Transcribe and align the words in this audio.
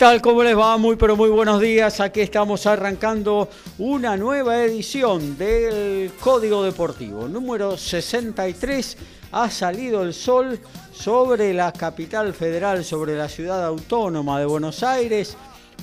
Tal? 0.00 0.22
¿Cómo 0.22 0.42
les 0.42 0.56
va? 0.56 0.78
Muy 0.78 0.96
pero 0.96 1.14
muy 1.14 1.28
buenos 1.28 1.60
días. 1.60 2.00
Aquí 2.00 2.22
estamos 2.22 2.64
arrancando 2.64 3.50
una 3.76 4.16
nueva 4.16 4.64
edición 4.64 5.36
del 5.36 6.10
Código 6.18 6.64
Deportivo. 6.64 7.28
Número 7.28 7.76
63. 7.76 8.96
Ha 9.32 9.50
salido 9.50 10.02
el 10.02 10.14
sol 10.14 10.58
sobre 10.90 11.52
la 11.52 11.70
capital 11.70 12.32
federal, 12.32 12.82
sobre 12.82 13.14
la 13.14 13.28
ciudad 13.28 13.62
autónoma 13.62 14.40
de 14.40 14.46
Buenos 14.46 14.82
Aires. 14.82 15.36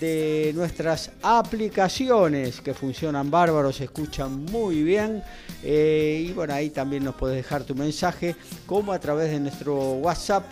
de 0.00 0.52
nuestras 0.54 1.12
aplicaciones 1.22 2.60
que 2.60 2.74
funcionan 2.74 3.30
bárbaros, 3.30 3.76
se 3.76 3.84
escuchan 3.84 4.44
muy 4.46 4.82
bien. 4.82 5.22
Eh, 5.62 6.26
y 6.28 6.32
bueno, 6.32 6.54
ahí 6.54 6.70
también 6.70 7.04
nos 7.04 7.14
puedes 7.14 7.36
dejar 7.36 7.64
tu 7.64 7.74
mensaje, 7.74 8.34
como 8.66 8.92
a 8.92 8.98
través 8.98 9.30
de 9.30 9.40
nuestro 9.40 9.92
WhatsApp, 9.92 10.44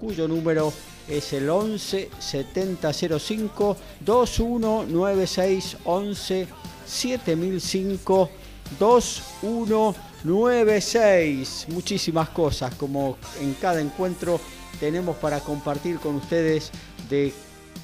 cuyo 0.00 0.26
número 0.26 0.72
es 1.08 1.32
el 1.32 1.48
11 1.48 2.10
7005 2.18 3.76
2196 4.00 5.76
11 5.84 6.48
7005 6.86 8.30
2196. 8.78 11.66
Muchísimas 11.68 12.28
cosas 12.30 12.74
como 12.74 13.16
en 13.40 13.54
cada 13.54 13.80
encuentro 13.80 14.40
tenemos 14.78 15.16
para 15.16 15.40
compartir 15.40 15.98
con 15.98 16.16
ustedes 16.16 16.70
de 17.08 17.32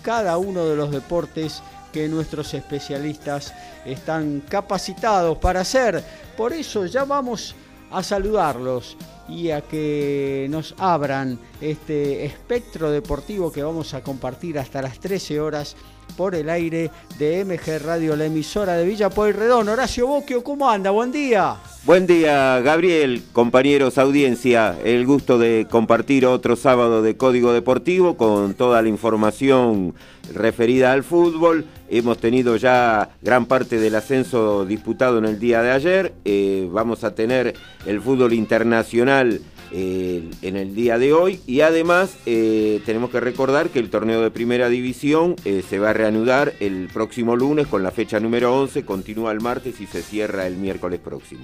cada 0.02 0.36
uno 0.38 0.66
de 0.66 0.76
los 0.76 0.90
deportes 0.90 1.62
que 1.92 2.08
nuestros 2.08 2.52
especialistas 2.54 3.54
están 3.84 4.42
capacitados 4.48 5.38
para 5.38 5.60
hacer. 5.60 6.02
Por 6.36 6.52
eso 6.52 6.86
ya 6.86 7.04
vamos 7.04 7.54
a 7.94 8.02
saludarlos 8.02 8.96
y 9.28 9.50
a 9.50 9.60
que 9.62 10.46
nos 10.50 10.74
abran 10.78 11.38
este 11.60 12.24
espectro 12.24 12.90
deportivo 12.90 13.52
que 13.52 13.62
vamos 13.62 13.94
a 13.94 14.02
compartir 14.02 14.58
hasta 14.58 14.82
las 14.82 14.98
13 14.98 15.40
horas 15.40 15.76
por 16.16 16.34
el 16.34 16.48
aire 16.48 16.90
de 17.18 17.44
MG 17.44 17.84
Radio, 17.84 18.16
la 18.16 18.26
emisora 18.26 18.74
de 18.74 18.84
Villa 18.84 19.10
Pueyrredón. 19.10 19.68
Horacio 19.68 20.06
Boquio, 20.06 20.42
¿cómo 20.42 20.68
anda? 20.68 20.90
Buen 20.90 21.12
día. 21.12 21.56
Buen 21.84 22.06
día, 22.06 22.60
Gabriel, 22.60 23.22
compañeros, 23.32 23.98
audiencia. 23.98 24.76
El 24.84 25.04
gusto 25.04 25.38
de 25.38 25.66
compartir 25.70 26.24
otro 26.24 26.56
sábado 26.56 27.02
de 27.02 27.16
Código 27.16 27.52
Deportivo 27.52 28.16
con 28.16 28.54
toda 28.54 28.80
la 28.80 28.88
información 28.88 29.94
referida 30.32 30.92
al 30.92 31.04
fútbol. 31.04 31.66
Hemos 31.90 32.18
tenido 32.18 32.56
ya 32.56 33.10
gran 33.20 33.46
parte 33.46 33.78
del 33.78 33.94
ascenso 33.96 34.64
disputado 34.64 35.18
en 35.18 35.26
el 35.26 35.38
día 35.38 35.62
de 35.62 35.72
ayer. 35.72 36.14
Eh, 36.24 36.68
vamos 36.72 37.04
a 37.04 37.14
tener 37.14 37.54
el 37.84 38.00
fútbol 38.00 38.32
internacional 38.32 39.42
en 39.76 40.56
el 40.56 40.74
día 40.74 40.98
de 40.98 41.12
hoy 41.12 41.40
y 41.48 41.62
además 41.62 42.16
eh, 42.26 42.80
tenemos 42.86 43.10
que 43.10 43.18
recordar 43.18 43.70
que 43.70 43.80
el 43.80 43.90
torneo 43.90 44.22
de 44.22 44.30
primera 44.30 44.68
división 44.68 45.34
eh, 45.44 45.64
se 45.68 45.80
va 45.80 45.90
a 45.90 45.92
reanudar 45.92 46.52
el 46.60 46.88
próximo 46.92 47.34
lunes 47.34 47.66
con 47.66 47.82
la 47.82 47.90
fecha 47.90 48.20
número 48.20 48.56
11, 48.56 48.84
continúa 48.84 49.32
el 49.32 49.40
martes 49.40 49.80
y 49.80 49.86
se 49.86 50.02
cierra 50.02 50.46
el 50.46 50.56
miércoles 50.56 51.00
próximo. 51.00 51.42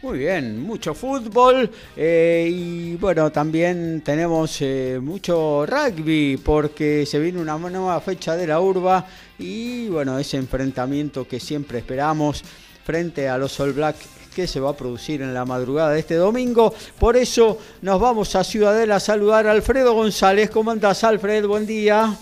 Muy 0.00 0.20
bien, 0.20 0.62
mucho 0.62 0.94
fútbol 0.94 1.70
eh, 1.94 2.48
y 2.50 2.96
bueno, 2.96 3.30
también 3.30 4.00
tenemos 4.02 4.62
mucho 5.02 5.66
rugby 5.66 6.38
porque 6.42 7.04
se 7.04 7.18
viene 7.18 7.40
una 7.40 7.58
nueva 7.58 8.00
fecha 8.00 8.36
de 8.36 8.46
la 8.46 8.58
urba 8.58 9.06
y 9.38 9.88
bueno, 9.88 10.18
ese 10.18 10.38
enfrentamiento 10.38 11.28
que 11.28 11.38
siempre 11.38 11.80
esperamos 11.80 12.42
frente 12.86 13.28
a 13.28 13.36
los 13.36 13.60
All 13.60 13.74
Black 13.74 13.96
que 14.34 14.46
se 14.46 14.60
va 14.60 14.70
a 14.70 14.76
producir 14.76 15.22
en 15.22 15.34
la 15.34 15.44
madrugada 15.44 15.90
de 15.90 16.00
este 16.00 16.14
domingo. 16.14 16.74
Por 16.98 17.16
eso 17.16 17.58
nos 17.82 18.00
vamos 18.00 18.34
a 18.36 18.44
Ciudadela 18.44 18.96
a 18.96 19.00
saludar 19.00 19.46
a 19.46 19.52
Alfredo 19.52 19.94
González. 19.94 20.50
¿Cómo 20.50 20.70
andás, 20.70 21.04
Alfred? 21.04 21.46
Buen 21.46 21.66
día. 21.66 22.16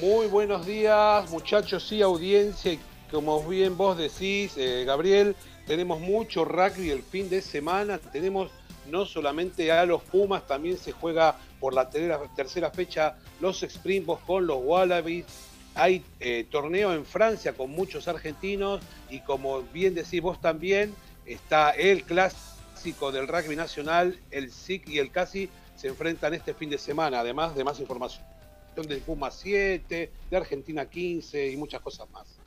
Muy 0.00 0.26
buenos 0.26 0.66
días, 0.66 1.28
muchachos 1.30 1.90
y 1.92 2.02
audiencia. 2.02 2.78
Como 3.10 3.42
bien 3.42 3.76
vos 3.76 3.96
decís, 3.96 4.52
eh, 4.56 4.84
Gabriel, 4.86 5.34
tenemos 5.66 6.00
mucho 6.00 6.44
rugby 6.44 6.90
el 6.90 7.02
fin 7.02 7.28
de 7.28 7.42
semana. 7.42 7.98
Tenemos 7.98 8.50
no 8.90 9.04
solamente 9.04 9.70
a 9.72 9.84
los 9.86 10.02
Pumas, 10.02 10.46
también 10.46 10.78
se 10.78 10.92
juega 10.92 11.36
por 11.60 11.74
la 11.74 11.90
tercera 11.90 12.70
fecha 12.70 13.16
los 13.40 13.62
Springboks 13.62 14.24
con 14.24 14.46
los 14.46 14.58
Wallabies. 14.62 15.24
Hay 15.74 16.04
eh, 16.20 16.46
torneo 16.50 16.92
en 16.92 17.04
Francia 17.04 17.52
con 17.52 17.70
muchos 17.70 18.08
argentinos 18.08 18.80
y 19.10 19.20
como 19.20 19.62
bien 19.62 19.94
decís 19.94 20.20
vos 20.20 20.40
también, 20.40 20.94
está 21.28 21.70
el 21.70 22.04
clásico 22.04 23.12
del 23.12 23.28
rugby 23.28 23.56
nacional, 23.56 24.18
el 24.30 24.50
SIC 24.50 24.88
y 24.88 24.98
el 24.98 25.10
CASI 25.10 25.48
se 25.76 25.88
enfrentan 25.88 26.34
este 26.34 26.54
fin 26.54 26.70
de 26.70 26.78
semana, 26.78 27.20
además 27.20 27.54
de 27.54 27.64
más 27.64 27.78
información 27.80 28.24
de 28.76 28.98
Puma 28.98 29.30
7, 29.30 30.12
de 30.30 30.36
Argentina 30.36 30.86
15 30.86 31.50
y 31.50 31.56
muchas 31.56 31.80
cosas 31.80 32.08
más. 32.10 32.37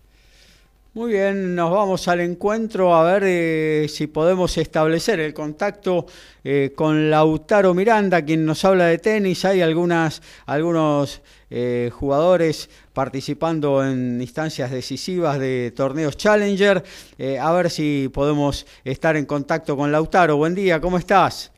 Muy 0.93 1.13
bien, 1.13 1.55
nos 1.55 1.71
vamos 1.71 2.09
al 2.09 2.19
encuentro 2.19 2.93
a 2.93 3.03
ver 3.05 3.23
eh, 3.25 3.85
si 3.88 4.07
podemos 4.07 4.57
establecer 4.57 5.21
el 5.21 5.33
contacto 5.33 6.05
eh, 6.43 6.73
con 6.75 7.09
Lautaro 7.09 7.73
Miranda, 7.73 8.21
quien 8.25 8.45
nos 8.45 8.65
habla 8.65 8.88
de 8.88 8.97
tenis. 8.97 9.45
Hay 9.45 9.61
algunas, 9.61 10.21
algunos 10.45 11.21
eh, 11.49 11.89
jugadores 11.93 12.69
participando 12.91 13.85
en 13.85 14.19
instancias 14.19 14.69
decisivas 14.69 15.39
de 15.39 15.71
torneos 15.73 16.17
Challenger. 16.17 16.83
a 17.39 17.51
ver 17.53 17.69
si 17.69 18.11
podemos 18.13 18.67
estar 18.83 19.15
en 19.15 19.25
contacto 19.25 19.77
con 19.77 19.93
Lautaro. 19.93 20.35
Buen 20.35 20.55
día, 20.55 20.81
¿cómo 20.81 20.97
estás? 20.97 21.53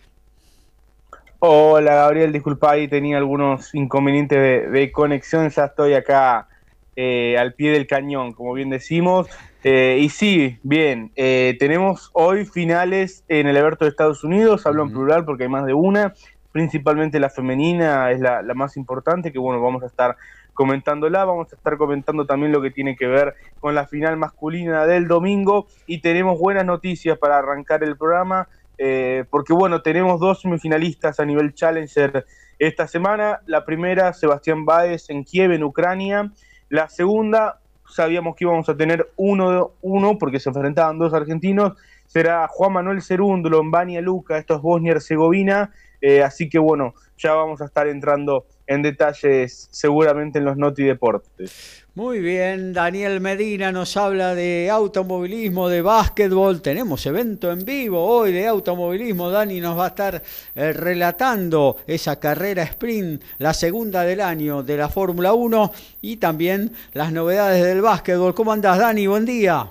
Hola 1.40 1.96
Gabriel, 1.96 2.32
disculpa, 2.32 2.74
ahí 2.74 2.88
tenía 2.88 3.18
algunos 3.18 3.74
inconvenientes 3.74 4.72
de 4.72 4.92
conexión, 4.92 5.50
ya 5.50 5.66
estoy 5.66 5.96
acá 5.96 6.50
eh, 6.96 7.38
al 7.38 7.54
pie 7.54 7.72
del 7.72 7.88
cañón, 7.88 8.34
como 8.34 8.54
bien 8.54 8.70
decimos. 8.70 9.28
Eh, 9.64 10.00
y 10.02 10.10
sí, 10.10 10.58
bien, 10.64 11.12
eh, 11.16 11.56
tenemos 11.60 12.10
hoy 12.14 12.46
finales 12.46 13.24
en 13.30 13.48
el 13.48 13.56
Alberto 13.58 13.86
de 13.86 13.92
Estados 13.92 14.24
Unidos, 14.24 14.66
hablo 14.66 14.84
en 14.84 14.92
plural 14.92 15.24
porque 15.24 15.44
hay 15.44 15.50
más 15.50 15.66
de 15.66 15.74
una, 15.74 16.14
principalmente 16.52 17.20
la 17.20 17.30
femenina 17.30 18.12
es 18.12 18.20
la, 18.20 18.42
más 18.54 18.78
importante, 18.78 19.32
que 19.32 19.40
bueno, 19.40 19.62
vamos 19.62 19.84
a 19.84 19.88
estar 19.88 20.18
comentándola. 20.54 21.26
Vamos 21.26 21.52
a 21.52 21.56
estar 21.56 21.78
comentando 21.78 22.26
también 22.26 22.52
lo 22.52 22.62
que 22.62 22.72
tiene 22.72 22.96
que 22.96 23.08
ver 23.08 23.36
con 23.60 23.76
la 23.76 23.88
final 23.88 24.18
masculina 24.18 24.86
del 24.86 25.08
domingo 25.08 25.68
y 25.88 26.00
tenemos 26.00 26.40
buenas 26.40 26.66
noticias 26.66 27.18
para 27.18 27.40
arrancar 27.40 27.84
el 27.84 27.98
programa. 27.98 28.48
Eh, 28.78 29.26
porque 29.30 29.54
bueno, 29.54 29.82
tenemos 29.82 30.20
dos 30.20 30.42
semifinalistas 30.42 31.20
a 31.20 31.26
nivel 31.26 31.54
Challenger 31.54 32.26
esta 32.60 32.88
semana. 32.88 33.42
La 33.46 33.66
primera, 33.66 34.14
Sebastián 34.14 34.66
Báez 34.66 35.10
en 35.10 35.24
Kiev, 35.24 35.52
en 35.52 35.64
Ucrania. 35.64 36.32
La 36.74 36.90
segunda, 36.90 37.60
sabíamos 37.88 38.36
que 38.36 38.46
íbamos 38.46 38.68
a 38.68 38.76
tener 38.76 39.08
uno, 39.16 39.74
uno 39.84 40.18
porque 40.18 40.40
se 40.40 40.50
enfrentaban 40.50 40.98
dos 40.98 41.14
argentinos. 41.14 41.74
Será 42.08 42.48
Juan 42.48 42.74
Manuel 42.74 43.04
Cerúndulo 43.04 43.62
Bania 43.64 44.02
Luca, 44.02 44.40
esto 44.40 44.56
es 44.56 44.62
Bosnia-Herzegovina. 44.62 45.72
Eh, 46.02 46.24
así 46.24 46.50
que 46.50 46.58
bueno, 46.58 46.96
ya 47.16 47.36
vamos 47.36 47.62
a 47.62 47.66
estar 47.66 47.88
entrando 47.88 48.48
en 48.66 48.82
detalles 48.82 49.68
seguramente 49.70 50.40
en 50.40 50.46
los 50.46 50.58
Noti 50.58 50.84
Deportes. 50.84 51.83
Muy 51.96 52.22
bien, 52.22 52.74
Daniel 52.74 53.22
Medina 53.22 53.72
nos 53.72 53.98
habla 53.98 54.34
de 54.34 54.68
automovilismo, 54.72 55.70
de 55.70 55.84
básquetbol. 55.84 56.60
Tenemos 56.60 57.06
evento 57.06 57.52
en 57.52 57.64
vivo 57.64 58.04
hoy 58.04 58.32
de 58.32 58.48
automovilismo. 58.48 59.30
Dani 59.30 59.62
nos 59.62 59.78
va 59.78 59.86
a 59.86 59.88
estar 59.90 60.24
eh, 60.56 60.74
relatando 60.74 61.78
esa 61.86 62.20
carrera 62.20 62.64
sprint, 62.64 63.22
la 63.38 63.54
segunda 63.54 64.02
del 64.06 64.22
año 64.22 64.64
de 64.64 64.76
la 64.76 64.90
Fórmula 64.90 65.34
1 65.34 65.72
y 66.02 66.18
también 66.18 66.72
las 66.94 67.12
novedades 67.12 67.64
del 67.64 67.84
básquetbol. 67.84 68.34
¿Cómo 68.34 68.52
andás, 68.52 68.80
Dani? 68.80 69.06
Buen 69.06 69.26
día. 69.28 69.68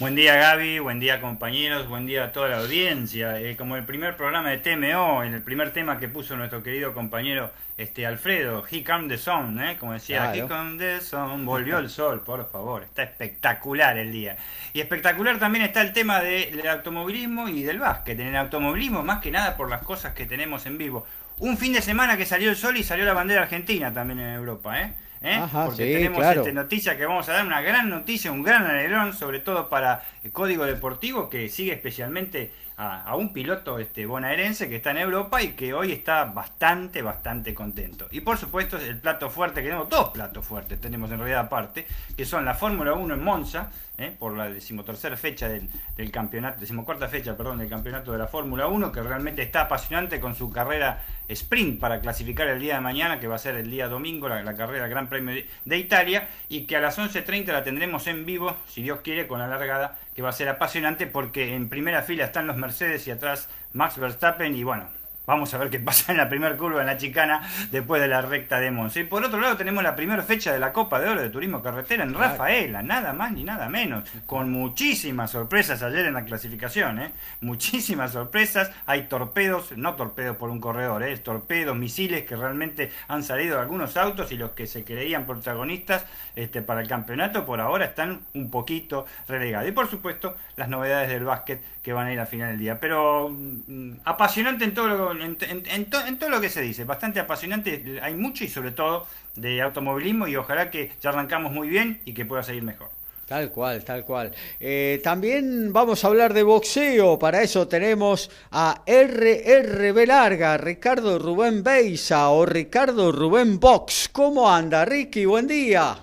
Buen 0.00 0.14
día 0.16 0.34
Gaby, 0.34 0.80
buen 0.80 1.00
día 1.00 1.20
compañeros, 1.20 1.88
buen 1.88 2.06
día 2.06 2.24
a 2.24 2.32
toda 2.32 2.48
la 2.48 2.58
audiencia. 2.58 3.40
Eh, 3.40 3.56
como 3.56 3.76
el 3.76 3.84
primer 3.84 4.16
programa 4.16 4.50
de 4.50 4.58
TMO, 4.58 5.22
en 5.22 5.32
el 5.32 5.42
primer 5.42 5.72
tema 5.72 5.98
que 5.98 6.08
puso 6.08 6.36
nuestro 6.36 6.62
querido 6.62 6.92
compañero 6.92 7.52
este 7.76 8.06
Alfredo, 8.06 8.64
He 8.70 8.84
Come 8.84 9.08
the 9.08 9.18
Sun, 9.18 9.60
¿eh? 9.62 9.76
como 9.78 9.92
decía, 9.92 10.34
He 10.34 10.42
Come 10.42 10.78
the 10.78 11.00
Sun, 11.00 11.44
volvió 11.44 11.78
el 11.78 11.88
sol, 11.88 12.22
por 12.22 12.48
favor, 12.50 12.82
está 12.82 13.02
espectacular 13.02 13.98
el 13.98 14.12
día. 14.12 14.36
Y 14.72 14.80
espectacular 14.80 15.38
también 15.38 15.64
está 15.64 15.82
el 15.82 15.92
tema 15.92 16.20
del 16.20 16.66
automovilismo 16.66 17.48
y 17.48 17.62
del 17.62 17.78
básquet. 17.78 18.18
En 18.20 18.28
el 18.28 18.36
automovilismo, 18.36 19.02
más 19.02 19.20
que 19.20 19.30
nada 19.30 19.56
por 19.56 19.70
las 19.70 19.82
cosas 19.82 20.14
que 20.14 20.26
tenemos 20.26 20.66
en 20.66 20.78
vivo. 20.78 21.06
Un 21.38 21.56
fin 21.56 21.72
de 21.72 21.82
semana 21.82 22.16
que 22.16 22.26
salió 22.26 22.50
el 22.50 22.56
sol 22.56 22.76
y 22.76 22.82
salió 22.82 23.04
la 23.04 23.14
bandera 23.14 23.42
argentina 23.42 23.92
también 23.92 24.20
en 24.20 24.34
Europa, 24.34 24.80
¿eh? 24.80 24.92
¿eh? 25.22 25.40
porque 25.50 25.94
tenemos 25.94 26.24
este, 26.24 26.52
noticia 26.52 26.96
que 26.96 27.06
vamos 27.06 27.28
a 27.28 27.32
dar, 27.32 27.46
una 27.46 27.60
gran 27.60 27.88
noticia, 27.88 28.30
un 28.30 28.42
gran 28.42 28.66
alegrón, 28.66 29.14
sobre 29.14 29.40
todo 29.40 29.68
para 29.68 30.04
el 30.22 30.32
Código 30.32 30.64
Deportivo, 30.66 31.28
que 31.28 31.48
sigue 31.48 31.72
especialmente 31.72 32.52
a, 32.76 33.14
un 33.16 33.32
piloto 33.32 33.78
este, 33.78 34.06
bonaerense 34.06 34.68
que 34.68 34.76
está 34.76 34.90
en 34.90 34.98
Europa 34.98 35.42
y 35.42 35.48
que 35.52 35.74
hoy 35.74 35.92
está 35.92 36.24
bastante, 36.24 37.02
bastante 37.02 37.54
contento. 37.54 38.08
Y 38.10 38.20
por 38.20 38.38
supuesto 38.38 38.76
el 38.76 38.98
plato 38.98 39.30
fuerte, 39.30 39.62
que 39.62 39.68
tenemos 39.68 39.88
dos 39.88 40.10
platos 40.10 40.46
fuertes, 40.46 40.80
tenemos 40.80 41.10
en 41.10 41.18
realidad 41.18 41.40
aparte, 41.40 41.86
que 42.16 42.24
son 42.24 42.44
la 42.44 42.54
Fórmula 42.54 42.94
1 42.94 43.14
en 43.14 43.22
Monza, 43.22 43.70
¿eh? 43.98 44.14
por 44.18 44.36
la 44.36 44.48
decimotercera 44.48 45.16
fecha 45.16 45.48
del, 45.48 45.68
del, 45.96 46.10
campeonato, 46.10 46.60
decimocuarta 46.60 47.08
fecha, 47.08 47.36
perdón, 47.36 47.58
del 47.58 47.68
campeonato 47.68 48.12
de 48.12 48.18
la 48.18 48.26
Fórmula 48.26 48.66
1, 48.66 48.92
que 48.92 49.02
realmente 49.02 49.42
está 49.42 49.62
apasionante 49.62 50.20
con 50.20 50.34
su 50.34 50.50
carrera 50.50 51.02
sprint 51.28 51.80
para 51.80 52.00
clasificar 52.00 52.48
el 52.48 52.60
día 52.60 52.74
de 52.74 52.80
mañana, 52.80 53.20
que 53.20 53.28
va 53.28 53.36
a 53.36 53.38
ser 53.38 53.56
el 53.56 53.70
día 53.70 53.88
domingo, 53.88 54.28
la, 54.28 54.56
carrera 54.56 54.88
Gran 54.88 55.08
Premio 55.08 55.42
de, 55.64 55.78
Italia, 55.78 56.28
y 56.48 56.66
que 56.66 56.76
a 56.76 56.80
las 56.80 56.98
11.30 56.98 57.46
la 57.46 57.64
tendremos 57.64 58.06
en 58.06 58.24
vivo, 58.24 58.56
si 58.66 58.82
Dios 58.82 59.00
quiere, 59.02 59.26
con 59.26 59.38
la 59.38 59.46
largada, 59.46 59.98
que 60.14 60.22
va 60.22 60.30
a 60.30 60.32
ser 60.32 60.48
apasionante 60.48 61.06
porque 61.06 61.54
en 61.54 61.68
primera 61.68 62.02
fila 62.02 62.24
están 62.24 62.46
los 62.46 62.56
Mercedes 62.56 63.06
y 63.06 63.10
atrás 63.10 63.48
Max 63.72 63.98
Verstappen, 63.98 64.54
y 64.54 64.64
bueno, 64.64 64.88
Vamos 65.24 65.54
a 65.54 65.58
ver 65.58 65.70
qué 65.70 65.78
pasa 65.78 66.10
en 66.10 66.18
la 66.18 66.28
primera 66.28 66.56
curva 66.56 66.80
en 66.80 66.86
la 66.86 66.96
chicana 66.96 67.48
después 67.70 68.02
de 68.02 68.08
la 68.08 68.22
recta 68.22 68.58
de 68.58 68.72
Monza. 68.72 68.98
Y 68.98 69.04
por 69.04 69.24
otro 69.24 69.40
lado 69.40 69.56
tenemos 69.56 69.84
la 69.84 69.94
primera 69.94 70.22
fecha 70.22 70.52
de 70.52 70.58
la 70.58 70.72
Copa 70.72 70.98
de 70.98 71.08
Oro 71.08 71.22
de 71.22 71.30
Turismo 71.30 71.62
Carretera 71.62 72.02
en 72.02 72.12
Rafaela, 72.12 72.82
nada 72.82 73.12
más 73.12 73.30
ni 73.32 73.44
nada 73.44 73.68
menos, 73.68 74.02
con 74.26 74.50
muchísimas 74.50 75.30
sorpresas 75.30 75.82
ayer 75.82 76.06
en 76.06 76.14
la 76.14 76.24
clasificación, 76.24 76.98
¿eh? 76.98 77.12
muchísimas 77.40 78.12
sorpresas, 78.12 78.72
hay 78.84 79.04
torpedos, 79.04 79.76
no 79.76 79.94
torpedos 79.94 80.36
por 80.36 80.50
un 80.50 80.60
corredor, 80.60 81.04
¿eh? 81.04 81.16
torpedos, 81.18 81.76
misiles 81.76 82.24
que 82.24 82.34
realmente 82.34 82.90
han 83.06 83.22
salido 83.22 83.56
de 83.56 83.62
algunos 83.62 83.96
autos 83.96 84.32
y 84.32 84.36
los 84.36 84.50
que 84.50 84.66
se 84.66 84.84
creían 84.84 85.24
protagonistas 85.24 86.04
este, 86.34 86.62
para 86.62 86.80
el 86.80 86.88
campeonato 86.88 87.44
por 87.44 87.60
ahora 87.60 87.84
están 87.84 88.22
un 88.34 88.50
poquito 88.50 89.06
relegados. 89.28 89.68
Y 89.68 89.72
por 89.72 89.88
supuesto 89.88 90.36
las 90.56 90.68
novedades 90.68 91.08
del 91.10 91.24
básquet 91.24 91.62
que 91.82 91.92
van 91.92 92.06
a 92.06 92.12
ir 92.12 92.20
al 92.20 92.26
final 92.26 92.50
del 92.50 92.58
día. 92.58 92.80
Pero 92.80 93.28
mm, 93.28 93.92
apasionante 94.04 94.64
en 94.64 94.74
todo 94.74 94.88
lo 94.88 95.11
en, 95.20 95.86
todo 96.18 96.28
lo 96.30 96.40
que 96.40 96.48
se 96.48 96.60
dice, 96.60 96.84
bastante 96.84 97.20
apasionante, 97.20 98.00
hay 98.02 98.14
mucho 98.14 98.44
y 98.44 98.48
sobre 98.48 98.72
todo 98.72 99.06
de 99.36 99.62
automovilismo 99.62 100.26
y 100.26 100.36
ojalá 100.36 100.70
que 100.70 100.92
ya 101.00 101.10
arrancamos 101.10 101.52
muy 101.52 101.68
bien 101.68 102.00
y 102.04 102.14
que 102.14 102.24
pueda 102.24 102.42
seguir 102.42 102.62
mejor. 102.62 102.88
Tal 103.26 103.50
cual, 103.50 103.82
tal 103.82 104.04
cual. 104.04 104.32
Eh, 104.60 105.00
también 105.02 105.72
vamos 105.72 106.04
a 106.04 106.08
hablar 106.08 106.34
de 106.34 106.42
boxeo. 106.42 107.18
Para 107.18 107.42
eso 107.42 107.66
tenemos 107.66 108.30
a 108.50 108.82
RRB 108.86 110.06
Larga, 110.06 110.58
Ricardo 110.58 111.18
Rubén 111.18 111.62
Beisa 111.62 112.28
o 112.28 112.44
Ricardo 112.44 113.10
Rubén 113.10 113.58
Box. 113.58 114.10
¿Cómo 114.12 114.50
anda, 114.50 114.84
Ricky? 114.84 115.24
Buen 115.24 115.46
día. 115.46 115.96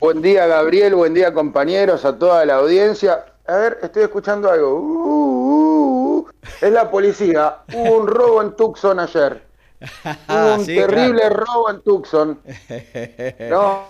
Buen 0.00 0.20
día, 0.20 0.46
Gabriel. 0.46 0.96
Buen 0.96 1.14
día, 1.14 1.32
compañeros, 1.32 2.04
a 2.04 2.18
toda 2.18 2.44
la 2.44 2.56
audiencia. 2.56 3.24
A 3.46 3.56
ver, 3.56 3.78
estoy 3.82 4.02
escuchando 4.02 4.50
algo. 4.50 4.74
Uh, 4.74 4.82
uh, 4.82 5.94
uh. 5.94 5.97
Es 6.60 6.72
la 6.72 6.90
policía. 6.90 7.58
Hubo 7.72 7.98
un 7.98 8.06
robo 8.06 8.42
en 8.42 8.56
Tucson 8.56 9.00
ayer. 9.00 9.42
Hubo 10.28 10.54
un 10.54 10.66
terrible 10.66 11.28
robo 11.30 11.70
en 11.70 11.82
Tucson. 11.82 12.40
No, 13.50 13.84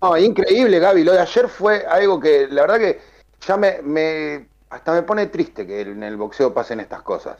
no, 0.00 0.18
increíble, 0.18 0.78
Gaby. 0.78 1.04
Lo 1.04 1.12
de 1.12 1.20
ayer 1.20 1.48
fue 1.48 1.84
algo 1.86 2.18
que, 2.18 2.48
la 2.50 2.62
verdad 2.62 2.78
que 2.78 3.00
ya 3.46 3.56
me, 3.56 3.82
me 3.82 4.46
hasta 4.72 4.92
me 4.92 5.02
pone 5.02 5.26
triste 5.26 5.66
que 5.66 5.82
en 5.82 6.02
el 6.02 6.16
boxeo 6.16 6.54
pasen 6.54 6.80
estas 6.80 7.02
cosas. 7.02 7.36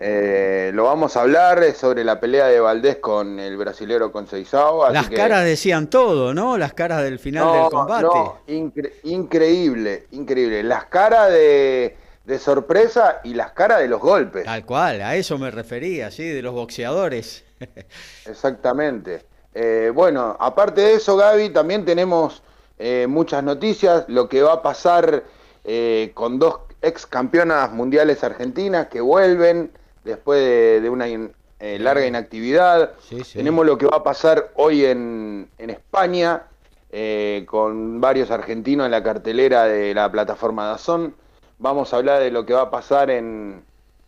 Eh, 0.00 0.70
lo 0.72 0.84
vamos 0.84 1.16
a 1.16 1.22
hablar 1.22 1.74
sobre 1.74 2.04
la 2.04 2.18
pelea 2.20 2.46
de 2.46 2.58
Valdés 2.58 2.96
con 2.96 3.38
el 3.38 3.56
brasilero 3.58 4.10
Conceição. 4.10 4.90
Las 4.90 5.10
caras 5.10 5.44
decían 5.44 5.90
todo, 5.90 6.32
¿no? 6.32 6.56
Las 6.56 6.72
caras 6.72 7.02
del 7.02 7.18
final 7.18 7.52
del 7.52 7.70
combate. 7.70 8.04
No, 8.04 8.38
increíble, 9.02 10.06
increíble. 10.12 10.62
Las 10.62 10.86
caras 10.86 11.30
de, 11.32 11.96
sorpresa 12.38 13.20
y 13.24 13.34
las 13.34 13.52
caras 13.52 13.80
de 13.80 13.88
los 13.88 14.00
golpes. 14.00 14.44
Tal 14.44 14.64
cual, 14.66 15.00
a 15.00 15.16
eso 15.16 15.38
me 15.38 15.50
refería, 15.50 16.10
¿sí? 16.10 16.28
De 16.28 16.42
los 16.42 16.52
boxeadores. 16.52 17.44
Exactamente. 18.26 19.24
Eh, 19.54 19.90
bueno, 19.94 20.36
aparte 20.38 20.80
de 20.80 20.94
eso, 20.94 21.16
Gaby, 21.16 21.50
también 21.50 21.84
tenemos 21.84 22.42
eh, 22.78 23.06
muchas 23.08 23.42
noticias. 23.42 24.04
Lo 24.08 24.28
que 24.28 24.42
va 24.42 24.54
a 24.54 24.62
pasar 24.62 25.22
con 26.14 26.38
dos 26.38 26.60
ex 26.82 27.06
campeonas 27.06 27.72
mundiales 27.72 28.24
argentinas 28.24 28.88
que 28.88 29.00
vuelven 29.00 29.70
después 30.04 30.82
de, 30.82 30.88
una 30.88 31.06
eh, 31.08 31.78
larga 31.78 32.06
inactividad. 32.06 32.92
Tenemos 33.32 33.66
lo 33.66 33.78
que 33.78 33.86
va 33.86 33.98
a 33.98 34.02
pasar 34.02 34.50
hoy 34.54 34.84
en, 34.84 35.48
España, 35.58 36.42
eh, 36.90 37.44
con 37.46 38.00
varios 38.00 38.30
argentinos 38.30 38.86
en 38.86 38.92
la 38.92 39.02
cartelera 39.02 39.64
de 39.64 39.94
la 39.94 40.10
plataforma 40.10 40.66
Dazón. 40.66 41.14
Vamos 41.60 41.92
a 41.92 41.96
hablar 41.96 42.20
de 42.22 42.30
lo 42.30 42.46
que 42.46 42.54
va 42.54 42.62
a 42.62 42.70
pasar 42.70 43.10
en, 43.10 43.64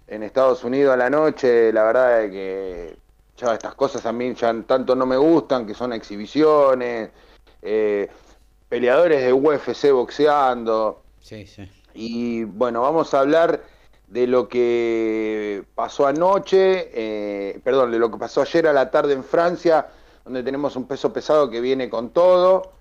Estados 0.07 0.63
Unidos 0.65 0.95
a 0.95 0.97
la 0.97 1.11
noche. 1.11 1.73
La 1.73 1.83
verdad 1.83 2.25
es 2.25 2.31
que 2.31 2.97
ya 3.37 3.55
estas 3.55 3.75
cosas 3.75 4.07
a 4.07 4.13
mí 4.13 4.35
ya 4.35 4.55
tanto 4.67 4.95
no 4.95 5.07
me 5.07 5.17
gustan, 5.17 5.67
que 5.67 5.75
son 5.75 5.93
exhibiciones, 5.93 7.11
eh, 7.63 8.09
peleadores 8.69 9.25
de 9.25 9.33
UFC 9.33 9.91
boxeando. 9.91 11.03
Y 11.95 12.45
bueno, 12.45 12.83
vamos 12.83 13.15
a 13.15 13.21
hablar 13.21 13.63
de 14.07 14.27
lo 14.29 14.49
que 14.49 15.65
pasó 15.75 16.07
anoche, 16.07 16.91
eh, 16.93 17.61
perdón, 17.65 17.91
de 17.91 17.99
lo 17.99 18.11
que 18.13 18.19
pasó 18.19 18.43
ayer 18.43 18.69
a 18.69 18.73
la 18.73 18.91
tarde 18.91 19.15
en 19.15 19.25
Francia, 19.25 19.89
donde 20.31 20.43
tenemos 20.43 20.77
un 20.77 20.87
peso 20.87 21.13
pesado 21.13 21.51
que 21.51 21.61
viene 21.61 21.91
con 21.91 22.11
todo, 22.11 22.73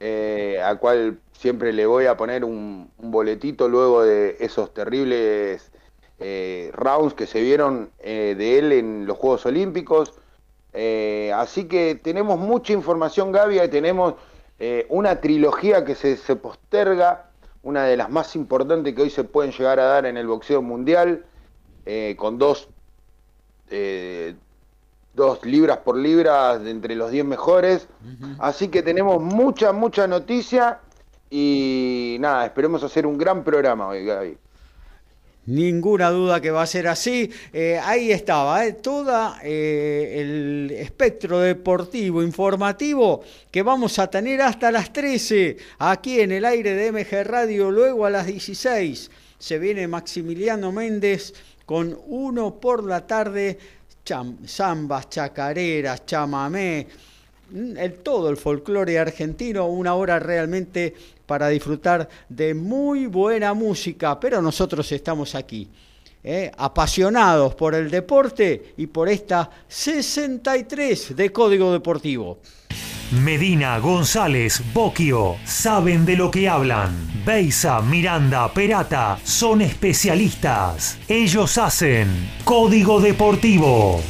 eh, 0.00 0.60
al 0.64 0.78
cual 0.78 1.18
siempre 1.32 1.72
le 1.72 1.86
voy 1.86 2.06
a 2.06 2.16
poner 2.16 2.44
un, 2.44 2.90
boletito 2.98 3.68
luego 3.68 4.02
de 4.02 4.36
esos 4.40 4.74
terribles 4.74 5.70
eh, 6.18 6.70
rounds 6.74 7.14
que 7.14 7.26
se 7.26 7.40
vieron 7.40 7.90
de 8.02 8.58
él 8.58 8.72
en 8.72 9.06
los 9.06 9.16
Juegos 9.16 9.46
Olímpicos. 9.46 10.14
así 11.34 11.64
que 11.64 11.94
tenemos 12.02 12.38
mucha 12.38 12.72
información, 12.72 13.32
Gaby, 13.32 13.60
y 13.60 13.68
tenemos 13.68 14.14
una 14.88 15.20
trilogía 15.20 15.84
que 15.84 15.94
se, 15.94 16.16
se 16.16 16.36
posterga 16.36 17.28
una 17.62 17.84
de 17.84 17.96
las 17.96 18.10
más 18.10 18.36
importantes 18.36 18.94
que 18.94 19.02
hoy 19.02 19.10
se 19.10 19.24
pueden 19.24 19.52
llegar 19.52 19.80
a 19.80 19.84
dar 19.84 20.06
en 20.06 20.16
el 20.16 20.26
boxeo 20.26 20.62
mundial, 20.62 21.24
eh, 21.86 22.14
con 22.18 22.38
dos, 22.38 22.68
eh, 23.70 24.34
dos 25.18 25.44
libras 25.44 25.78
por 25.78 25.96
libra 25.98 26.58
de 26.58 26.70
entre 26.70 26.94
los 26.94 27.10
10 27.10 27.26
mejores. 27.26 27.88
Así 28.38 28.68
que 28.68 28.82
tenemos 28.82 29.20
mucha, 29.20 29.72
mucha 29.72 30.06
noticia 30.06 30.78
y 31.28 32.16
nada, 32.20 32.46
esperemos 32.46 32.82
hacer 32.82 33.04
un 33.06 33.18
gran 33.18 33.44
programa 33.44 33.88
hoy, 33.88 34.06
Gaby. 34.06 34.38
Ninguna 35.46 36.10
duda 36.10 36.40
que 36.40 36.50
va 36.50 36.62
a 36.62 36.66
ser 36.66 36.88
así. 36.88 37.30
Eh, 37.52 37.80
ahí 37.82 38.12
estaba, 38.12 38.66
eh, 38.66 38.74
todo 38.74 39.34
eh, 39.42 40.20
el 40.20 40.70
espectro 40.72 41.40
deportivo, 41.40 42.22
informativo 42.22 43.22
que 43.50 43.62
vamos 43.62 43.98
a 43.98 44.08
tener 44.08 44.42
hasta 44.42 44.70
las 44.70 44.92
13 44.92 45.56
aquí 45.78 46.20
en 46.20 46.32
el 46.32 46.44
aire 46.44 46.74
de 46.74 46.92
MG 46.92 47.26
Radio, 47.26 47.70
luego 47.70 48.04
a 48.04 48.10
las 48.10 48.26
16 48.26 49.10
se 49.38 49.58
viene 49.58 49.88
Maximiliano 49.88 50.70
Méndez 50.70 51.32
con 51.64 51.98
uno 52.06 52.60
por 52.60 52.82
la 52.82 53.06
tarde, 53.06 53.58
zambas, 54.46 55.08
chacareras, 55.08 56.04
chamamé, 56.06 56.86
mm, 57.50 57.76
el, 57.76 57.94
todo 58.00 58.30
el 58.30 58.36
folclore 58.36 58.98
argentino, 58.98 59.66
una 59.66 59.94
hora 59.94 60.18
realmente 60.18 60.94
para 61.26 61.48
disfrutar 61.48 62.08
de 62.28 62.54
muy 62.54 63.06
buena 63.06 63.54
música, 63.54 64.18
pero 64.18 64.40
nosotros 64.40 64.90
estamos 64.92 65.34
aquí. 65.34 65.68
¿eh? 66.24 66.50
apasionados 66.56 67.54
por 67.54 67.74
el 67.74 67.90
deporte 67.90 68.74
y 68.76 68.86
por 68.88 69.08
esta 69.08 69.50
63 69.66 71.16
de 71.16 71.32
Código 71.32 71.72
Deportivo. 71.72 72.38
Medina, 73.10 73.78
González, 73.78 74.62
Boquio, 74.74 75.36
saben 75.44 76.04
de 76.04 76.14
lo 76.14 76.30
que 76.30 76.46
hablan. 76.46 76.94
Beisa, 77.24 77.80
Miranda, 77.80 78.52
Perata, 78.52 79.18
son 79.24 79.62
especialistas. 79.62 80.98
Ellos 81.08 81.56
hacen 81.56 82.08
Código 82.44 83.00
Deportivo. 83.00 84.02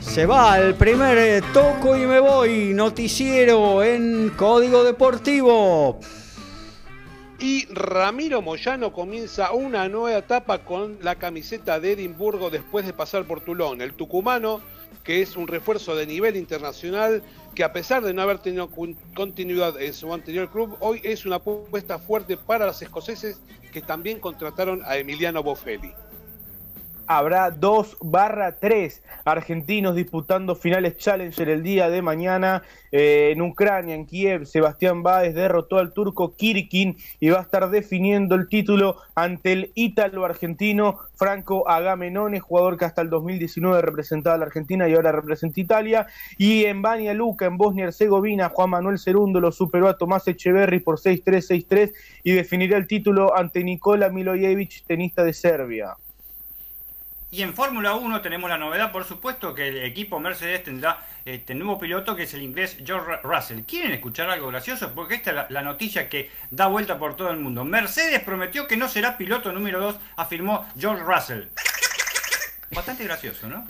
Se 0.00 0.26
va 0.26 0.58
el 0.58 0.74
primer 0.74 1.18
eh, 1.18 1.42
toco 1.52 1.96
y 1.96 2.00
me 2.00 2.18
voy, 2.18 2.72
noticiero 2.74 3.84
en 3.84 4.30
Código 4.30 4.82
Deportivo. 4.82 6.00
Y 7.38 7.66
Ramiro 7.66 8.40
Moyano 8.40 8.92
comienza 8.92 9.52
una 9.52 9.88
nueva 9.88 10.18
etapa 10.18 10.64
con 10.64 10.98
la 11.02 11.16
camiseta 11.16 11.78
de 11.80 11.92
Edimburgo 11.92 12.48
después 12.48 12.86
de 12.86 12.94
pasar 12.94 13.26
por 13.26 13.42
Tulón. 13.42 13.82
El 13.82 13.92
tucumano, 13.92 14.62
que 15.04 15.20
es 15.20 15.36
un 15.36 15.46
refuerzo 15.46 15.94
de 15.94 16.06
nivel 16.06 16.36
internacional, 16.36 17.22
que 17.54 17.62
a 17.62 17.74
pesar 17.74 18.02
de 18.02 18.14
no 18.14 18.22
haber 18.22 18.38
tenido 18.38 18.70
continuidad 19.14 19.80
en 19.80 19.92
su 19.92 20.12
anterior 20.14 20.50
club, 20.50 20.76
hoy 20.80 21.00
es 21.04 21.26
una 21.26 21.36
apuesta 21.36 21.98
fuerte 21.98 22.38
para 22.38 22.66
los 22.66 22.80
escoceses 22.80 23.38
que 23.70 23.82
también 23.82 24.18
contrataron 24.18 24.82
a 24.86 24.96
Emiliano 24.96 25.42
Boffelli 25.42 25.92
habrá 27.06 27.50
2 27.50 27.98
barra 28.00 28.58
3 28.58 29.02
argentinos 29.24 29.94
disputando 29.96 30.54
finales 30.54 30.96
Challenger 30.96 31.48
el 31.48 31.62
día 31.62 31.88
de 31.88 32.02
mañana 32.02 32.62
eh, 32.92 33.30
en 33.32 33.42
Ucrania, 33.42 33.94
en 33.94 34.06
Kiev. 34.06 34.46
Sebastián 34.46 35.02
Báez 35.02 35.34
derrotó 35.34 35.78
al 35.78 35.92
turco 35.92 36.34
Kirkin 36.34 36.96
y 37.20 37.28
va 37.30 37.38
a 37.38 37.42
estar 37.42 37.68
definiendo 37.70 38.34
el 38.34 38.48
título 38.48 38.96
ante 39.14 39.52
el 39.52 39.72
ítalo 39.74 40.24
argentino 40.24 40.98
Franco 41.14 41.68
Agamenone, 41.68 42.40
jugador 42.40 42.76
que 42.76 42.84
hasta 42.84 43.02
el 43.02 43.10
2019 43.10 43.82
representaba 43.82 44.36
a 44.36 44.38
la 44.38 44.46
Argentina 44.46 44.88
y 44.88 44.94
ahora 44.94 45.12
representa 45.12 45.60
Italia. 45.60 46.06
Y 46.38 46.64
en 46.64 46.82
Bania 46.82 47.14
Luca, 47.14 47.46
en 47.46 47.56
Bosnia 47.56 47.84
y 47.84 47.88
Herzegovina, 47.88 48.48
Juan 48.50 48.70
Manuel 48.70 48.98
Cerundo 48.98 49.40
lo 49.40 49.52
superó 49.52 49.88
a 49.88 49.98
Tomás 49.98 50.28
Echeverry 50.28 50.80
por 50.80 50.98
6-3, 50.98 51.66
6-3 51.68 51.92
y 52.22 52.32
definirá 52.32 52.76
el 52.76 52.86
título 52.86 53.36
ante 53.36 53.64
Nikola 53.64 54.08
Milojevic, 54.08 54.84
tenista 54.86 55.24
de 55.24 55.32
Serbia. 55.32 55.96
Y 57.30 57.42
en 57.42 57.54
Fórmula 57.54 57.94
1 57.94 58.22
tenemos 58.22 58.48
la 58.48 58.56
novedad, 58.56 58.92
por 58.92 59.04
supuesto, 59.04 59.52
que 59.52 59.68
el 59.68 59.84
equipo 59.84 60.20
Mercedes 60.20 60.62
tendrá 60.62 61.04
este 61.24 61.56
nuevo 61.56 61.78
piloto 61.78 62.14
que 62.14 62.22
es 62.22 62.34
el 62.34 62.42
inglés 62.42 62.76
George 62.84 63.16
Russell. 63.24 63.62
¿Quieren 63.62 63.90
escuchar 63.92 64.30
algo 64.30 64.46
gracioso? 64.48 64.92
Porque 64.94 65.16
esta 65.16 65.30
es 65.30 65.50
la, 65.50 65.62
noticia 65.62 66.08
que 66.08 66.30
da 66.50 66.68
vuelta 66.68 66.98
por 66.98 67.16
todo 67.16 67.30
el 67.30 67.38
mundo. 67.38 67.64
Mercedes 67.64 68.22
prometió 68.22 68.68
que 68.68 68.76
no 68.76 68.88
será 68.88 69.18
piloto 69.18 69.52
número 69.52 69.80
2, 69.80 69.96
afirmó 70.16 70.68
George 70.78 71.02
Russell. 71.02 71.48
Bastante 72.70 73.02
gracioso, 73.04 73.48
¿no? 73.48 73.66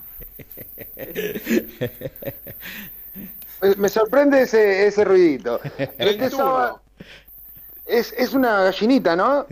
Me 3.78 3.88
sorprende 3.88 4.42
ese, 4.42 4.86
ese 4.86 5.04
ruidito. 5.04 5.60
Este 5.98 6.30
es, 7.86 8.12
es 8.18 8.34
una 8.34 8.64
gallinita, 8.64 9.16
¿no? 9.16 9.46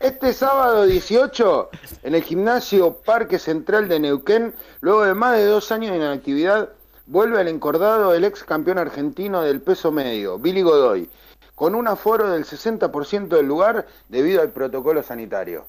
Este 0.00 0.32
sábado 0.32 0.86
18, 0.86 1.68
en 2.04 2.14
el 2.14 2.22
gimnasio 2.22 2.94
Parque 3.04 3.38
Central 3.38 3.86
de 3.86 4.00
Neuquén, 4.00 4.54
luego 4.80 5.02
de 5.04 5.12
más 5.12 5.36
de 5.36 5.44
dos 5.44 5.70
años 5.72 5.90
de 5.90 5.98
inactividad, 5.98 6.70
vuelve 7.04 7.38
al 7.38 7.48
encordado 7.48 8.14
el 8.14 8.24
ex 8.24 8.42
campeón 8.42 8.78
argentino 8.78 9.42
del 9.42 9.60
peso 9.60 9.92
medio, 9.92 10.38
Billy 10.38 10.62
Godoy, 10.62 11.10
con 11.54 11.74
un 11.74 11.86
aforo 11.86 12.30
del 12.30 12.46
60% 12.46 13.28
del 13.28 13.44
lugar 13.44 13.86
debido 14.08 14.40
al 14.40 14.52
protocolo 14.52 15.02
sanitario. 15.02 15.66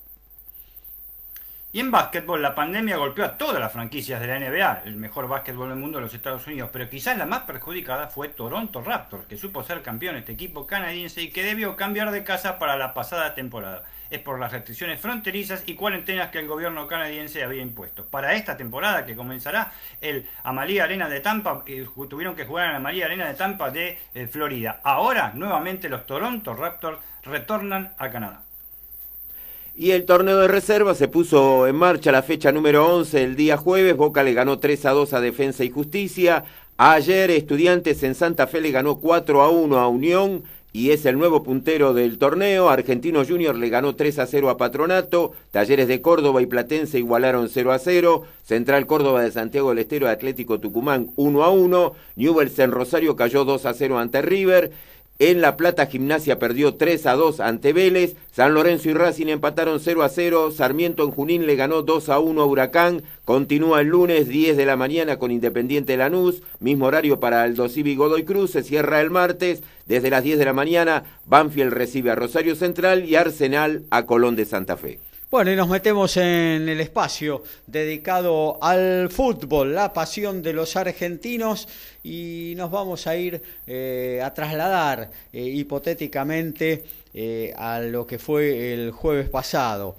Y 1.73 1.79
en 1.79 1.89
básquetbol, 1.89 2.41
la 2.41 2.53
pandemia 2.53 2.97
golpeó 2.97 3.23
a 3.23 3.37
todas 3.37 3.61
las 3.61 3.71
franquicias 3.71 4.19
de 4.19 4.27
la 4.27 4.37
NBA, 4.37 4.81
el 4.83 4.97
mejor 4.97 5.29
básquetbol 5.29 5.69
del 5.69 5.77
mundo 5.77 5.99
de 5.99 6.03
los 6.03 6.13
Estados 6.13 6.45
Unidos, 6.45 6.69
pero 6.73 6.89
quizás 6.89 7.17
la 7.17 7.25
más 7.25 7.43
perjudicada 7.43 8.09
fue 8.09 8.27
Toronto 8.27 8.81
Raptors, 8.81 9.25
que 9.25 9.37
supo 9.37 9.63
ser 9.63 9.81
campeón 9.81 10.17
este 10.17 10.33
equipo 10.33 10.67
canadiense 10.67 11.21
y 11.21 11.29
que 11.29 11.45
debió 11.45 11.77
cambiar 11.77 12.11
de 12.11 12.25
casa 12.25 12.59
para 12.59 12.75
la 12.75 12.93
pasada 12.93 13.35
temporada. 13.35 13.83
Es 14.09 14.19
por 14.19 14.37
las 14.37 14.51
restricciones 14.51 14.99
fronterizas 14.99 15.63
y 15.65 15.75
cuarentenas 15.75 16.29
que 16.29 16.39
el 16.39 16.47
gobierno 16.49 16.87
canadiense 16.87 17.41
había 17.41 17.61
impuesto. 17.61 18.05
Para 18.05 18.33
esta 18.33 18.57
temporada 18.57 19.05
que 19.05 19.15
comenzará 19.15 19.71
el 20.01 20.27
Amalie 20.43 20.81
Arena 20.81 21.07
de 21.07 21.21
Tampa, 21.21 21.63
eh, 21.67 21.87
tuvieron 22.09 22.35
que 22.35 22.43
jugar 22.43 22.65
en 22.65 22.71
la 22.73 22.77
Amalie 22.79 23.05
Arena 23.05 23.27
de 23.27 23.35
Tampa 23.35 23.71
de 23.71 23.97
eh, 24.13 24.27
Florida. 24.27 24.81
Ahora, 24.83 25.31
nuevamente, 25.35 25.87
los 25.87 26.05
Toronto 26.05 26.53
Raptors 26.53 26.99
retornan 27.23 27.93
a 27.97 28.09
Canadá. 28.09 28.43
Y 29.73 29.91
el 29.91 30.05
torneo 30.05 30.37
de 30.37 30.49
reserva 30.49 30.93
se 30.95 31.07
puso 31.07 31.65
en 31.65 31.75
marcha 31.75 32.11
la 32.11 32.23
fecha 32.23 32.51
número 32.51 32.93
11 32.93 33.23
el 33.23 33.35
día 33.37 33.55
jueves. 33.55 33.95
Boca 33.95 34.21
le 34.21 34.33
ganó 34.33 34.59
3 34.59 34.85
a 34.85 34.91
2 34.91 35.13
a 35.13 35.21
Defensa 35.21 35.63
y 35.63 35.69
Justicia. 35.69 36.43
Ayer 36.75 37.31
Estudiantes 37.31 38.03
en 38.03 38.13
Santa 38.13 38.47
Fe 38.47 38.59
le 38.59 38.71
ganó 38.71 38.97
4 38.97 39.41
a 39.41 39.49
1 39.49 39.79
a 39.79 39.87
Unión 39.87 40.43
y 40.73 40.91
es 40.91 41.05
el 41.05 41.17
nuevo 41.17 41.41
puntero 41.43 41.93
del 41.93 42.17
torneo. 42.17 42.69
Argentino 42.69 43.23
Junior 43.25 43.55
le 43.55 43.69
ganó 43.69 43.95
3 43.95 44.19
a 44.19 44.27
0 44.27 44.49
a 44.49 44.57
Patronato. 44.57 45.31
Talleres 45.51 45.87
de 45.87 46.01
Córdoba 46.01 46.41
y 46.41 46.47
Platense 46.47 46.99
igualaron 46.99 47.47
0 47.47 47.71
a 47.71 47.79
0. 47.79 48.23
Central 48.43 48.85
Córdoba 48.87 49.23
de 49.23 49.31
Santiago 49.31 49.69
del 49.69 49.79
Estero 49.79 50.09
Atlético 50.09 50.59
Tucumán 50.59 51.11
1 51.15 51.43
a 51.43 51.49
1. 51.49 51.93
Newell's 52.17 52.59
en 52.59 52.71
Rosario 52.71 53.15
cayó 53.15 53.45
2 53.45 53.65
a 53.65 53.73
0 53.73 53.99
ante 53.99 54.21
River. 54.21 54.71
En 55.21 55.39
La 55.39 55.55
Plata 55.55 55.85
Gimnasia 55.85 56.39
perdió 56.39 56.77
3 56.77 57.05
a 57.05 57.13
2 57.13 57.41
ante 57.41 57.73
Vélez. 57.73 58.15
San 58.31 58.55
Lorenzo 58.55 58.89
y 58.89 58.93
Racing 58.95 59.27
empataron 59.27 59.79
0 59.79 60.01
a 60.01 60.09
0. 60.09 60.49
Sarmiento 60.49 61.03
en 61.03 61.11
Junín 61.11 61.45
le 61.45 61.55
ganó 61.55 61.83
2 61.83 62.09
a 62.09 62.17
1 62.17 62.41
a 62.41 62.45
Huracán. 62.47 63.03
Continúa 63.23 63.81
el 63.81 63.89
lunes 63.89 64.27
10 64.27 64.57
de 64.57 64.65
la 64.65 64.77
mañana 64.77 65.19
con 65.19 65.29
Independiente 65.29 65.95
Lanús. 65.95 66.41
Mismo 66.59 66.87
horario 66.87 67.19
para 67.19 67.45
el 67.45 67.55
Civi 67.69 67.95
Godoy 67.95 68.23
Cruz. 68.23 68.49
Se 68.49 68.63
cierra 68.63 68.99
el 68.99 69.11
martes. 69.11 69.61
Desde 69.85 70.09
las 70.09 70.23
10 70.23 70.39
de 70.39 70.45
la 70.45 70.53
mañana, 70.53 71.03
Banfield 71.27 71.71
recibe 71.71 72.09
a 72.09 72.15
Rosario 72.15 72.55
Central 72.55 73.05
y 73.05 73.13
Arsenal 73.13 73.83
a 73.91 74.07
Colón 74.07 74.35
de 74.35 74.45
Santa 74.45 74.75
Fe. 74.75 74.97
Bueno, 75.31 75.49
y 75.49 75.55
nos 75.55 75.69
metemos 75.69 76.17
en 76.17 76.67
el 76.67 76.81
espacio 76.81 77.41
dedicado 77.65 78.61
al 78.61 79.09
fútbol, 79.09 79.73
la 79.73 79.93
pasión 79.93 80.41
de 80.41 80.51
los 80.51 80.75
argentinos, 80.75 81.69
y 82.03 82.51
nos 82.57 82.69
vamos 82.69 83.07
a 83.07 83.15
ir 83.15 83.41
eh, 83.65 84.21
a 84.21 84.33
trasladar 84.33 85.09
eh, 85.31 85.41
hipotéticamente 85.41 86.83
eh, 87.13 87.53
a 87.55 87.79
lo 87.79 88.05
que 88.05 88.19
fue 88.19 88.73
el 88.73 88.91
jueves 88.91 89.29
pasado. 89.29 89.95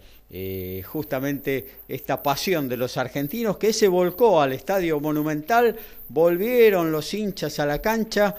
justamente 0.85 1.67
esta 1.89 2.23
pasión 2.23 2.69
de 2.69 2.77
los 2.77 2.99
argentinos 2.99 3.57
que 3.57 3.73
se 3.73 3.89
volcó 3.89 4.39
al 4.39 4.53
estadio 4.53 5.01
monumental, 5.01 5.77
volvieron 6.09 6.93
los 6.93 7.15
hinchas 7.15 7.59
a 7.59 7.65
la 7.65 7.81
cancha 7.81 8.35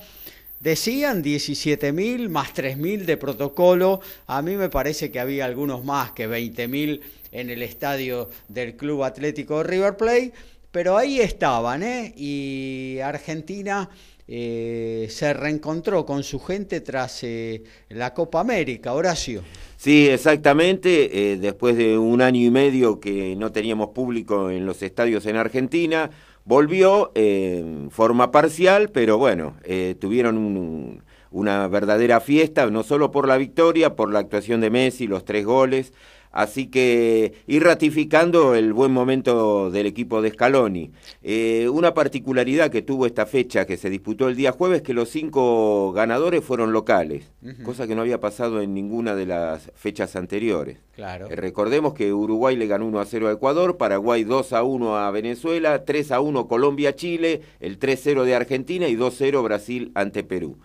Decían 0.63 1.21
17.000 1.21 2.29
más 2.29 2.55
3.000 2.55 3.03
de 3.03 3.17
protocolo. 3.17 3.99
A 4.27 4.41
mí 4.41 4.55
me 4.55 4.69
parece 4.69 5.11
que 5.11 5.19
había 5.19 5.43
algunos 5.43 5.83
más 5.83 6.11
que 6.11 6.29
20.000 6.29 7.01
en 7.33 7.49
el 7.49 7.61
estadio 7.61 8.29
del 8.47 8.77
Club 8.77 9.03
Atlético 9.03 9.61
River 9.61 9.97
Plate. 9.97 10.31
Pero 10.71 10.97
ahí 10.97 11.19
estaban, 11.19 11.83
¿eh? 11.83 12.13
Y 12.15 12.99
Argentina 13.03 13.89
eh, 14.25 15.07
se 15.09 15.33
reencontró 15.33 16.05
con 16.05 16.23
su 16.23 16.39
gente 16.39 16.79
tras 16.79 17.25
eh, 17.25 17.61
la 17.89 18.13
Copa 18.13 18.39
América, 18.39 18.93
Horacio. 18.93 19.43
Sí, 19.75 20.07
exactamente. 20.07 21.33
Eh, 21.33 21.37
después 21.39 21.75
de 21.75 21.97
un 21.97 22.21
año 22.21 22.39
y 22.39 22.49
medio 22.49 23.01
que 23.01 23.35
no 23.35 23.51
teníamos 23.51 23.89
público 23.89 24.49
en 24.49 24.65
los 24.65 24.81
estadios 24.81 25.25
en 25.25 25.35
Argentina 25.35 26.09
Volvió 26.45 27.11
en 27.15 27.89
forma 27.89 28.31
parcial, 28.31 28.89
pero 28.89 29.17
bueno, 29.17 29.55
eh, 29.63 29.95
tuvieron 29.99 31.01
una 31.31 31.67
verdadera 31.69 32.19
fiesta, 32.19 32.69
no 32.69 32.83
solo 32.83 33.11
por 33.11 33.27
la 33.27 33.37
victoria, 33.37 33.95
por 33.95 34.11
la 34.11 34.19
actuación 34.19 34.59
de 34.59 34.69
Messi, 34.69 35.07
los 35.07 35.23
tres 35.23 35.45
goles. 35.45 35.93
Así 36.33 36.65
que 36.65 37.33
ir 37.45 37.63
ratificando 37.63 38.55
el 38.55 38.73
buen 38.73 38.91
momento 38.91 39.69
del 39.69 39.85
equipo 39.85 40.23
de 40.23 40.31
Scaloni. 40.31 40.91
Eh, 41.21 41.69
una 41.71 41.93
particularidad 41.93 42.71
que 42.71 42.81
tuvo 42.81 43.05
esta 43.05 43.27
fecha 43.27 43.67
que 43.67 43.77
se 43.77 43.91
disputó 43.91 44.27
el 44.27 44.35
día 44.35 44.51
jueves 44.51 44.81
que 44.81 44.95
los 44.95 45.09
cinco 45.09 45.93
ganadores 45.93 46.43
fueron 46.43 46.73
locales, 46.73 47.31
cosa 47.63 47.85
que 47.85 47.93
no 47.93 48.01
había 48.01 48.19
pasado 48.19 48.61
en 48.61 48.73
ninguna 48.73 49.13
de 49.13 49.27
las 49.27 49.71
fechas 49.75 50.15
anteriores. 50.15 50.79
Claro. 50.95 51.27
Eh, 51.29 51.35
recordemos 51.35 51.93
que 51.93 52.11
Uruguay 52.11 52.55
le 52.55 52.65
ganó 52.65 52.87
1 52.87 52.99
a 52.99 53.05
0 53.05 53.27
a 53.27 53.33
Ecuador, 53.33 53.77
Paraguay 53.77 54.23
2 54.23 54.53
a 54.53 54.63
1 54.63 54.97
a 54.97 55.11
Venezuela, 55.11 55.85
3 55.85 56.11
a 56.11 56.19
1 56.19 56.47
Colombia-Chile, 56.47 57.41
el 57.59 57.77
3-0 57.77 58.23
de 58.23 58.33
Argentina 58.33 58.87
y 58.87 58.95
2-0 58.95 59.43
Brasil 59.43 59.91
ante 59.93 60.23
Perú. 60.23 60.57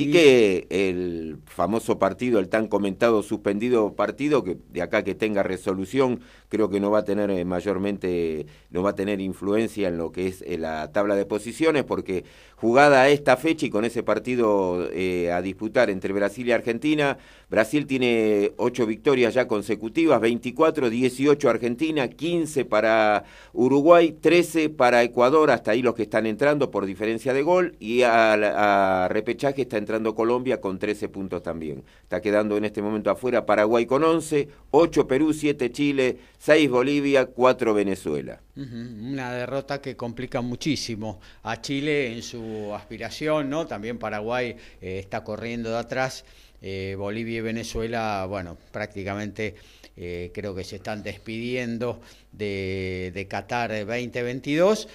Y, 0.00 0.10
que 0.12 0.66
el 0.70 1.38
famoso 1.46 1.98
partido, 1.98 2.38
el 2.40 2.48
tan 2.48 2.68
comentado 2.68 3.22
suspendido 3.22 3.94
partido, 3.94 4.44
que 4.44 4.56
de 4.72 4.82
acá 4.82 5.04
que 5.04 5.14
tenga 5.14 5.42
resolución, 5.42 6.20
creo 6.50 6.68
que 6.68 6.80
no 6.80 6.90
va 6.90 6.98
a 6.98 7.04
tener 7.04 7.30
eh, 7.30 7.44
mayormente, 7.46 8.44
no 8.70 8.82
va 8.82 8.90
a 8.90 8.94
tener 8.94 9.20
influencia 9.20 9.88
en 9.88 9.96
lo 9.96 10.12
que 10.12 10.26
es 10.26 10.42
eh, 10.42 10.58
la 10.58 10.92
tabla 10.92 11.14
de 11.14 11.24
posiciones, 11.24 11.84
porque 11.84 12.24
jugada 12.56 13.02
a 13.02 13.08
esta 13.08 13.38
fecha 13.38 13.64
y 13.64 13.70
con 13.70 13.86
ese 13.86 14.02
partido 14.02 14.88
eh, 14.92 15.32
a 15.32 15.40
disputar 15.40 15.88
entre 15.88 16.12
Brasil 16.12 16.46
y 16.48 16.52
Argentina. 16.52 17.16
Brasil 17.48 17.86
tiene 17.86 18.52
ocho 18.58 18.84
victorias 18.84 19.32
ya 19.32 19.48
consecutivas, 19.48 20.20
24, 20.20 20.90
18 20.90 21.48
Argentina, 21.48 22.08
15 22.08 22.64
para 22.64 23.24
Uruguay, 23.52 24.16
13 24.20 24.68
para 24.68 25.02
Ecuador, 25.02 25.50
hasta 25.50 25.70
ahí 25.70 25.82
los 25.82 25.94
que 25.94 26.02
están 26.02 26.26
entrando 26.26 26.70
por 26.70 26.84
diferencia 26.84 27.32
de 27.32 27.42
gol, 27.42 27.76
y 27.80 28.02
a, 28.02 29.08
repechaje 29.08 29.62
está 29.62 29.78
entrando 29.78 30.14
Colombia 30.14 30.60
con 30.60 30.78
13 30.78 31.08
puntos 31.08 31.42
también. 31.42 31.84
Está 32.02 32.20
quedando 32.20 32.56
en 32.56 32.64
este 32.64 32.82
momento 32.82 33.10
afuera 33.10 33.46
Paraguay 33.46 33.86
con 33.86 34.04
11, 34.04 34.48
8 34.70 35.06
Perú, 35.08 35.32
7 35.32 35.72
Chile, 35.72 36.18
6 36.40 36.70
Bolivia, 36.70 37.26
4 37.26 37.74
Venezuela. 37.74 38.40
Una 38.56 39.30
derrota 39.34 39.82
que 39.82 39.94
complica 39.94 40.40
muchísimo 40.40 41.20
a 41.42 41.60
Chile 41.60 42.14
en 42.14 42.22
su 42.22 42.74
aspiración, 42.74 43.50
¿no? 43.50 43.66
También 43.66 43.98
Paraguay 43.98 44.56
eh, 44.80 44.98
está 44.98 45.22
corriendo 45.22 45.70
de 45.70 45.76
atrás. 45.76 46.24
Eh, 46.62 46.94
Bolivia 46.96 47.38
y 47.38 47.40
Venezuela, 47.42 48.24
bueno, 48.26 48.56
prácticamente 48.72 49.54
eh, 49.98 50.30
creo 50.32 50.54
que 50.54 50.64
se 50.64 50.76
están 50.76 51.02
despidiendo 51.02 52.00
de, 52.32 53.26
Qatar 53.28 53.70
2022, 53.84 54.88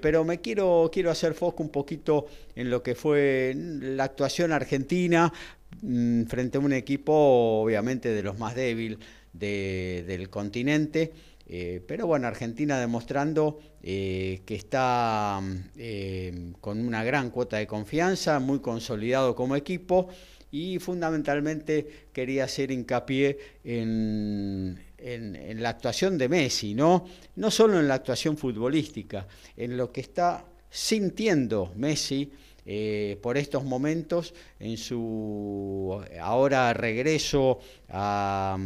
pero 0.00 0.24
me 0.24 0.40
quiero, 0.40 0.88
quiero 0.90 1.10
hacer 1.10 1.34
foco 1.34 1.62
un 1.62 1.68
poquito 1.68 2.26
en 2.54 2.70
lo 2.70 2.82
que 2.82 2.94
fue 2.94 3.54
la 3.54 4.04
actuación 4.04 4.50
argentina 4.50 5.30
mm, 5.82 6.24
frente 6.24 6.56
a 6.56 6.60
un 6.62 6.72
equipo 6.72 7.12
obviamente 7.62 8.14
de 8.14 8.22
los 8.22 8.38
más 8.38 8.54
débiles 8.54 8.98
del 9.38 10.28
continente. 10.30 11.12
Eh, 11.48 11.80
pero 11.86 12.08
bueno, 12.08 12.26
Argentina 12.26 12.78
demostrando 12.80 13.60
eh, 13.82 14.42
que 14.44 14.56
está 14.56 15.40
eh, 15.76 16.52
con 16.60 16.84
una 16.84 17.04
gran 17.04 17.30
cuota 17.30 17.58
de 17.58 17.68
confianza, 17.68 18.40
muy 18.40 18.58
consolidado 18.58 19.36
como 19.36 19.54
equipo 19.54 20.08
y 20.50 20.80
fundamentalmente 20.80 22.08
quería 22.12 22.44
hacer 22.44 22.72
hincapié 22.72 23.38
en, 23.62 24.84
la 24.98 25.68
actuación 25.68 26.18
de 26.18 26.28
Messi, 26.28 26.74
¿no? 26.74 27.06
no 27.36 27.50
solo 27.50 27.78
en 27.78 27.86
la 27.86 27.94
actuación 27.94 28.36
futbolística, 28.36 29.28
en 29.56 29.76
lo 29.76 29.92
que 29.92 30.00
está 30.00 30.44
sintiendo 30.68 31.72
Messi. 31.76 32.32
por 33.22 33.36
estos 33.36 33.62
momentos 33.62 34.34
en 34.58 34.76
su 34.76 36.02
ahora 36.20 36.72
regreso 36.72 37.60
a, 37.88 38.58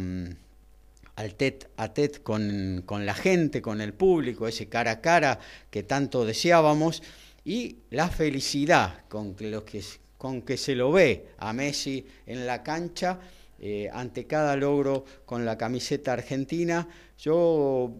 al 1.21 1.35
tet 1.35 1.69
a 1.77 1.93
tet 1.93 2.23
con, 2.23 2.83
la 3.05 3.13
gente, 3.13 3.61
con 3.61 3.79
el 3.79 3.93
público, 3.93 4.47
ese 4.47 4.67
cara 4.67 4.91
a 4.91 5.01
cara 5.01 5.39
que 5.69 5.83
tanto 5.83 6.25
deseábamos, 6.25 7.03
y 7.45 7.77
la 7.91 8.09
felicidad 8.09 9.05
con, 9.07 9.35
lo 9.39 9.63
que, 9.63 9.83
con 10.17 10.41
que 10.41 10.57
se 10.57 10.75
lo 10.75 10.91
ve 10.91 11.27
a 11.37 11.53
Messi 11.53 12.05
en 12.25 12.45
la 12.45 12.63
cancha 12.63 13.19
eh, 13.59 13.89
ante 13.93 14.25
cada 14.25 14.55
logro 14.55 15.05
con 15.25 15.45
la 15.45 15.57
camiseta 15.57 16.13
argentina. 16.13 16.87
Yo 17.19 17.93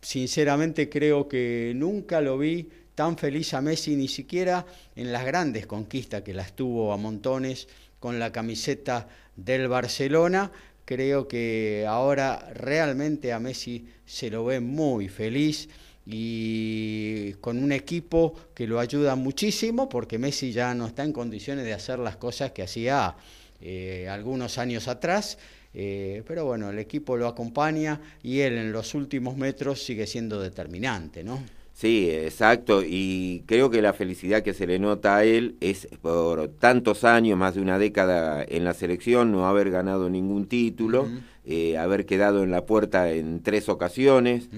sinceramente 0.00 0.88
creo 0.88 1.28
que 1.28 1.72
nunca 1.74 2.22
lo 2.22 2.38
vi 2.38 2.68
tan 2.94 3.18
feliz 3.18 3.52
a 3.52 3.60
Messi, 3.60 3.96
ni 3.96 4.08
siquiera 4.08 4.64
en 4.96 5.12
las 5.12 5.24
grandes 5.24 5.66
conquistas 5.66 6.22
que 6.22 6.34
las 6.34 6.54
tuvo 6.54 6.92
a 6.92 6.96
montones 6.96 7.68
con 7.98 8.18
la 8.18 8.32
camiseta 8.32 9.08
del 9.36 9.68
Barcelona 9.68 10.50
creo 10.90 11.28
que 11.28 11.84
ahora 11.86 12.50
realmente 12.52 13.32
a 13.32 13.38
Messi 13.38 13.86
se 14.04 14.28
lo 14.28 14.44
ve 14.44 14.58
muy 14.58 15.08
feliz 15.08 15.68
y 16.04 17.34
con 17.34 17.62
un 17.62 17.70
equipo 17.70 18.34
que 18.52 18.66
lo 18.66 18.80
ayuda 18.80 19.14
muchísimo 19.14 19.88
porque 19.88 20.18
Messi 20.18 20.50
ya 20.50 20.74
no 20.74 20.88
está 20.88 21.04
en 21.04 21.12
condiciones 21.12 21.64
de 21.64 21.74
hacer 21.74 22.00
las 22.00 22.16
cosas 22.16 22.50
que 22.50 22.64
hacía 22.64 23.14
eh, 23.60 24.08
algunos 24.10 24.58
años 24.58 24.88
atrás. 24.88 25.38
Eh, 25.72 26.24
pero 26.26 26.44
bueno, 26.44 26.70
el 26.70 26.80
equipo 26.80 27.16
lo 27.16 27.28
acompaña 27.28 28.00
y 28.20 28.40
él 28.40 28.58
en 28.58 28.72
los 28.72 28.92
últimos 28.96 29.36
metros 29.36 29.84
sigue 29.84 30.08
siendo 30.08 30.40
determinante, 30.40 31.22
¿no? 31.22 31.40
Sí, 31.80 32.10
exacto, 32.10 32.82
y 32.86 33.42
creo 33.46 33.70
que 33.70 33.80
la 33.80 33.94
felicidad 33.94 34.42
que 34.42 34.52
se 34.52 34.66
le 34.66 34.78
nota 34.78 35.16
a 35.16 35.24
él 35.24 35.56
es 35.60 35.88
por 36.02 36.48
tantos 36.48 37.04
años, 37.04 37.38
más 37.38 37.54
de 37.54 37.62
una 37.62 37.78
década 37.78 38.44
en 38.46 38.64
la 38.64 38.74
selección, 38.74 39.32
no 39.32 39.46
haber 39.46 39.70
ganado 39.70 40.10
ningún 40.10 40.44
título, 40.44 41.08
eh, 41.46 41.78
haber 41.78 42.04
quedado 42.04 42.42
en 42.42 42.50
la 42.50 42.66
puerta 42.66 43.10
en 43.10 43.42
tres 43.42 43.70
ocasiones 43.70 44.50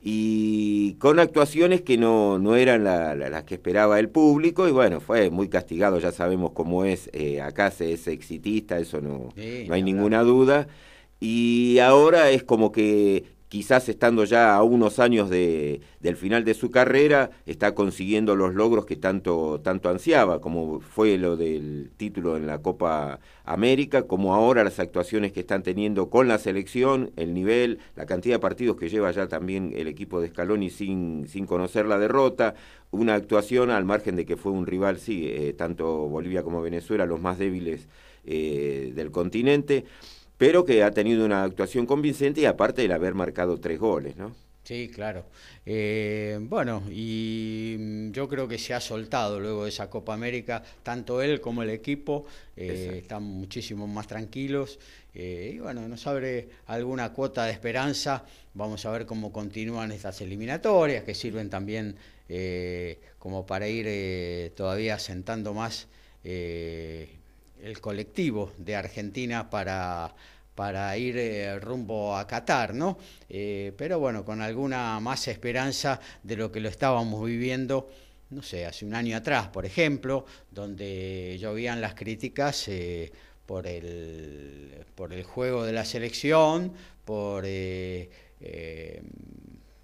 y 0.00 0.94
con 0.94 1.18
actuaciones 1.18 1.82
que 1.82 1.98
no, 1.98 2.38
no 2.38 2.56
eran 2.56 2.82
las 2.84 3.44
que 3.44 3.56
esperaba 3.56 4.00
el 4.00 4.08
público 4.08 4.66
y 4.66 4.70
bueno, 4.70 5.00
fue 5.02 5.28
muy 5.28 5.50
castigado, 5.50 5.98
ya 5.98 6.12
sabemos 6.12 6.52
cómo 6.54 6.86
es, 6.86 7.10
eh, 7.12 7.42
acá 7.42 7.70
se 7.70 7.92
es 7.92 8.08
exitista, 8.08 8.78
eso 8.78 9.02
no, 9.02 9.34
no 9.36 9.74
hay 9.74 9.82
ninguna 9.82 10.22
duda. 10.22 10.66
Y 11.22 11.78
ahora 11.80 12.30
es 12.30 12.42
como 12.42 12.72
que 12.72 13.26
quizás 13.50 13.88
estando 13.88 14.24
ya 14.24 14.54
a 14.54 14.62
unos 14.62 15.00
años 15.00 15.28
de, 15.28 15.80
del 15.98 16.16
final 16.16 16.44
de 16.44 16.54
su 16.54 16.70
carrera, 16.70 17.32
está 17.46 17.74
consiguiendo 17.74 18.36
los 18.36 18.54
logros 18.54 18.86
que 18.86 18.94
tanto, 18.94 19.60
tanto 19.60 19.88
ansiaba, 19.88 20.40
como 20.40 20.80
fue 20.80 21.18
lo 21.18 21.36
del 21.36 21.90
título 21.96 22.36
en 22.36 22.46
la 22.46 22.62
Copa 22.62 23.18
América, 23.44 24.04
como 24.04 24.34
ahora 24.34 24.62
las 24.62 24.78
actuaciones 24.78 25.32
que 25.32 25.40
están 25.40 25.64
teniendo 25.64 26.10
con 26.10 26.28
la 26.28 26.38
selección, 26.38 27.10
el 27.16 27.34
nivel, 27.34 27.80
la 27.96 28.06
cantidad 28.06 28.36
de 28.36 28.38
partidos 28.38 28.76
que 28.76 28.88
lleva 28.88 29.10
ya 29.10 29.26
también 29.26 29.72
el 29.74 29.88
equipo 29.88 30.20
de 30.20 30.28
Scaloni 30.28 30.70
sin, 30.70 31.26
sin 31.26 31.44
conocer 31.44 31.86
la 31.86 31.98
derrota, 31.98 32.54
una 32.92 33.14
actuación 33.14 33.70
al 33.70 33.84
margen 33.84 34.14
de 34.14 34.26
que 34.26 34.36
fue 34.36 34.52
un 34.52 34.64
rival, 34.64 34.98
sí, 35.00 35.26
eh, 35.28 35.54
tanto 35.54 36.06
Bolivia 36.06 36.44
como 36.44 36.62
Venezuela, 36.62 37.04
los 37.04 37.20
más 37.20 37.36
débiles 37.36 37.88
eh, 38.24 38.92
del 38.94 39.10
continente 39.10 39.86
pero 40.40 40.64
que 40.64 40.82
ha 40.82 40.90
tenido 40.90 41.26
una 41.26 41.42
actuación 41.42 41.84
convincente 41.84 42.40
y 42.40 42.46
aparte 42.46 42.82
el 42.82 42.92
haber 42.92 43.12
marcado 43.12 43.60
tres 43.60 43.78
goles, 43.78 44.16
¿no? 44.16 44.34
Sí, 44.64 44.88
claro. 44.88 45.26
Eh, 45.66 46.38
bueno, 46.40 46.82
y 46.90 47.76
mm, 47.78 48.12
yo 48.12 48.26
creo 48.26 48.48
que 48.48 48.56
se 48.56 48.72
ha 48.72 48.80
soltado 48.80 49.38
luego 49.38 49.64
de 49.64 49.68
esa 49.68 49.90
Copa 49.90 50.14
América, 50.14 50.62
tanto 50.82 51.20
él 51.20 51.42
como 51.42 51.62
el 51.62 51.68
equipo, 51.68 52.24
eh, 52.56 53.00
están 53.02 53.22
muchísimo 53.22 53.86
más 53.86 54.06
tranquilos. 54.06 54.78
Eh, 55.12 55.52
y 55.56 55.58
bueno, 55.58 55.86
nos 55.86 56.06
abre 56.06 56.48
alguna 56.68 57.12
cuota 57.12 57.44
de 57.44 57.52
esperanza. 57.52 58.24
Vamos 58.54 58.86
a 58.86 58.92
ver 58.92 59.04
cómo 59.04 59.30
continúan 59.34 59.92
estas 59.92 60.22
eliminatorias, 60.22 61.04
que 61.04 61.14
sirven 61.14 61.50
también 61.50 61.96
como 63.18 63.44
para 63.44 63.68
ir 63.68 64.52
todavía 64.54 64.98
sentando 64.98 65.52
más 65.52 65.86
el 67.62 67.80
colectivo 67.80 68.52
de 68.58 68.76
Argentina 68.76 69.48
para, 69.50 70.14
para 70.54 70.96
ir 70.96 71.16
eh, 71.16 71.58
rumbo 71.58 72.16
a 72.16 72.26
Qatar, 72.26 72.74
¿no? 72.74 72.98
Eh, 73.28 73.72
pero 73.76 73.98
bueno, 73.98 74.24
con 74.24 74.40
alguna 74.40 75.00
más 75.00 75.28
esperanza 75.28 76.00
de 76.22 76.36
lo 76.36 76.50
que 76.52 76.60
lo 76.60 76.68
estábamos 76.68 77.24
viviendo, 77.24 77.90
no 78.30 78.42
sé, 78.42 78.66
hace 78.66 78.84
un 78.84 78.94
año 78.94 79.16
atrás, 79.16 79.48
por 79.48 79.66
ejemplo, 79.66 80.24
donde 80.50 81.36
llovían 81.40 81.80
las 81.80 81.94
críticas 81.94 82.68
eh, 82.68 83.12
por, 83.46 83.66
el, 83.66 84.84
por 84.94 85.12
el 85.12 85.24
juego 85.24 85.64
de 85.64 85.72
la 85.72 85.84
selección, 85.84 86.72
por 87.04 87.44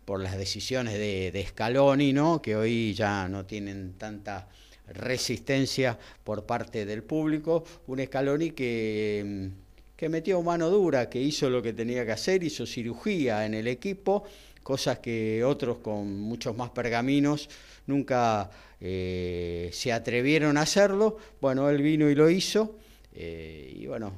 por 0.07 0.21
las 0.21 0.39
decisiones 0.39 0.95
de, 0.95 1.33
de, 1.33 1.47
Scaloni, 1.47 2.13
¿no? 2.13 2.41
que 2.41 2.55
hoy 2.55 2.95
ya 2.95 3.29
no 3.29 3.45
tienen 3.45 3.95
tanta 3.95 4.49
resistencia 4.89 5.99
por 6.25 6.45
parte 6.45 6.87
del 6.87 7.03
público, 7.03 7.65
un 7.87 8.05
Scaloni 8.05 8.51
que, 8.51 9.51
que 9.97 10.09
metió 10.09 10.43
mano 10.43 10.71
dura, 10.71 11.09
que 11.09 11.21
hizo 11.21 11.51
lo 11.51 11.63
que 11.63 11.73
tenía 11.73 12.05
que 12.05 12.13
hacer, 12.13 12.45
hizo 12.45 12.67
cirugía 12.67 13.47
en 13.47 13.55
el 13.55 13.67
equipo, 13.67 14.25
cosas 14.63 14.99
que 14.99 15.45
otros 15.45 15.79
con 15.79 16.21
muchos 16.21 16.57
más 16.57 16.71
pergaminos 16.71 17.49
nunca 17.87 18.51
eh, 18.81 19.71
se 19.73 19.93
atrevieron 19.93 20.57
a 20.57 20.63
hacerlo. 20.63 21.19
Bueno, 21.41 21.69
él 21.71 21.83
vino 21.83 22.11
y 22.11 22.15
lo 22.15 22.29
hizo. 22.29 22.77
y 23.15 23.87
bueno, 23.87 24.13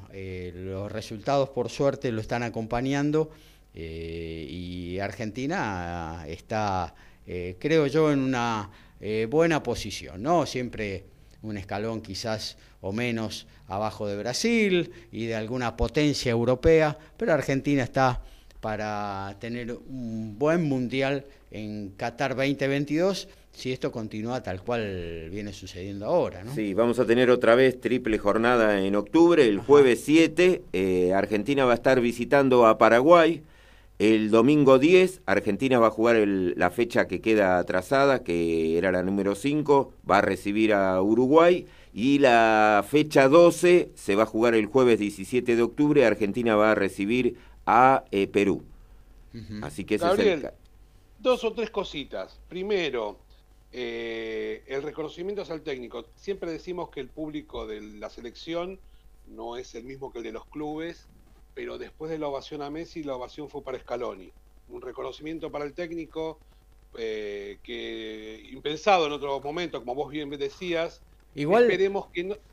los 0.54 0.90
resultados 0.90 1.50
por 1.50 1.68
suerte 1.68 2.10
lo 2.10 2.20
están 2.20 2.42
acompañando 2.42 3.30
y 3.74 4.98
Argentina 4.98 6.24
está, 6.26 6.94
creo 7.58 7.86
yo, 7.86 8.10
en 8.10 8.18
una 8.18 8.68
buena 9.28 9.62
posición, 9.62 10.22
¿no? 10.22 10.46
Siempre 10.46 11.04
un 11.42 11.56
escalón 11.56 12.00
quizás 12.00 12.56
o 12.80 12.92
menos 12.92 13.46
abajo 13.66 14.06
de 14.06 14.16
Brasil 14.16 14.90
y 15.12 15.26
de 15.26 15.34
alguna 15.34 15.76
potencia 15.76 16.30
europea, 16.30 16.96
pero 17.16 17.32
Argentina 17.32 17.82
está 17.82 18.22
para 18.60 19.36
tener 19.38 19.72
un 19.72 20.36
buen 20.38 20.64
mundial 20.64 21.24
en 21.50 21.90
Qatar 21.90 22.34
2022 22.34 23.28
si 23.52 23.72
esto 23.72 23.90
continúa 23.90 24.40
tal 24.40 24.62
cual 24.62 25.28
viene 25.30 25.52
sucediendo 25.52 26.06
ahora. 26.06 26.44
¿no? 26.44 26.54
Sí, 26.54 26.74
vamos 26.74 27.00
a 27.00 27.06
tener 27.06 27.28
otra 27.28 27.56
vez 27.56 27.80
triple 27.80 28.16
jornada 28.18 28.80
en 28.84 28.94
octubre, 28.94 29.44
el 29.44 29.58
jueves 29.58 30.02
7, 30.04 30.62
eh, 30.72 31.12
Argentina 31.12 31.64
va 31.64 31.72
a 31.72 31.74
estar 31.74 32.00
visitando 32.00 32.66
a 32.66 32.78
Paraguay. 32.78 33.42
El 33.98 34.30
domingo 34.30 34.78
10, 34.78 35.22
Argentina 35.26 35.80
va 35.80 35.88
a 35.88 35.90
jugar 35.90 36.16
la 36.16 36.70
fecha 36.70 37.08
que 37.08 37.20
queda 37.20 37.58
atrasada, 37.58 38.22
que 38.22 38.78
era 38.78 38.92
la 38.92 39.02
número 39.02 39.34
5, 39.34 39.92
va 40.08 40.18
a 40.18 40.20
recibir 40.22 40.72
a 40.72 41.02
Uruguay. 41.02 41.66
Y 41.92 42.20
la 42.20 42.84
fecha 42.88 43.28
12 43.28 43.90
se 43.94 44.14
va 44.14 44.22
a 44.22 44.26
jugar 44.26 44.54
el 44.54 44.66
jueves 44.66 45.00
17 45.00 45.56
de 45.56 45.62
octubre, 45.62 46.06
Argentina 46.06 46.54
va 46.54 46.70
a 46.70 46.74
recibir 46.76 47.38
a 47.66 48.04
eh, 48.12 48.28
Perú. 48.28 48.62
Así 49.62 49.84
que 49.84 49.98
Gabriel, 49.98 50.50
dos 51.18 51.42
o 51.44 51.52
tres 51.52 51.70
cositas. 51.70 52.40
Primero, 52.48 53.18
eh, 53.72 54.62
el 54.68 54.82
reconocimiento 54.82 55.42
al 55.50 55.62
técnico. 55.62 56.06
Siempre 56.14 56.52
decimos 56.52 56.90
que 56.90 57.00
el 57.00 57.08
público 57.08 57.66
de 57.66 57.80
la 57.80 58.10
selección 58.10 58.78
no 59.26 59.56
es 59.56 59.74
el 59.74 59.84
mismo 59.84 60.12
que 60.12 60.18
el 60.18 60.24
de 60.24 60.32
los 60.32 60.46
clubes 60.46 61.07
pero 61.58 61.76
después 61.76 62.08
de 62.08 62.20
la 62.20 62.28
ovación 62.28 62.62
a 62.62 62.70
Messi, 62.70 63.02
la 63.02 63.16
ovación 63.16 63.50
fue 63.50 63.64
para 63.64 63.80
Scaloni. 63.80 64.30
Un 64.68 64.80
reconocimiento 64.80 65.50
para 65.50 65.64
el 65.64 65.72
técnico 65.72 66.38
eh, 66.96 67.58
que 67.64 68.48
impensado 68.52 69.06
en 69.06 69.12
otro 69.12 69.40
momento, 69.40 69.80
como 69.80 69.96
vos 69.96 70.08
bien 70.08 70.30
decías. 70.30 71.02
Igual 71.34 71.66
que 71.66 71.76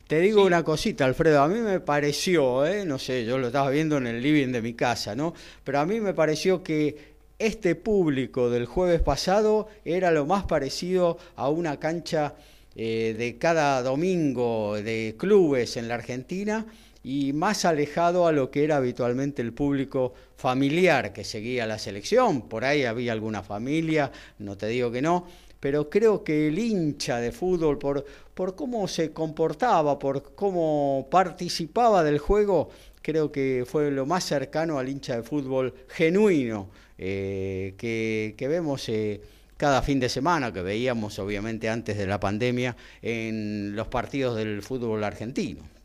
te 0.08 0.20
digo 0.20 0.44
una 0.44 0.64
cosita, 0.64 1.04
Alfredo, 1.04 1.40
a 1.40 1.46
mí 1.46 1.60
me 1.60 1.78
pareció, 1.78 2.66
eh, 2.66 2.84
no 2.84 2.98
sé, 2.98 3.24
yo 3.24 3.38
lo 3.38 3.46
estaba 3.46 3.70
viendo 3.70 3.96
en 3.96 4.08
el 4.08 4.20
living 4.20 4.48
de 4.48 4.60
mi 4.60 4.74
casa, 4.74 5.14
¿no? 5.14 5.34
Pero 5.62 5.78
a 5.78 5.86
mí 5.86 6.00
me 6.00 6.12
pareció 6.12 6.64
que 6.64 7.14
este 7.38 7.76
público 7.76 8.50
del 8.50 8.66
jueves 8.66 9.02
pasado 9.02 9.68
era 9.84 10.10
lo 10.10 10.26
más 10.26 10.46
parecido 10.46 11.16
a 11.36 11.48
una 11.48 11.78
cancha 11.78 12.34
eh, 12.74 13.14
de 13.16 13.38
cada 13.38 13.82
domingo 13.82 14.74
de 14.74 15.14
clubes 15.16 15.76
en 15.76 15.86
la 15.86 15.94
Argentina 15.94 16.66
y 17.08 17.32
más 17.32 17.64
alejado 17.64 18.26
a 18.26 18.32
lo 18.32 18.50
que 18.50 18.64
era 18.64 18.78
habitualmente 18.78 19.40
el 19.40 19.52
público 19.52 20.12
familiar 20.36 21.12
que 21.12 21.22
seguía 21.22 21.64
la 21.64 21.78
selección. 21.78 22.48
Por 22.48 22.64
ahí 22.64 22.82
había 22.82 23.12
alguna 23.12 23.44
familia, 23.44 24.10
no 24.40 24.56
te 24.56 24.66
digo 24.66 24.90
que 24.90 25.00
no, 25.00 25.24
pero 25.60 25.88
creo 25.88 26.24
que 26.24 26.48
el 26.48 26.58
hincha 26.58 27.20
de 27.20 27.30
fútbol, 27.30 27.78
por, 27.78 28.56
cómo 28.56 28.88
se 28.88 29.12
comportaba, 29.12 30.00
por 30.00 30.34
cómo 30.34 31.06
participaba 31.08 32.02
del 32.02 32.18
juego, 32.18 32.70
creo 33.02 33.30
que 33.30 33.62
fue 33.64 33.92
lo 33.92 34.04
más 34.04 34.24
cercano 34.24 34.80
al 34.80 34.88
hincha 34.88 35.14
de 35.14 35.22
fútbol 35.22 35.74
genuino 35.86 36.70
eh, 36.98 37.74
que, 37.78 38.48
vemos. 38.48 38.88
Eh, 38.88 39.20
cada 39.56 39.80
fin 39.80 40.00
de 40.00 40.10
semana 40.10 40.52
que 40.52 40.60
veíamos 40.60 41.18
obviamente 41.18 41.70
antes 41.70 41.96
de 41.96 42.06
la 42.06 42.20
pandemia 42.20 42.76
en 43.00 43.74
los 43.74 43.88
partidos 43.88 44.36
del 44.36 44.60
fútbol 44.60 45.02
argentino. 45.02 45.75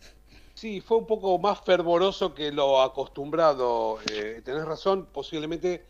Sí, 0.62 0.80
fue 0.80 0.98
un 0.98 1.08
poco 1.08 1.40
más 1.40 1.60
fervoroso 1.62 2.36
que 2.36 2.52
lo 2.52 2.84
acostumbrado. 2.84 3.98
Eh, 4.12 4.44
tenés 4.46 4.64
razón, 4.64 5.08
posiblemente, 5.12 5.88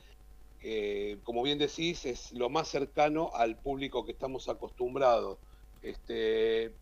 eh, 0.61 1.17
como 1.25 1.43
bien 1.43 1.57
decís, 1.57 2.05
es 2.05 2.31
lo 2.31 2.49
más 2.49 2.69
cercano 2.69 3.31
al 3.33 3.57
público 3.57 4.05
que 4.05 4.13
estamos 4.13 4.47
acostumbrados. 4.47 5.39
Este, 5.81 6.73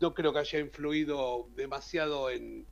no 0.00 0.12
creo 0.12 0.32
que 0.32 0.40
haya 0.40 0.58
influido 0.58 1.46
demasiado 1.54 2.30
en, 2.30 2.66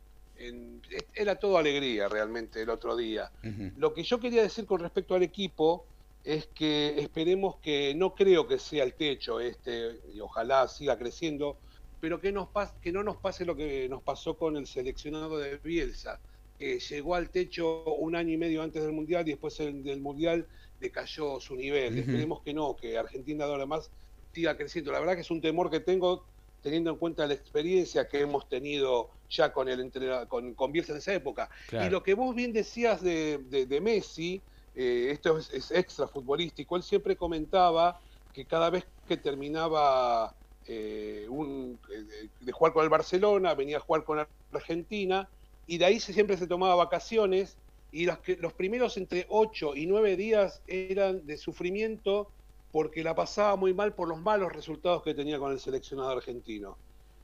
Era 1.15 1.37
todo 1.37 1.57
alegría 1.57 2.09
realmente 2.09 2.61
el 2.61 2.71
otro 2.71 2.97
día. 2.97 3.31
Lo 3.77 3.95
que 3.95 4.03
yo 4.03 4.19
quería 4.19 4.43
decir 4.43 4.67
con 4.67 4.81
respecto 4.81 5.15
al 5.15 5.23
equipo 5.23 5.87
es 6.25 6.49
que 6.49 6.97
esperemos 6.99 7.59
que, 7.59 7.95
no 7.95 8.17
creo 8.17 8.49
que 8.49 8.59
sea 8.59 8.83
el 8.83 8.95
techo 8.95 9.39
este, 9.39 10.01
y 10.13 10.19
ojalá 10.19 10.67
siga 10.67 10.99
creciendo, 10.99 11.59
pero 12.05 12.21
que, 12.21 12.33
nos 12.33 12.49
que 12.83 12.93
no 12.93 13.03
nos 13.03 13.17
pase 13.17 13.47
lo 13.47 13.57
que 13.57 13.89
nos 13.89 14.03
pasó 14.03 14.37
con 14.37 14.59
el 14.59 14.67
seleccionado 14.67 15.39
de 15.39 15.57
Bielsa, 15.57 16.21
que 16.59 16.79
llegó 16.79 17.15
al 17.15 17.31
techo 17.31 17.83
un 17.95 18.15
año 18.15 18.31
y 18.35 18.37
medio 18.37 18.63
antes 18.63 18.83
del 18.83 18.93
Mundial 18.93 19.27
y 19.27 19.31
después 19.31 19.57
del 19.57 20.03
Mundial 20.03 20.47
decayó 20.79 21.41
su 21.41 21.57
nivel. 21.57 21.97
Esperemos 21.97 22.43
que 22.43 22.53
no, 22.53 22.77
que 22.77 22.99
Argentina 22.99 23.47
ahora 23.47 23.65
más 23.65 23.91
siga 24.35 24.55
creciendo. 24.55 24.93
La 24.93 25.01
verdad 25.01 25.15
que 25.15 25.23
es 25.23 25.31
un 25.31 25.41
temor 25.41 25.71
que 25.71 25.81
tengo 25.81 26.27
teniendo 26.63 26.91
en 26.91 26.97
cuenta 26.99 27.27
la 27.27 27.33
experiencia 27.33 28.07
que 28.07 28.21
hemos 28.21 28.51
tenido 28.51 29.09
ya 29.31 29.51
con 29.51 29.71
el 29.71 29.91
con, 30.29 30.53
con 30.53 30.73
Bielsa 30.73 30.93
en 30.93 30.99
esa 30.99 31.15
época. 31.15 31.49
Y 31.73 31.89
lo 31.89 32.03
que 32.03 32.13
vos 32.13 32.35
bien 32.35 32.53
decías 32.53 33.01
de, 33.01 33.39
de, 33.49 33.81
Messi, 33.81 34.43
eh, 34.77 35.09
esto 35.11 35.39
es, 35.39 35.49
es, 35.55 35.71
extra 35.71 36.07
futbolístico, 36.07 36.77
él 36.77 36.83
siempre 36.83 37.17
comentaba 37.17 37.99
que 38.35 38.45
cada 38.45 38.69
vez 38.69 38.85
que 39.09 39.17
terminaba 39.17 40.35
eh, 40.67 41.27
eh, 41.29 42.29
de 42.41 42.53
jugar 42.53 42.73
con 42.73 42.85
el 42.85 42.91
Barcelona, 42.91 43.55
venía 43.55 43.79
a 43.79 43.81
jugar 43.81 44.05
con 44.05 44.27
Argentina, 44.53 45.29
y 45.67 45.79
de 45.79 45.85
ahí 45.85 46.01
se, 46.01 46.13
siempre 46.13 46.37
se 46.37 46.47
tomaba 46.47 46.75
vacaciones, 46.75 47.57
y 47.93 48.07
los 48.07 48.53
primeros 48.55 48.97
entre 48.97 49.25
8 49.29 49.77
y 49.77 49.87
9 49.87 50.17
días 50.17 50.63
eran 50.67 51.25
de 51.27 51.37
sufrimiento 51.37 52.29
porque 52.73 53.05
la 53.05 53.15
pasaba 53.15 53.55
muy 53.55 53.73
mal 53.73 53.95
por 53.95 54.09
los 54.09 54.21
malos 54.21 54.53
resultados 54.53 55.05
que 55.05 55.15
tenía 55.15 55.39
con 55.39 55.53
el 55.53 55.61
seleccionado 55.61 56.11
argentino. 56.11 56.77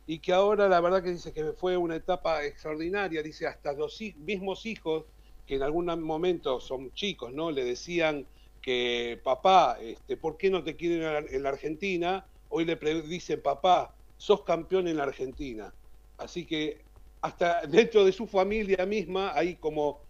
Y 0.07 0.21
que 0.21 0.33
ahora 0.33 0.69
la 0.69 0.81
verdad 0.81 1.03
que 1.03 1.11
dice 1.11 1.33
que 1.33 1.55
fue 1.55 1.77
una 1.77 1.97
etapa 1.97 2.45
extraordinaria, 2.45 3.21
dice 3.21 3.49
hasta 3.49 3.73
los 3.73 4.01
mismos 4.19 4.65
hijos, 4.65 5.07
que 5.45 5.57
en 5.57 5.65
algún 5.65 5.87
momento 6.03 6.61
son 6.61 6.93
chicos, 6.93 7.33
¿no? 7.33 7.51
Le 7.51 7.65
decían 7.65 8.29
que 8.63 9.21
papá, 9.25 9.77
este, 9.81 10.17
¿por 10.17 10.37
qué 10.37 10.51
no 10.51 10.63
te 10.63 10.77
quieren 10.77 11.27
en 11.29 11.43
la 11.43 11.49
Argentina? 11.49 12.25
Hoy 12.51 12.65
le 12.65 12.77
dice, 13.03 13.39
papá, 13.39 13.95
sos 14.19 14.43
campeón 14.43 14.87
en 14.87 14.99
la 14.99 15.05
Argentina. 15.05 15.73
Así 16.19 16.45
que 16.45 16.83
hasta 17.23 17.67
dentro 17.67 18.05
de 18.05 18.13
su 18.13 18.27
familia 18.27 18.85
misma 18.87 19.33
hay 19.35 19.57
como 19.57 20.01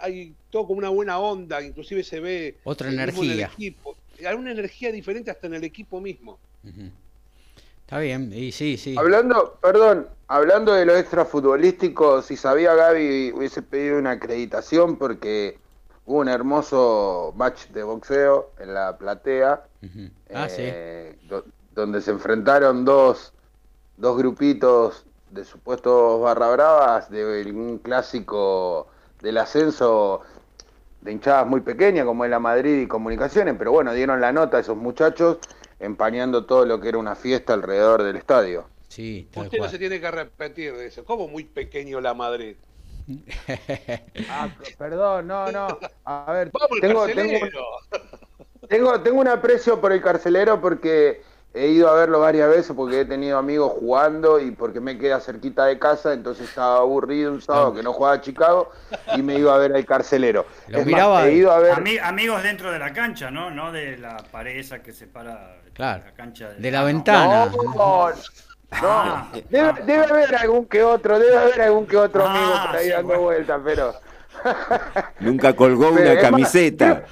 hay 0.00 0.34
todo 0.50 0.66
como 0.66 0.78
una 0.78 0.88
buena 0.88 1.18
onda, 1.18 1.60
inclusive 1.62 2.04
se 2.04 2.20
ve 2.20 2.58
otra 2.64 2.90
energía. 2.90 3.50
Hay 3.58 4.34
una 4.34 4.52
energía 4.52 4.92
diferente 4.92 5.30
hasta 5.30 5.46
en 5.46 5.54
el 5.54 5.64
equipo 5.64 6.00
mismo. 6.00 6.38
Está 7.80 7.98
bien, 7.98 8.32
y 8.32 8.52
sí, 8.52 8.76
sí. 8.76 8.94
Hablando, 8.96 9.58
perdón, 9.60 10.08
hablando 10.28 10.72
de 10.72 10.86
lo 10.86 10.96
extrafutbolístico, 10.96 12.22
si 12.22 12.36
sabía 12.36 12.74
Gaby 12.74 13.32
hubiese 13.32 13.62
pedido 13.62 13.98
una 13.98 14.12
acreditación 14.12 14.96
porque 14.96 15.58
hubo 16.06 16.20
un 16.20 16.28
hermoso 16.28 17.34
match 17.36 17.66
de 17.68 17.82
boxeo 17.82 18.52
en 18.58 18.72
la 18.74 18.96
platea. 18.96 19.64
Ah, 20.32 20.48
sí 20.48 20.62
eh, 20.62 21.16
donde 21.74 22.00
se 22.00 22.10
enfrentaron 22.10 22.84
dos, 22.84 23.32
dos 23.96 24.16
grupitos 24.16 25.04
de 25.30 25.44
supuestos 25.44 26.20
barra 26.20 26.50
bravas 26.50 27.10
de 27.10 27.52
un 27.52 27.78
clásico 27.78 28.86
del 29.20 29.38
ascenso 29.38 30.22
de 31.00 31.12
hinchadas 31.12 31.46
muy 31.46 31.60
pequeñas 31.60 32.06
como 32.06 32.24
es 32.24 32.30
la 32.30 32.38
Madrid 32.38 32.82
y 32.82 32.86
Comunicaciones, 32.86 33.54
pero 33.58 33.72
bueno, 33.72 33.92
dieron 33.92 34.20
la 34.20 34.32
nota 34.32 34.58
a 34.58 34.60
esos 34.60 34.76
muchachos 34.76 35.38
empañando 35.80 36.46
todo 36.46 36.64
lo 36.64 36.80
que 36.80 36.88
era 36.88 36.98
una 36.98 37.14
fiesta 37.14 37.52
alrededor 37.52 38.02
del 38.04 38.16
estadio. 38.16 38.66
Sí, 38.88 39.28
Usted 39.34 39.58
no 39.58 39.68
se 39.68 39.78
tiene 39.78 40.00
que 40.00 40.10
repetir 40.10 40.74
de 40.76 40.86
eso. 40.86 41.04
¿Cómo 41.04 41.26
muy 41.26 41.44
pequeño 41.44 42.00
la 42.00 42.14
Madrid? 42.14 42.56
ah, 44.30 44.48
perdón, 44.78 45.26
no, 45.26 45.50
no. 45.50 45.66
A 46.04 46.32
ver, 46.32 46.52
tengo, 46.80 47.06
tengo, 48.68 49.00
tengo 49.02 49.20
un 49.20 49.28
aprecio 49.28 49.80
por 49.80 49.92
el 49.92 50.00
carcelero 50.00 50.60
porque 50.60 51.22
He 51.56 51.68
ido 51.68 51.88
a 51.88 51.94
verlo 51.94 52.18
varias 52.18 52.48
veces 52.48 52.72
porque 52.74 53.02
he 53.02 53.04
tenido 53.04 53.38
amigos 53.38 53.70
jugando 53.78 54.40
y 54.40 54.50
porque 54.50 54.80
me 54.80 54.98
queda 54.98 55.20
cerquita 55.20 55.66
de 55.66 55.78
casa, 55.78 56.12
entonces 56.12 56.48
estaba 56.48 56.78
aburrido 56.78 57.30
un 57.30 57.40
sábado 57.40 57.72
que 57.72 57.82
no 57.84 57.92
jugaba 57.92 58.16
a 58.16 58.20
Chicago 58.20 58.72
y 59.16 59.22
me 59.22 59.38
iba 59.38 59.54
a 59.54 59.58
ver 59.58 59.72
al 59.72 59.86
carcelero. 59.86 60.46
he 60.68 61.32
ido 61.32 61.52
a 61.52 61.60
ver... 61.60 62.00
amigos 62.02 62.42
dentro 62.42 62.72
de 62.72 62.80
la 62.80 62.92
cancha, 62.92 63.30
¿no? 63.30 63.52
No 63.52 63.70
de 63.70 63.96
la 63.98 64.16
pared 64.32 64.56
esa 64.56 64.82
que 64.82 64.92
separa 64.92 65.60
la 65.78 66.02
cancha 66.16 66.50
de, 66.50 66.70
la 66.72 66.82
ventana. 66.82 67.46
No, 67.46 68.10
ah. 68.90 69.30
debe, 69.48 70.04
haber 70.04 70.34
algún 70.34 70.66
que 70.66 70.82
otro, 70.82 71.20
debe 71.20 71.38
haber 71.38 71.62
algún 71.62 71.86
que 71.86 71.96
otro 71.96 72.26
amigo 72.26 72.52
ah, 72.52 72.66
por 72.66 72.76
ahí 72.80 72.88
dando 72.88 73.20
vueltas, 73.20 73.60
pero... 73.64 73.94
Nunca 75.20 75.54
colgó 75.54 75.90
una 75.90 76.18
camiseta. 76.18 77.04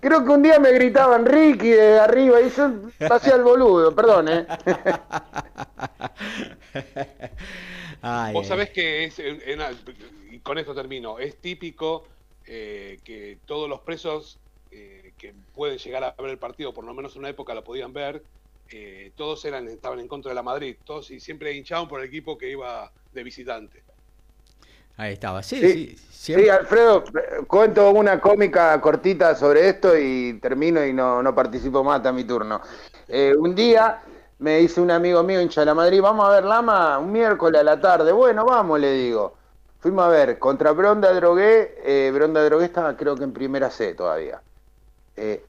Creo 0.00 0.24
que 0.24 0.30
un 0.30 0.42
día 0.42 0.58
me 0.58 0.72
gritaban 0.72 1.26
Ricky 1.26 1.70
de 1.70 1.98
arriba 2.00 2.40
y 2.40 2.50
yo 2.50 2.70
hacía 3.10 3.34
el 3.34 3.42
boludo, 3.42 3.94
perdón, 3.94 4.28
¿eh? 4.28 4.46
Vos 8.32 8.46
sabés 8.46 8.70
que 8.70 9.04
es, 9.04 9.20
y 10.30 10.38
con 10.40 10.58
esto 10.58 10.74
termino, 10.74 11.18
es 11.18 11.40
típico 11.40 12.06
eh, 12.46 12.98
que 13.04 13.38
todos 13.46 13.68
los 13.68 13.80
presos 13.80 14.38
eh, 14.70 15.12
que 15.16 15.34
pueden 15.54 15.78
llegar 15.78 16.04
a 16.04 16.14
ver 16.20 16.32
el 16.32 16.38
partido, 16.38 16.74
por 16.74 16.84
lo 16.84 16.92
menos 16.92 17.14
en 17.14 17.20
una 17.20 17.30
época 17.30 17.54
lo 17.54 17.64
podían 17.64 17.92
ver, 17.92 18.22
eh, 18.70 19.12
todos 19.16 19.44
eran 19.44 19.68
estaban 19.68 20.00
en 20.00 20.08
contra 20.08 20.30
de 20.30 20.34
la 20.34 20.42
Madrid, 20.42 20.76
todos 20.84 21.10
y 21.10 21.20
siempre 21.20 21.54
hinchaban 21.54 21.88
por 21.88 22.00
el 22.00 22.08
equipo 22.08 22.36
que 22.36 22.50
iba 22.50 22.92
de 23.12 23.22
visitante. 23.22 23.83
Ahí 24.96 25.14
estaba, 25.14 25.42
sí, 25.42 25.60
sí. 25.60 25.98
Sí, 26.24 26.48
Alfredo, 26.48 27.04
cuento 27.46 27.90
una 27.90 28.18
cómica 28.18 28.80
cortita 28.80 29.34
sobre 29.34 29.68
esto 29.68 29.94
y 29.94 30.38
termino 30.40 30.82
y 30.82 30.90
no, 30.90 31.22
no 31.22 31.34
participo 31.34 31.84
más 31.84 31.98
hasta 31.98 32.12
mi 32.12 32.24
turno. 32.24 32.62
Eh, 33.08 33.34
un 33.38 33.54
día 33.54 34.00
me 34.38 34.56
dice 34.56 34.80
un 34.80 34.90
amigo 34.90 35.22
mío 35.22 35.42
hincha 35.42 35.60
de 35.60 35.66
la 35.66 35.74
Madrid, 35.74 36.00
vamos 36.00 36.26
a 36.26 36.30
ver 36.30 36.44
Lama 36.44 36.98
un 36.98 37.12
miércoles 37.12 37.60
a 37.60 37.64
la 37.64 37.78
tarde. 37.78 38.10
Bueno, 38.10 38.46
vamos, 38.46 38.80
le 38.80 38.92
digo. 38.92 39.34
Fuimos 39.80 40.06
a 40.06 40.08
ver 40.08 40.38
contra 40.38 40.72
Bronda 40.72 41.12
Drogué, 41.12 41.74
eh, 41.84 42.10
Bronda 42.14 42.42
Drogué 42.42 42.64
estaba 42.64 42.96
creo 42.96 43.16
que 43.16 43.24
en 43.24 43.34
primera 43.34 43.68
C 43.68 43.92
todavía. 43.92 44.40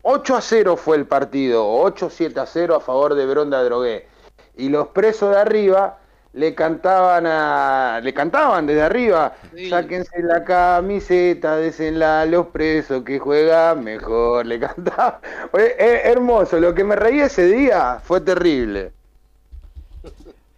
8 0.01 0.33
eh, 0.33 0.37
a 0.37 0.41
0 0.41 0.75
fue 0.75 0.97
el 0.97 1.05
partido, 1.05 1.65
8-7 1.85 2.37
a 2.37 2.45
0 2.45 2.75
a 2.75 2.79
favor 2.81 3.15
de 3.15 3.25
Bronda 3.25 3.63
Drogué. 3.63 4.09
Y 4.57 4.67
los 4.67 4.89
presos 4.89 5.29
de 5.29 5.39
arriba 5.39 5.99
le 6.35 6.53
cantaban 6.53 7.25
a, 7.25 7.99
le 8.03 8.13
cantaban 8.13 8.67
desde 8.67 8.81
arriba, 8.83 9.35
sáquense 9.69 10.21
la 10.21 10.43
camiseta, 10.43 11.57
desenla 11.57 12.25
los 12.25 12.47
presos 12.47 13.03
que 13.03 13.19
juegan 13.19 13.83
mejor, 13.83 14.45
le 14.45 14.59
cantaba. 14.67 15.19
hermoso, 15.53 16.59
lo 16.59 16.73
que 16.73 16.83
me 16.83 16.95
reí 16.95 17.19
ese 17.19 17.47
día 17.47 17.99
fue 18.03 18.21
terrible. 18.21 18.91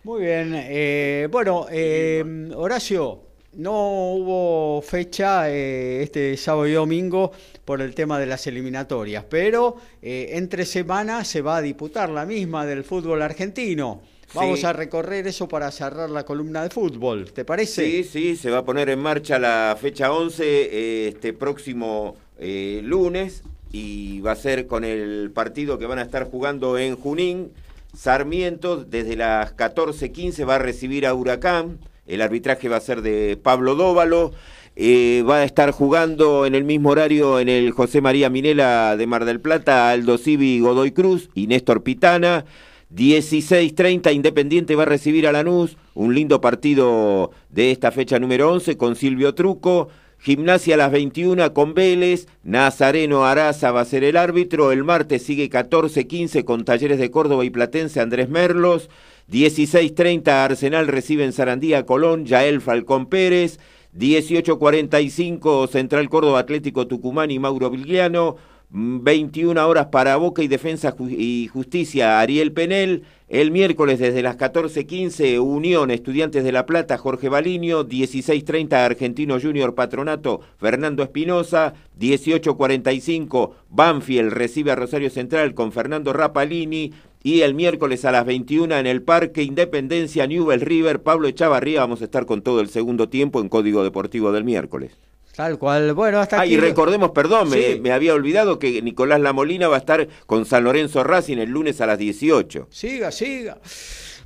Muy 0.04 0.22
bien, 0.22 0.54
eh, 0.56 1.28
bueno, 1.32 1.68
eh, 1.70 2.52
Horacio, 2.56 3.28
no 3.58 4.13
hubo 4.13 4.82
fecha 4.82 5.50
eh, 5.50 6.04
este 6.04 6.38
sábado 6.38 6.68
y 6.68 6.74
domingo 6.74 7.32
por 7.66 7.82
el 7.82 7.96
tema 7.96 8.20
de 8.20 8.28
las 8.28 8.46
eliminatorias, 8.46 9.26
pero 9.28 9.78
eh, 10.02 10.30
entre 10.34 10.63
semanas 10.63 11.28
se 11.28 11.42
va 11.42 11.58
a 11.58 11.62
disputar 11.62 12.10
la 12.10 12.26
misma 12.26 12.66
del 12.66 12.84
fútbol 12.84 13.22
argentino. 13.22 14.02
Vamos 14.34 14.63
a 14.63 14.74
recorrer 14.74 15.26
eso 15.28 15.48
para 15.48 15.72
cerrar 15.72 16.10
la 16.10 16.26
columna 16.26 16.63
de 16.63 16.70
fútbol, 16.70 17.32
¿te 17.32 17.46
parece? 17.46 17.86
Sí, 17.86 18.04
sí, 18.04 18.36
se 18.36 18.52
va 18.52 18.60
a 18.60 18.66
poner 18.66 18.90
en 18.90 19.00
marcha 19.00 19.40
la 19.40 19.78
fecha 19.80 20.12
11 20.12 20.44
eh, 20.44 21.08
este 21.08 21.34
próximo 21.34 22.18
lunes 22.40 23.44
y 23.72 24.22
va 24.22 24.32
a 24.34 24.36
ser 24.36 24.68
con 24.68 24.84
el 24.84 25.32
partido 25.34 25.78
que 25.78 25.86
van 25.86 26.00
a 26.00 26.04
estar 26.04 26.30
jugando 26.30 26.78
en 26.78 26.96
Junín. 26.96 27.52
Sarmiento 27.96 28.84
desde 28.84 29.16
las 29.16 29.56
14:15 29.56 30.48
va 30.48 30.56
a 30.56 30.60
recibir 30.60 31.06
a 31.06 31.13
Huracán. 31.13 31.80
El 32.06 32.22
arbitraje 32.22 32.70
va 32.70 32.78
a 32.78 32.82
ser 32.82 33.02
de 33.02 33.38
Pablo 33.42 33.76
Dóvalo. 33.76 34.34
Eh, 34.76 35.24
va 35.28 35.38
a 35.38 35.44
estar 35.44 35.72
jugando 35.72 36.46
en 36.46 36.54
el 36.54 36.63
mismo 36.63 36.90
horario 36.90 37.40
en 37.40 37.50
el 37.50 37.72
José 37.72 38.00
María 38.00 38.30
Minela 38.30 38.96
de 38.96 39.08
Mar 39.08 39.26
del 39.26 39.42
Plata, 39.42 39.90
Aldo 39.90 40.20
Civi 40.20 40.60
Godoy 40.60 40.92
Cruz 40.92 41.30
y 41.34 41.48
Néstor 41.48 41.82
Pitana. 41.82 42.46
16.30 42.93 44.13
Independiente 44.13 44.76
va 44.76 44.84
a 44.84 44.86
recibir 44.88 45.28
a 45.28 45.32
Lanús, 45.32 45.78
un 45.93 46.15
lindo 46.15 46.39
partido 46.39 47.32
de 47.50 47.71
esta 47.71 47.91
fecha 47.91 48.19
número 48.19 48.52
11 48.52 48.78
con 48.78 48.95
Silvio 48.95 49.36
Truco. 49.36 49.89
Gimnasia 50.19 50.73
a 50.73 50.78
las 50.78 50.91
21 50.91 51.54
con 51.54 51.76
Vélez, 51.76 52.28
Nazareno 52.43 53.26
Araza 53.26 53.71
va 53.71 53.82
a 53.82 53.86
ser 53.86 54.04
el 54.04 54.17
árbitro, 54.17 54.71
el 54.71 54.84
martes 54.84 55.21
sigue 55.21 55.47
14.15 55.47 56.43
con 56.43 56.65
Talleres 56.65 56.97
de 56.97 57.12
Córdoba 57.12 57.45
y 57.45 57.52
Platense 57.52 58.00
Andrés 58.00 58.28
Merlos, 58.28 58.89
16.30 59.32 60.28
Arsenal 60.30 60.88
recibe 60.88 61.23
en 61.23 61.34
Sarandía 61.34 61.86
Colón, 61.86 62.26
Yael 62.26 62.62
Falcón 62.62 63.08
Pérez. 63.08 63.60
18.45 63.97 65.67
Central 65.69 66.08
Córdoba 66.10 66.39
Atlético 66.39 66.86
Tucumán 66.86 67.32
y 67.32 67.39
Mauro 67.39 67.69
Vigliano. 67.69 68.36
21 68.69 69.65
horas 69.65 69.88
para 69.88 70.17
Boca 70.17 70.43
y 70.43 70.47
Defensa 70.47 70.93
y 70.99 71.47
Justicia 71.47 72.19
Ariel 72.19 72.51
Penel. 72.51 73.03
El 73.30 73.51
miércoles 73.51 73.99
desde 73.99 74.21
las 74.21 74.38
14.15 74.38 75.39
Unión 75.39 75.91
Estudiantes 75.91 76.43
de 76.43 76.51
La 76.51 76.65
Plata 76.65 76.97
Jorge 76.97 77.30
Baliño. 77.30 77.86
16.30 77.86 78.73
Argentino 78.73 79.39
Junior 79.39 79.73
Patronato 79.73 80.41
Fernando 80.58 81.03
Espinosa. 81.03 81.73
18.45 81.99 83.51
Banfield 83.69 84.32
recibe 84.32 84.71
a 84.71 84.75
Rosario 84.75 85.10
Central 85.10 85.53
con 85.53 85.71
Fernando 85.71 86.12
Rapalini. 86.12 86.93
Y 87.23 87.41
el 87.41 87.56
miércoles 87.56 88.06
a 88.06 88.12
las 88.12 88.25
21 88.25 88.75
en 88.77 88.88
el 88.88 89.01
Parque 89.01 89.43
Independencia 89.43 90.27
Newell 90.27 90.62
River, 90.62 91.01
Pablo 91.01 91.27
Echavarría, 91.27 91.82
vamos 91.82 92.01
a 92.01 92.06
estar 92.06 92.25
con 92.25 92.41
todo 92.41 92.62
el 92.62 92.69
segundo 92.69 93.10
tiempo 93.10 93.41
en 93.41 93.49
Código 93.49 93.84
Deportivo 93.84 94.32
del 94.32 94.43
miércoles. 94.43 94.97
Tal 95.38 95.60
cual, 95.60 95.93
bueno, 95.93 96.19
hasta 96.19 96.41
aquí. 96.41 96.56
Ah, 96.56 96.58
y 96.58 96.60
recordemos, 96.60 97.12
perdón, 97.12 97.52
me, 97.52 97.91
había 97.91 98.15
olvidado 98.15 98.58
que 98.58 98.82
Nicolás 98.82 99.21
Lamolina 99.21 99.67
va 99.67 99.76
a 99.76 99.80
estar 99.80 100.08
con 100.26 100.47
San 100.47 100.63
Lorenzo 100.63 101.04
Racing 101.04 101.38
el 101.38 101.52
lunes 101.52 101.80
a 101.80 101.86
las 101.86 102.00
18. 102.00 102.69
Siga, 102.71 103.12
siga. 103.12 103.60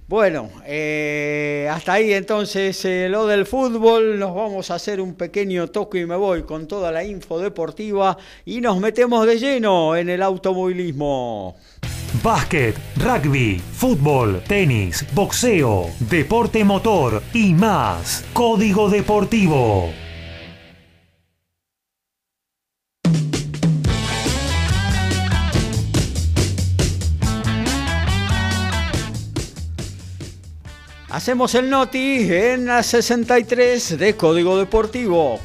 Bueno, 0.07 0.49
eh, 0.65 1.67
hasta 1.69 1.91
ahí 1.91 2.13
entonces 2.13 2.85
eh, 2.85 3.09
lo 3.09 3.27
del 3.27 3.45
fútbol. 3.45 4.17
Nos 4.17 4.33
vamos 4.33 4.71
a 4.71 4.75
hacer 4.75 5.01
un 5.01 5.15
pequeño 5.15 5.67
toque 5.67 5.99
y 5.99 6.05
me 6.05 6.15
voy 6.15 6.43
con 6.43 6.65
toda 6.65 6.93
la 6.93 7.03
info 7.03 7.39
deportiva 7.39 8.17
y 8.45 8.61
nos 8.61 8.79
metemos 8.79 9.27
de 9.27 9.37
lleno 9.37 9.97
en 9.97 10.07
el 10.07 10.21
automovilismo. 10.21 11.57
Básquet, 12.23 12.77
rugby, 12.95 13.59
fútbol, 13.59 14.41
tenis, 14.47 15.05
boxeo, 15.13 15.89
deporte 15.99 16.63
motor 16.63 17.21
y 17.33 17.53
más. 17.53 18.23
Código 18.31 18.89
Deportivo. 18.89 19.91
Hacemos 31.11 31.55
el 31.55 31.69
noti 31.69 32.25
en 32.31 32.67
la 32.67 32.81
63 32.81 33.99
de 33.99 34.15
Código 34.15 34.57
Deportivo. 34.57 35.41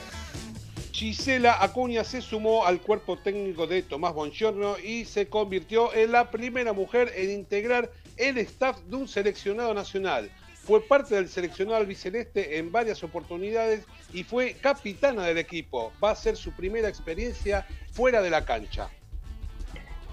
Gisela 0.92 1.60
Acuña 1.60 2.04
se 2.04 2.22
sumó 2.22 2.64
al 2.64 2.80
cuerpo 2.80 3.18
técnico 3.18 3.66
de 3.66 3.82
Tomás 3.82 4.14
Bongiorno 4.14 4.78
y 4.78 5.06
se 5.06 5.26
convirtió 5.26 5.92
en 5.92 6.12
la 6.12 6.30
primera 6.30 6.72
mujer 6.72 7.12
en 7.16 7.32
integrar 7.32 7.90
el 8.16 8.38
staff 8.38 8.78
de 8.82 8.94
un 8.94 9.08
seleccionado 9.08 9.74
nacional. 9.74 10.30
Fue 10.54 10.86
parte 10.86 11.16
del 11.16 11.28
seleccionado 11.28 11.78
albiceleste 11.78 12.58
en 12.58 12.70
varias 12.70 13.02
oportunidades 13.02 13.86
y 14.12 14.22
fue 14.22 14.52
capitana 14.60 15.24
del 15.24 15.38
equipo. 15.38 15.92
Va 16.02 16.12
a 16.12 16.14
ser 16.14 16.36
su 16.36 16.52
primera 16.52 16.88
experiencia 16.88 17.66
fuera 17.90 18.22
de 18.22 18.30
la 18.30 18.44
cancha. 18.44 18.88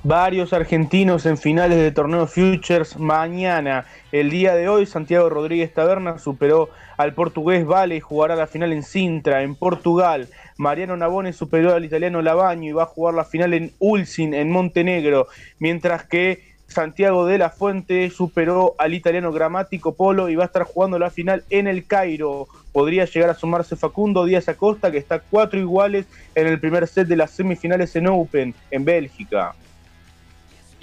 Varios 0.05 0.51
argentinos 0.51 1.25
en 1.25 1.37
finales 1.37 1.77
de 1.77 1.93
torneo 1.93 2.27
Futures 2.27 2.99
mañana. 2.99 3.85
El 4.11 4.31
día 4.31 4.53
de 4.53 4.67
hoy, 4.67 4.85
Santiago 4.85 5.29
Rodríguez 5.29 5.73
Taberna 5.73 6.19
superó 6.19 6.69
al 6.97 7.13
portugués 7.13 7.65
Vale 7.65 7.95
y 7.95 7.99
jugará 8.01 8.35
la 8.35 8.47
final 8.47 8.73
en 8.73 8.83
Sintra, 8.83 9.43
en 9.43 9.55
Portugal. 9.55 10.27
Mariano 10.57 10.97
Navone 10.97 11.31
superó 11.31 11.73
al 11.73 11.85
italiano 11.85 12.21
Lavaño 12.21 12.69
y 12.69 12.73
va 12.73 12.83
a 12.83 12.87
jugar 12.87 13.13
la 13.13 13.23
final 13.23 13.53
en 13.53 13.71
Ulsin, 13.79 14.33
en 14.33 14.51
Montenegro. 14.51 15.27
Mientras 15.59 16.03
que 16.03 16.53
Santiago 16.67 17.25
de 17.25 17.37
la 17.37 17.49
Fuente 17.49 18.09
superó 18.09 18.75
al 18.79 18.93
italiano 18.93 19.31
Gramático 19.31 19.95
Polo 19.95 20.27
y 20.27 20.35
va 20.35 20.43
a 20.43 20.47
estar 20.47 20.63
jugando 20.63 20.99
la 20.99 21.11
final 21.11 21.45
en 21.49 21.65
el 21.65 21.87
Cairo. 21.87 22.49
Podría 22.73 23.05
llegar 23.05 23.29
a 23.29 23.35
sumarse 23.35 23.77
Facundo 23.77 24.25
Díaz 24.25 24.49
Acosta, 24.49 24.91
que 24.91 24.97
está 24.97 25.19
cuatro 25.19 25.57
iguales 25.61 26.07
en 26.35 26.47
el 26.47 26.59
primer 26.59 26.87
set 26.87 27.07
de 27.07 27.15
las 27.15 27.31
semifinales 27.31 27.95
en 27.95 28.07
Open, 28.07 28.53
en 28.69 28.83
Bélgica. 28.83 29.55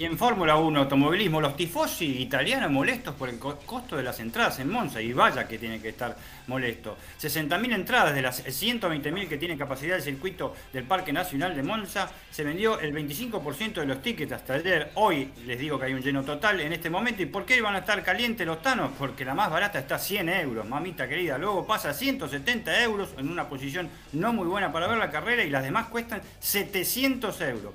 Y 0.01 0.05
en 0.05 0.17
Fórmula 0.17 0.55
1, 0.55 0.79
automovilismo, 0.79 1.39
los 1.39 1.55
tifosi 1.55 2.23
italianos 2.23 2.71
molestos 2.71 3.13
por 3.13 3.29
el 3.29 3.37
costo 3.37 3.95
de 3.95 4.01
las 4.01 4.19
entradas 4.19 4.57
en 4.57 4.67
Monza, 4.67 4.99
y 4.99 5.13
vaya 5.13 5.47
que 5.47 5.59
tiene 5.59 5.79
que 5.79 5.89
estar 5.89 6.17
molesto. 6.47 6.97
60.000 7.21 7.75
entradas 7.75 8.15
de 8.15 8.23
las 8.23 8.43
120.000 8.43 9.27
que 9.27 9.37
tiene 9.37 9.55
capacidad 9.55 9.97
el 9.97 10.01
circuito 10.01 10.55
del 10.73 10.85
Parque 10.85 11.13
Nacional 11.13 11.55
de 11.55 11.61
Monza, 11.61 12.09
se 12.31 12.43
vendió 12.43 12.79
el 12.79 12.95
25% 12.95 13.73
de 13.73 13.85
los 13.85 14.01
tickets 14.01 14.31
hasta 14.31 14.55
ayer. 14.55 14.89
Hoy 14.95 15.29
les 15.45 15.59
digo 15.59 15.77
que 15.77 15.85
hay 15.85 15.93
un 15.93 16.01
lleno 16.01 16.23
total 16.23 16.61
en 16.61 16.73
este 16.73 16.89
momento. 16.89 17.21
¿Y 17.21 17.27
por 17.27 17.45
qué 17.45 17.61
van 17.61 17.75
a 17.75 17.79
estar 17.79 18.01
calientes 18.01 18.47
los 18.47 18.59
tanos? 18.63 18.89
Porque 18.97 19.23
la 19.23 19.35
más 19.35 19.51
barata 19.51 19.77
está 19.77 19.97
a 19.97 19.99
100 19.99 20.29
euros, 20.29 20.67
mamita 20.67 21.07
querida. 21.07 21.37
Luego 21.37 21.67
pasa 21.67 21.91
a 21.91 21.93
170 21.93 22.81
euros 22.81 23.09
en 23.19 23.29
una 23.29 23.47
posición 23.47 23.87
no 24.13 24.33
muy 24.33 24.47
buena 24.47 24.71
para 24.71 24.87
ver 24.87 24.97
la 24.97 25.11
carrera 25.11 25.43
y 25.43 25.51
las 25.51 25.61
demás 25.61 25.89
cuestan 25.89 26.23
700 26.39 27.39
euros. 27.41 27.73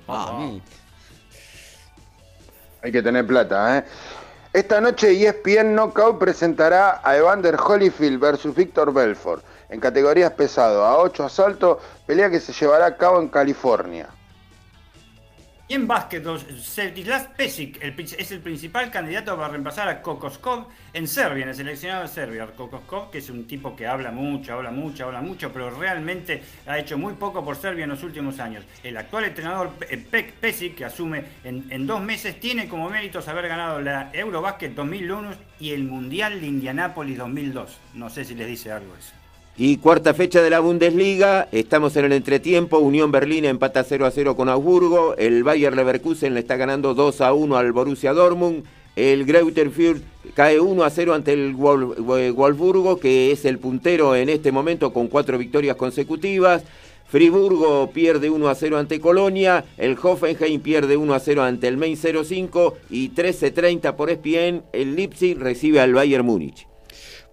Hay 2.82 2.92
que 2.92 3.02
tener 3.02 3.26
plata, 3.26 3.78
¿eh? 3.78 3.84
Esta 4.52 4.80
noche 4.80 5.12
ESPN 5.12 5.74
Knockout 5.74 6.18
presentará 6.18 7.02
a 7.04 7.16
Evander 7.16 7.56
Holyfield 7.56 8.18
versus 8.18 8.54
Victor 8.54 8.90
Belfort 8.90 9.44
en 9.68 9.80
categorías 9.80 10.32
pesado 10.32 10.82
a 10.84 10.96
8 10.96 11.24
asaltos, 11.24 11.78
pelea 12.06 12.30
que 12.30 12.40
se 12.40 12.54
llevará 12.54 12.86
a 12.86 12.96
cabo 12.96 13.20
en 13.20 13.28
California. 13.28 14.08
Y 15.68 15.74
en 15.74 15.88
básquet, 15.88 16.24
Celtic 16.62 17.34
Pesic 17.36 17.82
es 17.82 18.30
el 18.30 18.38
principal 18.38 18.88
candidato 18.88 19.34
para 19.34 19.48
reemplazar 19.48 19.88
a 19.88 20.00
Kokoskov 20.00 20.68
en 20.92 21.08
Serbia, 21.08 21.42
en 21.42 21.48
el 21.48 21.56
seleccionado 21.56 22.02
de 22.02 22.08
Serbia. 22.08 22.46
Kokoskov, 22.46 23.10
que 23.10 23.18
es 23.18 23.28
un 23.30 23.48
tipo 23.48 23.74
que 23.74 23.84
habla 23.84 24.12
mucho, 24.12 24.52
habla 24.52 24.70
mucho, 24.70 25.06
habla 25.06 25.20
mucho, 25.20 25.52
pero 25.52 25.70
realmente 25.70 26.40
ha 26.68 26.78
hecho 26.78 26.96
muy 26.96 27.14
poco 27.14 27.44
por 27.44 27.56
Serbia 27.56 27.82
en 27.82 27.90
los 27.90 28.04
últimos 28.04 28.38
años. 28.38 28.64
El 28.84 28.96
actual 28.96 29.24
entrenador 29.24 29.72
Pesic, 30.40 30.76
que 30.76 30.84
asume 30.84 31.24
en, 31.42 31.84
dos 31.84 32.00
meses, 32.00 32.38
tiene 32.38 32.68
como 32.68 32.88
méritos 32.88 33.26
haber 33.26 33.48
ganado 33.48 33.80
la 33.80 34.10
Eurobasket 34.12 34.72
2001 34.72 35.30
y 35.58 35.72
el 35.72 35.82
Mundial 35.82 36.40
de 36.40 36.46
Indianápolis 36.46 37.18
2002. 37.18 37.80
No 37.94 38.08
sé 38.08 38.24
si 38.24 38.36
les 38.36 38.46
dice 38.46 38.70
algo 38.70 38.94
eso. 38.96 39.25
Y 39.58 39.78
cuarta 39.78 40.12
fecha 40.12 40.42
de 40.42 40.50
la 40.50 40.60
Bundesliga, 40.60 41.48
estamos 41.50 41.96
en 41.96 42.04
el 42.04 42.12
entretiempo, 42.12 42.78
Unión 42.78 43.10
Berlín 43.10 43.46
empata 43.46 43.84
0 43.84 44.04
a 44.04 44.10
0 44.10 44.36
con 44.36 44.50
Augsburgo, 44.50 45.16
el 45.16 45.44
Bayer 45.44 45.74
Leverkusen 45.74 46.34
le 46.34 46.40
está 46.40 46.56
ganando 46.56 46.92
2 46.92 47.22
a 47.22 47.32
1 47.32 47.56
al 47.56 47.72
Borussia 47.72 48.12
Dortmund, 48.12 48.64
el 48.96 49.24
Greuther 49.24 49.70
cae 50.34 50.60
1 50.60 50.84
a 50.84 50.90
0 50.90 51.14
ante 51.14 51.32
el 51.32 51.54
Wolfsburgo, 51.54 52.98
que 52.98 53.32
es 53.32 53.46
el 53.46 53.58
puntero 53.58 54.14
en 54.14 54.28
este 54.28 54.52
momento 54.52 54.92
con 54.92 55.08
cuatro 55.08 55.38
victorias 55.38 55.76
consecutivas. 55.76 56.62
Friburgo 57.08 57.90
pierde 57.92 58.28
1 58.28 58.48
a 58.48 58.54
0 58.54 58.76
ante 58.76 59.00
Colonia, 59.00 59.64
el 59.78 59.96
Hoffenheim 60.02 60.60
pierde 60.60 60.98
1 60.98 61.14
a 61.14 61.20
0 61.20 61.42
ante 61.42 61.68
el 61.68 61.78
Main 61.78 61.96
05 61.96 62.76
y 62.90 63.08
13-30 63.08 63.94
por 63.94 64.10
ESPN, 64.10 64.64
el 64.74 64.96
Leipzig 64.96 65.38
recibe 65.38 65.80
al 65.80 65.94
Bayern 65.94 66.26
Múnich. 66.26 66.66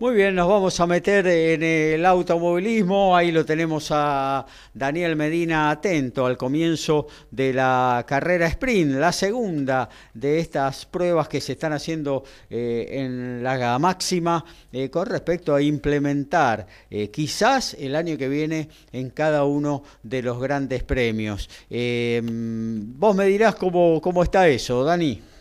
Muy 0.04 0.16
bien, 0.16 0.36
nos 0.36 0.50
vamos 0.50 0.78
a 0.82 0.86
meter 0.86 1.26
en 1.28 1.64
el 1.64 2.06
automovilismo. 2.06 3.16
Ahí 3.16 3.32
lo 3.32 3.46
tenemos 3.46 3.88
a 3.90 4.46
Daniel 4.74 5.16
Medina 5.16 5.70
atento 5.70 6.26
al 6.26 6.36
comienzo 6.36 7.08
de 7.32 7.54
la 7.54 8.04
carrera 8.06 8.48
sprint, 8.48 8.96
la 8.96 9.14
segunda 9.14 9.88
de 10.14 10.40
estas 10.40 10.86
pruebas 10.86 11.30
que 11.30 11.40
se 11.40 11.54
están 11.54 11.72
haciendo 11.72 12.26
eh, 12.50 12.86
en 12.92 13.42
la 13.44 13.80
máxima 13.80 14.44
eh, 14.74 14.90
con 14.90 15.06
respecto 15.06 15.56
a 15.56 15.62
implementar 15.62 16.68
eh, 16.90 17.10
quizás 17.10 17.74
el 17.76 17.96
año 17.96 18.18
que 18.18 18.28
viene 18.28 18.68
en 18.92 19.10
cada 19.10 19.46
uno 19.46 19.84
de 20.04 20.22
los 20.22 20.38
grandes 20.38 20.84
premios. 20.84 21.50
vos 21.72 23.16
me 23.16 23.26
dirás 23.28 23.56
cómo, 23.56 24.02
cómo 24.02 24.22
está 24.22 24.50
eso, 24.50 24.84
Dani. 24.84 25.33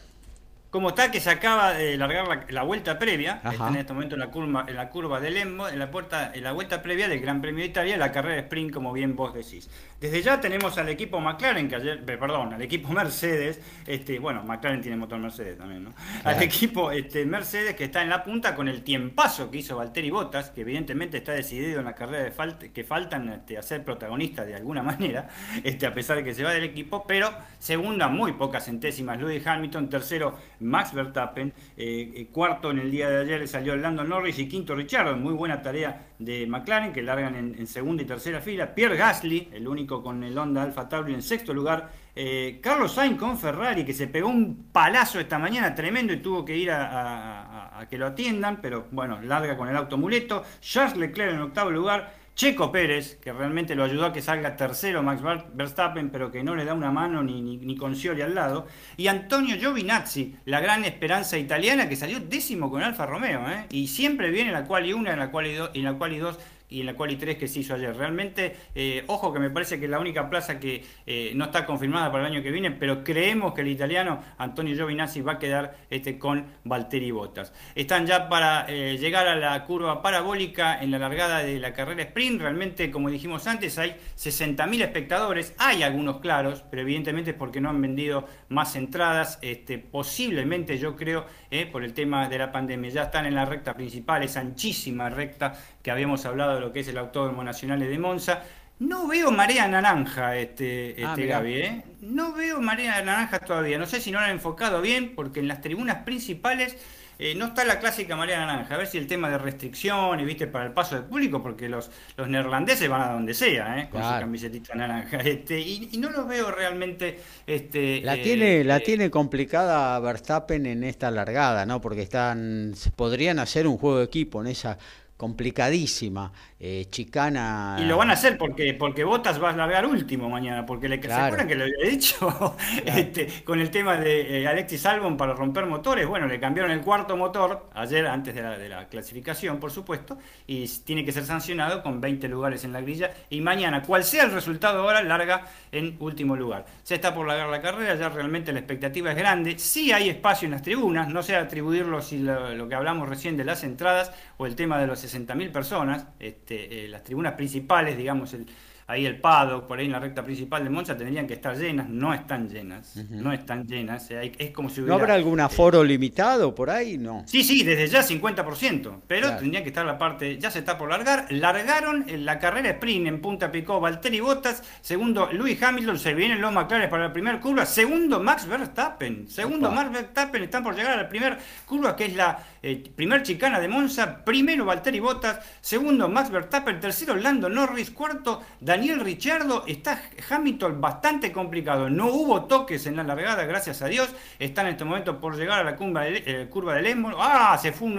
Como 0.72 0.88
está 0.88 1.11
que 1.11 1.20
se 1.20 1.28
acaba 1.28 1.74
de 1.74 1.98
largar 1.98 2.46
la, 2.48 2.62
vuelta 2.62 2.98
previa, 2.98 3.42
está 3.44 3.68
en 3.68 3.76
este 3.76 3.92
momento 3.92 4.14
en 4.14 4.20
la 4.20 4.30
curva, 4.30 4.64
en 4.66 4.74
la 4.74 4.88
curva 4.88 5.20
del 5.20 5.35
Lembo, 5.35 5.68
en 5.68 5.78
la 5.78 5.90
puerta, 5.90 6.32
en 6.32 6.42
la 6.42 6.52
vuelta 6.52 6.80
previa 6.80 7.08
del 7.08 7.20
Gran 7.20 7.42
Premio 7.42 7.61
de 7.61 7.68
Italia, 7.68 7.98
la 7.98 8.11
carrera 8.11 8.37
de 8.37 8.40
sprint, 8.44 8.72
como 8.72 8.90
bien 8.94 9.14
vos 9.14 9.35
decís. 9.35 9.68
Desde 10.02 10.20
ya 10.20 10.40
tenemos 10.40 10.76
al 10.78 10.88
equipo 10.88 11.20
McLaren, 11.20 11.68
que 11.68 11.76
ayer, 11.76 12.04
perdón, 12.04 12.52
al 12.52 12.60
equipo 12.60 12.88
Mercedes, 12.88 13.60
este, 13.86 14.18
bueno, 14.18 14.42
McLaren 14.42 14.80
tiene 14.80 14.96
motor 14.96 15.20
Mercedes 15.20 15.56
también, 15.56 15.84
¿no? 15.84 15.94
Al 16.24 16.42
equipo 16.42 16.90
este, 16.90 17.24
Mercedes 17.24 17.76
que 17.76 17.84
está 17.84 18.02
en 18.02 18.08
la 18.08 18.24
punta 18.24 18.56
con 18.56 18.66
el 18.66 18.82
tiempazo 18.82 19.48
que 19.48 19.58
hizo 19.58 19.76
Valtteri 19.76 20.10
Bottas, 20.10 20.50
que 20.50 20.62
evidentemente 20.62 21.18
está 21.18 21.30
decidido 21.30 21.78
en 21.78 21.84
la 21.84 21.94
carrera 21.94 22.24
de 22.24 22.72
que 22.72 22.82
faltan 22.82 23.28
este, 23.28 23.56
a 23.56 23.62
ser 23.62 23.84
protagonistas 23.84 24.44
de 24.44 24.56
alguna 24.56 24.82
manera, 24.82 25.28
este, 25.62 25.86
a 25.86 25.94
pesar 25.94 26.16
de 26.16 26.24
que 26.24 26.34
se 26.34 26.42
va 26.42 26.52
del 26.52 26.64
equipo, 26.64 27.04
pero 27.06 27.30
segunda 27.60 28.08
muy 28.08 28.32
pocas 28.32 28.64
centésimas 28.64 29.20
Lewis 29.20 29.46
Hamilton, 29.46 29.88
tercero 29.88 30.36
Max 30.58 30.92
Verstappen, 30.92 31.52
eh, 31.76 32.12
eh, 32.16 32.26
cuarto 32.32 32.72
en 32.72 32.80
el 32.80 32.90
día 32.90 33.08
de 33.08 33.20
ayer 33.20 33.46
salió 33.46 33.76
Lando 33.76 34.02
Norris 34.02 34.36
y 34.40 34.48
quinto 34.48 34.74
Richard, 34.74 35.14
muy 35.14 35.32
buena 35.32 35.62
tarea 35.62 36.08
de 36.18 36.44
McLaren 36.48 36.92
que 36.92 37.02
largan 37.02 37.36
en 37.36 37.66
segunda 37.68 38.02
y 38.02 38.06
tercera 38.06 38.40
fila, 38.40 38.74
Pierre 38.74 38.96
Gasly, 38.96 39.50
el 39.52 39.68
único 39.68 39.91
con 40.00 40.22
el 40.22 40.38
Honda 40.38 40.62
Alfa 40.62 40.88
Tauri 40.88 41.12
en 41.12 41.22
sexto 41.22 41.52
lugar. 41.52 41.90
Eh, 42.14 42.61
Carlos 42.62 42.92
Sainz 42.92 43.18
con 43.18 43.37
Ferrari, 43.37 43.85
que 43.85 43.92
se 43.92 44.07
pegó 44.07 44.28
un 44.28 44.68
palazo 44.70 45.18
esta 45.18 45.40
mañana 45.40 45.74
tremendo 45.74 46.12
y 46.12 46.18
tuvo 46.18 46.44
que 46.44 46.57
ir 46.57 46.70
a, 46.70 47.85
que 47.90 47.98
lo 47.98 48.07
atiendan, 48.07 48.61
pero 48.62 48.87
bueno, 48.92 49.20
larga 49.20 49.57
con 49.57 49.68
el 49.68 49.76
auto 49.76 49.98
muleto. 49.98 50.44
Charles 50.61 50.96
Leclerc 50.96 51.33
en 51.33 51.40
octavo 51.40 51.70
lugar. 51.70 52.22
Checo 52.35 52.72
Pérez, 52.72 53.16
que 53.16 53.31
realmente 53.31 53.74
lo 53.74 53.85
ayudó 53.85 54.07
a 54.07 54.12
que 54.12 54.22
salga 54.22 54.57
tercero 54.57 55.02
Max 55.02 55.22
Verstappen, 55.52 56.09
pero 56.09 56.31
que 56.31 56.42
no 56.42 56.55
le 56.55 56.64
da 56.64 56.72
una 56.72 56.90
mano 56.90 57.22
ni, 57.22 57.42
ni, 57.42 57.76
con 57.76 57.94
Scioli 57.94 58.22
al 58.22 58.35
lado. 58.35 58.66
Y 58.96 59.09
Antonio 59.09 59.57
Giovinazzi, 59.57 60.37
la 60.46 60.61
gran 60.61 60.85
esperanza 60.85 61.37
italiana, 61.37 61.90
que 61.90 61.96
salió 61.96 62.20
décimo 62.20 62.70
con 62.70 62.83
Alfa 62.83 63.05
Romeo. 63.05 63.46
¿eh? 63.50 63.66
Y 63.70 63.88
siempre 63.88 64.31
viene 64.31 64.48
en 64.48 64.55
la 64.55 64.64
cual 64.64 64.87
y 64.87 64.94
una, 64.94 65.12
en 65.12 65.18
la 65.18 65.31
cual 65.31 65.46
y, 65.46 65.78
en 65.78 65.85
la 65.85 65.92
cual 65.94 66.14
y 66.14 66.18
dos 66.18 66.38
y 66.72 66.80
en 66.80 66.87
la 66.87 66.94
cual 66.94 67.11
y 67.11 67.16
3 67.16 67.37
que 67.37 67.46
se 67.46 67.61
hizo 67.61 67.74
ayer. 67.74 67.94
Realmente, 67.94 68.56
eh, 68.74 69.04
ojo 69.06 69.32
que 69.32 69.38
me 69.38 69.50
parece 69.50 69.78
que 69.78 69.85
es 69.85 69.90
la 69.90 70.00
única 70.00 70.30
plaza 70.30 70.58
que 70.58 70.85
eh, 71.06 71.32
no 71.35 71.44
está 71.44 71.66
confirmada 71.66 72.11
para 72.11 72.26
el 72.26 72.32
año 72.32 72.42
que 72.42 72.50
viene, 72.50 72.70
pero 72.70 73.04
creemos 73.04 73.52
que 73.52 73.61
el 73.61 73.68
italiano 73.68 74.20
Antonio 74.38 74.74
Giovinazzi 74.74 75.20
va 75.20 75.32
a 75.32 75.38
quedar 75.38 75.76
este, 75.90 76.18
con 76.18 76.46
Valtteri 76.64 77.11
Bottas. 77.11 77.52
Están 77.74 78.06
ya 78.06 78.28
para 78.28 78.66
eh, 78.68 78.96
llegar 78.98 79.28
a 79.28 79.37
la 79.37 79.64
curva 79.64 80.00
parabólica 80.00 80.82
en 80.82 80.90
la 80.90 80.98
largada 80.98 81.40
de 81.40 81.58
la 81.58 81.74
carrera 81.74 82.02
sprint. 82.04 82.40
Realmente, 82.40 82.90
como 82.90 83.11
dijimos 83.11 83.46
antes, 83.46 83.78
hay 83.78 83.94
60.000 84.16 84.82
espectadores. 84.82 85.54
Hay 85.58 85.82
algunos 85.82 86.20
claros, 86.20 86.64
pero 86.70 86.82
evidentemente 86.82 87.32
es 87.32 87.37
porque 87.37 87.61
no 87.61 87.68
han 87.68 87.82
vendido 87.82 88.26
más 88.48 88.76
entradas. 88.76 89.38
Este, 89.42 89.78
posiblemente, 89.78 90.78
yo 90.78 90.96
creo, 90.96 91.26
por 91.70 91.85
el 91.85 91.92
tema 91.92 92.28
de 92.28 92.38
la 92.38 92.50
pandemia. 92.50 92.90
Ya 92.90 93.02
están 93.04 93.26
en 93.26 93.35
la 93.35 93.44
recta 93.44 93.74
principal, 93.74 94.22
esa 94.22 94.40
anchísima 94.40 95.11
recta 95.11 95.52
que 95.82 95.90
habíamos 95.90 96.24
hablado 96.24 96.62
lo 96.62 96.72
que 96.72 96.81
es 96.81 96.88
el 96.88 96.98
Autódromo 96.98 97.42
Nacional 97.44 97.81
de 97.81 97.98
Monza. 97.98 98.42
No 98.79 99.07
veo 99.07 99.31
marea 99.31 99.68
naranja, 99.68 100.37
este, 100.37 100.96
ah, 101.05 101.11
este 101.11 101.27
Gaby, 101.27 101.55
¿eh? 101.55 101.85
No 102.01 102.33
veo 102.33 102.61
marea 102.61 103.03
naranja 103.03 103.38
todavía. 103.38 103.79
No 103.79 103.87
sé 103.87 104.01
si 104.01 104.11
no 104.11 104.18
lo 104.18 104.25
han 104.25 104.33
enfocado 104.33 104.81
bien, 104.81 105.14
porque 105.14 105.40
en 105.40 105.48
las 105.48 105.61
tribunas 105.61 105.98
principales 106.05 106.77
eh, 107.18 107.37
no 107.37 107.46
está 107.46 107.64
la 107.64 107.79
clásica 107.79 108.16
marea 108.16 108.44
naranja. 108.44 108.75
A 108.75 108.79
ver 108.79 108.88
si 108.88 108.98
el 108.98 109.07
tema 109.07 109.31
de 109.31 109.38
restricciones, 109.38 110.27
viste, 110.27 110.48
para 110.48 110.64
el 110.64 110.72
paso 110.72 110.96
del 110.96 111.05
público, 111.05 111.40
porque 111.40 111.68
los, 111.68 111.90
los 112.16 112.29
neerlandeses 112.29 112.88
van 112.88 113.03
a 113.03 113.12
donde 113.12 113.35
sea, 113.35 113.79
¿eh? 113.79 113.88
Con 113.88 114.03
su 114.03 114.09
camisetita 114.09 114.75
naranja. 114.75 115.18
Este, 115.18 115.61
y, 115.61 115.98
no 115.98 116.11
lo 116.11 116.27
veo 116.27 116.51
realmente. 116.51 117.20
Este, 117.46 118.01
la, 118.01 118.20
tiene, 118.20 118.64
la 118.64 118.81
tiene 118.81 119.11
complicada 119.11 119.98
Verstappen 120.01 120.66
en 120.66 120.83
esta 120.83 121.12
largada, 121.12 121.66
¿no? 121.66 121.81
Porque 121.81 122.03
están 122.03 122.75
podrían 122.96 123.38
hacer 123.38 123.68
un 123.68 123.79
juego 123.79 123.98
de 123.98 124.05
equipo 124.05 124.40
en 124.40 124.48
esa 124.48 124.79
complicadísima, 125.16 126.33
eh, 126.59 126.87
chicana. 126.90 127.77
Y 127.81 127.85
lo 127.85 127.96
van 127.96 128.11
a 128.11 128.14
hacer 128.14 128.37
porque, 128.37 128.75
porque 128.75 129.05
Botas 129.05 129.40
va 129.40 129.51
a 129.51 129.57
largar 129.57 129.87
último 129.87 130.29
mañana, 130.29 130.66
porque 130.66 130.88
le, 130.88 131.01
¿se 131.01 131.12
acuerdan 131.12 131.46
que 131.46 131.55
lo 131.55 131.64
había 131.64 131.90
dicho? 131.90 132.57
este, 132.85 133.44
con 133.44 133.61
el 133.61 133.70
tema 133.70 133.96
de 133.96 134.42
eh, 134.42 134.48
Alexis 134.48 134.85
Albon 134.85 135.16
para 135.16 135.35
romper 135.35 135.66
motores, 135.66 136.09
bueno, 136.09 136.27
le 136.27 136.40
cambiaron 136.40 136.72
el 136.72 136.81
cuarto 136.81 137.16
motor 137.16 137.68
ayer, 137.75 138.07
antes 138.07 138.35
de 138.35 138.42
la, 138.42 138.59
de 138.59 138.68
la, 138.68 138.88
clasificación, 138.88 139.61
por 139.61 139.70
supuesto, 139.70 140.18
y 140.46 140.66
tiene 140.85 141.05
que 141.05 141.12
ser 141.12 141.25
sancionado 141.25 141.85
con 141.85 142.01
20 142.01 142.27
lugares 142.29 142.64
en 142.64 142.72
la 142.72 142.81
grilla, 142.81 143.12
y 143.31 143.40
mañana, 143.40 143.83
cual 143.83 144.03
sea 144.03 144.25
el 144.25 144.33
resultado 144.33 144.83
ahora, 144.83 145.03
larga 145.03 145.46
en 145.70 145.96
último 146.01 146.35
lugar. 146.35 146.66
Se 146.83 146.96
está 146.96 147.14
por 147.14 147.29
largar 147.29 147.48
la 147.48 147.61
carrera, 147.61 147.94
ya 147.94 148.09
realmente 148.09 148.53
la 148.53 148.59
expectativa 148.59 149.12
es 149.12 149.16
grande, 149.16 149.59
sí 149.59 149.92
hay 149.92 150.09
espacio 150.09 150.46
en 150.46 150.53
las 150.53 150.62
tribunas, 150.62 151.09
no 151.09 151.22
sé 151.22 151.37
atribuirlo 151.37 152.03
si 152.03 152.18
lo, 152.18 152.55
lo 152.55 152.68
que 152.68 152.75
hablamos 152.75 153.09
recién 153.09 153.37
de 153.37 153.44
las 153.44 153.62
entradas 153.62 154.12
o 154.37 154.46
el 154.46 154.57
tema 154.57 154.79
de 154.79 154.87
los 154.87 155.01
60.000 155.02 155.50
personas, 155.50 156.06
este, 156.18 156.84
eh, 156.84 156.88
las 156.88 157.02
tribunas 157.02 157.34
principales, 157.34 157.96
digamos, 157.96 158.34
el, 158.34 158.46
ahí 158.87 159.07
el 159.07 159.21
Pado, 159.21 159.66
por 159.66 159.79
ahí 159.79 159.87
en 159.87 159.92
la 159.92 160.01
recta 160.01 160.23
principal 160.23 160.64
de 160.64 160.71
Monza, 160.71 160.97
tendrían 160.97 161.27
que 161.27 161.35
estar 161.35 161.57
llenas, 161.57 161.88
no 161.88 162.12
están 162.12 162.49
llenas, 162.49 162.97
no 163.11 163.33
están 163.33 163.66
llenas, 163.66 164.11
es 164.11 164.51
como 164.51 164.68
si 164.68 164.81
hubiera... 164.81 164.97
¿No 164.97 165.03
habrá 165.03 165.14
algún 165.14 165.40
aforo 165.40 165.83
limitado 165.83 166.55
por 166.55 166.71
ahí? 166.71 166.99
No. 166.99 167.25
Sí, 167.27 167.42
sí, 167.42 167.62
desde 167.62 167.87
ya 167.88 168.03
50%, 168.03 169.01
pero 169.07 169.37
tendría 169.37 169.62
que 169.62 169.68
estar 169.68 169.87
la 169.87 169.99
parte, 169.99 170.38
ya 170.38 170.51
se 170.51 170.59
está 170.59 170.77
por 170.77 170.90
largar, 170.90 171.27
largaron 171.31 172.05
la 172.25 172.38
carrera 172.38 172.71
sprint 172.71 173.07
en 173.07 173.21
Punta 173.21 173.51
Picó, 173.51 173.81
Valtteri 173.81 174.21
Bottas, 174.21 174.62
segundo 174.81 175.29
Luis 175.33 175.62
Hamilton, 175.62 175.99
se 175.99 176.14
vienen 176.14 176.40
los 176.40 176.53
McLaren 176.53 176.90
para 176.90 177.05
la 177.05 177.12
primera 177.12 177.40
curva, 177.40 177.64
segundo 177.64 178.21
Max 178.21 178.47
Verstappen, 178.47 179.29
segundo 179.29 179.71
Max 179.71 179.92
Verstappen, 179.92 180.42
están 180.42 180.62
por 180.62 180.75
llegar 180.75 180.95
a 180.95 181.03
la 181.03 181.09
primera 181.09 181.38
curva 181.66 181.97
que 181.97 182.07
es 182.07 182.16
la 182.16 182.45
eh, 182.62 182.83
primer 182.95 183.23
chicana 183.23 183.59
de 183.59 183.68
Monza, 183.68 184.25
primero 184.25 184.64
Valtteri 184.64 185.01
Bottas, 185.01 185.40
segundo 185.61 186.09
Max 186.09 186.31
Verstappen, 186.31 186.79
tercero 186.81 187.16
Lando 187.16 187.49
Norris, 187.49 187.90
cuarto 187.90 188.42
Daniel 188.61 188.71
Ricciardo, 188.80 189.64
está 189.66 190.00
Hamilton 190.30 190.80
bastante 190.80 191.30
complicado, 191.30 191.90
no 191.90 192.06
hubo 192.06 192.44
toques 192.44 192.87
en 192.87 192.96
la 192.96 193.02
largada, 193.02 193.44
gracias 193.44 193.82
a 193.82 193.87
Dios, 193.87 194.08
está 194.38 194.62
en 194.62 194.68
este 194.68 194.85
momento 194.85 195.20
por 195.20 195.37
llegar 195.37 195.61
a 195.61 195.64
la 195.64 195.76
curva, 195.76 196.04
de, 196.04 196.22
eh, 196.24 196.46
curva 196.48 196.74
del 196.74 197.04
ah, 197.18 197.59
se 197.61 197.72
fue 197.72 197.90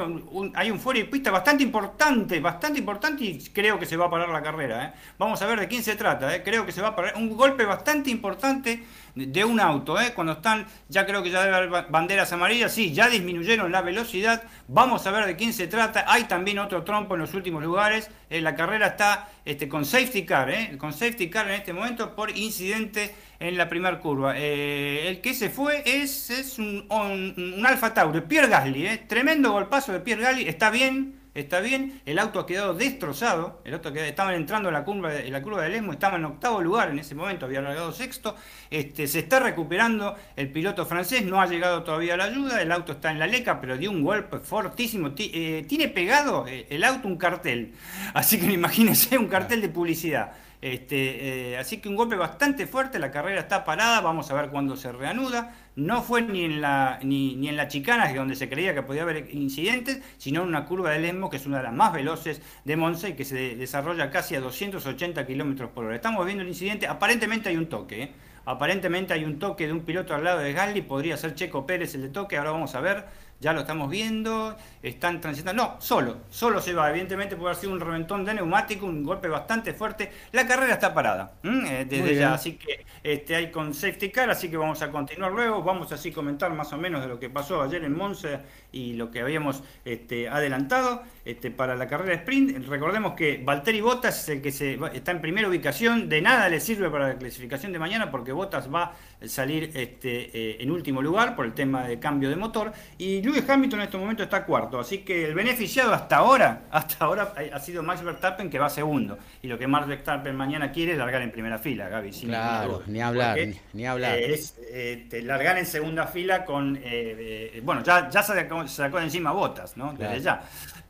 hay 0.56 0.72
un 0.72 0.80
fuera 0.80 1.00
de 1.00 1.06
pista 1.06 1.30
bastante 1.30 1.62
importante, 1.62 2.40
bastante 2.40 2.80
importante 2.80 3.24
y 3.24 3.38
creo 3.54 3.78
que 3.78 3.86
se 3.86 3.98
va 3.98 4.08
a 4.08 4.10
parar 4.10 4.30
la 4.30 4.42
carrera, 4.42 4.86
¿eh? 4.86 4.94
vamos 5.20 5.40
a 5.44 5.46
ver 5.46 5.60
de 5.60 5.68
quién 5.68 5.84
se 5.84 5.96
trata, 5.96 6.42
creo 6.42 6.66
que 6.66 6.72
se 6.72 6.82
va 6.82 6.88
a 6.88 6.96
parar, 6.96 7.18
un 7.18 7.38
golpe 7.38 7.66
bastante 7.66 8.10
importante 8.10 8.84
de 9.16 9.46
un 9.46 9.60
auto, 9.60 10.00
¿eh? 10.00 10.14
cuando 10.14 10.34
están, 10.34 10.66
ya 10.90 11.06
creo 11.06 11.22
que 11.22 11.30
ya 11.30 11.44
debe 11.44 11.56
haber 11.56 11.86
banderas 11.90 12.34
amarillas, 12.34 12.74
sí, 12.74 12.94
ya 12.94 13.10
disminuyeron 13.10 13.72
la 13.72 13.82
velocidad, 13.82 14.44
vamos 14.68 15.06
a 15.06 15.12
ver 15.12 15.26
de 15.26 15.36
quién 15.36 15.54
se 15.54 15.68
trata, 15.68 16.06
hay 16.08 16.24
también 16.24 16.58
otro 16.60 16.84
trompo 16.84 17.14
en 17.14 17.22
los 17.22 17.34
últimos 17.34 17.64
lugares, 17.64 18.10
eh, 18.30 18.42
la 18.42 18.56
carrera 18.56 18.88
está 18.88 19.30
este, 19.46 19.70
con 19.70 19.86
safety 19.86 20.26
car, 20.26 20.50
¿eh? 20.50 20.78
con 20.78 20.94
safety 20.94 21.30
car 21.30 21.48
en 21.48 21.56
este 21.56 21.74
momento 21.74 22.16
por 22.16 22.36
incidente 22.36 23.14
en 23.40 23.58
la 23.58 23.70
primera 23.70 24.00
curva. 24.00 24.34
Eh, 24.38 25.08
el 25.08 25.22
que 25.22 25.34
se 25.34 25.50
fue 25.50 25.84
es, 25.86 26.30
es 26.30 26.58
un, 26.58 26.88
un, 26.90 27.66
Alfa 27.66 27.94
Tauri, 27.94 28.22
Pierre 28.22 28.48
Gasly, 28.48 28.88
¿eh? 28.88 28.98
tremendo 29.08 29.52
golpazo 29.52 29.92
de 29.92 30.00
Pierre 30.00 30.24
Gasly, 30.24 30.48
está 30.48 30.72
bien, 30.72 31.23
está 31.34 31.60
bien, 31.60 32.02
el 32.06 32.20
auto 32.20 32.40
ha 32.40 32.46
quedado 32.46 32.74
destrozado, 32.74 33.62
el 33.66 33.74
auto 33.74 33.92
que 33.92 34.08
estaban 34.08 34.36
entrando 34.36 34.70
en 34.70 34.74
la 34.74 34.84
curva, 34.84 35.16
en 35.16 35.32
la 35.32 35.42
curva 35.42 35.64
del 35.64 35.74
Esmo, 35.74 35.92
estaba 35.94 36.18
en 36.18 36.26
octavo 36.26 36.62
lugar 36.62 36.90
en 36.90 37.00
ese 37.00 37.16
momento, 37.16 37.46
había 37.46 37.62
largado 37.62 37.92
sexto, 37.92 38.36
este, 38.70 39.08
se 39.08 39.20
está 39.20 39.40
recuperando 39.40 40.16
el 40.36 40.52
piloto 40.52 40.86
francés, 40.86 41.26
no 41.26 41.42
ha 41.42 41.48
llegado 41.48 41.84
todavía 41.84 42.16
la 42.18 42.26
ayuda, 42.26 42.62
el 42.62 42.72
auto 42.72 42.94
está 42.94 43.12
en 43.12 43.20
la 43.20 43.28
leca, 43.28 43.60
pero 43.60 43.78
dio 43.78 43.90
un 43.90 44.04
golpe 44.04 44.40
fortísimo, 44.40 45.12
eh, 45.18 45.66
tiene 45.68 45.88
pegado 45.88 46.46
eh, 46.48 46.68
el 46.70 46.84
auto 46.84 47.08
un 47.08 47.18
cartel, 47.18 47.74
así 48.14 48.40
que 48.40 48.52
imagínense 48.52 49.18
un 49.18 49.28
cartel 49.28 49.62
de 49.62 49.70
publicidad. 49.70 50.34
Este, 50.64 51.52
eh, 51.52 51.58
así 51.58 51.80
que 51.80 51.90
un 51.90 51.98
golpe 51.98 52.16
bastante 52.16 52.68
fuerte, 52.68 52.98
la 52.98 53.12
carrera 53.12 53.42
está 53.42 53.66
parada, 53.66 54.00
vamos 54.00 54.32
a 54.32 54.34
ver 54.34 54.50
cuándo 54.50 54.78
se 54.78 54.94
reanuda. 54.94 55.54
No 55.76 56.04
fue 56.04 56.22
ni 56.22 56.44
en 56.44 56.62
la, 56.62 57.00
ni, 57.02 57.36
ni 57.36 57.50
en 57.50 57.58
la 57.58 57.68
chicana, 57.68 58.14
donde 58.14 58.36
se 58.36 58.48
creía 58.48 58.76
que 58.76 58.84
podía 58.84 59.02
haber 59.02 59.34
incidentes, 59.34 60.02
sino 60.18 60.44
en 60.44 60.50
una 60.50 60.66
curva 60.66 60.92
del 60.92 61.06
Esmo, 61.06 61.30
que 61.30 61.38
es 61.38 61.46
una 61.48 61.58
de 61.58 61.64
las 61.64 61.74
más 61.74 61.94
veloces 61.94 62.42
de 62.64 62.76
Monza 62.76 63.10
y 63.10 63.14
que 63.14 63.26
se 63.26 63.56
desarrolla 63.56 64.12
casi 64.12 64.36
a 64.36 64.40
280 64.40 65.26
kilómetros 65.26 65.72
por 65.72 65.86
hora. 65.86 65.96
Estamos 65.96 66.26
viendo 66.26 66.44
el 66.44 66.50
incidente, 66.50 66.86
aparentemente 66.86 67.50
hay 67.50 67.58
un 67.58 67.68
toque. 67.68 68.04
¿eh? 68.04 68.12
Aparentemente 68.46 69.14
hay 69.14 69.24
un 69.24 69.40
toque 69.40 69.68
de 69.68 69.74
un 69.74 69.82
piloto 69.82 70.14
al 70.14 70.24
lado 70.24 70.40
de 70.40 70.54
Gasly, 70.54 70.82
podría 70.82 71.18
ser 71.18 71.34
Checo 71.34 71.66
Pérez 71.66 71.96
el 71.96 72.02
de 72.02 72.10
toque, 72.10 72.38
ahora 72.38 72.52
vamos 72.52 72.76
a 72.76 72.82
ver 72.82 73.06
ya 73.44 73.52
lo 73.52 73.60
estamos 73.60 73.90
viendo, 73.90 74.56
están 74.82 75.20
transitando, 75.20 75.62
no, 75.62 75.82
solo, 75.82 76.22
solo 76.30 76.62
se 76.62 76.74
va, 76.74 76.90
evidentemente 76.90 77.36
puede 77.36 77.52
haber 77.52 77.62
sido 77.62 77.74
un 77.74 77.82
reventón 77.82 78.24
de 78.24 78.34
neumático, 78.34 78.86
un 78.86 79.04
golpe 79.04 79.28
bastante 79.28 79.74
fuerte, 79.74 80.10
la 80.32 80.48
carrera 80.48 80.76
está 80.76 80.94
parada, 80.94 81.34
eh, 81.44 81.86
desde 81.88 82.16
ya, 82.16 82.36
así 82.36 82.54
que 82.54 82.86
este, 83.04 83.36
hay 83.36 83.52
con 83.52 83.74
safety 83.74 84.10
car, 84.12 84.30
así 84.30 84.50
que 84.50 84.56
vamos 84.56 84.82
a 84.82 84.90
continuar 84.90 85.34
luego, 85.34 85.62
vamos 85.62 85.92
así 85.92 86.10
a 86.10 86.14
comentar 86.14 86.54
más 86.54 86.72
o 86.72 86.78
menos 86.78 87.02
de 87.02 87.10
lo 87.10 87.20
que 87.20 87.30
pasó 87.30 87.62
ayer 87.62 87.84
en 87.84 87.94
Monza 87.94 88.42
y 88.74 88.94
lo 88.94 89.12
que 89.12 89.22
habíamos 89.22 89.64
este, 89.86 90.28
adelantado 90.28 91.04
este, 91.24 91.52
para 91.52 91.76
la 91.76 91.88
carrera 91.88 92.16
sprint, 92.16 92.68
recordemos 92.68 93.14
que 93.14 93.42
Valtteri 93.42 93.80
Bottas 93.80 94.24
es 94.24 94.30
el 94.30 94.42
que 94.42 94.52
se, 94.52 94.78
está 94.94 95.12
en 95.12 95.22
primera 95.22 95.48
ubicación, 95.48 96.10
de 96.10 96.22
nada 96.22 96.50
le 96.50 96.60
sirve 96.60 96.90
para 96.90 97.10
la 97.10 97.16
clasificación 97.16 97.72
de 97.72 97.80
mañana 97.80 98.12
porque 98.12 98.34
Bottas 98.34 98.74
va 98.74 98.84
a 98.84 98.94
salir 99.28 99.72
este, 99.76 100.30
eh, 100.34 100.58
en 100.60 100.72
último 100.72 101.02
lugar 101.02 101.36
por 101.36 101.46
el 101.46 101.54
tema 101.54 101.88
de 101.88 102.00
cambio 102.00 102.30
de 102.30 102.36
motor 102.36 102.74
y 102.98 103.22
Lewis 103.22 103.48
Hamilton 103.48 103.80
en 103.80 103.86
este 103.86 103.98
momento 103.98 104.24
está 104.24 104.46
cuarto, 104.46 104.80
así 104.80 105.00
que 105.00 105.26
el 105.26 105.34
beneficiado 105.34 105.94
hasta 105.94 106.18
ahora, 106.18 106.64
hasta 106.72 107.06
ahora 107.06 107.34
ha 107.54 107.60
sido 107.60 107.84
Max 107.84 108.04
Verstappen 108.04 108.50
que 108.50 108.60
va 108.60 108.70
segundo. 108.70 109.18
Y 109.42 109.48
lo 109.48 109.58
que 109.58 109.68
Max 109.68 109.88
Verstappen 109.88 110.36
mañana 110.36 110.72
quiere 110.72 110.94
es 110.94 110.98
largar 110.98 111.22
en 111.22 111.32
primera 111.32 111.60
fila, 111.60 111.90
Gaby. 111.90 112.12
claro, 112.12 112.82
ni 112.88 113.02
hablar, 113.02 113.38
ni, 113.74 113.86
hablar. 113.86 114.18
Eh, 114.18 114.34
es 114.34 114.56
eh, 114.70 115.22
largar 115.24 115.58
en 115.58 115.66
segunda 115.66 116.08
fila 116.08 116.46
con, 116.46 116.80
eh, 116.82 117.62
bueno, 117.64 117.84
ya, 117.84 118.10
ya 118.10 118.24
se, 118.24 118.34
sacó, 118.68 118.98
de 118.98 119.06
encima 119.06 119.32
botas, 119.32 119.78
¿no? 119.78 119.94
Desde 119.94 120.22
ya 120.22 120.44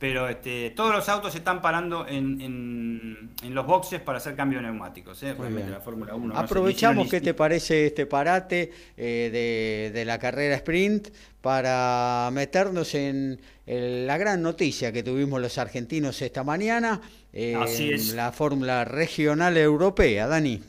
pero 0.03 0.27
este, 0.27 0.71
todos 0.71 0.93
los 0.93 1.07
autos 1.07 1.31
se 1.31 1.37
están 1.37 1.61
parando 1.61 2.05
en, 2.05 2.41
en, 2.41 3.55
los 3.55 3.65
boxes 3.65 4.01
para 4.01 4.17
hacer 4.17 4.35
cambio 4.35 4.59
de 4.59 4.65
neumáticos. 4.65 5.23
¿eh? 5.23 5.33
la 5.69 5.79
Fórmula 5.79 6.13
1. 6.13 6.37
Aprovechamos, 6.37 7.09
¿qué 7.09 7.21
te 7.21 7.33
parece 7.33 7.85
este 7.85 8.05
parate 8.05 8.69
eh, 8.97 9.91
de, 9.93 10.03
la 10.03 10.19
carrera 10.19 10.55
sprint 10.55 11.07
para 11.39 12.29
meternos 12.33 12.95
en, 12.95 13.39
la 13.65 14.17
gran 14.17 14.41
noticia 14.41 14.91
que 14.91 15.03
tuvimos 15.03 15.39
los 15.39 15.57
argentinos 15.57 16.21
esta 16.21 16.43
mañana, 16.43 16.99
en 17.31 18.17
la 18.17 18.33
Fórmula 18.33 18.83
Regional 18.83 19.55
Europea, 19.55 20.27
Dani? 20.27 20.61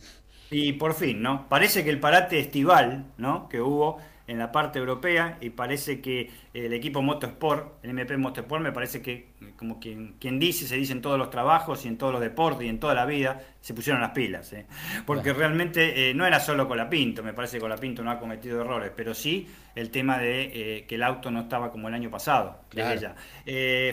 Y 0.52 0.74
por 0.74 0.94
fin, 0.94 1.20
¿no? 1.20 1.48
Parece 1.48 1.82
que 1.82 1.90
el 1.90 1.98
parate 1.98 2.38
estival 2.38 3.06
¿no? 3.18 3.48
que 3.48 3.60
hubo 3.60 3.98
en 4.26 4.38
la 4.38 4.50
parte 4.52 4.78
europea 4.78 5.38
y 5.40 5.50
parece 5.50 6.00
que 6.00 6.30
el 6.54 6.72
equipo 6.72 7.02
Motorsport, 7.02 7.84
el 7.84 7.90
MP 7.90 8.16
Motorsport, 8.16 8.62
me 8.62 8.72
parece 8.72 9.02
que, 9.02 9.28
como 9.56 9.78
quien, 9.78 10.14
quien 10.18 10.38
dice, 10.38 10.66
se 10.66 10.76
dice 10.76 10.92
en 10.92 11.02
todos 11.02 11.18
los 11.18 11.30
trabajos 11.30 11.84
y 11.84 11.88
en 11.88 11.98
todos 11.98 12.12
los 12.12 12.22
deportes 12.22 12.66
y 12.66 12.68
en 12.68 12.80
toda 12.80 12.94
la 12.94 13.04
vida, 13.04 13.40
se 13.60 13.74
pusieron 13.74 14.00
las 14.00 14.12
pilas. 14.12 14.52
¿eh? 14.52 14.66
Porque 15.04 15.32
realmente 15.32 16.10
eh, 16.10 16.14
no 16.14 16.26
era 16.26 16.40
solo 16.40 16.66
Colapinto, 16.66 17.22
me 17.22 17.34
parece 17.34 17.58
que 17.58 17.60
Colapinto 17.60 18.02
no 18.02 18.10
ha 18.10 18.18
cometido 18.18 18.60
errores, 18.60 18.92
pero 18.96 19.14
sí 19.14 19.46
el 19.74 19.90
tema 19.90 20.18
de 20.18 20.50
eh, 20.78 20.84
que 20.86 20.94
el 20.94 21.02
auto 21.02 21.30
no 21.30 21.40
estaba 21.40 21.70
como 21.70 21.88
el 21.88 21.94
año 21.94 22.10
pasado. 22.10 22.60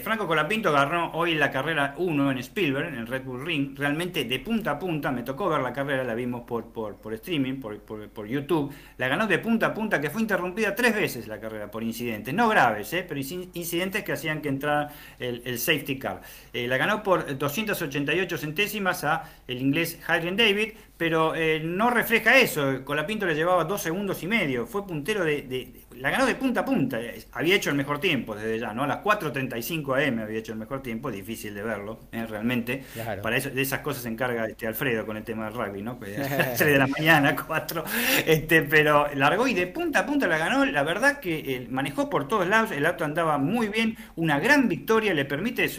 Franco 0.04 0.28
Colapinto 0.28 0.70
agarró 0.70 1.12
hoy 1.14 1.36
la 1.36 1.52
carrera 1.52 1.94
1 1.98 2.32
en 2.32 2.38
Spielberg, 2.40 2.88
en 2.88 2.96
el 2.96 3.08
Red 3.08 3.24
Bull 3.24 3.46
Ring, 3.46 3.78
realmente 3.78 4.26
de 4.26 4.40
punta 4.40 4.72
a 4.72 4.80
punta, 4.80 5.12
me 5.12 5.24
tocó 5.24 5.50
ver 5.50 5.62
la 5.62 5.74
carrera, 5.74 6.04
la 6.04 6.16
vimos 6.16 6.42
por, 6.42 6.72
por, 6.72 6.96
por 6.98 7.14
streaming, 7.14 7.60
por, 7.60 7.80
por, 7.80 8.28
YouTube, 8.28 8.74
la 8.98 9.08
ganó 9.08 9.28
de 9.28 9.40
punta 9.40 9.68
a 9.68 9.74
punta, 9.74 10.00
que 10.00 10.10
fue 10.10 10.22
interrumpida 10.22 10.76
tres 10.76 10.96
veces 10.96 11.28
la 11.28 11.40
carrera 11.40 11.70
por 11.70 11.84
incidentes, 11.84 12.34
no 12.34 12.48
graves, 12.50 12.94
¿eh? 12.94 13.06
pero 13.08 13.20
incidentes 13.20 14.04
que 14.04 14.14
hacían 14.14 14.42
que 14.42 14.50
entrara 14.50 14.90
el, 15.20 15.60
safety 15.60 16.00
car. 16.00 16.22
Eh, 16.54 16.68
la 16.68 16.78
ganó 16.78 17.04
por 17.04 17.38
288 17.38 18.38
centésimas 18.38 19.04
a 19.04 19.24
el 19.48 19.62
inglés 19.62 20.00
Adrian 20.08 20.36
David, 20.36 20.74
pero 21.02 21.34
eh, 21.34 21.60
no 21.64 21.90
refleja 21.90 22.38
eso. 22.38 22.86
Colapinto 22.86 23.26
le 23.26 23.34
llevaba 23.34 23.64
dos 23.64 23.82
segundos 23.82 24.22
y 24.22 24.28
medio. 24.28 24.68
Fue 24.68 24.86
puntero 24.86 25.26
de, 25.26 25.81
La 26.02 26.10
ganó 26.10 26.26
de 26.26 26.36
punta 26.36 26.62
a 26.62 26.66
punta. 26.66 27.00
Había 27.32 27.56
hecho 27.56 27.70
el 27.70 27.76
mejor 27.76 28.00
tiempo 28.00 28.36
desde 28.36 28.60
ya, 28.60 28.74
¿no? 28.74 28.84
A 28.84 28.88
las 28.88 28.98
4.35 29.04 30.08
AM 30.08 30.20
había 30.20 30.40
hecho 30.40 30.52
el 30.54 30.60
mejor 30.60 30.82
tiempo. 30.82 31.12
Difícil 31.12 31.54
de 31.54 31.64
verlo, 31.64 32.00
¿eh? 32.12 32.26
realmente. 32.28 32.84
Para 33.22 33.38
eso, 33.38 33.50
de 33.50 33.62
esas 33.62 33.80
cosas 33.80 34.04
se 34.04 34.10
encarga 34.10 34.46
este 34.46 34.68
Alfredo 34.68 35.06
con 35.06 35.18
el 35.18 35.24
tema 35.24 35.46
del 35.46 35.54
rugby, 35.54 35.82
¿no? 35.82 35.98
3 36.00 36.60
de 36.60 36.78
la 36.78 36.88
mañana, 36.88 37.36
4. 37.36 37.84
Este, 38.26 38.64
pero 38.64 39.08
largó 39.14 39.48
y 39.48 39.54
de 39.54 39.68
punta 39.68 40.00
a 40.00 40.06
punta 40.06 40.28
la 40.28 40.38
ganó. 40.38 40.66
La 40.66 40.84
verdad 40.84 41.20
que 41.20 41.40
eh, 41.40 41.68
manejó 41.70 42.10
por 42.10 42.28
todos 42.28 42.48
lados. 42.48 42.72
El 42.72 42.86
auto 42.86 43.06
andaba 43.06 43.38
muy 43.38 43.70
bien. 43.70 43.96
Una 44.16 44.40
gran 44.40 44.68
victoria. 44.68 45.14
Le 45.14 45.26
permite 45.26 45.70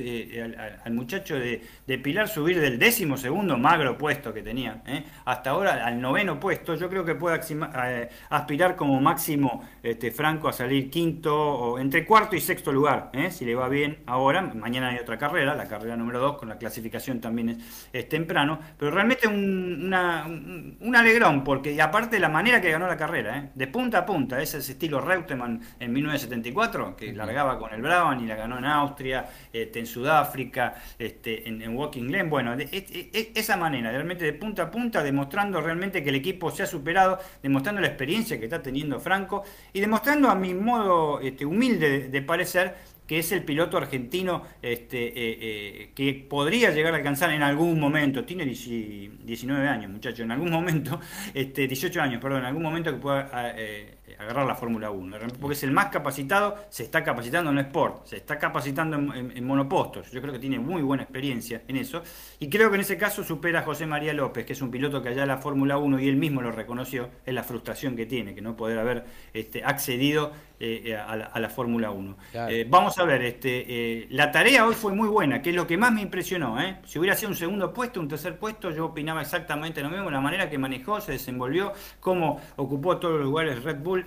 al, 0.85 0.93
muchacho 0.93 1.37
de, 1.37 1.63
de 1.87 1.99
Pilar 1.99 2.29
subir 2.29 2.61
del 2.61 2.79
décimo 2.79 3.17
segundo 3.17 3.59
magro 3.59 3.99
puesto 3.99 4.33
que 4.33 4.43
tenía. 4.43 4.83
¿eh? 4.87 5.05
hasta 5.25 5.51
ahora 5.51 5.85
al 5.85 6.01
noveno 6.01 6.39
puesto. 6.39 6.75
Yo 6.75 6.89
creo 6.89 7.05
que 7.05 7.15
puede 7.15 7.41
eh, 7.41 8.09
aspirar 8.31 8.77
como 8.77 9.01
máximo 9.01 9.69
este, 9.83 10.11
Franco 10.13 10.49
a 10.49 10.53
salir 10.53 10.91
quinto 10.91 11.35
o 11.35 11.79
entre 11.79 12.05
cuarto 12.05 12.37
y 12.37 12.41
sexto 12.41 12.73
lugar, 12.73 13.11
¿eh? 13.13 13.31
si 13.31 13.45
le 13.45 13.55
va 13.55 13.69
bien 13.69 13.99
ahora. 14.07 14.43
Mañana 14.43 14.89
hay 14.89 14.99
otra 14.99 15.19
carrera, 15.19 15.55
la 15.55 15.67
carrera 15.67 15.97
número 15.97 16.21
dos, 16.21 16.39
con 16.39 16.49
la 16.49 16.59
clasificación 16.59 17.21
también 17.21 17.59
es, 17.93 18.09
temprano. 18.09 18.59
Pero 18.79 18.91
realmente 18.91 19.27
un, 19.27 20.77
un, 20.81 20.97
alegrón, 20.97 21.43
porque 21.45 21.81
aparte 21.81 22.17
de 22.17 22.21
la 22.21 22.29
manera 22.29 22.61
que 22.61 22.71
ganó 22.71 22.87
la 22.87 22.97
carrera, 22.97 23.39
¿eh? 23.39 23.51
de 23.55 23.67
punta 23.67 23.99
a 23.99 24.07
punta, 24.07 24.41
ese 24.41 24.59
es 24.59 24.69
estilo 24.69 25.01
Reutemann 25.01 25.61
en 25.81 25.93
1974, 25.93 26.97
que 26.97 27.13
largaba 27.13 27.59
con 27.59 27.73
el 27.73 27.81
Brabham 27.81 28.23
y 28.25 28.27
la 28.27 28.37
ganó 28.37 28.59
en 28.59 28.65
Austria, 28.65 29.27
este, 29.53 29.79
en 29.79 29.87
Sudáfrica, 29.87 30.75
este, 30.99 31.49
en, 31.49 31.63
Walking 31.77 32.09
Glen. 32.09 32.29
Bueno, 32.29 32.55
esa 32.55 33.57
manera, 33.57 33.91
realmente 33.91 34.25
de 34.25 34.33
punta 34.35 34.65
a 34.65 34.71
punta 34.71 35.03
demostrando 35.03 35.61
realmente 35.61 36.03
que 36.03 36.11
el 36.11 36.17
equipo 36.17 36.51
se 36.51 36.65
ha 36.65 36.67
superado, 36.67 37.19
demostrando 37.43 37.81
la 37.81 37.87
experiencia 37.87 38.39
que 38.39 38.45
está 38.45 38.61
teniendo 38.61 39.01
Franco 39.01 39.45
y 39.73 39.81
demostrando 39.81 40.02
a 40.11 40.35
mi 40.35 40.55
modo 40.55 41.21
este, 41.21 41.47
humilde 41.47 42.09
de 42.09 42.23
parecer 42.23 42.93
que 43.07 43.19
es 43.19 43.33
el 43.33 43.45
piloto 43.45 43.77
argentino 43.77 44.43
este, 44.63 45.09
eh, 45.09 45.13
eh, 45.41 45.91
que 45.95 46.15
podría 46.29 46.71
llegar 46.71 46.95
a 46.95 46.97
alcanzar 46.97 47.31
en 47.31 47.43
algún 47.43 47.79
momento, 47.79 48.25
tiene 48.25 48.47
19 48.47 49.69
años 49.69 49.91
muchachos, 49.91 50.21
en 50.21 50.31
algún 50.31 50.51
momento, 50.51 51.01
este, 51.35 51.67
18 51.67 52.01
años, 52.01 52.23
perdón, 52.23 52.41
en 52.41 52.47
algún 52.47 52.63
momento 52.63 52.91
que 52.91 52.99
pueda 52.99 53.31
eh, 53.57 53.99
agarrar 54.23 54.47
la 54.47 54.55
Fórmula 54.55 54.91
1, 54.91 55.17
porque 55.41 55.55
es 55.55 55.63
el 55.63 55.71
más 55.73 55.87
capacitado, 55.87 56.57
se 56.69 56.85
está 56.85 57.03
capacitando 57.05 57.51
en 57.51 57.59
Sport, 57.59 58.07
se 58.07 58.17
está 58.17 58.39
capacitando 58.39 58.97
en, 58.97 59.45
monopostos, 59.45 60.11
yo 60.11 60.21
creo 60.21 60.33
que 60.33 60.39
tiene 60.39 60.59
muy 60.59 60.83
buena 60.83 61.03
experiencia 61.03 61.63
en 61.69 61.77
eso, 61.77 62.03
y 62.39 62.49
creo 62.49 62.71
que 62.71 62.77
en 62.77 62.83
ese 62.83 62.97
caso 62.97 63.25
supera 63.25 63.61
a 63.61 63.63
José 63.63 63.87
María 63.87 64.13
López, 64.13 64.45
que 64.47 64.53
es 64.53 64.63
un 64.63 64.71
piloto 64.71 65.03
que 65.03 65.11
allá 65.11 65.23
en 65.23 65.29
la 65.29 65.39
Fórmula 65.39 65.79
1 65.79 66.01
y 66.01 66.09
él 66.09 66.17
mismo 66.17 66.43
lo 66.43 66.53
reconoció, 66.53 67.09
es 67.25 67.35
la 67.35 67.43
frustración 67.43 67.97
que 67.97 68.07
tiene, 68.07 68.35
que 68.35 68.41
no 68.41 68.57
poder 68.57 68.79
haber 68.79 69.05
este, 69.33 69.65
accedido 69.65 70.33
eh, 70.65 70.97
a 70.97 71.41
la, 71.41 71.49
Fórmula 71.49 71.91
1. 71.91 72.17
Eh, 72.49 72.65
vamos 72.69 72.97
a 72.97 73.03
ver, 73.03 73.21
este, 73.23 73.65
eh, 73.67 74.07
la 74.11 74.31
tarea 74.31 74.65
hoy 74.65 74.77
fue 74.77 74.93
muy 74.95 75.09
buena, 75.09 75.43
que 75.43 75.51
es 75.51 75.57
lo 75.57 75.67
que 75.67 75.77
más 75.77 75.93
me 75.93 76.03
impresionó. 76.03 76.57
Si 76.85 77.01
hubiera 77.01 77.17
sido 77.17 77.31
un 77.31 77.37
segundo 77.37 77.73
puesto, 77.73 77.99
un 77.99 78.07
tercer 78.07 78.39
puesto, 78.39 78.71
yo 78.71 78.87
opinaba 78.87 79.23
exactamente 79.23 79.83
lo 79.83 79.91
mismo, 79.91 80.09
la 80.09 80.21
manera 80.21 80.49
que 80.49 80.59
manejó, 80.59 81.01
se 81.01 81.13
desenvolvió, 81.13 81.73
cómo 81.99 82.41
ocupó 82.55 82.99
todos 82.99 83.17
los 83.17 83.25
lugares 83.25 83.65
Red 83.65 83.79
Bull 83.79 84.07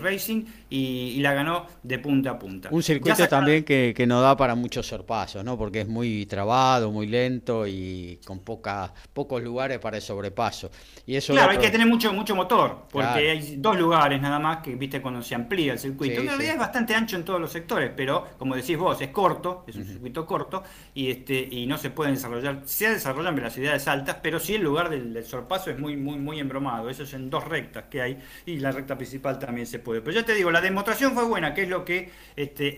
Racing 0.00 0.44
y, 0.70 1.18
la 1.26 1.34
ganó 1.34 1.66
de 1.82 1.98
punta 1.98 2.30
a 2.30 2.38
punta. 2.38 2.68
Un 2.70 2.84
circuito 2.84 3.26
también 3.26 3.64
que, 3.64 3.92
que 3.96 4.06
no 4.06 4.20
da 4.20 4.36
para 4.36 4.54
muchos 4.54 4.86
sorpasos, 4.86 5.44
¿no? 5.44 5.58
porque 5.58 5.80
es 5.80 5.88
muy 5.88 6.24
trabado, 6.26 6.92
muy 6.92 7.08
lento 7.08 7.66
y 7.66 8.20
con 8.24 8.38
poca, 8.38 8.94
pocos 9.12 9.42
lugares 9.42 9.80
para 9.80 9.96
el 9.96 10.02
sobrepaso. 10.02 10.70
Y 11.04 11.16
eso 11.16 11.32
claro, 11.32 11.50
hay 11.50 11.58
que 11.58 11.70
tener 11.70 11.88
mucho, 11.88 12.12
mucho 12.12 12.36
motor, 12.36 12.86
porque 12.92 13.28
hay 13.28 13.56
dos 13.56 13.76
lugares 13.76 14.20
nada 14.20 14.38
más 14.38 14.58
que, 14.58 14.76
viste, 14.76 15.02
cuando 15.02 15.20
se 15.20 15.34
amplía 15.34 15.72
el 15.72 15.80
circuito 15.80 15.95
circuito. 15.96 16.14
Sí, 16.16 16.20
en 16.22 16.26
realidad 16.28 16.50
sí. 16.50 16.54
es 16.54 16.58
bastante 16.60 16.94
ancho 16.94 17.16
en 17.16 17.24
todos 17.24 17.40
los 17.40 17.52
sectores, 17.52 17.90
pero 17.96 18.26
como 18.38 18.54
decís 18.56 18.76
vos, 18.76 19.00
es 19.00 19.08
corto, 19.08 19.64
es 19.66 19.76
un 19.76 19.84
circuito 19.84 20.26
corto 20.26 20.62
y 20.94 21.10
este 21.10 21.48
y 21.50 21.66
no 21.66 21.78
se 21.78 21.90
pueden 21.90 22.14
desarrollar, 22.14 22.62
se 22.64 22.90
desarrollan 22.90 23.34
velocidades 23.34 23.86
altas, 23.88 24.18
pero 24.22 24.38
sí 24.40 24.54
el 24.54 24.62
lugar 24.62 24.88
del, 24.90 25.12
del 25.14 25.24
sorpaso 25.24 25.70
es 25.70 25.78
muy 25.78 25.96
muy 25.96 26.16
muy 26.18 26.38
embromado. 26.40 26.88
Eso 26.90 27.02
es 27.04 27.14
en 27.14 27.30
dos 27.30 27.44
rectas 27.44 27.84
que 27.90 28.02
hay 28.02 28.18
y 28.44 28.58
la 28.58 28.72
recta 28.72 28.96
principal 28.96 29.38
también 29.38 29.66
se 29.66 29.78
puede. 29.78 30.00
Pero 30.00 30.20
ya 30.20 30.24
te 30.26 30.34
digo, 30.34 30.50
la 30.50 30.60
demostración 30.60 31.12
fue 31.14 31.24
buena, 31.24 31.54
que 31.54 31.62
es 31.62 31.68
lo 31.68 31.84
que 31.84 32.10
este 32.36 32.68
eh, 32.68 32.76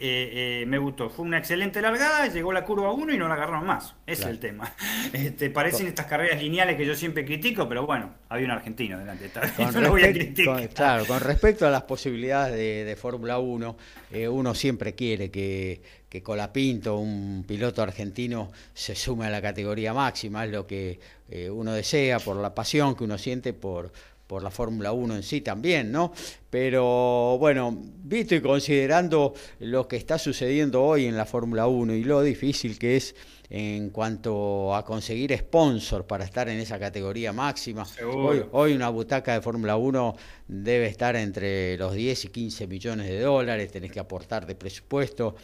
eh, 0.62 0.66
me 0.66 0.78
gustó. 0.78 1.10
Fue 1.10 1.24
una 1.24 1.38
excelente 1.38 1.80
largada, 1.82 2.26
llegó 2.28 2.52
la 2.52 2.64
curva 2.64 2.92
1 2.92 3.12
y 3.14 3.18
no 3.18 3.28
la 3.28 3.34
agarraron 3.34 3.66
más. 3.66 3.94
Ese 4.06 4.22
Claro. 4.22 4.30
es 4.30 4.34
el 4.34 4.38
tema. 4.40 4.72
Este, 5.12 5.50
parecen 5.50 5.86
estas 5.86 6.06
carreras 6.06 6.40
lineales 6.42 6.76
que 6.76 6.84
yo 6.86 6.94
siempre 6.94 7.24
critico, 7.24 7.68
pero 7.68 7.86
bueno, 7.86 8.14
había 8.28 8.44
un 8.46 8.50
argentino 8.52 8.98
delante. 8.98 9.26
esta 9.26 9.40
vez, 9.40 9.52
Con 9.52 9.72
no 9.74 9.80
lo 9.80 9.90
voy 9.90 10.04
a 10.04 10.12
criticar. 10.12 10.56
con- 10.58 10.66
claro, 10.68 11.04
con 11.06 11.20
respecto 11.20 11.66
a 11.66 11.70
las 11.70 11.82
posibilidades 11.82 12.54
de, 12.54 12.84
de 12.84 12.96
Fórmula 13.08 13.38
1, 13.38 13.76
eh, 14.12 14.28
uno 14.28 14.54
siempre 14.54 14.94
quiere 14.94 15.30
que, 15.30 15.80
Colapinto, 16.22 16.98
un 16.98 17.42
piloto 17.48 17.82
argentino, 17.82 18.52
se 18.74 18.94
sume 18.94 19.24
a 19.24 19.30
la 19.30 19.40
categoría 19.40 19.94
máxima, 19.94 20.44
es 20.44 20.52
lo 20.52 20.66
que 20.66 21.00
eh, 21.30 21.48
uno 21.48 21.72
desea 21.72 22.18
por 22.18 22.36
la 22.36 22.54
pasión 22.54 22.94
que 22.94 23.04
uno 23.04 23.16
siente 23.16 23.54
por, 23.54 23.90
por 24.26 24.42
la 24.42 24.50
Fórmula 24.50 24.92
1 24.92 25.16
en 25.16 25.22
sí 25.22 25.40
también, 25.40 25.90
¿no? 25.90 26.12
Pero 26.50 27.38
bueno, 27.38 27.74
visto 27.74 28.34
y 28.34 28.42
considerando 28.42 29.32
lo 29.60 29.88
que 29.88 29.96
está 29.96 30.18
sucediendo 30.18 30.84
hoy 30.84 31.06
en 31.06 31.16
la 31.16 31.24
Fórmula 31.24 31.66
1 31.66 31.94
y 31.94 32.04
lo 32.04 32.20
difícil 32.20 32.78
que 32.78 32.96
es 32.96 33.14
en 33.50 33.88
cuanto 33.90 34.74
a 34.74 34.84
conseguir 34.84 35.34
sponsor 35.38 36.06
para 36.06 36.24
estar 36.24 36.48
en 36.50 36.58
esa 36.58 36.78
categoría 36.78 37.32
máxima, 37.32 37.86
hoy, 38.14 38.44
Hoy 38.52 38.74
una 38.74 38.90
butaca 38.90 39.32
de 39.32 39.40
Fórmula 39.40 39.76
1 39.76 40.16
debe 40.48 40.86
estar 40.86 41.16
entre 41.16 41.78
los 41.78 41.94
10 41.94 42.26
y 42.26 42.28
15 42.28 42.66
millones 42.66 43.06
de 43.08 43.20
dólares, 43.20 43.70
tenés 43.72 43.90
que 43.90 44.00
aportar 44.00 44.44
de 44.46 44.54
presupuesto, 44.54 45.34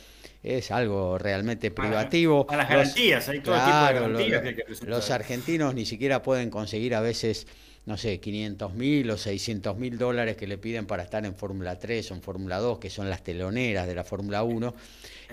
es 0.42 0.70
algo 0.70 1.16
realmente 1.16 1.70
privativo. 1.70 2.46
para 2.46 2.64
las 2.64 2.70
Los- 2.70 2.78
garantías, 2.94 3.28
hay 3.30 3.40
todo 3.40 3.54
tipo 3.54 3.64
de 3.66 3.70
claro, 3.72 4.00
garantías 4.00 4.42
que 4.42 4.48
hay 4.48 4.54
que 4.54 4.64
presentar. 4.64 4.88
los 4.96 5.10
argentinos 5.10 5.74
ni 5.74 5.86
siquiera 5.86 6.22
pueden 6.22 6.50
conseguir 6.50 6.94
a 6.94 7.00
veces, 7.00 7.46
no 7.86 7.96
sé, 7.98 8.18
500 8.18 8.74
mil 8.74 9.10
o 9.10 9.18
600 9.18 9.76
mil 9.76 9.98
dólares 9.98 10.36
que 10.36 10.46
le 10.46 10.56
piden 10.56 10.86
para 10.86 11.02
estar 11.02 11.24
en 11.26 11.34
Fórmula 11.34 11.78
3 11.78 12.10
o 12.10 12.14
en 12.14 12.22
Fórmula 12.22 12.58
2, 12.58 12.78
que 12.78 12.90
son 12.90 13.10
las 13.10 13.22
teloneras 13.22 13.86
de 13.86 13.94
la 13.94 14.04
Fórmula 14.04 14.42
1. 14.42 14.74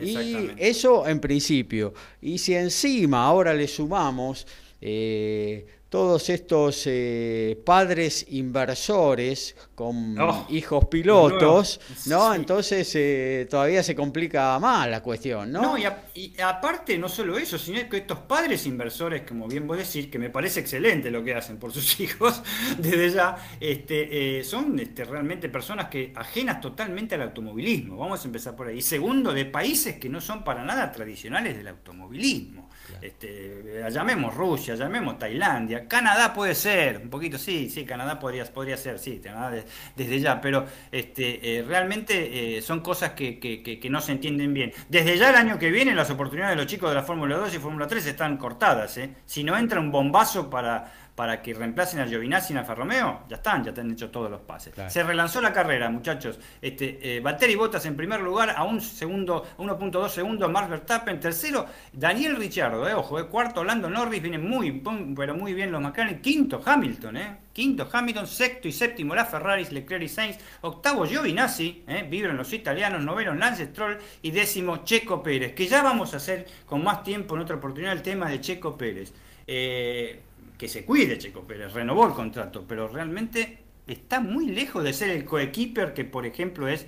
Y 0.02 0.52
eso 0.58 1.08
en 1.08 1.20
principio. 1.20 1.94
Y 2.22 2.40
si 2.40 2.56
encima 2.56 3.26
ahora 3.26 3.54
le 3.54 3.68
sumamos 3.68 4.48
eh, 4.82 5.66
todos 5.92 6.30
estos 6.30 6.84
eh, 6.88 7.62
padres 7.66 8.26
inversores 8.30 9.56
con 9.76 10.18
Oh, 10.20 10.46
hijos 10.50 10.86
pilotos. 10.86 11.82
¿no? 12.08 12.30
Sí. 12.32 12.36
Entonces 12.38 12.92
eh, 12.96 13.46
todavía 13.50 13.84
se 13.84 13.94
complica 13.94 14.58
más 14.60 14.88
la 14.90 15.04
cuestión, 15.04 15.52
¿no? 15.52 15.62
No, 15.62 15.78
y, 15.78 15.84
a- 15.84 16.06
y 16.16 16.34
aparte 16.42 16.98
no 16.98 17.10
solo 17.10 17.38
eso, 17.38 17.58
sino 17.58 17.88
que 17.90 17.98
estos 17.98 18.20
padres 18.20 18.66
inversores, 18.66 19.24
como 19.28 19.48
bien 19.48 19.68
vos 19.68 19.78
decís, 19.78 20.08
que 20.08 20.18
me 20.18 20.30
parece 20.30 20.62
excelente 20.62 21.12
lo 21.12 21.24
que 21.24 21.36
hacen 21.36 21.58
por 21.58 21.74
sus 21.74 22.00
hijos, 22.00 22.42
desde 22.80 23.12
ya, 23.12 23.36
este, 23.60 24.40
eh, 24.40 24.44
son 24.46 24.80
este, 24.80 25.04
realmente 25.04 25.50
personas 25.50 25.90
que 25.90 26.14
ajenas 26.16 26.62
totalmente 26.62 27.16
al 27.16 27.24
automovilismo. 27.24 27.98
Vamos 27.98 28.24
a 28.24 28.28
empezar 28.28 28.56
por 28.56 28.68
ahí. 28.68 28.78
Y 28.78 28.82
segundo, 28.82 29.34
de 29.34 29.46
países 29.46 29.98
que 29.98 30.08
no 30.10 30.22
son 30.22 30.44
para 30.46 30.64
nada 30.64 30.92
tradicionales 30.92 31.58
del 31.58 31.68
automovilismo. 31.68 32.70
Este, 33.02 33.84
llamemos 33.92 34.36
Rusia, 34.36 34.76
llamemos 34.76 35.18
Tailandia, 35.18 35.88
Canadá 35.88 36.34
puede 36.34 36.54
ser, 36.54 37.00
un 37.04 37.10
poquito 37.10 37.38
sí, 37.38 37.70
sí, 37.70 37.84
Canadá 37.84 38.20
podría, 38.20 38.46
podría 38.46 38.78
ser, 38.78 39.00
sí, 39.00 39.20
Canadá 39.24 39.50
de- 39.52 39.64
desde 39.96 40.20
ya, 40.20 40.40
pero 40.40 40.66
este, 40.92 41.58
eh, 41.60 41.64
realmente 41.64 42.58
eh, 42.58 42.62
son 42.62 42.82
cosas 42.82 43.12
que 43.12 43.88
no 43.90 44.02
se 44.02 44.12
entienden 44.12 44.54
bien. 44.54 44.72
Desde 44.90 45.18
ya 45.18 45.30
el 45.32 45.36
año 45.36 45.58
que 45.58 45.72
viene 45.72 45.96
las 45.96 46.10
oportunidades 46.12 46.56
de 46.56 46.62
los 46.64 46.72
chicos 46.72 46.90
de 46.90 46.96
la 46.96 47.04
Fórmula 47.04 47.38
2 47.38 47.56
y 47.56 47.58
Fórmula 47.58 47.88
3 47.88 48.06
están 48.06 48.38
cortadas. 48.38 48.98
¿eh? 48.98 49.10
Si 49.26 49.44
no 49.44 49.58
entra 49.58 49.80
un 49.80 49.92
bombazo 49.92 50.50
para, 50.50 51.01
para 51.22 51.40
que 51.40 51.54
reemplacen 51.54 52.00
a 52.00 52.08
Giovinazzi 52.08 52.52
y 52.52 52.58
a 52.58 52.62
Alfa 52.62 52.74
Romeo, 52.74 53.26
ya 53.30 53.36
están, 53.36 53.64
ya 53.64 53.72
te 53.72 53.82
han 53.82 53.92
hecho 53.92 54.10
todos 54.10 54.32
los 54.32 54.42
pases. 54.42 54.74
Claro. 54.74 54.90
Se 54.90 55.04
relanzó 55.04 55.40
la 55.40 55.54
carrera, 55.54 55.88
muchachos. 55.88 56.40
Este, 56.60 56.98
eh, 57.00 57.20
Valtteri 57.20 57.54
Bottas 57.54 57.86
en 57.86 57.96
primer 57.96 58.22
lugar, 58.22 58.56
a 58.58 58.64
un 58.64 58.82
segundo, 58.82 59.46
a 59.56 59.62
1.2 59.62 60.10
segundos, 60.10 60.50
Max 60.50 60.68
Verstappen, 60.68 61.20
tercero, 61.20 61.68
Daniel 61.94 62.38
Ricciardo, 62.38 62.90
eh, 62.90 62.96
ojo, 62.96 63.20
eh, 63.20 63.28
cuarto, 63.28 63.64
Lando 63.64 63.88
Norris, 63.88 64.20
vienen 64.20 64.50
muy, 64.50 64.82
pero 65.16 65.36
muy 65.36 65.54
bien 65.54 65.72
los 65.72 65.80
McLaren, 65.80 66.24
quinto 66.24 66.60
Hamilton, 66.66 67.18
eh, 67.18 67.38
quinto 67.54 67.88
Hamilton, 67.92 68.26
sexto 68.26 68.68
y 68.68 68.72
séptimo 68.72 69.14
la 69.14 69.26
Ferraris, 69.26 69.72
Leclerc 69.72 70.04
y 70.04 70.08
Sainz, 70.10 70.38
octavo 70.62 71.06
Giovinazzi, 71.06 71.84
eh, 71.88 72.08
vibran 72.10 72.36
los 72.36 72.52
italianos, 72.52 73.04
noveno 73.04 73.36
Lance 73.36 73.66
Stroll 73.66 74.00
y 74.24 74.32
décimo 74.32 74.78
Checo 74.78 75.22
Pérez, 75.22 75.54
que 75.54 75.68
ya 75.68 75.84
vamos 75.84 76.16
a 76.16 76.18
hacer 76.18 76.48
con 76.66 76.84
más 76.84 77.04
tiempo 77.04 77.36
en 77.36 77.42
otra 77.42 77.58
oportunidad 77.58 77.94
el 77.94 78.02
tema 78.02 78.28
de 78.28 78.42
Checo 78.42 78.76
Pérez. 78.76 79.14
Eh, 79.48 80.22
que 80.62 80.68
se 80.68 80.86
cuide 80.86 81.18
Checo 81.18 81.42
Pérez, 81.48 81.74
renovó 81.74 82.06
el 82.06 82.14
contrato, 82.14 82.66
pero 82.68 82.88
realmente 82.88 83.58
está 83.88 84.20
muy 84.20 84.46
lejos 84.46 84.84
de 84.84 84.94
ser 84.94 85.10
el 85.10 85.26
coequiper 85.26 85.96
que, 85.96 86.06
por 86.06 86.28
ejemplo, 86.28 86.68
es, 86.68 86.86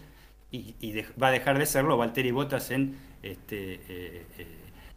y, 0.52 0.76
y 0.80 0.92
de- 0.92 1.08
va 1.20 1.30
a 1.30 1.32
dejar 1.32 1.58
de 1.58 1.66
serlo, 1.66 1.98
Valtteri 1.98 2.30
Bottas 2.30 2.70
en, 2.70 2.96
este, 3.24 3.74
eh, 3.74 4.26
eh, 4.38 4.48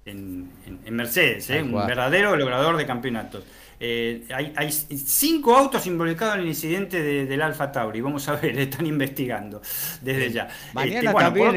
en, 0.05 0.51
en- 0.67 0.81
en 0.85 0.95
Mercedes, 0.95 1.49
¿eh? 1.49 1.63
Un 1.63 1.73
verdadero 1.87 2.37
logrador 2.37 2.77
de 2.77 2.85
campeonatos. 2.85 3.45
Hay, 3.81 4.53
hay 4.57 4.71
cinco 4.73 5.57
autos 5.57 5.87
involucrados 5.87 6.35
en 6.37 6.43
el 6.43 6.49
incidente 6.49 7.03
de- 7.03 7.25
del 7.25 7.41
Alfa 7.41 7.73
Tauri, 7.73 8.03
vamos 8.03 8.29
a 8.29 8.37
ver, 8.37 8.59
están 8.59 8.87
investigando 8.87 9.63
desde 10.03 10.31
ya. 10.33 10.49
Mañana 10.75 10.99
Este, 10.99 11.13
bueno, 11.13 11.29
también, 11.29 11.49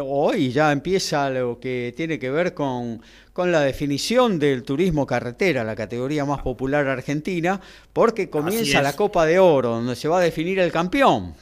otro- 0.00 0.06
hoy 0.10 0.50
ya 0.52 0.72
empieza 0.72 1.30
lo 1.30 1.58
que 1.58 1.94
tiene 1.96 2.18
que 2.18 2.30
ver 2.30 2.52
con, 2.52 3.00
con 3.36 3.52
la 3.52 3.60
definición 3.60 4.38
del 4.38 4.62
turismo 4.62 5.06
carretera, 5.06 5.62
la 5.62 5.76
categoría 5.76 6.24
más 6.24 6.40
popular 6.40 6.88
argentina, 6.88 7.60
porque 7.92 8.30
comienza 8.30 8.80
la 8.80 8.94
Copa 8.94 9.26
de 9.26 9.38
Oro, 9.38 9.72
donde 9.72 9.94
se 9.94 10.08
va 10.08 10.20
a 10.20 10.22
definir 10.22 10.58
el 10.58 10.72
campeón. 10.72 11.34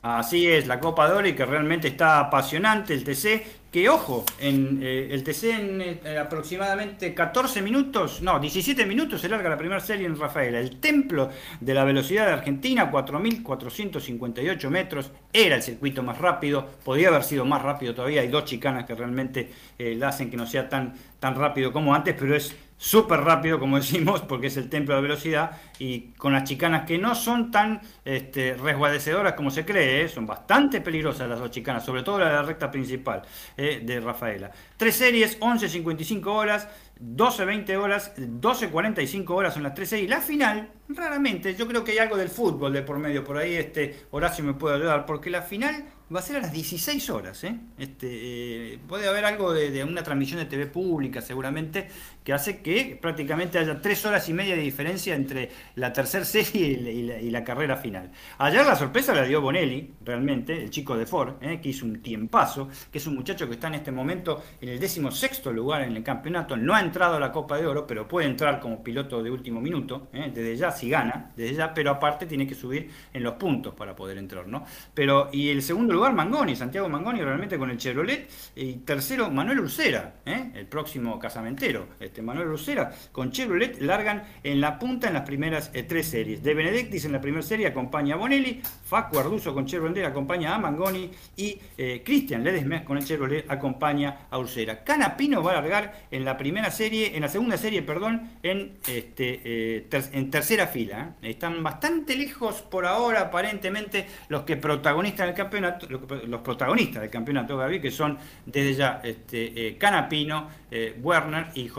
Así 0.00 0.48
es, 0.48 0.66
la 0.66 0.80
Copa 0.80 1.06
de 1.06 1.14
Oro 1.14 1.28
y 1.28 1.34
que 1.34 1.44
realmente 1.44 1.88
está 1.88 2.20
apasionante 2.20 2.94
el 2.94 3.04
TC, 3.04 3.44
que 3.76 3.90
ojo, 3.90 4.24
en 4.40 4.80
eh, 4.82 5.08
el 5.10 5.22
TC 5.22 5.44
en 5.50 5.82
eh, 5.82 6.18
aproximadamente 6.18 7.12
14 7.12 7.60
minutos, 7.60 8.22
no, 8.22 8.40
17 8.40 8.86
minutos 8.86 9.20
se 9.20 9.28
larga 9.28 9.50
la 9.50 9.58
primera 9.58 9.80
serie 9.80 10.06
en 10.06 10.18
Rafaela. 10.18 10.58
El 10.58 10.80
templo 10.80 11.28
de 11.60 11.74
la 11.74 11.84
velocidad 11.84 12.24
de 12.24 12.32
Argentina, 12.32 12.90
4.458 12.90 14.70
metros, 14.70 15.10
era 15.30 15.56
el 15.56 15.62
circuito 15.62 16.02
más 16.02 16.16
rápido, 16.16 16.66
podía 16.86 17.08
haber 17.08 17.22
sido 17.22 17.44
más 17.44 17.60
rápido 17.60 17.94
todavía, 17.94 18.22
hay 18.22 18.28
dos 18.28 18.46
chicanas 18.46 18.86
que 18.86 18.94
realmente 18.94 19.50
eh, 19.78 19.94
la 19.94 20.08
hacen 20.08 20.30
que 20.30 20.38
no 20.38 20.46
sea 20.46 20.70
tan, 20.70 20.94
tan 21.20 21.34
rápido 21.34 21.70
como 21.70 21.94
antes, 21.94 22.16
pero 22.18 22.34
es 22.34 22.56
súper 22.76 23.20
rápido, 23.20 23.58
como 23.58 23.76
decimos, 23.80 24.22
porque 24.22 24.48
es 24.48 24.56
el 24.56 24.68
templo 24.68 24.94
de 24.94 25.02
velocidad, 25.02 25.58
y 25.78 26.12
con 26.12 26.32
las 26.32 26.44
chicanas 26.44 26.86
que 26.86 26.98
no 26.98 27.14
son 27.14 27.50
tan 27.50 27.80
este, 28.04 28.54
resguardecedoras 28.54 29.34
como 29.34 29.50
se 29.50 29.64
cree, 29.64 30.02
¿eh? 30.02 30.08
son 30.08 30.26
bastante 30.26 30.80
peligrosas 30.80 31.28
las 31.28 31.38
dos 31.38 31.50
chicanas, 31.50 31.84
sobre 31.84 32.02
todo 32.02 32.18
la 32.18 32.26
de 32.26 32.32
la 32.34 32.42
recta 32.42 32.70
principal 32.70 33.22
¿eh? 33.56 33.82
de 33.84 34.00
Rafaela. 34.00 34.50
Tres 34.76 34.96
series, 34.96 35.40
11.55 35.40 36.26
horas, 36.26 36.68
12.20 37.00 37.76
horas, 37.76 38.16
12.45 38.16 39.30
horas 39.30 39.54
son 39.54 39.62
las 39.62 39.74
tres 39.74 39.90
series. 39.90 40.08
La 40.08 40.20
final, 40.20 40.70
raramente, 40.88 41.54
yo 41.54 41.66
creo 41.66 41.84
que 41.84 41.92
hay 41.92 41.98
algo 41.98 42.16
del 42.16 42.28
fútbol 42.28 42.72
de 42.72 42.82
por 42.82 42.98
medio, 42.98 43.24
por 43.24 43.38
ahí 43.38 43.54
este 43.54 44.06
Horacio 44.10 44.44
me 44.44 44.54
puede 44.54 44.76
ayudar, 44.76 45.06
porque 45.06 45.30
la 45.30 45.42
final 45.42 45.84
va 46.14 46.20
a 46.20 46.22
ser 46.22 46.36
a 46.36 46.40
las 46.40 46.52
16 46.52 47.10
horas. 47.10 47.42
¿eh? 47.44 47.58
Este, 47.78 48.74
eh, 48.74 48.78
puede 48.86 49.08
haber 49.08 49.24
algo 49.24 49.52
de, 49.52 49.82
una 49.84 50.02
transmisión 50.02 50.38
de 50.38 50.46
TV 50.46 50.66
pública 50.66 51.20
seguramente 51.20 51.88
que 52.22 52.32
hace 52.32 52.60
que 52.60 52.98
prácticamente 53.00 53.58
haya 53.58 53.80
tres 53.80 54.04
horas 54.04 54.28
y 54.28 54.32
media 54.32 54.56
de 54.56 54.62
diferencia 54.62 55.14
entre 55.14 55.50
la 55.74 55.92
tercera 55.92 56.24
serie 56.24 57.20
y 57.22 57.30
la 57.30 57.44
carrera 57.44 57.76
final. 57.76 58.10
Ayer 58.38 58.66
la 58.66 58.76
sorpresa 58.76 59.14
la 59.14 59.22
dio 59.22 59.40
Bonelli, 59.40 59.94
realmente, 60.04 60.64
el 60.64 60.70
chico 60.70 60.96
de 60.96 61.06
Ford, 61.06 61.34
¿eh? 61.40 61.60
que 61.60 61.68
hizo 61.68 61.84
un 61.84 62.02
tiempazo, 62.02 62.68
que 62.90 62.98
es 62.98 63.06
un 63.06 63.14
muchacho 63.14 63.46
que 63.46 63.54
está 63.54 63.68
en 63.68 63.74
este 63.74 63.92
momento 63.92 64.42
en 64.60 64.70
el 64.70 64.80
décimo 64.80 65.10
sexto 65.10 65.52
lugar 65.52 65.82
en 65.82 65.96
el 65.96 66.02
campeonato, 66.02 66.56
no 66.56 66.74
ha 66.74 66.80
entrado 66.80 67.16
a 67.16 67.20
la 67.20 67.30
Copa 67.30 67.58
de 67.58 67.66
Oro, 67.66 67.86
pero 67.86 68.08
puede 68.08 68.26
entrar 68.26 68.58
como 68.60 68.82
piloto 68.82 69.22
de 69.22 69.30
último 69.30 69.60
minuto, 69.60 70.08
¿eh? 70.12 70.30
desde 70.34 70.56
ya 70.56 70.72
si 70.76 70.88
gana, 70.88 71.32
desde 71.36 71.54
ya, 71.54 71.74
pero 71.74 71.90
aparte 71.90 72.26
tiene 72.26 72.46
que 72.46 72.54
subir 72.54 72.90
en 73.12 73.22
los 73.22 73.34
puntos 73.34 73.74
para 73.74 73.96
poder 73.96 74.18
entrar, 74.18 74.46
¿no? 74.46 74.64
Pero, 74.94 75.30
y 75.32 75.48
el 75.48 75.62
segundo 75.62 75.94
lugar, 75.94 76.12
Mangoni, 76.14 76.54
Santiago 76.54 76.88
Mangoni, 76.88 77.22
realmente 77.22 77.58
con 77.58 77.70
el 77.70 77.78
Chevrolet, 77.78 78.28
y 78.54 78.74
tercero, 78.74 79.30
Manuel 79.30 79.60
Ursera, 79.60 80.14
¿eh? 80.24 80.52
el 80.54 80.66
próximo 80.66 81.18
casamentero, 81.18 81.88
este 82.00 82.22
Manuel 82.22 82.48
Ursera, 82.48 82.92
con 83.12 83.30
Chevrolet, 83.30 83.80
largan 83.80 84.24
en 84.42 84.60
la 84.60 84.78
punta 84.78 85.08
en 85.08 85.14
las 85.14 85.22
primeras 85.22 85.70
eh, 85.74 85.82
tres 85.82 86.08
series. 86.08 86.42
De 86.42 86.54
Benedictis 86.54 87.04
en 87.04 87.12
la 87.12 87.20
primera 87.20 87.42
serie 87.42 87.66
acompaña 87.66 88.14
a 88.14 88.18
Bonelli, 88.18 88.60
Facu 88.84 89.18
Arduzo 89.18 89.54
con 89.54 89.66
Chevrolet 89.66 90.04
acompaña 90.04 90.54
a 90.54 90.58
Mangoni 90.58 91.10
y 91.36 91.58
eh, 91.78 92.02
Cristian 92.04 92.44
Ledesma 92.44 92.84
con 92.84 92.98
el 92.98 93.04
Chevrolet 93.04 93.50
acompaña 93.50 94.26
a 94.30 94.38
Ursera. 94.38 94.84
Canapino 94.84 95.42
va 95.42 95.52
a 95.52 95.54
largar 95.54 96.06
en 96.10 96.24
la 96.24 96.36
primera 96.36 96.70
serie, 96.70 97.16
en 97.16 97.22
la 97.22 97.28
segunda 97.28 97.56
serie, 97.56 97.82
perdón, 97.82 98.30
en, 98.42 98.78
este, 98.88 99.86
en 99.90 100.30
tercera 100.30 100.65
fila. 100.66 101.14
Están 101.22 101.62
bastante 101.62 102.16
lejos 102.16 102.62
por 102.62 102.86
ahora, 102.86 103.22
aparentemente, 103.22 104.06
los 104.28 104.42
que 104.42 104.56
protagonizan 104.56 105.28
el 105.28 105.34
campeonato, 105.34 105.86
los 105.88 106.40
protagonistas 106.40 107.02
del 107.02 107.10
campeonato, 107.10 107.56
Gaby, 107.56 107.80
que 107.80 107.90
son 107.90 108.18
desde 108.44 108.74
ya 108.74 109.00
este, 109.02 109.68
eh, 109.68 109.76
Canapino, 109.76 110.48
eh, 110.70 110.98
Werner 111.02 111.46
y, 111.54 111.70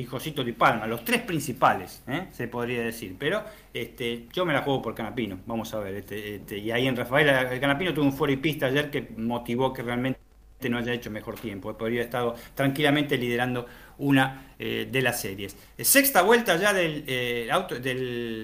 y, 0.00 0.04
Josito 0.04 0.44
Di 0.44 0.52
Palma, 0.52 0.86
los 0.86 1.04
tres 1.04 1.22
principales, 1.22 2.02
¿eh? 2.06 2.28
se 2.30 2.48
podría 2.48 2.82
decir. 2.82 3.16
Pero 3.18 3.42
este, 3.72 4.26
yo 4.32 4.44
me 4.44 4.52
la 4.52 4.62
juego 4.62 4.82
por 4.82 4.94
Canapino, 4.94 5.38
vamos 5.46 5.72
a 5.74 5.80
ver. 5.80 5.94
Este, 5.94 6.36
este, 6.36 6.58
y 6.58 6.70
ahí 6.70 6.86
en 6.86 6.96
Rafael, 6.96 7.28
el 7.28 7.60
Canapino 7.60 7.94
tuvo 7.94 8.04
un 8.04 8.12
fuera 8.12 8.32
y 8.32 8.36
pista 8.36 8.66
ayer 8.66 8.90
que 8.90 9.08
motivó 9.16 9.72
que 9.72 9.82
realmente 9.82 10.20
no 10.68 10.78
haya 10.78 10.92
hecho 10.92 11.10
mejor 11.10 11.36
tiempo, 11.36 11.72
podría 11.76 12.00
haber 12.00 12.06
estado 12.06 12.34
tranquilamente 12.54 13.16
liderando 13.16 13.66
una 14.00 14.50
eh, 14.62 14.86
de 14.92 15.00
las 15.00 15.18
series. 15.18 15.56
Eh, 15.78 15.84
sexta 15.84 16.20
vuelta 16.20 16.56
ya 16.56 16.74
del, 16.74 17.04
eh, 17.06 17.48
auto, 17.50 17.78
de 17.78 17.94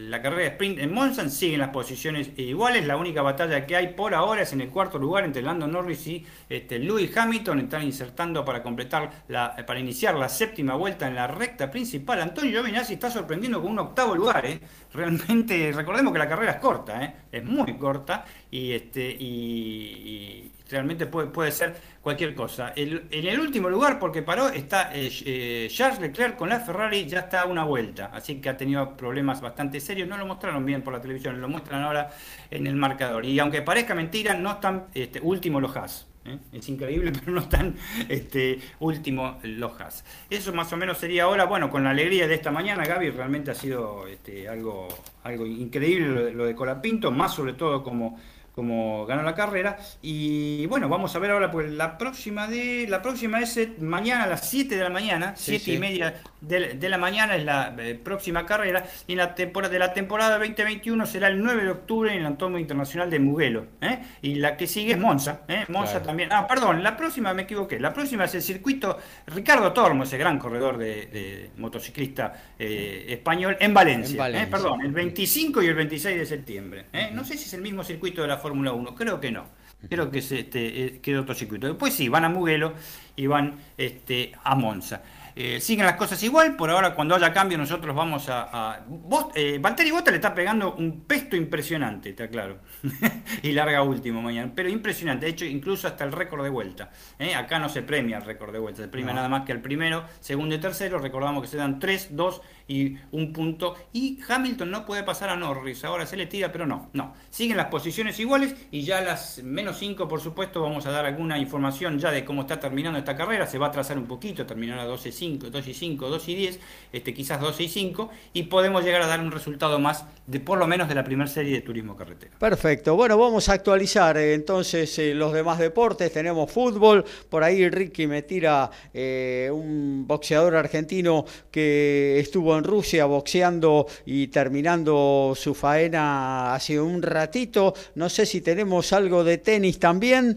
la 0.09 0.23
carrera 0.23 0.45
de 0.45 0.49
sprint 0.49 0.79
en 0.79 0.91
Monza, 0.91 1.29
siguen 1.29 1.61
las 1.61 1.69
posiciones 1.69 2.31
iguales, 2.39 2.87
la 2.87 2.97
única 2.97 3.21
batalla 3.21 3.67
que 3.67 3.77
hay 3.77 3.89
por 3.89 4.15
ahora 4.15 4.41
es 4.41 4.53
en 4.55 4.63
el 4.63 4.71
cuarto 4.71 4.99
lugar 4.99 5.25
entre 5.25 5.43
Lando 5.43 5.67
Norris 5.67 6.07
y 6.07 6.25
este, 6.49 6.79
Lewis 6.79 7.15
Hamilton, 7.15 7.61
están 7.61 7.83
insertando 7.83 8.47
para 8.47 8.63
completar, 8.63 9.25
la, 9.29 9.57
para 9.67 9.79
iniciar 9.79 10.15
la 10.15 10.31
séptima 10.31 10.75
vuelta 10.75 11.07
en 11.07 11.17
la 11.17 11.27
recta 11.27 11.71
principal. 11.71 12.23
Antonio 12.23 12.51
Giovinazzi 12.51 12.95
está 12.95 13.11
sorprendiendo 13.11 13.61
con 13.61 13.73
un 13.73 13.81
octavo 13.81 14.15
lugar, 14.15 14.47
realmente, 14.95 15.71
recordemos 15.75 16.15
que 16.15 16.19
la 16.19 16.29
carrera 16.31 16.53
es 16.53 16.61
corta, 16.61 17.15
es 17.31 17.45
muy 17.45 17.77
corta. 17.77 18.25
Y, 18.51 18.73
este, 18.73 19.15
y, 19.19 20.51
realmente 20.69 21.07
puede, 21.07 21.29
puede 21.29 21.53
ser 21.53 21.77
cualquier 22.01 22.35
cosa. 22.35 22.73
en 22.77 23.03
el 23.11 23.41
último 23.41 23.69
lugar, 23.69 23.99
porque 23.99 24.23
paró, 24.23 24.49
está 24.49 24.91
eh, 24.93 25.69
Charles 25.71 26.01
Leclerc 26.01 26.37
con 26.37 26.49
la 26.49 26.61
Ferrari 26.61 27.07
ya 27.07 27.21
está 27.21 27.43
a 27.43 27.47
una 27.47 27.65
vuelta, 27.65 28.11
así 28.13 28.41
que 28.41 28.49
ha 28.49 28.57
tenido 28.57 28.97
problemas 28.97 29.41
bastante 29.41 29.81
serios. 29.81 30.09
No 30.09 30.17
lo 30.17 30.27
mostraron 30.27 30.65
bien 30.65 30.83
por 30.83 30.93
la 30.93 31.01
televisión, 31.01 31.41
lo 31.41 31.49
muestran 31.49 31.83
ahora 31.83 32.11
en 32.51 32.67
el 32.67 32.77
marcador. 32.77 33.25
Y 33.25 33.39
aunque 33.39 33.63
parezca 33.63 33.95
mentira, 33.95 34.35
no 34.35 34.53
están 34.53 34.87
este, 34.95 35.21
últimos 35.21 35.61
los 35.61 35.77
Haas. 35.77 36.07
¿eh? 36.25 36.39
Es 36.53 36.69
increíble, 36.69 37.13
pero 37.19 37.33
no 37.33 37.41
están 37.41 37.75
este, 38.09 38.61
últimos 38.79 39.37
los 39.43 39.81
Haas. 39.81 40.05
Eso 40.31 40.53
más 40.53 40.73
o 40.73 40.77
menos 40.77 40.99
sería 40.99 41.25
ahora, 41.25 41.45
bueno, 41.45 41.71
con 41.71 41.85
la 41.85 41.91
alegría 41.91 42.29
de 42.29 42.35
esta 42.35 42.51
mañana, 42.51 42.85
Gaby, 42.85 43.11
realmente 43.11 43.51
ha 43.51 43.55
sido 43.55 44.07
este, 44.07 44.49
algo, 44.49 44.89
algo 45.25 45.47
increíble 45.47 46.09
lo 46.09 46.25
de, 46.25 46.33
lo 46.33 46.45
de 46.45 46.55
Colapinto, 46.55 47.11
más 47.11 47.35
sobre 47.35 47.55
todo 47.55 47.83
como 47.83 48.19
como 48.57 49.05
ganó 49.05 49.23
la 49.23 49.35
carrera. 49.35 49.77
Y 50.01 50.65
bueno, 50.67 50.89
vamos 50.89 51.15
a 51.15 51.19
ver 51.19 51.31
ahora, 51.31 51.51
pues 51.51 51.71
la 51.71 51.99
próxima 51.99 52.49
de 52.49 52.87
la 52.89 53.03
próxima 53.03 53.39
es 53.41 53.55
eh, 53.59 53.75
mañana 53.79 54.25
a 54.25 54.27
las 54.27 54.49
7 54.49 54.75
de 54.75 54.83
la 54.83 54.89
mañana, 54.89 55.35
7 55.37 55.73
y 55.73 55.79
media 55.79 56.15
de, 56.41 56.89
la 56.89 56.97
mañana 56.97 57.37
es 57.37 57.45
la 57.45 57.77
eh, 57.79 58.01
próxima 58.03 58.47
carrera. 58.47 58.87
Y 59.07 59.13
en 59.13 59.19
la 59.19 59.35
temporada 59.35 59.71
de 59.71 59.79
la 59.79 59.93
temporada 59.93 60.39
2021 60.39 61.05
será 61.05 61.29
el 61.29 61.43
9 61.43 61.65
de 61.65 61.71
octubre 61.71 62.11
en 62.11 62.21
el 62.21 62.27
Antonio 62.27 62.59
Internacional 62.59 63.11
de 63.11 63.19
Mugello. 63.19 63.67
¿eh? 63.83 63.99
Y 64.23 64.37
la 64.37 64.57
que 64.57 64.67
sigue 64.67 64.93
es 64.93 64.99
Monza. 64.99 65.43
Monza 65.69 66.03
también. 66.03 66.33
Ah, 66.33 66.47
perdón, 66.47 66.83
la 66.83 66.97
próxima 66.97 67.35
me 67.35 67.43
equivoqué. 67.43 67.79
La 67.79 67.93
próxima 67.93 68.25
es 68.25 68.35
el 68.37 68.43
circuito 68.43 68.97
Ricardo 69.27 69.75
Tormo, 69.75 70.05
ese 70.05 70.17
gran 70.17 70.39
corredor 70.39 70.79
de, 70.79 71.51
motociclista 71.59 72.33
español, 72.59 73.59
en 73.61 73.75
Valencia. 73.75 74.31
Perdón, 74.51 74.81
el 74.81 74.93
25 74.93 75.63
y 75.63 75.67
el 75.67 75.75
26 75.75 76.19
de 76.21 76.25
septiembre. 76.27 76.87
No 77.13 77.23
sé 77.23 77.37
si 77.37 77.45
es 77.45 77.53
el 77.53 77.61
mismo 77.61 77.85
circuito 77.85 78.23
de 78.23 78.29
la 78.29 78.39
Fórmula 78.47 78.73
1? 78.73 78.95
Creo 78.95 79.19
que 79.19 79.33
no. 79.33 79.45
Creo 79.91 80.09
que 80.09 80.23
se, 80.23 80.39
este, 80.41 81.01
eh, 81.03 81.19
otro 81.19 81.35
circuito. 81.35 81.67
Después 81.67 81.93
sí, 81.93 82.09
van 82.09 82.25
a 82.25 82.29
Mugello 82.29 82.75
y 83.17 83.27
van 83.27 83.59
este, 83.77 84.33
a 84.45 84.55
Monza. 84.55 85.03
Eh, 85.35 85.61
siguen 85.61 85.85
las 85.85 85.97
cosas 85.97 86.23
igual, 86.23 86.57
por 86.57 86.71
ahora 86.71 86.95
cuando 86.95 87.15
haya 87.15 87.31
cambio 87.31 87.59
nosotros 87.59 87.95
vamos 87.95 88.29
a... 88.29 88.49
a 88.53 88.81
vos, 88.89 89.27
eh, 89.35 89.59
Valtteri 89.61 89.91
Bota 89.91 90.11
le 90.11 90.17
está 90.17 90.33
pegando 90.33 90.75
un 90.77 91.01
pesto 91.01 91.37
impresionante, 91.37 92.11
está 92.11 92.29
claro. 92.29 92.61
y 93.43 93.51
larga 93.53 93.83
último 93.83 94.23
mañana, 94.23 94.51
pero 94.55 94.71
impresionante, 94.71 95.27
de 95.27 95.33
hecho 95.33 95.45
incluso 95.45 95.89
hasta 95.89 96.05
el 96.05 96.13
récord 96.13 96.43
de 96.43 96.51
vuelta. 96.51 96.91
¿eh? 97.19 97.35
Acá 97.35 97.59
no 97.59 97.69
se 97.69 97.83
premia 97.83 98.17
el 98.17 98.25
récord 98.25 98.53
de 98.53 98.61
vuelta, 98.61 98.83
se 98.83 98.89
premia 98.89 99.13
nada 99.13 99.29
más 99.29 99.45
que 99.45 99.53
el 99.53 99.61
primero, 99.61 100.05
segundo 100.21 100.55
y 100.55 100.59
tercero, 100.59 101.01
recordamos 101.01 101.43
que 101.43 101.49
se 101.49 101.59
dan 101.59 101.81
3, 101.81 102.17
2 102.17 102.41
y 102.69 102.97
un 103.13 103.33
punto. 103.33 103.75
Y 103.93 104.19
Hamilton 104.29 104.71
no 104.71 104.87
puede 104.87 105.03
pasar 105.03 105.29
a 105.29 105.37
Norris, 105.37 105.85
ahora 105.85 106.07
se 106.07 106.17
le 106.17 106.27
tira, 106.27 106.51
pero 106.53 106.67
no, 106.67 106.91
no. 106.93 107.15
Siguen 107.31 107.57
las 107.57 107.67
posiciones 107.67 108.19
iguales 108.19 108.55
y 108.71 108.83
ya 108.83 109.01
las 109.01 109.43
menos 109.43 109.79
5, 109.79 110.09
por 110.09 110.21
supuesto, 110.21 110.63
vamos 110.63 110.87
a 110.87 110.91
dar 110.91 111.07
alguna 111.07 111.39
información 111.39 111.99
ya 111.99 112.11
de 112.11 112.25
cómo 112.25 112.43
está 112.43 112.59
terminando 112.59 112.99
esta 112.99 113.17
carrera, 113.17 113.47
se 113.47 113.59
va 113.59 113.69
a 113.69 113.71
trazar 113.71 113.99
un 113.99 114.07
poquito, 114.07 114.47
terminará 114.47 114.85
12 114.85 115.13
5 115.13 115.51
2 115.51 115.69
y 115.69 115.75
5, 115.75 116.09
2 116.09 116.29
y 116.29 116.35
10, 116.35 116.61
este, 116.93 117.15
quizás 117.15 117.41
12 117.41 117.63
y 117.63 117.69
5, 117.69 118.11
y 118.33 118.43
podemos 118.45 118.85
llegar 118.85 119.03
a 119.03 119.07
dar 119.07 119.21
un 119.21 119.31
resultado 119.31 119.79
más 119.79 120.05
de 120.27 120.41
por 120.41 120.59
lo 120.59 120.67
menos 120.67 120.89
de 120.89 120.95
la 120.95 121.05
primera 121.05 121.29
serie 121.29 121.53
de 121.53 121.61
turismo 121.61 121.97
carretera. 121.97 122.37
Perfecto, 122.39 122.97
bueno, 122.97 123.17
vamos 123.19 123.49
a 123.49 123.53
actualizar 123.53 124.17
eh, 124.17 124.35
entonces 124.35 124.99
eh, 124.99 125.15
los 125.15 125.33
demás 125.33 125.59
deportes, 125.59 126.13
tenemos 126.13 126.51
fútbol, 126.51 127.05
por 127.29 127.45
ahí 127.45 127.69
Ricky 127.69 128.07
me 128.07 128.23
tira 128.23 128.71
eh, 128.93 129.51
un 129.53 130.05
boxeador 130.07 130.57
argentino 130.57 131.25
que 131.51 132.19
estuvo 132.19 132.56
en 132.59 132.65
Rusia 132.65 133.07
boxeando 133.07 133.87
y 134.05 134.29
terminando 134.29 135.33
su 135.37 135.55
faena 135.55 136.55
hace 136.55 136.81
un 136.81 137.03
ratito, 137.03 137.75
no 137.95 138.09
sé 138.09 138.27
si 138.27 138.41
tenemos 138.41 138.93
algo 138.93 139.25
de 139.25 139.39
tenis 139.39 139.79
también, 139.79 140.37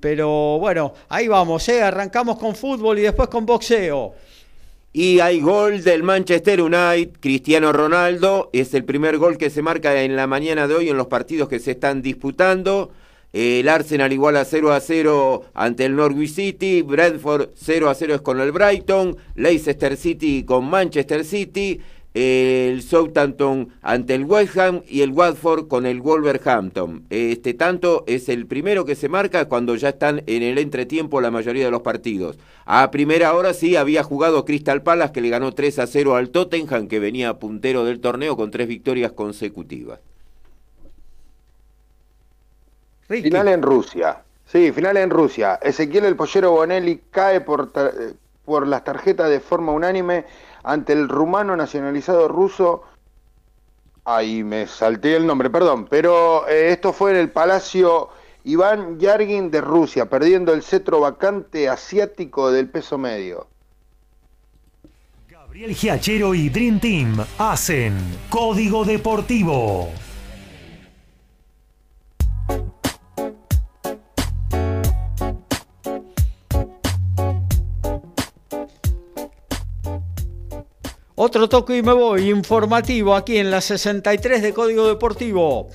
pero 0.00 0.58
bueno, 0.58 0.94
ahí 1.08 1.28
vamos, 1.28 1.68
arrancamos 1.68 2.38
con 2.38 2.54
fútbol 2.54 2.98
y 2.98 3.02
después 3.02 3.28
con 3.28 3.46
boxeo. 3.46 4.14
Y 4.92 5.20
hay 5.20 5.40
gol 5.40 5.84
del 5.84 6.02
Manchester 6.02 6.62
United, 6.62 7.20
Cristiano 7.20 7.72
Ronaldo, 7.72 8.50
es 8.52 8.72
el 8.74 8.84
primer 8.84 9.18
gol 9.18 9.36
que 9.36 9.50
se 9.50 9.62
marca 9.62 10.02
en 10.02 10.16
la 10.16 10.26
mañana 10.26 10.66
de 10.66 10.74
hoy 10.74 10.88
en 10.88 10.96
los 10.96 11.08
partidos 11.08 11.48
que 11.48 11.58
se 11.58 11.72
están 11.72 12.02
disputando. 12.02 12.90
El 13.32 13.68
Arsenal 13.68 14.10
igual 14.12 14.36
a 14.36 14.44
0 14.46 14.72
a 14.72 14.80
0 14.80 15.44
ante 15.52 15.84
el 15.84 15.94
Norwich 15.96 16.32
City, 16.32 16.80
Bradford 16.80 17.50
0 17.54 17.90
a 17.90 17.94
0 17.94 18.14
es 18.14 18.20
con 18.22 18.40
el 18.40 18.52
Brighton, 18.52 19.18
Leicester 19.34 19.98
City 19.98 20.44
con 20.44 20.64
Manchester 20.70 21.24
City, 21.26 21.78
el 22.14 22.82
Southampton 22.82 23.68
ante 23.82 24.14
el 24.14 24.24
West 24.24 24.56
Ham 24.56 24.80
y 24.88 25.02
el 25.02 25.12
Watford 25.12 25.68
con 25.68 25.84
el 25.84 26.00
Wolverhampton. 26.00 27.04
Este 27.10 27.52
tanto 27.52 28.04
es 28.06 28.30
el 28.30 28.46
primero 28.46 28.84
que 28.84 28.94
se 28.94 29.10
marca 29.10 29.44
cuando 29.44 29.76
ya 29.76 29.90
están 29.90 30.22
en 30.26 30.42
el 30.42 30.56
entretiempo 30.58 31.20
la 31.20 31.30
mayoría 31.30 31.66
de 31.66 31.70
los 31.70 31.82
partidos. 31.82 32.38
A 32.64 32.90
primera 32.90 33.34
hora 33.34 33.52
sí 33.52 33.76
había 33.76 34.02
jugado 34.02 34.46
Crystal 34.46 34.82
Palace 34.82 35.12
que 35.12 35.20
le 35.20 35.28
ganó 35.28 35.52
3 35.52 35.80
a 35.80 35.86
0 35.86 36.16
al 36.16 36.30
Tottenham 36.30 36.88
que 36.88 36.98
venía 36.98 37.38
puntero 37.38 37.84
del 37.84 38.00
torneo 38.00 38.36
con 38.36 38.50
tres 38.50 38.68
victorias 38.68 39.12
consecutivas. 39.12 40.00
Final 43.08 43.48
en 43.48 43.62
Rusia. 43.62 44.22
Sí, 44.44 44.72
final 44.72 44.96
en 44.96 45.10
Rusia. 45.10 45.58
Ezequiel 45.62 46.04
el 46.04 46.16
Pollero 46.16 46.52
Bonelli 46.52 47.02
cae 47.10 47.40
por, 47.40 47.70
por 48.44 48.66
las 48.66 48.84
tarjetas 48.84 49.28
de 49.28 49.40
forma 49.40 49.72
unánime 49.72 50.24
ante 50.62 50.92
el 50.92 51.08
rumano 51.08 51.56
nacionalizado 51.56 52.28
ruso. 52.28 52.82
Ahí 54.04 54.42
me 54.42 54.66
salté 54.66 55.16
el 55.16 55.26
nombre, 55.26 55.50
perdón, 55.50 55.86
pero 55.86 56.48
eh, 56.48 56.70
esto 56.70 56.94
fue 56.94 57.10
en 57.10 57.18
el 57.18 57.30
Palacio 57.30 58.08
Iván 58.44 58.98
Yargin 58.98 59.50
de 59.50 59.60
Rusia, 59.60 60.08
perdiendo 60.08 60.54
el 60.54 60.62
cetro 60.62 61.00
vacante 61.00 61.68
asiático 61.68 62.50
del 62.50 62.68
peso 62.68 62.96
medio. 62.96 63.48
Gabriel 65.28 65.74
Giachero 65.74 66.34
y 66.34 66.48
Dream 66.48 66.80
Team 66.80 67.26
hacen 67.38 67.94
Código 68.30 68.84
Deportivo. 68.86 69.90
Otro 81.20 81.48
toque 81.48 81.76
y 81.76 81.82
me 81.82 81.92
voy, 81.92 82.30
informativo 82.30 83.16
aquí 83.16 83.38
en 83.38 83.50
la 83.50 83.60
63 83.60 84.40
de 84.40 84.54
Código 84.54 84.86
Deportivo. 84.86 85.68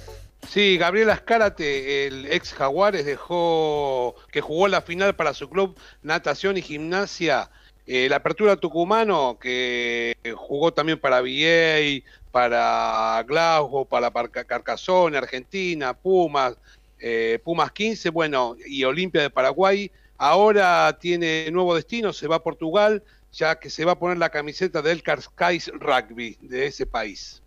Sí, 0.47 0.77
Gabriel 0.77 1.09
Ascárate, 1.09 2.07
el 2.07 2.31
ex 2.31 2.53
Jaguares, 2.53 3.05
dejó 3.05 4.15
que 4.31 4.39
jugó 4.39 4.69
la 4.69 4.79
final 4.79 5.17
para 5.17 5.33
su 5.33 5.49
club 5.49 5.77
Natación 6.01 6.55
y 6.55 6.61
Gimnasia. 6.61 7.49
la 7.85 8.15
Apertura 8.15 8.55
Tucumano, 8.55 9.37
que 9.37 10.15
jugó 10.33 10.71
también 10.71 10.97
para 10.97 11.19
VA, 11.19 12.01
para 12.31 13.21
Glasgow, 13.27 13.85
para 13.85 14.13
Carcassonne, 14.29 15.17
Argentina, 15.17 15.93
Pumas, 15.93 16.55
eh, 16.99 17.37
Pumas 17.43 17.73
15, 17.73 18.11
bueno, 18.11 18.55
y 18.65 18.85
Olimpia 18.85 19.23
de 19.23 19.29
Paraguay. 19.29 19.91
Ahora 20.17 20.97
tiene 21.01 21.51
nuevo 21.51 21.75
destino, 21.75 22.13
se 22.13 22.29
va 22.29 22.37
a 22.37 22.43
Portugal 22.43 23.03
ya 23.33 23.59
que 23.59 23.69
se 23.69 23.83
va 23.83 23.93
a 23.93 23.99
poner 23.99 24.17
la 24.17 24.29
camiseta 24.29 24.81
del 24.81 25.03
Cascais 25.03 25.71
Rugby 25.73 26.37
de 26.41 26.67
ese 26.67 26.85
país. 26.85 27.41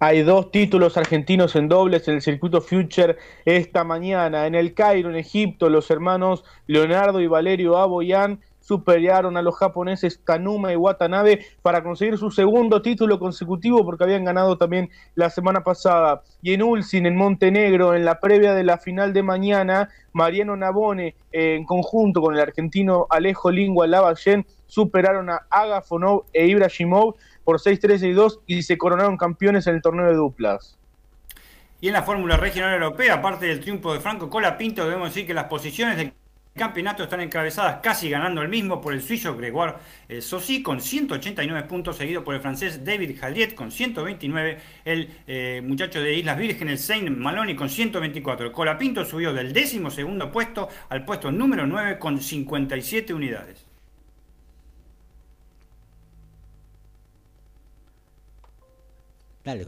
Hay 0.00 0.22
dos 0.22 0.52
títulos 0.52 0.96
argentinos 0.96 1.56
en 1.56 1.68
dobles 1.68 2.06
en 2.06 2.14
el 2.14 2.22
circuito 2.22 2.60
Future 2.60 3.16
esta 3.44 3.82
mañana. 3.82 4.46
En 4.46 4.54
el 4.54 4.72
Cairo, 4.72 5.10
en 5.10 5.16
Egipto, 5.16 5.68
los 5.68 5.90
hermanos 5.90 6.44
Leonardo 6.68 7.20
y 7.20 7.26
Valerio 7.26 7.76
Aboyan 7.76 8.40
superaron 8.68 9.38
a 9.38 9.42
los 9.42 9.56
japoneses 9.56 10.20
Tanuma 10.22 10.74
y 10.74 10.76
Watanabe 10.76 11.46
para 11.62 11.82
conseguir 11.82 12.18
su 12.18 12.30
segundo 12.30 12.82
título 12.82 13.18
consecutivo 13.18 13.82
porque 13.82 14.04
habían 14.04 14.26
ganado 14.26 14.58
también 14.58 14.90
la 15.14 15.30
semana 15.30 15.64
pasada. 15.64 16.22
Y 16.42 16.52
en 16.52 16.62
Ulsin, 16.62 17.06
en 17.06 17.16
Montenegro, 17.16 17.94
en 17.94 18.04
la 18.04 18.20
previa 18.20 18.52
de 18.52 18.64
la 18.64 18.76
final 18.76 19.14
de 19.14 19.22
mañana, 19.22 19.88
Mariano 20.12 20.54
Nabone, 20.54 21.16
eh, 21.32 21.54
en 21.54 21.64
conjunto 21.64 22.20
con 22.20 22.34
el 22.34 22.42
argentino 22.42 23.06
Alejo 23.08 23.50
Lingua 23.50 23.86
Lavallén, 23.86 24.44
superaron 24.66 25.30
a 25.30 25.46
Agafonov 25.48 26.26
e 26.34 26.46
Ibrahimov 26.46 27.14
por 27.44 27.60
6-3 27.60 28.06
y 28.06 28.12
2 28.12 28.40
y 28.46 28.62
se 28.64 28.76
coronaron 28.76 29.16
campeones 29.16 29.66
en 29.66 29.76
el 29.76 29.82
torneo 29.82 30.04
de 30.04 30.14
duplas. 30.14 30.78
Y 31.80 31.86
en 31.86 31.94
la 31.94 32.02
Fórmula 32.02 32.36
Regional 32.36 32.74
Europea, 32.74 33.14
aparte 33.14 33.46
del 33.46 33.60
triunfo 33.60 33.94
de 33.94 34.00
Franco 34.00 34.28
Colapinto, 34.28 34.84
debemos 34.84 35.08
decir 35.08 35.26
que 35.26 35.32
las 35.32 35.44
posiciones 35.44 35.96
del 35.96 36.12
campeonato 36.58 37.02
están 37.02 37.22
encabezadas 37.22 37.80
casi 37.82 38.10
ganando 38.10 38.42
el 38.42 38.48
mismo 38.48 38.82
por 38.82 38.92
el 38.92 39.00
suizo 39.00 39.34
Gregoire 39.34 39.76
eh, 40.08 40.20
Sossi 40.20 40.62
con 40.62 40.82
189 40.82 41.66
puntos, 41.66 41.96
seguido 41.96 42.22
por 42.22 42.34
el 42.34 42.42
francés 42.42 42.84
David 42.84 43.16
Jaliet 43.18 43.54
con 43.54 43.70
129, 43.72 44.58
el 44.84 45.08
eh, 45.26 45.62
muchacho 45.64 46.02
de 46.02 46.14
Islas 46.14 46.36
Vírgenes 46.36 46.82
Saint 46.82 47.08
Maloney 47.08 47.56
con 47.56 47.70
124. 47.70 48.52
Colapinto 48.52 49.04
subió 49.06 49.32
del 49.32 49.54
décimo 49.54 49.90
segundo 49.90 50.30
puesto 50.30 50.68
al 50.90 51.06
puesto 51.06 51.32
número 51.32 51.66
9 51.66 51.98
con 51.98 52.20
57 52.20 53.14
unidades. 53.14 53.64
Dale. 59.44 59.66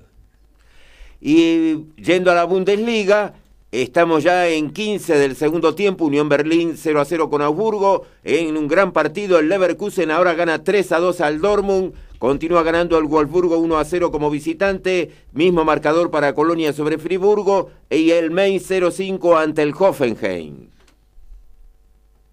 Y 1.20 1.92
yendo 1.96 2.30
a 2.30 2.34
la 2.34 2.44
Bundesliga, 2.44 3.34
estamos 3.72 4.24
ya 4.24 4.48
en 4.48 4.70
15 4.70 5.16
del 5.16 5.36
segundo 5.36 5.74
tiempo, 5.74 6.04
Unión 6.04 6.28
Berlín 6.28 6.74
0 6.76 7.00
a 7.00 7.04
0 7.04 7.30
con 7.30 7.42
Augsburgo, 7.42 8.04
en 8.24 8.56
un 8.56 8.66
gran 8.66 8.92
partido 8.92 9.38
el 9.38 9.48
Leverkusen 9.48 10.10
ahora 10.10 10.34
gana 10.34 10.64
3 10.64 10.92
a 10.92 10.98
2 10.98 11.20
al 11.20 11.40
Dortmund, 11.40 11.92
continúa 12.18 12.62
ganando 12.62 12.98
el 12.98 13.04
Wolfsburgo 13.04 13.58
1 13.58 13.78
a 13.78 13.84
0 13.84 14.10
como 14.10 14.30
visitante, 14.30 15.10
mismo 15.32 15.64
marcador 15.64 16.10
para 16.10 16.34
Colonia 16.34 16.72
sobre 16.72 16.98
Friburgo 16.98 17.70
y 17.88 18.10
el 18.10 18.30
Mainz 18.30 18.64
0 18.66 18.90
5 18.90 19.36
ante 19.36 19.62
el 19.62 19.72
Hoffenheim. 19.78 20.70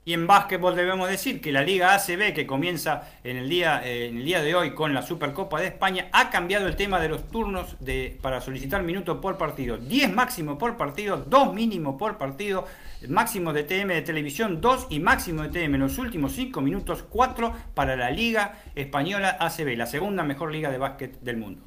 Y 0.08 0.14
en 0.14 0.26
básquetbol 0.26 0.74
debemos 0.74 1.10
decir 1.10 1.42
que 1.42 1.52
la 1.52 1.64
Liga 1.64 1.94
ACB, 1.94 2.34
que 2.34 2.48
comienza 2.48 3.10
en 3.26 3.36
el 3.36 3.50
día, 3.50 3.82
eh, 3.84 4.08
en 4.08 4.20
el 4.20 4.24
día 4.24 4.42
de 4.42 4.56
hoy 4.56 4.74
con 4.74 4.94
la 4.94 5.02
Supercopa 5.02 5.60
de 5.60 5.68
España, 5.68 6.08
ha 6.14 6.30
cambiado 6.30 6.66
el 6.66 6.78
tema 6.78 7.02
de 7.02 7.10
los 7.10 7.28
turnos 7.28 7.76
de, 7.82 8.18
para 8.22 8.40
solicitar 8.40 8.84
minutos 8.84 9.18
por 9.18 9.38
partido. 9.38 9.76
10 9.76 10.14
máximo 10.14 10.58
por 10.58 10.78
partido, 10.78 11.18
2 11.28 11.54
mínimo 11.54 11.98
por 11.98 12.18
partido, 12.18 12.64
máximo 13.10 13.52
de 13.52 13.64
TM 13.64 13.90
de 13.90 14.02
televisión, 14.02 14.62
2 14.62 14.88
y 14.92 15.02
máximo 15.02 15.44
de 15.44 15.50
TM 15.50 15.76
en 15.76 15.82
los 15.82 15.98
últimos 15.98 16.32
5 16.32 16.62
minutos, 16.62 17.04
4 17.10 17.54
para 17.74 17.98
la 17.98 18.10
Liga 18.10 18.62
Española 18.76 19.36
ACB, 19.42 19.76
la 19.76 19.88
segunda 19.88 20.24
mejor 20.24 20.54
liga 20.54 20.72
de 20.72 20.78
básquet 20.78 21.20
del 21.20 21.36
mundo. 21.36 21.64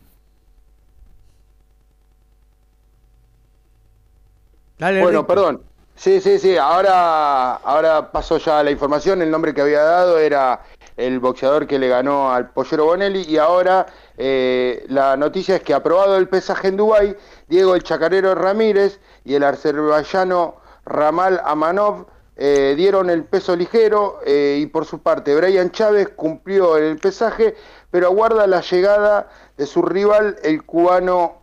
bueno, 4.78 5.26
perdón. 5.26 5.69
Sí, 6.00 6.18
sí, 6.22 6.38
sí. 6.38 6.56
Ahora, 6.56 7.56
ahora 7.56 8.10
pasó 8.10 8.38
ya 8.38 8.62
la 8.62 8.70
información. 8.70 9.20
El 9.20 9.30
nombre 9.30 9.52
que 9.52 9.60
había 9.60 9.82
dado 9.82 10.18
era 10.18 10.62
el 10.96 11.20
boxeador 11.20 11.66
que 11.66 11.78
le 11.78 11.88
ganó 11.88 12.32
al 12.32 12.48
Pollero 12.52 12.86
Bonelli. 12.86 13.20
Y 13.28 13.36
ahora 13.36 13.84
eh, 14.16 14.86
la 14.88 15.18
noticia 15.18 15.56
es 15.56 15.62
que 15.62 15.74
aprobado 15.74 16.16
el 16.16 16.26
pesaje 16.26 16.68
en 16.68 16.78
Dubái, 16.78 17.14
Diego 17.48 17.74
el 17.74 17.82
Chacarero 17.82 18.34
Ramírez 18.34 18.98
y 19.26 19.34
el 19.34 19.44
azerbaiyano 19.44 20.56
Ramal 20.86 21.38
Amanov 21.44 22.06
eh, 22.34 22.72
dieron 22.78 23.10
el 23.10 23.24
peso 23.24 23.54
ligero. 23.54 24.20
Eh, 24.24 24.56
y 24.58 24.66
por 24.68 24.86
su 24.86 25.02
parte, 25.02 25.36
Brian 25.36 25.70
Chávez 25.70 26.08
cumplió 26.16 26.78
el 26.78 26.96
pesaje, 26.96 27.56
pero 27.90 28.06
aguarda 28.06 28.46
la 28.46 28.62
llegada 28.62 29.28
de 29.58 29.66
su 29.66 29.82
rival, 29.82 30.38
el 30.44 30.64
cubano 30.64 31.39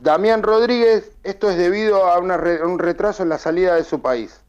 Damián 0.00 0.42
Rodríguez, 0.42 1.12
esto 1.24 1.50
es 1.50 1.58
debido 1.58 2.04
a 2.04 2.18
un 2.18 2.78
retraso 2.78 3.22
en 3.22 3.28
la 3.28 3.36
salida 3.36 3.74
de 3.74 3.84
su 3.84 4.00
país. 4.00 4.40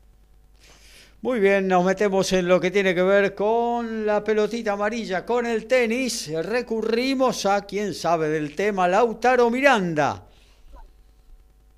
Muy 1.21 1.41
bien, 1.41 1.67
nos 1.67 1.83
metemos 1.83 2.31
en 2.31 2.47
lo 2.47 2.61
que 2.61 2.71
tiene 2.71 2.95
que 2.95 3.03
ver 3.03 3.35
con 3.35 4.05
la 4.05 4.23
pelotita 4.23 4.71
amarilla, 4.71 5.25
con 5.25 5.45
el 5.45 5.67
tenis. 5.67 6.31
Recurrimos 6.45 7.45
a 7.45 7.65
quien 7.65 7.93
sabe 7.93 8.29
del 8.29 8.55
tema, 8.55 8.87
Lautaro 8.87 9.49
Miranda. 9.49 10.23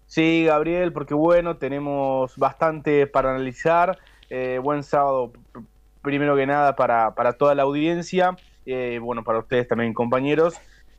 Sí, 0.05 0.45
Gabriel, 0.45 0.93
porque 0.93 1.15
bueno, 1.15 1.57
tenemos 1.57 2.37
bastante 2.37 3.07
para 3.07 3.31
analizar. 3.31 3.97
Eh, 4.29 4.59
buen 4.61 4.83
sábado, 4.83 5.33
primero 6.03 6.35
que 6.35 6.45
nada, 6.45 6.75
para, 6.75 7.15
para 7.15 7.33
toda 7.33 7.55
la 7.55 7.63
audiencia. 7.63 8.37
Eh, 8.67 8.99
bueno, 9.01 9.23
para 9.23 9.39
ustedes 9.39 9.67
también, 9.67 9.95
compañeros. 9.95 10.53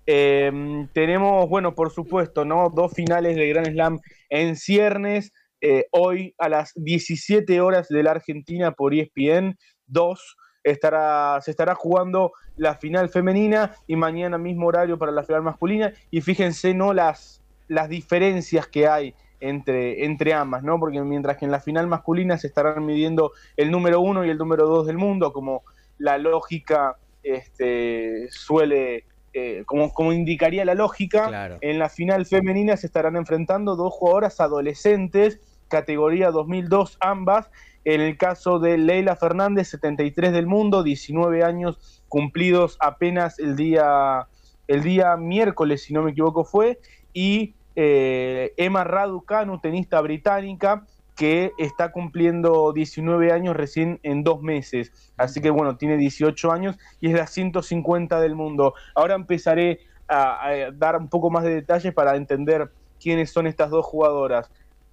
Em, 0.07 0.88
tenemos, 0.88 1.48
bueno, 1.48 1.74
por 1.74 1.90
supuesto, 1.90 2.44
¿no? 2.44 2.68
Dos 2.70 2.92
finales 2.92 3.36
de 3.36 3.48
Grand 3.48 3.68
Slam 3.68 4.00
en 4.28 4.57
ciernes. 4.57 5.32
Eh, 5.61 5.86
hoy 5.92 6.34
a 6.38 6.48
las 6.48 6.72
17 6.76 7.61
horas 7.61 7.88
de 7.88 8.02
la 8.02 8.11
Argentina 8.11 8.72
por 8.72 8.92
ESPN 8.92 9.57
2 9.86 10.36
estará, 10.62 11.40
se 11.40 11.50
estará 11.50 11.74
jugando 11.74 12.32
la 12.57 12.74
final 12.74 13.09
femenina 13.09 13.74
y 13.86 13.96
mañana 13.96 14.36
mismo 14.36 14.66
horario 14.66 14.98
para 14.98 15.12
la 15.12 15.22
final 15.22 15.42
masculina. 15.42 15.92
Y 16.11 16.20
fíjense, 16.20 16.74
¿no? 16.74 16.92
Las, 16.92 17.42
las 17.68 17.88
diferencias 17.88 18.66
que 18.66 18.86
hay 18.86 19.14
entre, 19.40 20.05
entre 20.05 20.34
ambas, 20.34 20.62
¿no? 20.62 20.78
Porque 20.78 21.00
mientras 21.00 21.38
que 21.38 21.46
en 21.46 21.50
la 21.50 21.61
final 21.61 21.86
masculina 21.86 22.36
se 22.36 22.48
estarán 22.48 22.84
midiendo 22.84 23.32
el 23.57 23.70
número 23.70 24.00
uno 24.00 24.24
y 24.24 24.30
el 24.30 24.38
número 24.38 24.66
dos 24.66 24.86
del 24.86 24.98
mundo, 24.98 25.32
como 25.32 25.62
la 25.96 26.18
lógica 26.18 26.96
este, 27.22 28.28
suele 28.30 29.05
eh, 29.35 29.64
como, 29.66 29.93
como, 29.93 30.12
indicaría 30.12 30.64
la 30.64 30.74
lógica, 30.74 31.59
en 31.61 31.78
la 31.80 31.89
final 31.89 32.24
femenina 32.24 32.76
se 32.76 32.87
estarán 32.87 33.16
enfrentando 33.16 33.74
dos 33.74 33.93
jugadoras 33.93 34.41
adolescentes, 34.41 35.41
categoría 35.68 36.30
2002 36.30 36.99
ambas. 37.01 37.51
En 37.85 38.01
el 38.01 38.16
caso 38.16 38.61
de 38.61 38.78
Leila 38.78 39.16
Fernández, 39.16 39.68
73 39.68 40.32
del 40.32 40.47
mundo, 40.47 40.85
19 40.85 41.43
años 41.43 42.03
cumplidos 42.09 42.78
apenas 42.80 43.39
el 43.41 43.57
día, 43.57 44.28
el 44.68 44.82
día 44.82 45.16
miércoles, 45.16 45.82
si 45.82 45.93
no 45.93 46.03
me 46.03 46.12
equivoco 46.12 46.45
fue, 46.45 46.78
y 47.12 47.57
eh, 47.74 48.55
Emma 48.57 48.85
Raducanu, 48.85 49.59
tenista 49.59 50.01
británica, 50.01 50.87
que 51.16 51.52
está 51.58 51.92
cumpliendo 51.92 52.72
19 52.72 53.32
años 53.32 53.56
recién 53.56 54.00
en 54.02 54.24
dos 54.24 54.42
meses. 54.42 55.12
Así 55.16 55.40
que 55.40 55.50
bueno, 55.50 55.76
tiene 55.76 55.96
18 55.96 56.50
años 56.50 56.76
y 57.00 57.08
es 57.08 57.14
la 57.14 57.26
150 57.26 58.20
del 58.20 58.34
mundo. 58.34 58.74
Ahora 58.94 59.14
empezaré 59.14 59.80
a, 60.08 60.50
dar 60.74 60.96
un 60.96 61.08
poco 61.08 61.30
más 61.30 61.44
de 61.44 61.54
detalles 61.54 61.94
para 61.94 62.16
entender 62.16 62.70
quiénes 63.00 63.30
son 63.30 63.46
estas 63.46 63.70
dos 63.70 63.86
jugadoras. 63.86 64.50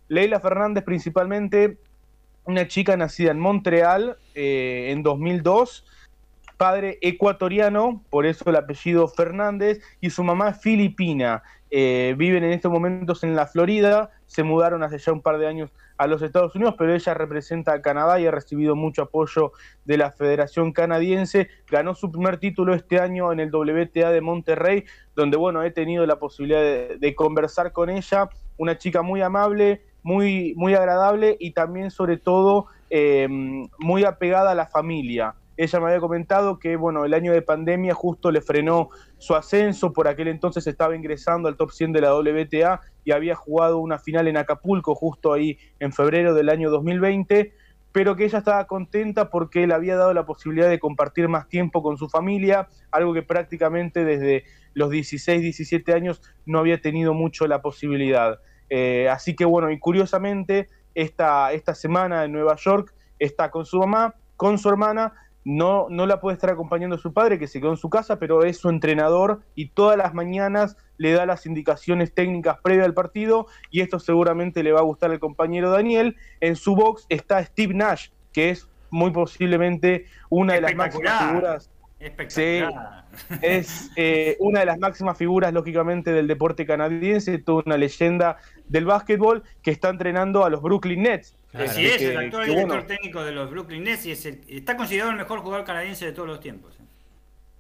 Leila 0.07 0.39
Fernández 0.39 0.83
principalmente, 0.83 1.77
una 2.45 2.67
chica 2.67 2.95
nacida 2.97 3.31
en 3.31 3.39
Montreal 3.39 4.17
eh, 4.35 4.89
en 4.91 5.03
2002 5.03 5.85
padre 6.61 6.99
ecuatoriano, 7.01 8.03
por 8.11 8.27
eso 8.27 8.47
el 8.47 8.55
apellido 8.55 9.07
Fernández, 9.07 9.81
y 9.99 10.11
su 10.11 10.23
mamá 10.23 10.53
filipina. 10.53 11.41
Eh, 11.71 12.13
viven 12.15 12.43
en 12.43 12.51
estos 12.51 12.71
momentos 12.71 13.23
en 13.23 13.35
la 13.35 13.47
Florida, 13.47 14.11
se 14.31 14.43
mudaron 14.43 14.81
hace 14.81 14.97
ya 14.97 15.11
un 15.11 15.21
par 15.21 15.37
de 15.39 15.45
años 15.45 15.71
a 15.97 16.07
los 16.07 16.21
Estados 16.21 16.55
Unidos, 16.55 16.75
pero 16.77 16.95
ella 16.95 17.13
representa 17.13 17.73
a 17.73 17.81
Canadá 17.81 18.17
y 18.17 18.25
ha 18.25 18.31
recibido 18.31 18.77
mucho 18.77 19.01
apoyo 19.01 19.51
de 19.83 19.97
la 19.97 20.11
Federación 20.11 20.71
Canadiense. 20.71 21.49
Ganó 21.69 21.95
su 21.95 22.09
primer 22.09 22.37
título 22.37 22.73
este 22.73 23.01
año 23.01 23.33
en 23.33 23.41
el 23.41 23.53
WTA 23.53 24.09
de 24.09 24.21
Monterrey, 24.21 24.85
donde 25.17 25.35
bueno, 25.35 25.63
he 25.63 25.71
tenido 25.71 26.05
la 26.05 26.15
posibilidad 26.15 26.61
de, 26.61 27.13
conversar 27.15 27.73
con 27.73 27.89
ella, 27.89 28.29
una 28.55 28.77
chica 28.77 29.01
muy 29.01 29.21
amable, 29.21 29.81
muy, 30.01 30.53
muy 30.55 30.75
agradable 30.75 31.35
y 31.37 31.51
también 31.51 31.91
sobre 31.91 32.15
todo 32.15 32.67
eh, 32.89 33.27
muy 33.79 34.05
apegada 34.05 34.51
a 34.51 34.55
la 34.55 34.67
familia. 34.67 35.35
Ella 35.61 35.79
me 35.79 35.89
había 35.89 35.99
comentado 35.99 36.57
que, 36.57 36.75
bueno, 36.75 37.05
el 37.05 37.13
año 37.13 37.31
de 37.31 37.43
pandemia 37.43 37.93
justo 37.93 38.31
le 38.31 38.41
frenó 38.41 38.89
su 39.19 39.35
ascenso, 39.35 39.93
por 39.93 40.07
aquel 40.07 40.27
entonces 40.27 40.65
estaba 40.65 40.95
ingresando 40.95 41.47
al 41.47 41.55
top 41.55 41.69
100 41.69 41.91
de 41.93 42.01
la 42.01 42.15
WTA 42.15 42.81
y 43.03 43.11
había 43.11 43.35
jugado 43.35 43.77
una 43.77 43.99
final 43.99 44.27
en 44.27 44.37
Acapulco 44.37 44.95
justo 44.95 45.33
ahí 45.33 45.59
en 45.79 45.93
febrero 45.93 46.33
del 46.33 46.49
año 46.49 46.71
2020, 46.71 47.53
pero 47.91 48.15
que 48.15 48.25
ella 48.25 48.39
estaba 48.39 48.65
contenta 48.65 49.29
porque 49.29 49.67
le 49.67 49.75
había 49.75 49.97
dado 49.97 50.15
la 50.15 50.25
posibilidad 50.25 50.67
de 50.67 50.79
compartir 50.79 51.27
más 51.27 51.47
tiempo 51.47 51.83
con 51.83 51.95
su 51.95 52.09
familia, 52.09 52.67
algo 52.89 53.13
que 53.13 53.21
prácticamente 53.21 54.03
desde 54.03 54.45
los 54.73 54.89
16, 54.89 55.43
17 55.43 55.93
años 55.93 56.23
no 56.47 56.57
había 56.57 56.81
tenido 56.81 57.13
mucho 57.13 57.45
la 57.45 57.61
posibilidad. 57.61 58.39
Eh, 58.71 59.09
así 59.09 59.35
que 59.35 59.45
bueno, 59.45 59.69
y 59.69 59.77
curiosamente, 59.77 60.69
esta, 60.95 61.53
esta 61.53 61.75
semana 61.75 62.25
en 62.25 62.31
Nueva 62.31 62.55
York 62.55 62.95
está 63.19 63.51
con 63.51 63.67
su 63.67 63.77
mamá, 63.77 64.15
con 64.37 64.57
su 64.57 64.67
hermana, 64.67 65.13
no, 65.43 65.87
no 65.89 66.05
la 66.05 66.19
puede 66.19 66.35
estar 66.35 66.49
acompañando 66.49 66.97
su 66.97 67.13
padre, 67.13 67.39
que 67.39 67.47
se 67.47 67.59
quedó 67.59 67.71
en 67.71 67.77
su 67.77 67.89
casa, 67.89 68.19
pero 68.19 68.43
es 68.43 68.57
su 68.57 68.69
entrenador 68.69 69.41
y 69.55 69.69
todas 69.69 69.97
las 69.97 70.13
mañanas 70.13 70.77
le 70.97 71.13
da 71.13 71.25
las 71.25 71.45
indicaciones 71.45 72.13
técnicas 72.13 72.57
previas 72.61 72.85
al 72.85 72.93
partido 72.93 73.47
y 73.71 73.81
esto 73.81 73.99
seguramente 73.99 74.63
le 74.63 74.71
va 74.71 74.79
a 74.81 74.83
gustar 74.83 75.11
al 75.11 75.19
compañero 75.19 75.71
Daniel. 75.71 76.15
En 76.39 76.55
su 76.55 76.75
box 76.75 77.05
está 77.09 77.43
Steve 77.43 77.73
Nash, 77.73 78.09
que 78.31 78.51
es 78.51 78.69
muy 78.91 79.11
posiblemente 79.11 80.05
una 80.29 80.53
de 80.53 80.61
las 80.61 80.75
máximas 80.75 81.23
figuras. 81.23 81.71
Espectacular. 82.01 83.05
es 83.41 83.91
eh, 83.95 84.35
una 84.39 84.61
de 84.61 84.65
las 84.65 84.79
máximas 84.79 85.17
figuras, 85.17 85.53
lógicamente, 85.53 86.11
del 86.11 86.27
deporte 86.27 86.65
canadiense, 86.65 87.37
toda 87.37 87.63
una 87.65 87.77
leyenda 87.77 88.37
del 88.67 88.85
básquetbol 88.85 89.43
que 89.61 89.71
está 89.71 89.89
entrenando 89.89 90.43
a 90.43 90.49
los 90.49 90.61
Brooklyn 90.61 91.03
Nets. 91.03 91.35
Así 91.53 91.85
es, 91.85 92.01
el 92.01 92.17
actual 92.17 92.47
director 92.47 92.87
técnico 92.87 93.23
de 93.23 93.33
los 93.33 93.51
Brooklyn 93.51 93.83
Nets 93.83 94.05
y 94.05 94.11
está 94.11 94.77
considerado 94.77 95.11
el 95.11 95.17
mejor 95.17 95.39
jugador 95.39 95.65
canadiense 95.65 96.05
de 96.05 96.13
todos 96.13 96.27
los 96.27 96.39
tiempos. 96.39 96.77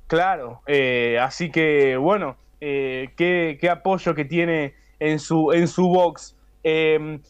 Claro, 0.07 0.61
eh, 0.65 1.19
así 1.21 1.51
que 1.51 1.97
bueno, 1.97 2.37
eh, 2.59 3.11
qué, 3.15 3.57
qué, 3.61 3.69
apoyo 3.69 4.15
que 4.15 4.25
tiene 4.25 4.73
en 4.99 5.19
su, 5.19 5.51
en 5.51 5.67
su 5.67 5.87
box. 5.87 6.35
Em, 6.63 7.21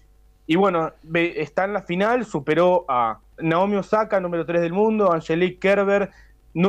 y 0.48 0.56
bueno, 0.56 0.92
está 1.14 1.66
en 1.66 1.74
la 1.74 1.82
final, 1.82 2.26
superó 2.26 2.86
a 2.88 3.20
Naomi 3.40 3.78
Osaka, 3.78 4.20
número 4.20 4.46
3 4.46 4.62
del 4.62 4.74
mundo, 4.74 5.12
Angelique 5.12 5.60
Kerber, 5.60 6.12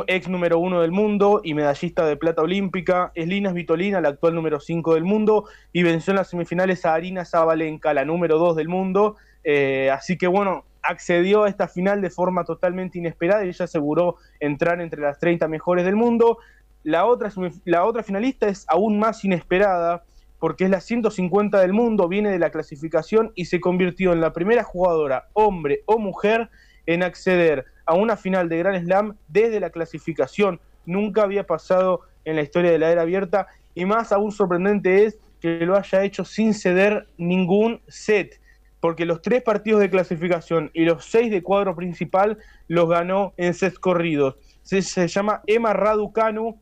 ex 0.06 0.28
número 0.28 0.58
1 0.58 0.80
del 0.80 0.92
mundo 0.92 1.40
y 1.42 1.54
medallista 1.54 2.06
de 2.06 2.16
plata 2.16 2.42
olímpica, 2.42 3.12
es 3.14 3.26
Linas 3.26 3.54
Vitolina, 3.54 4.00
la 4.00 4.10
actual 4.10 4.34
número 4.34 4.60
5 4.60 4.94
del 4.94 5.04
mundo, 5.04 5.46
y 5.72 5.82
venció 5.82 6.12
en 6.12 6.18
las 6.18 6.30
semifinales 6.30 6.84
a 6.84 6.94
Arina 6.94 7.24
Zabalenka, 7.24 7.92
la 7.94 8.04
número 8.04 8.38
2 8.38 8.56
del 8.56 8.68
mundo. 8.68 9.16
Eh, 9.44 9.90
así 9.90 10.16
que 10.16 10.26
bueno, 10.26 10.64
accedió 10.82 11.44
a 11.44 11.48
esta 11.48 11.68
final 11.68 12.00
de 12.00 12.10
forma 12.10 12.44
totalmente 12.44 12.98
inesperada 12.98 13.44
y 13.44 13.48
ella 13.48 13.64
aseguró 13.64 14.16
entrar 14.40 14.80
entre 14.80 15.00
las 15.00 15.18
30 15.18 15.48
mejores 15.48 15.84
del 15.84 15.96
mundo. 15.96 16.38
La 16.84 17.06
otra, 17.06 17.30
la 17.64 17.84
otra 17.84 18.02
finalista 18.02 18.48
es 18.48 18.64
aún 18.68 18.98
más 18.98 19.24
inesperada 19.24 20.04
porque 20.38 20.64
es 20.64 20.70
la 20.70 20.80
150 20.80 21.60
del 21.60 21.72
mundo, 21.72 22.08
viene 22.08 22.30
de 22.30 22.40
la 22.40 22.50
clasificación 22.50 23.30
y 23.36 23.44
se 23.44 23.60
convirtió 23.60 24.12
en 24.12 24.20
la 24.20 24.32
primera 24.32 24.64
jugadora, 24.64 25.28
hombre 25.34 25.82
o 25.86 26.00
mujer, 26.00 26.50
en 26.86 27.02
acceder 27.02 27.64
a 27.86 27.94
una 27.94 28.16
final 28.16 28.48
de 28.48 28.58
Grand 28.58 28.84
Slam 28.84 29.16
desde 29.28 29.60
la 29.60 29.70
clasificación. 29.70 30.60
Nunca 30.86 31.22
había 31.22 31.44
pasado 31.44 32.00
en 32.24 32.36
la 32.36 32.42
historia 32.42 32.70
de 32.70 32.78
la 32.78 32.90
era 32.90 33.02
abierta 33.02 33.48
y 33.74 33.84
más 33.84 34.12
aún 34.12 34.32
sorprendente 34.32 35.04
es 35.04 35.18
que 35.40 35.66
lo 35.66 35.76
haya 35.76 36.04
hecho 36.04 36.24
sin 36.24 36.54
ceder 36.54 37.08
ningún 37.16 37.80
set, 37.88 38.40
porque 38.80 39.04
los 39.04 39.22
tres 39.22 39.42
partidos 39.42 39.80
de 39.80 39.90
clasificación 39.90 40.70
y 40.72 40.84
los 40.84 41.04
seis 41.04 41.30
de 41.30 41.42
cuadro 41.42 41.74
principal 41.74 42.38
los 42.68 42.88
ganó 42.88 43.32
en 43.36 43.54
sets 43.54 43.78
corridos. 43.78 44.36
Se, 44.62 45.08
llama 45.08 45.42
Emma 45.46 45.72
Raducanu, 45.72 46.58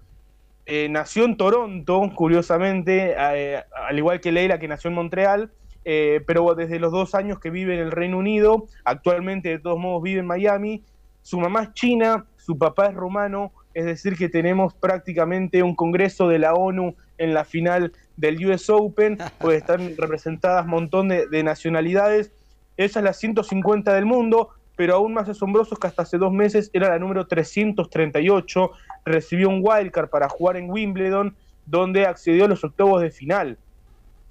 eh, 0.65 0.89
nació 0.89 1.25
en 1.25 1.37
Toronto, 1.37 2.11
curiosamente, 2.15 3.15
eh, 3.19 3.63
al 3.87 3.99
igual 3.99 4.21
que 4.21 4.33
Leila, 4.33 4.59
que 4.59 4.69
nació 4.69 4.89
en 4.89 4.95
Montreal, 4.95 5.51
eh, 5.85 6.23
pero 6.27 6.55
desde 6.55 6.79
los 6.79 6.93
dos 6.93 7.15
años 7.15 7.39
que 7.39 7.51
vive 7.51 7.75
en 7.75 7.81
el 7.81 7.91
Reino 7.91 8.19
Unido, 8.19 8.67
actualmente 8.85 9.49
de 9.49 9.59
todos 9.59 9.79
modos 9.79 10.03
vive 10.03 10.21
en 10.21 10.27
Miami. 10.27 10.85
Su 11.23 11.39
mamá 11.39 11.63
es 11.65 11.73
china, 11.75 12.27
su 12.37 12.59
papá 12.59 12.87
es 12.87 12.95
rumano, 12.95 13.53
es 13.75 13.85
decir, 13.85 14.17
que 14.17 14.29
tenemos 14.29 14.75
prácticamente 14.75 15.63
un 15.63 15.75
congreso 15.75 16.29
de 16.29 16.39
la 16.39 16.55
ONU 16.55 16.95
en 17.19 17.35
la 17.35 17.45
final 17.45 17.93
del 18.17 18.45
US 18.47 18.69
Open, 18.71 19.19
pues 19.39 19.59
están 19.59 19.95
representadas 19.97 20.65
un 20.65 20.71
montón 20.71 21.09
de, 21.09 21.27
de 21.29 21.43
nacionalidades. 21.43 22.33
Esa 22.77 23.01
es 23.01 23.05
la 23.05 23.13
150 23.13 23.93
del 23.95 24.07
mundo, 24.07 24.51
pero 24.77 24.95
aún 24.95 25.13
más 25.13 25.29
asombroso 25.29 25.75
es 25.75 25.79
que 25.79 25.87
hasta 25.87 26.03
hace 26.03 26.17
dos 26.17 26.33
meses 26.33 26.71
era 26.73 26.89
la 26.89 26.99
número 26.99 27.27
338, 27.27 28.71
recibió 29.05 29.51
un 29.51 29.61
wildcard 29.63 30.09
para 30.09 30.29
jugar 30.29 30.57
en 30.57 30.71
Wimbledon, 30.71 31.37
donde 31.67 32.07
accedió 32.07 32.47
a 32.47 32.49
los 32.49 32.65
octavos 32.65 33.03
de 33.03 33.11
final, 33.11 33.59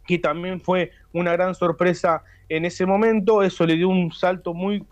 que 0.07 0.17
también 0.17 0.59
fue 0.59 0.91
una 1.13 1.33
gran 1.33 1.55
sorpresa 1.55 2.23
en 2.49 2.65
ese 2.65 2.85
momento, 2.85 3.43
eso 3.43 3.65
le 3.65 3.75
dio 3.75 3.89
un 3.89 4.11
salto 4.11 4.53
muy 4.53 4.85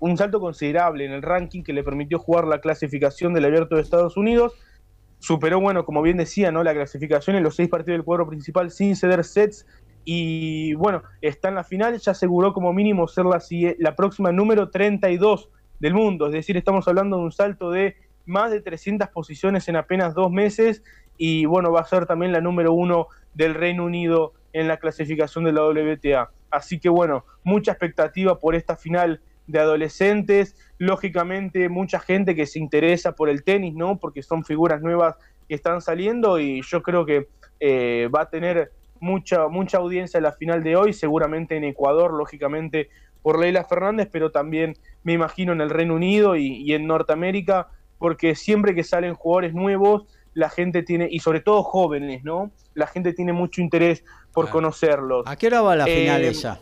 un 0.00 0.16
salto 0.16 0.40
considerable 0.40 1.04
en 1.04 1.12
el 1.12 1.22
ranking 1.22 1.62
que 1.62 1.72
le 1.72 1.84
permitió 1.84 2.18
jugar 2.18 2.46
la 2.46 2.60
clasificación 2.60 3.32
del 3.32 3.44
Abierto 3.44 3.76
de 3.76 3.82
Estados 3.82 4.16
Unidos. 4.16 4.54
Superó, 5.18 5.60
bueno, 5.60 5.84
como 5.84 6.02
bien 6.02 6.16
decía, 6.16 6.50
¿no? 6.50 6.62
la 6.62 6.74
clasificación 6.74 7.36
en 7.36 7.44
los 7.44 7.56
seis 7.56 7.68
partidos 7.68 7.98
del 7.98 8.04
cuadro 8.04 8.28
principal 8.28 8.70
sin 8.70 8.96
ceder 8.96 9.24
sets. 9.24 9.66
Y 10.04 10.74
bueno, 10.74 11.02
está 11.20 11.48
en 11.48 11.54
la 11.56 11.64
final, 11.64 11.98
ya 11.98 12.12
aseguró 12.12 12.52
como 12.52 12.72
mínimo 12.72 13.08
ser 13.08 13.24
la, 13.24 13.40
la 13.78 13.96
próxima 13.96 14.30
número 14.30 14.70
32 14.70 15.48
del 15.80 15.94
mundo, 15.94 16.26
es 16.26 16.32
decir, 16.32 16.56
estamos 16.56 16.88
hablando 16.88 17.18
de 17.18 17.24
un 17.24 17.32
salto 17.32 17.70
de 17.70 17.96
más 18.24 18.50
de 18.50 18.60
300 18.60 19.08
posiciones 19.08 19.68
en 19.68 19.76
apenas 19.76 20.14
dos 20.14 20.30
meses 20.30 20.82
y 21.18 21.46
bueno, 21.46 21.72
va 21.72 21.80
a 21.80 21.86
ser 21.86 22.06
también 22.06 22.32
la 22.32 22.40
número 22.40 22.72
uno 22.72 23.08
del 23.34 23.54
Reino 23.54 23.84
Unido 23.84 24.32
en 24.52 24.68
la 24.68 24.78
clasificación 24.78 25.44
de 25.44 25.52
la 25.52 25.64
WTA. 25.64 26.30
Así 26.50 26.78
que 26.78 26.88
bueno, 26.88 27.24
mucha 27.44 27.72
expectativa 27.72 28.38
por 28.38 28.54
esta 28.54 28.76
final 28.76 29.20
de 29.46 29.60
adolescentes, 29.60 30.56
lógicamente 30.78 31.68
mucha 31.68 32.00
gente 32.00 32.34
que 32.34 32.46
se 32.46 32.58
interesa 32.58 33.12
por 33.12 33.28
el 33.28 33.44
tenis, 33.44 33.74
¿no? 33.74 33.98
Porque 33.98 34.22
son 34.22 34.44
figuras 34.44 34.82
nuevas 34.82 35.16
que 35.48 35.54
están 35.54 35.80
saliendo 35.80 36.40
y 36.40 36.62
yo 36.62 36.82
creo 36.82 37.06
que 37.06 37.28
eh, 37.60 38.08
va 38.14 38.22
a 38.22 38.30
tener 38.30 38.72
mucha, 39.00 39.48
mucha 39.48 39.78
audiencia 39.78 40.18
en 40.18 40.24
la 40.24 40.32
final 40.32 40.62
de 40.62 40.76
hoy, 40.76 40.92
seguramente 40.92 41.56
en 41.56 41.64
Ecuador, 41.64 42.12
lógicamente 42.12 42.88
por 43.22 43.38
Leila 43.38 43.64
Fernández, 43.64 44.08
pero 44.10 44.30
también 44.30 44.74
me 45.02 45.12
imagino 45.12 45.52
en 45.52 45.60
el 45.60 45.70
Reino 45.70 45.94
Unido 45.94 46.36
y, 46.36 46.72
en 46.72 46.86
Norteamérica, 46.86 47.68
porque 47.98 48.34
siempre 48.34 48.74
que 48.74 48.84
salen 48.84 49.14
jugadores 49.14 49.54
nuevos, 49.54 50.04
la 50.36 50.50
gente 50.50 50.82
tiene, 50.82 51.08
y 51.10 51.20
sobre 51.20 51.40
todo 51.40 51.62
jóvenes, 51.62 52.22
¿no? 52.22 52.52
La 52.74 52.86
gente 52.86 53.14
tiene 53.14 53.32
mucho 53.32 53.62
interés 53.62 54.04
por 54.34 54.50
conocerlos. 54.50 55.26
¿A 55.26 55.34
qué 55.36 55.46
hora 55.46 55.62
va 55.62 55.74
la 55.76 55.86
final 55.86 56.22
eh, 56.22 56.28
esa? 56.28 56.60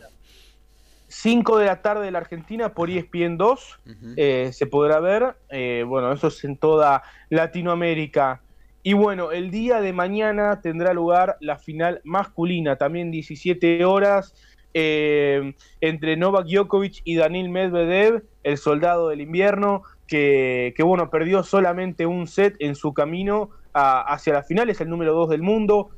5 1.09 1.57
de 1.57 1.65
la 1.65 1.81
tarde 1.81 2.05
de 2.05 2.11
la 2.11 2.19
Argentina 2.19 2.73
por 2.73 2.89
ESPN 2.89 3.37
2 3.37 3.79
eh, 4.15 4.49
se 4.53 4.65
podrá 4.65 5.01
ver. 5.01 5.35
Eh, 5.49 5.83
bueno, 5.85 6.13
eso 6.13 6.27
es 6.27 6.41
en 6.45 6.55
toda 6.55 7.03
Latinoamérica. 7.29 8.41
Y 8.81 8.93
bueno, 8.93 9.31
el 9.31 9.51
día 9.51 9.81
de 9.81 9.91
mañana 9.91 10.61
tendrá 10.61 10.93
lugar 10.93 11.35
la 11.41 11.57
final 11.57 11.99
masculina, 12.05 12.77
también 12.77 13.11
17 13.11 13.83
horas, 13.83 14.35
eh, 14.73 15.53
entre 15.81 16.15
Novak 16.15 16.47
Djokovic 16.47 17.01
y 17.03 17.15
Daniil 17.15 17.49
Medvedev, 17.49 18.23
el 18.43 18.57
soldado 18.57 19.09
del 19.09 19.19
invierno, 19.19 19.83
que, 20.07 20.73
bueno, 20.83 21.09
perdió 21.09 21.43
solamente 21.43 22.05
un 22.05 22.27
set 22.27 22.55
en 22.59 22.75
su 22.75 22.93
camino 22.93 23.49
hacia 23.75 24.33
la 24.33 24.43
final, 24.43 24.69
es 24.69 24.79
el 24.81 24.89
número 24.89 25.13
2 25.13 25.29
del 25.29 25.41
mundo, 25.41 25.89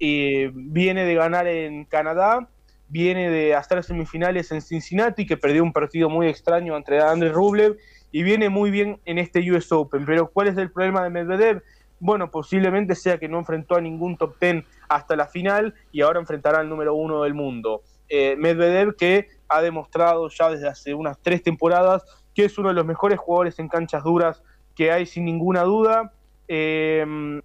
eh, 0.00 0.50
viene 0.54 1.04
de 1.04 1.14
ganar 1.14 1.46
en 1.46 1.84
Canadá, 1.84 2.48
viene 2.88 3.30
de 3.30 3.52
estar 3.52 3.82
semifinales 3.82 4.50
en 4.52 4.62
Cincinnati, 4.62 5.26
que 5.26 5.36
perdió 5.36 5.62
un 5.62 5.72
partido 5.72 6.08
muy 6.08 6.28
extraño 6.28 6.76
entre 6.76 7.00
Andrés 7.00 7.32
Rublev, 7.32 7.76
y 8.12 8.22
viene 8.22 8.48
muy 8.48 8.70
bien 8.70 9.00
en 9.04 9.18
este 9.18 9.40
US 9.52 9.70
Open. 9.72 10.06
Pero 10.06 10.30
¿cuál 10.30 10.48
es 10.48 10.56
el 10.56 10.70
problema 10.70 11.04
de 11.04 11.10
Medvedev? 11.10 11.62
bueno, 11.98 12.30
posiblemente 12.30 12.94
sea 12.94 13.18
que 13.18 13.28
no 13.28 13.38
enfrentó 13.38 13.76
a 13.76 13.80
ningún 13.80 14.16
top 14.16 14.36
ten 14.38 14.64
hasta 14.88 15.16
la 15.16 15.26
final 15.26 15.74
y 15.92 16.02
ahora 16.02 16.20
enfrentará 16.20 16.60
al 16.60 16.68
número 16.68 16.94
uno 16.94 17.22
del 17.22 17.34
mundo. 17.34 17.82
Eh, 18.08 18.36
Medvedev 18.36 18.96
que 18.96 19.28
ha 19.48 19.62
demostrado 19.62 20.28
ya 20.28 20.50
desde 20.50 20.68
hace 20.68 20.94
unas 20.94 21.18
tres 21.20 21.42
temporadas 21.42 22.04
que 22.34 22.44
es 22.44 22.58
uno 22.58 22.68
de 22.68 22.74
los 22.74 22.84
mejores 22.84 23.18
jugadores 23.18 23.58
en 23.58 23.68
canchas 23.68 24.04
duras 24.04 24.42
que 24.74 24.92
hay 24.92 25.06
sin 25.06 25.24
ninguna 25.24 25.62
duda. 25.62 26.12
Eh, 26.48 27.40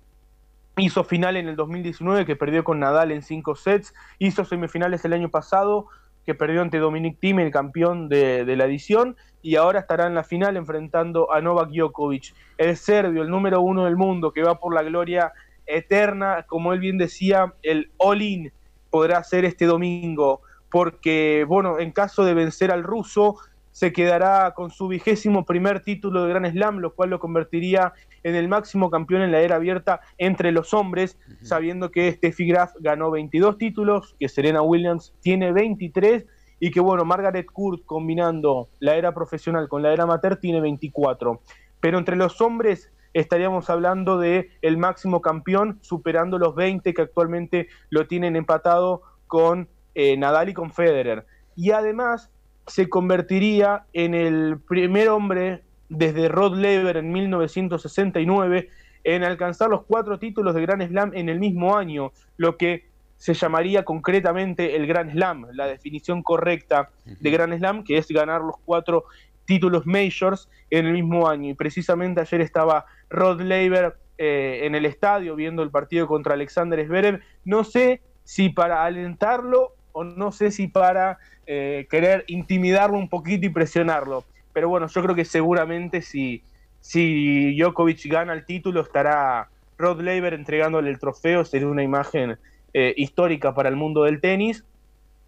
hizo 0.77 1.03
final 1.03 1.37
en 1.37 1.47
el 1.47 1.55
2019 1.55 2.25
que 2.25 2.35
perdió 2.35 2.63
con 2.63 2.79
Nadal 2.79 3.11
en 3.11 3.21
cinco 3.21 3.55
sets, 3.55 3.93
hizo 4.19 4.45
semifinales 4.45 5.03
el 5.05 5.13
año 5.13 5.29
pasado 5.29 5.87
que 6.25 6.35
perdió 6.35 6.61
ante 6.61 6.77
Dominic 6.77 7.19
Thiem, 7.19 7.39
el 7.39 7.51
campeón 7.51 8.07
de, 8.07 8.45
de, 8.45 8.55
la 8.55 8.65
edición, 8.65 9.17
y 9.41 9.55
ahora 9.55 9.79
estará 9.79 10.05
en 10.05 10.13
la 10.13 10.23
final 10.23 10.55
enfrentando 10.55 11.31
a 11.33 11.41
Novak 11.41 11.71
Djokovic, 11.71 12.35
el 12.57 12.77
serbio, 12.77 13.23
el 13.23 13.29
número 13.29 13.61
uno 13.61 13.85
del 13.85 13.97
mundo, 13.97 14.31
que 14.31 14.43
va 14.43 14.59
por 14.59 14.73
la 14.73 14.83
gloria 14.83 15.33
eterna, 15.65 16.45
como 16.47 16.73
él 16.73 16.79
bien 16.79 16.99
decía, 16.99 17.53
el 17.63 17.91
all-in 17.97 18.51
podrá 18.91 19.23
ser 19.23 19.45
este 19.45 19.65
domingo, 19.65 20.41
porque, 20.69 21.43
bueno, 21.47 21.79
en 21.79 21.91
caso 21.91 22.23
de 22.23 22.35
vencer 22.35 22.71
al 22.71 22.83
ruso, 22.83 23.37
se 23.71 23.93
quedará 23.93 24.53
con 24.53 24.69
su 24.69 24.87
vigésimo 24.87 25.45
primer 25.45 25.81
título 25.81 26.23
de 26.23 26.29
Gran 26.29 26.51
Slam, 26.51 26.79
lo 26.79 26.93
cual 26.93 27.09
lo 27.09 27.19
convertiría 27.19 27.93
en 28.23 28.35
el 28.35 28.47
máximo 28.47 28.89
campeón 28.89 29.21
en 29.21 29.31
la 29.31 29.41
era 29.41 29.55
abierta 29.55 30.01
entre 30.17 30.51
los 30.51 30.73
hombres, 30.73 31.17
sabiendo 31.41 31.91
que 31.91 32.11
Steffi 32.11 32.47
Graf 32.47 32.73
ganó 32.79 33.11
22 33.11 33.57
títulos, 33.57 34.15
que 34.19 34.29
Serena 34.29 34.61
Williams 34.61 35.13
tiene 35.21 35.51
23 35.51 36.25
y 36.59 36.69
que 36.69 36.79
bueno, 36.79 37.05
Margaret 37.05 37.47
Court 37.47 37.83
combinando 37.85 38.69
la 38.79 38.95
era 38.95 39.13
profesional 39.13 39.67
con 39.67 39.81
la 39.81 39.93
era 39.93 40.03
amateur 40.03 40.37
tiene 40.37 40.61
24. 40.61 41.41
Pero 41.79 41.97
entre 41.97 42.15
los 42.15 42.39
hombres 42.41 42.91
estaríamos 43.13 43.69
hablando 43.69 44.19
de 44.19 44.51
el 44.61 44.77
máximo 44.77 45.21
campeón 45.21 45.79
superando 45.81 46.37
los 46.37 46.55
20 46.55 46.93
que 46.93 47.01
actualmente 47.01 47.67
lo 47.89 48.07
tienen 48.07 48.35
empatado 48.35 49.01
con 49.27 49.69
eh, 49.95 50.15
Nadal 50.17 50.49
y 50.49 50.53
con 50.53 50.71
Federer. 50.71 51.25
Y 51.55 51.71
además 51.71 52.31
se 52.67 52.89
convertiría 52.89 53.85
en 53.93 54.13
el 54.13 54.59
primer 54.59 55.09
hombre 55.09 55.63
desde 55.89 56.29
Rod 56.29 56.55
Laver 56.55 56.97
en 56.97 57.11
1969 57.11 58.69
en 59.03 59.23
alcanzar 59.23 59.69
los 59.69 59.83
cuatro 59.83 60.19
títulos 60.19 60.55
de 60.55 60.61
Grand 60.61 60.87
Slam 60.87 61.11
en 61.13 61.29
el 61.29 61.39
mismo 61.39 61.75
año, 61.75 62.11
lo 62.37 62.57
que 62.57 62.85
se 63.17 63.33
llamaría 63.33 63.83
concretamente 63.83 64.75
el 64.75 64.87
Grand 64.87 65.11
Slam, 65.11 65.47
la 65.53 65.67
definición 65.67 66.23
correcta 66.23 66.89
de 67.05 67.31
Grand 67.31 67.55
Slam, 67.57 67.83
que 67.83 67.97
es 67.97 68.07
ganar 68.07 68.41
los 68.41 68.55
cuatro 68.65 69.05
títulos 69.45 69.85
majors 69.85 70.49
en 70.69 70.87
el 70.87 70.93
mismo 70.93 71.27
año. 71.27 71.49
Y 71.49 71.53
precisamente 71.53 72.21
ayer 72.21 72.41
estaba 72.41 72.85
Rod 73.09 73.41
Laver 73.41 73.95
eh, 74.17 74.61
en 74.63 74.75
el 74.75 74.85
estadio 74.85 75.35
viendo 75.35 75.61
el 75.61 75.69
partido 75.69 76.07
contra 76.07 76.33
Alexander 76.33 76.83
Zverev. 76.85 77.21
No 77.45 77.63
sé 77.63 78.01
si 78.23 78.49
para 78.49 78.85
alentarlo 78.85 79.75
o 79.91 80.03
no 80.03 80.31
sé 80.31 80.51
si 80.51 80.67
para 80.67 81.19
eh, 81.45 81.87
querer 81.89 82.23
intimidarlo 82.27 82.97
un 82.97 83.09
poquito 83.09 83.45
y 83.45 83.49
presionarlo. 83.49 84.23
Pero 84.53 84.69
bueno, 84.69 84.87
yo 84.87 85.01
creo 85.01 85.15
que 85.15 85.25
seguramente 85.25 86.01
si, 86.01 86.43
Djokovic 86.83 88.05
gana 88.07 88.33
el 88.33 88.45
título 88.45 88.81
estará 88.81 89.49
Rod 89.77 90.01
Laver 90.01 90.33
entregándole 90.33 90.89
el 90.89 90.99
trofeo, 90.99 91.45
sería 91.45 91.67
una 91.67 91.83
imagen 91.83 92.37
eh, 92.73 92.93
histórica 92.97 93.53
para 93.53 93.69
el 93.69 93.75
mundo 93.75 94.03
del 94.03 94.21
tenis. 94.21 94.63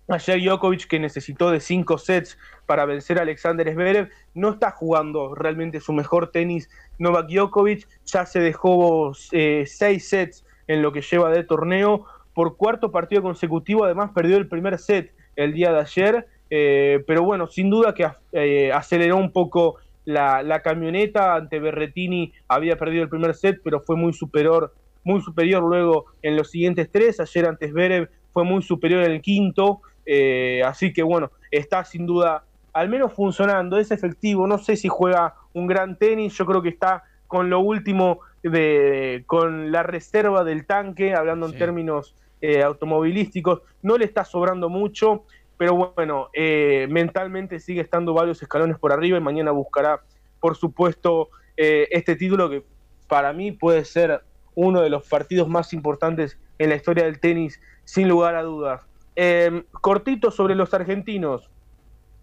Ayer 0.10 0.42
Djokovic, 0.42 0.88
que 0.88 1.00
necesitó 1.00 1.50
de 1.50 1.62
cinco 1.62 1.98
sets 1.98 2.38
para 2.66 2.86
vencer 2.86 3.20
a 3.20 3.22
Alexander 3.22 3.72
Zverev, 3.72 4.10
no 4.34 4.50
está 4.50 4.72
jugando 4.72 5.34
realmente 5.34 5.80
su 5.80 5.94
mejor 5.94 6.30
tenis. 6.32 6.70
Novak 7.00 7.30
Djokovic 7.30 7.88
ya 8.06 8.26
se 8.26 8.42
dejó 8.42 9.14
eh, 9.32 9.64
seis 9.66 10.10
sets 10.10 10.46
en 10.68 10.82
lo 10.82 10.92
que 10.92 11.02
lleva 11.02 11.30
de 11.30 11.44
torneo. 11.44 12.06
Por 12.34 12.58
cuarto 12.58 12.92
partido 12.92 13.22
consecutivo, 13.22 13.86
además 13.86 14.12
perdió 14.14 14.38
el 14.38 14.48
primer 14.48 14.78
set 14.80 15.14
el 15.36 15.54
día 15.54 15.72
de 15.72 15.80
ayer. 15.80 16.28
Eh, 16.50 17.04
pero 17.08 17.24
bueno, 17.24 17.48
sin 17.48 17.70
duda 17.70 17.94
que 17.94 18.08
eh, 18.32 18.72
aceleró 18.72 19.18
un 19.18 19.32
poco 19.32 19.78
la, 20.06 20.62
camioneta. 20.64 21.36
Ante 21.36 21.60
Berretini 21.60 22.34
había 22.48 22.78
perdido 22.78 23.04
el 23.04 23.10
primer 23.10 23.36
set, 23.36 23.60
pero 23.64 23.80
fue 23.80 23.96
muy 23.96 24.14
superior, 24.14 24.74
muy 25.04 25.22
superior 25.22 25.64
luego 25.64 26.06
en 26.22 26.36
los 26.36 26.50
siguientes 26.50 26.90
tres. 26.92 27.20
Ayer 27.20 27.48
ante 27.48 27.70
Zverev 27.70 28.10
fue 28.32 28.44
muy 28.44 28.62
superior 28.62 29.04
en 29.04 29.12
el 29.12 29.22
quinto. 29.22 29.82
Eh, 30.06 30.62
así 30.66 30.92
que 30.92 31.04
bueno, 31.04 31.32
está 31.52 31.86
sin 31.86 32.06
duda 32.06 32.44
al 32.74 32.90
menos 32.90 33.14
funcionando, 33.14 33.78
es 33.78 33.92
efectivo, 33.92 34.48
no 34.48 34.58
sé 34.58 34.76
si 34.76 34.90
juega 34.90 35.36
un 35.54 35.68
gran 35.68 35.96
tenis, 35.98 36.36
yo 36.36 36.46
creo 36.46 36.64
que 36.64 36.70
está 36.70 37.04
con 37.28 37.50
lo 37.50 37.60
último 37.60 38.20
de, 38.44 39.24
con 39.26 39.72
la 39.72 39.84
reserva 39.84 40.44
del 40.44 40.66
tanque, 40.66 41.16
hablando 41.16 41.48
en 41.48 41.58
términos 41.58 42.16
eh, 42.42 42.62
automovilísticos, 42.62 43.62
no 43.82 43.98
le 43.98 44.06
está 44.06 44.26
sobrando 44.26 44.70
mucho, 44.70 45.24
pero 45.58 45.94
bueno, 45.96 46.30
eh, 46.34 46.88
mentalmente 46.90 47.60
sigue 47.60 47.82
estando 47.82 48.14
varios 48.14 48.42
escalones 48.42 48.78
por 48.78 48.92
arriba 48.92 49.18
y 49.18 49.22
mañana 49.22 49.52
buscará, 49.52 50.02
por 50.40 50.56
supuesto, 50.56 51.30
este 51.56 52.16
título 52.16 52.50
que 52.50 52.64
para 53.08 53.32
mí 53.32 53.52
puede 53.52 53.86
ser 53.86 54.24
uno 54.56 54.82
de 54.82 54.90
los 54.90 55.08
partidos 55.08 55.48
más 55.48 55.74
importantes 55.74 56.38
en 56.58 56.70
la 56.70 56.76
historia 56.76 57.06
del 57.06 57.20
tenis, 57.20 57.62
sin 57.84 58.08
lugar 58.08 58.36
a 58.36 58.44
dudas. 58.44 58.82
Eh, 59.16 59.64
cortito 59.72 60.32
sobre 60.32 60.56
los 60.56 60.74
argentinos. 60.74 61.50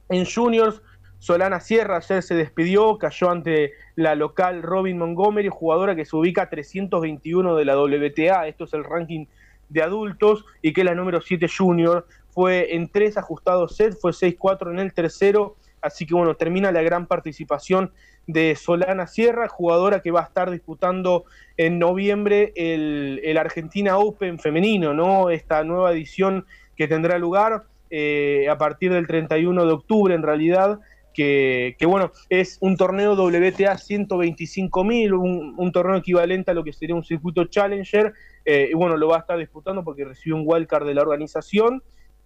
En 0.09 0.25
juniors, 0.27 0.83
Solana 1.21 1.61
Sierra 1.61 1.99
ayer 1.99 2.23
se 2.23 2.35
despidió, 2.35 2.97
cayó 2.97 3.31
ante 3.31 3.75
la 3.95 4.15
local 4.15 4.63
Robin 4.63 4.97
Montgomery, 4.97 5.51
jugadora 5.51 5.95
que 5.95 6.07
se 6.07 6.17
ubica 6.17 6.43
a 6.43 6.49
321 6.49 7.57
de 7.57 7.65
la 7.67 7.79
WTA, 7.79 8.49
esto 8.49 8.65
es 8.65 8.73
el 8.73 8.85
ranking 8.85 9.27
de 9.69 9.83
adultos, 9.83 10.47
y 10.63 10.73
que 10.73 10.81
es 10.81 10.87
la 10.87 10.95
número 10.95 11.21
7 11.21 11.47
junior, 11.47 12.07
fue 12.31 12.75
en 12.75 12.89
tres 12.89 13.19
ajustados 13.19 13.77
sets, 13.77 14.01
fue 14.01 14.13
6-4 14.13 14.71
en 14.71 14.79
el 14.79 14.95
tercero, 14.95 15.57
así 15.83 16.07
que 16.07 16.15
bueno, 16.15 16.37
termina 16.37 16.73
la 16.73 16.81
gran 16.81 17.07
participación 17.07 17.93
de 18.27 18.57
Solana 18.57 19.07
Sierra, 19.07 19.47
jugadora 19.49 20.01
que 20.01 20.13
va 20.13 20.21
a 20.21 20.25
estar 20.25 20.51
disputando 20.51 21.27
en 21.59 21.79
noviembre 21.79 22.55
el, 22.57 23.21
el 23.25 23.37
Argentina 23.37 23.99
Open 23.99 24.39
femenino, 24.39 24.95
¿no? 24.95 25.29
Esta 25.29 25.65
nueva 25.65 25.93
edición 25.93 26.47
que 26.77 26.89
tendrá 26.89 27.19
lugar 27.19 27.65
eh, 27.93 28.47
a 28.49 28.57
partir 28.57 28.93
del 28.93 29.09
31 29.09 29.67
de 29.67 29.73
octubre 29.73 30.15
en 30.15 30.23
realidad, 30.23 30.79
que, 31.15 31.77
bueno, 31.87 32.13
es 32.29 32.59
un 32.61 32.77
torneo 32.77 33.15
WTA 33.15 33.75
125.000, 33.75 35.13
un, 35.13 35.55
un 35.57 35.73
torneo 35.73 35.97
equivalente 35.97 36.51
a 36.51 36.55
lo 36.55 36.65
que 36.65 36.73
sería 36.73 36.95
un 36.95 37.05
circuito 37.05 37.45
Challenger, 37.45 38.13
eh, 38.45 38.69
y 38.71 38.75
bueno, 38.75 38.97
lo 38.97 39.09
va 39.09 39.17
a 39.17 39.21
estar 39.21 39.39
disputando 39.39 39.85
porque 39.85 40.05
recibe 40.05 40.35
un 40.35 40.43
wildcard 40.45 40.87
de 40.87 40.95
la 40.95 41.03
organización. 41.03 41.83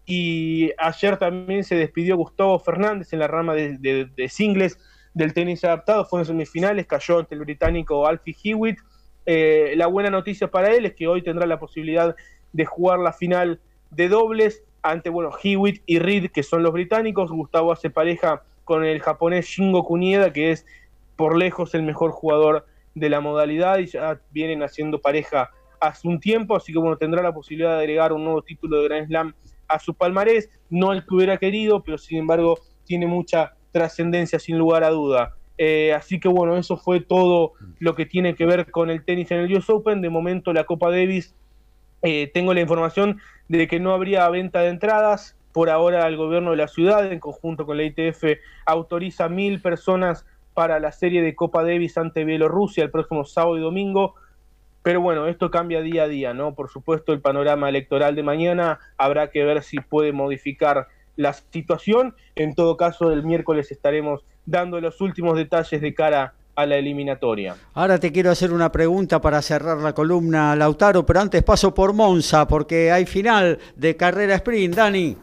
Y 0.07 0.70
ayer 0.78 1.16
también 1.16 1.64
se 1.64 1.76
despidió 1.76 2.16
Gustavo 2.16 2.59
Fernández 2.59 3.12
en 3.12 3.18
la 3.20 3.26
rama 3.26 3.55
de, 3.55 4.28
singles 4.28 4.78
del 5.14 5.32
tenis 5.32 5.64
adaptado, 5.64 6.05
fue 6.05 6.20
en 6.20 6.26
semifinales, 6.26 6.87
cayó 6.87 7.20
ante 7.20 7.35
el 7.35 7.41
británico 7.41 8.07
Alfie 8.07 8.37
Hewitt. 8.43 8.78
Eh, 9.26 9.72
la 9.76 9.87
buena 9.87 10.11
noticia 10.11 10.51
para 10.51 10.74
él 10.74 10.85
es 10.85 10.95
que 10.95 11.07
hoy 11.07 11.22
tendrá 11.22 11.47
la 11.47 11.59
posibilidad 11.59 12.14
de 12.53 12.64
jugar 12.66 12.99
la 12.99 13.12
final 13.12 13.61
de 13.91 14.09
dobles 14.09 14.62
ante, 14.82 15.09
bueno, 15.09 15.30
Hewitt 15.43 15.82
y 15.87 15.99
Reed, 15.99 16.30
que 16.30 16.43
son 16.43 16.62
los 16.62 16.72
británicos. 16.72 17.30
Gustavo 17.30 17.72
hace 17.72 17.89
pareja 17.89 18.43
con 18.64 18.84
el 18.84 19.00
japonés 19.00 19.46
Shingo 19.46 19.84
Kunieda, 19.84 20.32
que 20.32 20.50
es 20.50 20.66
por 21.16 21.36
lejos 21.36 21.74
el 21.74 21.82
mejor 21.82 22.10
jugador 22.10 22.66
de 22.94 23.08
la 23.08 23.20
modalidad 23.20 23.78
y 23.78 23.86
ya 23.86 24.20
vienen 24.30 24.62
haciendo 24.62 25.00
pareja 25.00 25.50
hace 25.80 26.08
un 26.08 26.20
tiempo, 26.20 26.56
así 26.56 26.72
que 26.72 26.78
bueno, 26.78 26.96
tendrá 26.96 27.22
la 27.22 27.34
posibilidad 27.34 27.76
de 27.76 27.80
agregar 27.80 28.12
un 28.12 28.24
nuevo 28.24 28.42
título 28.42 28.78
de 28.78 28.84
Grand 28.84 29.06
Slam 29.06 29.34
a 29.68 29.78
su 29.78 29.94
palmarés, 29.94 30.50
no 30.70 30.92
el 30.92 31.04
que 31.04 31.14
hubiera 31.14 31.36
querido, 31.38 31.82
pero 31.82 31.98
sin 31.98 32.18
embargo 32.18 32.58
tiene 32.84 33.06
mucha 33.06 33.54
trascendencia 33.72 34.38
sin 34.38 34.58
lugar 34.58 34.84
a 34.84 34.90
duda. 34.90 35.34
Eh, 35.56 35.92
así 35.92 36.18
que 36.18 36.28
bueno, 36.28 36.56
eso 36.56 36.76
fue 36.76 37.00
todo 37.00 37.52
lo 37.78 37.94
que 37.94 38.06
tiene 38.06 38.34
que 38.34 38.46
ver 38.46 38.70
con 38.70 38.90
el 38.90 39.04
tenis 39.04 39.30
en 39.30 39.38
el 39.38 39.56
US 39.56 39.70
Open. 39.70 40.00
De 40.00 40.10
momento 40.10 40.52
la 40.52 40.64
Copa 40.64 40.90
Davis 40.90 41.34
eh, 42.02 42.30
tengo 42.32 42.54
la 42.54 42.60
información 42.60 43.20
de 43.48 43.68
que 43.68 43.80
no 43.80 43.92
habría 43.92 44.28
venta 44.28 44.60
de 44.60 44.68
entradas. 44.68 45.36
Por 45.55 45.70
ahora 45.70 46.05
el 46.09 46.16
gobierno 46.16 46.50
de 46.50 46.57
la 46.57 46.66
ciudad, 46.66 47.12
en 47.12 47.20
conjunto 47.20 47.64
con 47.64 47.76
la 47.76 47.84
ITF, 47.84 48.24
autoriza 48.66 49.28
mil 49.28 49.62
personas 49.62 50.26
para 50.52 50.80
la 50.80 50.90
serie 50.90 51.22
de 51.22 51.36
Copa 51.36 51.62
Davis 51.62 51.96
ante 51.96 52.24
Bielorrusia 52.24 52.82
el 52.82 52.90
próximo 52.90 53.24
sábado 53.24 53.57
y 53.57 53.61
domingo. 53.61 54.16
Pero 54.82 55.00
bueno, 55.00 55.28
esto 55.28 55.52
cambia 55.52 55.80
día 55.80 56.02
a 56.02 56.09
día, 56.09 56.34
¿no? 56.34 56.57
Por 56.57 56.70
supuesto, 56.70 57.12
el 57.12 57.20
panorama 57.20 57.68
electoral 57.68 58.16
de 58.16 58.24
mañana 58.24 58.80
habrá 58.98 59.30
que 59.30 59.44
ver 59.44 59.62
si 59.62 59.78
puede 59.78 60.12
modificar 60.12 60.88
la 61.14 61.32
situación. 61.32 62.16
En 62.34 62.57
todo 62.57 62.76
caso, 62.76 63.12
el 63.12 63.22
miércoles 63.22 63.70
estaremos 63.70 64.24
dando 64.46 64.80
los 64.80 65.00
últimos 65.00 65.36
detalles 65.36 65.80
de 65.80 65.94
cara 65.94 66.34
a 66.57 66.66
la 66.66 66.76
eliminatoria. 66.78 67.55
Ahora 67.74 68.00
te 68.00 68.11
quiero 68.11 68.32
hacer 68.32 68.52
una 68.52 68.72
pregunta 68.72 69.20
para 69.20 69.40
cerrar 69.40 69.78
la 69.78 69.92
columna, 69.92 70.57
Lautaro, 70.57 71.07
pero 71.07 71.20
antes 71.20 71.44
paso 71.44 71.72
por 71.72 71.92
Monza, 71.92 72.48
porque 72.48 72.90
hay 72.90 73.07
final 73.07 73.59
de 73.76 73.96
carrera 73.96 74.34
sprint, 74.34 74.74
Dani. 74.74 75.16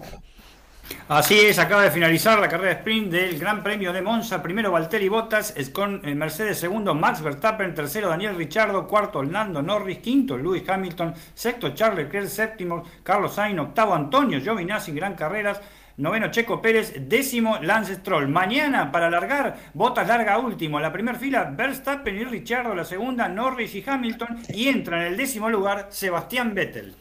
Así 1.07 1.39
es, 1.39 1.59
acaba 1.59 1.83
de 1.83 1.91
finalizar 1.91 2.39
la 2.39 2.47
carrera 2.47 2.73
sprint 2.73 3.11
del 3.11 3.39
Gran 3.39 3.61
Premio 3.63 3.91
de 3.91 4.01
Monza. 4.01 4.41
Primero 4.41 4.71
Valtteri 4.71 5.09
Bottas 5.09 5.53
con 5.73 6.01
eh, 6.05 6.15
Mercedes, 6.15 6.59
segundo 6.59 6.95
Max 6.95 7.21
Verstappen, 7.21 7.73
tercero 7.75 8.09
Daniel 8.09 8.35
Ricciardo, 8.35 8.87
cuarto 8.87 9.21
Lando 9.23 9.61
Norris, 9.61 9.99
quinto 9.99 10.37
Lewis 10.37 10.67
Hamilton, 10.67 11.13
sexto 11.33 11.73
Charles 11.73 12.05
Leclerc, 12.05 12.27
séptimo 12.27 12.83
Carlos 13.03 13.33
Sainz, 13.33 13.59
octavo 13.59 13.93
Antonio 13.93 14.39
Giovinazzi, 14.39 14.91
gran 14.93 15.15
carreras. 15.15 15.61
Noveno 15.97 16.31
Checo 16.31 16.61
Pérez, 16.61 16.93
décimo 17.07 17.59
Lance 17.61 17.95
Stroll. 17.95 18.27
Mañana 18.27 18.91
para 18.91 19.07
alargar, 19.07 19.57
Botas 19.73 20.07
larga 20.07 20.39
último. 20.39 20.79
La 20.79 20.91
primera 20.91 21.17
fila, 21.17 21.53
Verstappen 21.55 22.17
y 22.17 22.23
Ricciardo. 22.23 22.73
La 22.73 22.85
segunda, 22.85 23.27
Norris 23.27 23.75
y 23.75 23.83
Hamilton. 23.85 24.39
Y 24.49 24.69
entra 24.69 25.01
en 25.01 25.11
el 25.11 25.17
décimo 25.17 25.49
lugar 25.49 25.87
Sebastián 25.89 26.55
Vettel. 26.55 26.95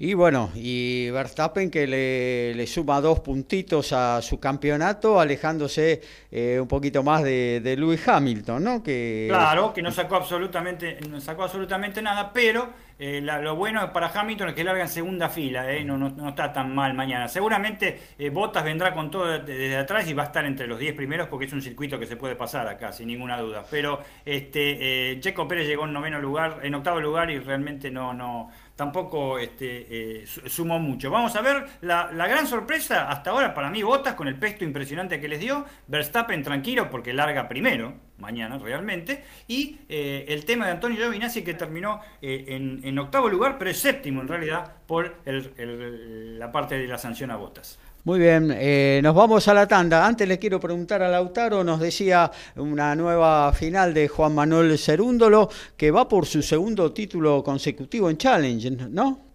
Y 0.00 0.14
bueno, 0.14 0.52
y 0.54 1.10
Verstappen 1.10 1.72
que 1.72 1.88
le, 1.88 2.66
suma 2.68 3.00
dos 3.00 3.18
puntitos 3.18 3.92
a 3.92 4.22
su 4.22 4.38
campeonato, 4.38 5.18
alejándose 5.18 6.00
eh, 6.30 6.60
un 6.60 6.68
poquito 6.68 7.02
más 7.02 7.24
de, 7.24 7.60
de 7.60 7.76
Lewis 7.76 8.06
Hamilton, 8.06 8.62
¿no? 8.62 8.82
Que... 8.82 9.26
Claro, 9.28 9.72
que 9.72 9.82
no 9.82 9.90
sacó 9.90 10.14
absolutamente, 10.14 10.98
no 11.10 11.20
sacó 11.20 11.42
absolutamente 11.42 12.00
nada, 12.00 12.32
pero 12.32 12.68
eh, 12.96 13.20
lo 13.20 13.56
bueno 13.56 13.92
para 13.92 14.08
Hamilton 14.08 14.50
es 14.50 14.54
que 14.54 14.62
larga 14.62 14.82
en 14.82 14.88
segunda 14.88 15.28
fila, 15.28 15.72
eh, 15.72 15.82
no, 15.84 15.98
no, 15.98 16.28
está 16.28 16.52
tan 16.52 16.72
mal 16.72 16.94
mañana. 16.94 17.26
Seguramente 17.26 18.00
Bottas 18.30 18.62
vendrá 18.62 18.94
con 18.94 19.10
todo 19.10 19.40
desde 19.40 19.76
atrás 19.76 20.08
y 20.08 20.14
va 20.14 20.22
a 20.22 20.26
estar 20.26 20.44
entre 20.44 20.68
los 20.68 20.78
10 20.78 20.94
primeros 20.94 21.26
porque 21.26 21.46
es 21.46 21.52
un 21.52 21.62
circuito 21.62 21.98
que 21.98 22.06
se 22.06 22.14
puede 22.14 22.36
pasar 22.36 22.68
acá, 22.68 22.92
sin 22.92 23.08
ninguna 23.08 23.40
duda. 23.40 23.64
Pero 23.68 24.00
este 24.24 25.18
Checo 25.20 25.48
Pérez 25.48 25.66
llegó 25.66 25.86
en 25.86 25.92
noveno 25.92 26.20
lugar, 26.20 26.60
en 26.62 26.76
octavo 26.76 27.00
lugar 27.00 27.30
y 27.30 27.40
realmente 27.40 27.90
no, 27.90 28.14
no 28.14 28.50
tampoco 28.78 29.40
este, 29.40 30.20
eh, 30.20 30.26
sumó 30.46 30.78
mucho. 30.78 31.10
Vamos 31.10 31.34
a 31.34 31.42
ver 31.42 31.66
la, 31.80 32.12
gran 32.12 32.46
sorpresa 32.46 33.10
hasta 33.10 33.30
ahora 33.30 33.52
para 33.52 33.70
mí, 33.70 33.82
Botas 33.82 34.14
con 34.14 34.28
el 34.28 34.36
pesto 34.36 34.62
impresionante 34.64 35.20
que 35.20 35.26
les 35.26 35.40
dio, 35.40 35.64
Verstappen 35.88 36.44
tranquilo 36.44 36.88
porque 36.88 37.12
larga 37.12 37.48
primero, 37.48 37.94
mañana 38.18 38.56
realmente, 38.56 39.24
y 39.48 39.80
eh, 39.88 40.26
el 40.28 40.44
tema 40.44 40.66
de 40.66 40.70
Antonio 40.70 40.96
Giovinazzi 40.96 41.42
que 41.42 41.54
terminó 41.54 42.00
eh, 42.22 42.44
en, 42.84 42.98
octavo 43.00 43.28
lugar, 43.28 43.58
pero 43.58 43.68
es 43.68 43.80
séptimo 43.80 44.20
en 44.20 44.28
realidad 44.28 44.72
por 44.86 45.16
la 45.26 46.52
parte 46.52 46.78
de 46.78 46.86
la 46.86 46.98
sanción 46.98 47.32
a 47.32 47.36
Botas. 47.36 47.80
Muy 48.04 48.20
bien, 48.20 48.54
eh, 48.56 49.00
nos 49.02 49.14
vamos 49.14 49.48
a 49.48 49.54
la 49.54 49.66
tanda. 49.66 50.06
Antes 50.06 50.26
le 50.26 50.38
quiero 50.38 50.58
preguntar 50.58 51.02
a 51.02 51.08
Lautaro, 51.08 51.62
nos 51.62 51.80
decía 51.80 52.30
una 52.56 52.94
nueva 52.94 53.52
final 53.52 53.92
de 53.92 54.08
Juan 54.08 54.34
Manuel 54.34 54.78
Cerúndolo, 54.78 55.50
que 55.76 55.90
va 55.90 56.08
por 56.08 56.24
su 56.24 56.40
segundo 56.40 56.92
título 56.92 57.42
consecutivo 57.42 58.08
en 58.08 58.16
Challenge, 58.16 58.70
¿no? 58.70 59.28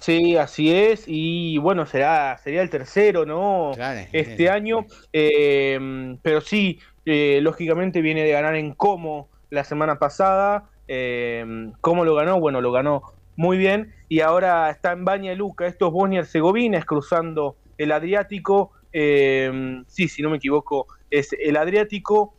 Sí, 0.00 0.36
así 0.36 0.72
es, 0.72 1.04
y 1.06 1.58
bueno, 1.58 1.84
será, 1.84 2.38
sería 2.38 2.62
el 2.62 2.70
tercero, 2.70 3.26
¿no? 3.26 3.72
este 4.12 4.48
año, 4.48 4.86
eh, 5.12 6.16
pero 6.22 6.40
sí, 6.40 6.78
eh, 7.04 7.40
lógicamente 7.42 8.00
viene 8.00 8.22
de 8.22 8.32
ganar 8.32 8.54
en 8.54 8.74
Como 8.74 9.28
la 9.50 9.64
semana 9.64 9.98
pasada. 9.98 10.70
Eh, 10.86 11.72
¿Cómo 11.80 12.04
lo 12.04 12.14
ganó? 12.14 12.38
Bueno, 12.40 12.60
lo 12.60 12.72
ganó 12.72 13.02
muy 13.38 13.56
bien 13.56 13.94
y 14.08 14.20
ahora 14.20 14.68
está 14.68 14.92
en 14.92 15.04
Baña 15.04 15.32
Luca, 15.34 15.66
estos 15.66 15.92
Bosnia-Herzegovina, 15.92 16.82
cruzando 16.82 17.56
el 17.78 17.92
Adriático. 17.92 18.72
sí, 18.92 20.08
si 20.08 20.22
no 20.22 20.28
me 20.28 20.38
equivoco, 20.38 20.88
es 21.08 21.32
el 21.32 21.56
Adriático. 21.56 22.34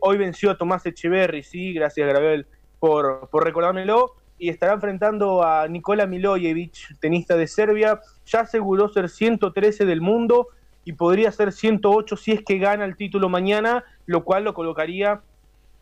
hoy 0.00 0.16
venció 0.16 0.50
a 0.50 0.56
Tomás 0.56 0.86
Echeverry, 0.86 1.42
sí, 1.42 1.74
gracias 1.74 2.08
Gravel 2.08 2.46
por, 2.78 3.28
por 3.28 3.44
recordármelo 3.44 4.14
y 4.38 4.48
estará 4.48 4.72
enfrentando 4.72 5.44
a 5.44 5.68
Nikola 5.68 6.06
Milojevic, 6.06 6.98
tenista 6.98 7.36
de 7.36 7.46
Serbia. 7.46 8.00
Ya 8.24 8.40
aseguró 8.40 8.88
ser 8.88 9.10
113 9.10 9.84
del 9.84 10.00
mundo 10.00 10.48
y 10.86 10.94
podría 10.94 11.30
ser 11.30 11.52
108 11.52 12.16
si 12.16 12.32
es 12.32 12.42
que 12.42 12.56
gana 12.56 12.86
el 12.86 12.96
título 12.96 13.28
mañana, 13.28 13.84
lo 14.06 14.24
cual 14.24 14.44
lo 14.44 14.54
colocaría 14.54 15.20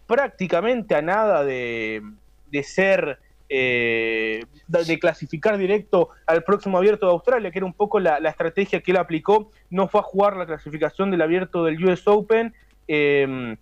prácticamente 0.09 0.97
a 0.97 1.03
nada 1.03 1.45
de, 1.45 2.03
ser, 2.65 3.21
eh, 3.49 4.45
de 4.67 4.99
clasificar 4.99 5.57
directo 5.57 6.11
al 6.27 6.43
próximo 6.43 6.79
abierto 6.79 7.07
de 7.07 7.13
Australia, 7.13 7.51
que 7.51 7.59
era 7.59 7.67
un 7.67 7.73
poco 7.73 8.01
la, 8.01 8.17
estrategia 8.19 8.81
que 8.81 8.91
él 8.91 8.97
aplicó. 8.97 9.51
No 9.71 9.89
fue 9.89 10.01
a 10.01 10.05
jugar 10.05 10.37
la 10.37 10.47
clasificación 10.47 11.11
del 11.11 11.23
abierto 11.23 11.65
del 11.65 11.83
US 11.85 12.07
Open. 12.07 12.55
Eh, 12.87 13.57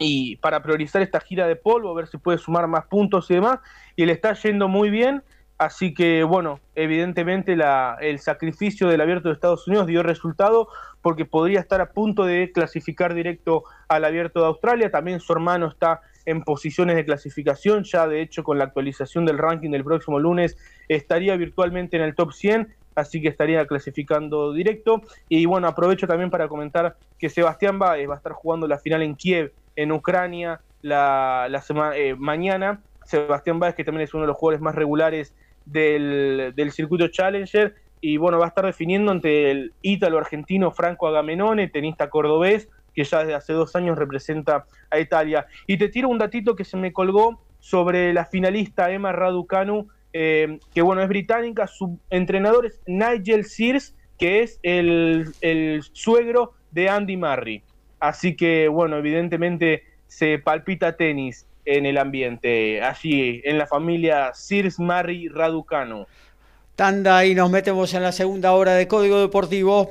y 0.00 0.36
para 0.36 0.62
priorizar 0.62 1.02
esta 1.02 1.20
gira 1.20 1.46
de 1.46 1.56
polvo, 1.56 1.90
a 1.90 1.94
ver 1.94 2.06
si 2.06 2.16
puede 2.16 2.38
sumar 2.38 2.66
más 2.66 2.86
puntos 2.86 3.30
y 3.30 3.34
demás, 3.34 3.60
y 3.94 4.06
le 4.06 4.12
está 4.12 4.32
yendo 4.32 4.66
muy 4.66 4.88
bien, 4.88 5.22
así 5.58 5.92
que 5.92 6.24
bueno, 6.24 6.58
evidentemente 6.74 7.54
el 8.00 8.18
sacrificio 8.18 8.88
del 8.88 9.02
abierto 9.02 9.28
de 9.28 9.34
Estados 9.34 9.68
Unidos 9.68 9.86
dio 9.86 10.02
resultado 10.02 10.68
porque 11.02 11.26
podría 11.26 11.60
estar 11.60 11.82
a 11.82 11.90
punto 11.90 12.24
de 12.24 12.50
clasificar 12.50 13.12
directo 13.12 13.64
al 13.88 14.06
abierto 14.06 14.40
de 14.40 14.46
Australia, 14.46 14.90
también 14.90 15.20
su 15.20 15.34
hermano 15.34 15.68
está 15.68 16.00
en 16.26 16.42
posiciones 16.42 16.96
de 16.96 17.04
clasificación, 17.04 17.84
ya 17.84 18.06
de 18.06 18.22
hecho 18.22 18.44
con 18.44 18.58
la 18.58 18.64
actualización 18.64 19.24
del 19.24 19.38
ranking 19.38 19.70
del 19.70 19.84
próximo 19.84 20.18
lunes 20.18 20.56
estaría 20.88 21.36
virtualmente 21.36 21.96
en 21.96 22.02
el 22.02 22.14
top 22.14 22.32
100, 22.32 22.68
así 22.94 23.20
que 23.20 23.28
estaría 23.28 23.66
clasificando 23.66 24.52
directo. 24.52 25.02
Y 25.28 25.46
bueno, 25.46 25.68
aprovecho 25.68 26.06
también 26.06 26.30
para 26.30 26.48
comentar 26.48 26.96
que 27.18 27.28
Sebastián 27.28 27.78
Báez 27.78 28.08
va 28.08 28.14
a 28.14 28.16
estar 28.18 28.32
jugando 28.32 28.66
la 28.66 28.78
final 28.78 29.02
en 29.02 29.14
Kiev 29.14 29.52
en 29.76 29.92
Ucrania 29.92 30.60
la, 30.82 31.62
semana, 31.64 31.96
eh, 31.96 32.14
mañana. 32.14 32.80
Sebastián 33.04 33.58
Báez, 33.58 33.74
que 33.74 33.84
también 33.84 34.04
es 34.04 34.14
uno 34.14 34.22
de 34.22 34.28
los 34.28 34.36
jugadores 34.36 34.60
más 34.60 34.74
regulares 34.74 35.34
del, 35.64 36.70
circuito 36.72 37.08
Challenger, 37.08 37.74
y 38.00 38.16
bueno, 38.16 38.38
va 38.38 38.46
a 38.46 38.48
estar 38.48 38.64
definiendo 38.64 39.12
ante 39.12 39.50
el 39.50 39.72
ítalo-argentino 39.82 40.70
Franco 40.70 41.06
Agamenone, 41.06 41.68
tenista 41.68 42.08
cordobés, 42.08 42.68
que 43.00 43.08
ya 43.08 43.20
desde 43.20 43.34
hace 43.34 43.52
dos 43.54 43.74
años 43.76 43.98
representa 43.98 44.66
a 44.90 44.98
Italia. 44.98 45.46
Y 45.66 45.78
te 45.78 45.88
tiro 45.88 46.08
un 46.08 46.18
datito 46.18 46.54
que 46.54 46.64
se 46.64 46.76
me 46.76 46.92
colgó 46.92 47.40
sobre 47.58 48.12
la 48.12 48.26
finalista 48.26 48.90
Emma 48.90 49.12
Raducanu, 49.12 49.88
eh, 50.12 50.58
que 50.74 50.82
bueno, 50.82 51.02
es 51.02 51.08
británica, 51.08 51.66
su 51.66 51.98
entrenador 52.10 52.66
es 52.66 52.80
Nigel 52.86 53.44
Sears, 53.44 53.94
que 54.18 54.42
es 54.42 54.58
el, 54.62 55.32
el 55.40 55.82
suegro 55.92 56.52
de 56.72 56.88
Andy 56.88 57.16
Murray. 57.16 57.62
Así 58.00 58.36
que, 58.36 58.68
bueno, 58.68 58.98
evidentemente 58.98 59.84
se 60.06 60.38
palpita 60.38 60.96
tenis 60.96 61.46
en 61.64 61.86
el 61.86 61.96
ambiente, 61.96 62.82
allí 62.82 63.40
en 63.44 63.56
la 63.56 63.66
familia 63.66 64.32
Sirs 64.34 64.78
Mari 64.78 65.28
Raducano. 65.28 66.06
Tanda 66.76 67.24
y 67.24 67.34
nos 67.34 67.50
metemos 67.50 67.92
en 67.94 68.02
la 68.02 68.12
segunda 68.12 68.52
hora 68.52 68.74
de 68.74 68.88
Código 68.88 69.20
Deportivo. 69.20 69.90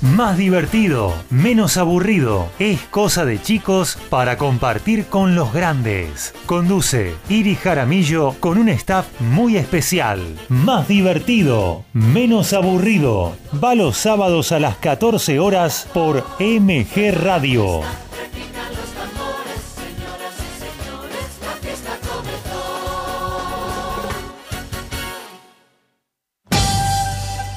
más 0.00 0.36
divertido, 0.36 1.14
menos 1.30 1.76
aburrido. 1.76 2.48
Es 2.58 2.80
cosa 2.82 3.24
de 3.24 3.40
chicos 3.40 3.98
para 4.08 4.38
compartir 4.38 5.06
con 5.06 5.34
los 5.34 5.52
grandes. 5.52 6.34
Conduce 6.46 7.14
Iri 7.28 7.56
Jaramillo 7.56 8.34
con 8.40 8.58
un 8.58 8.68
staff 8.68 9.06
muy 9.20 9.56
especial. 9.56 10.20
Más 10.48 10.86
divertido, 10.88 11.84
menos 11.92 12.52
aburrido. 12.52 13.36
Va 13.62 13.74
los 13.74 13.96
sábados 13.96 14.52
a 14.52 14.60
las 14.60 14.76
14 14.76 15.38
horas 15.40 15.88
por 15.92 16.24
MG 16.38 17.12
Radio. 17.12 17.80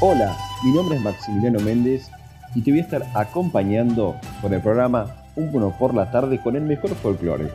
Hola, 0.04 0.36
mi 0.64 0.72
nombre 0.72 0.98
es 0.98 1.04
Maximiliano 1.04 1.60
Méndez 1.60 2.10
y 2.56 2.62
te 2.62 2.72
voy 2.72 2.80
a 2.80 2.84
estar 2.84 3.04
acompañando 3.14 4.16
con 4.42 4.54
el 4.54 4.62
programa 4.62 5.06
Un 5.36 5.52
Bono 5.52 5.74
por 5.78 5.94
la 5.94 6.12
tarde 6.12 6.42
con 6.42 6.56
el 6.56 6.64
mejor 6.64 6.92
folclore. 6.96 7.50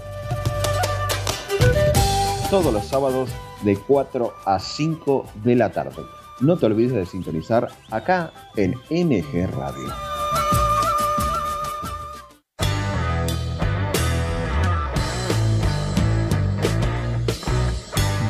Todos 2.51 2.73
los 2.73 2.87
sábados 2.87 3.31
de 3.63 3.77
4 3.77 4.33
a 4.45 4.59
5 4.59 5.27
de 5.43 5.57
la 5.57 5.71
tarde. 5.71 6.03
No 6.41 6.57
te 6.57 6.67
olvides 6.67 6.93
de 6.93 7.07
sintonizar 7.07 7.69
acá 7.91 8.31
en 8.57 8.75
MG 8.91 9.51
Radio. 9.51 9.93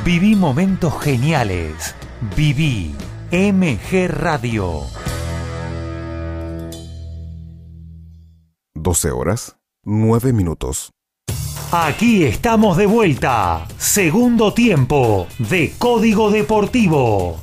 Viví 0.05 0.36
momentos 0.36 0.98
geniales. 1.02 1.97
Viví 2.36 2.94
MG 3.32 4.09
Radio. 4.09 4.84
12 8.86 9.10
horas, 9.10 9.56
9 9.84 10.32
minutos. 10.32 10.92
Aquí 11.72 12.22
estamos 12.22 12.76
de 12.76 12.86
vuelta. 12.86 13.66
Segundo 13.78 14.54
tiempo 14.54 15.26
de 15.40 15.72
Código 15.76 16.30
Deportivo. 16.30 17.40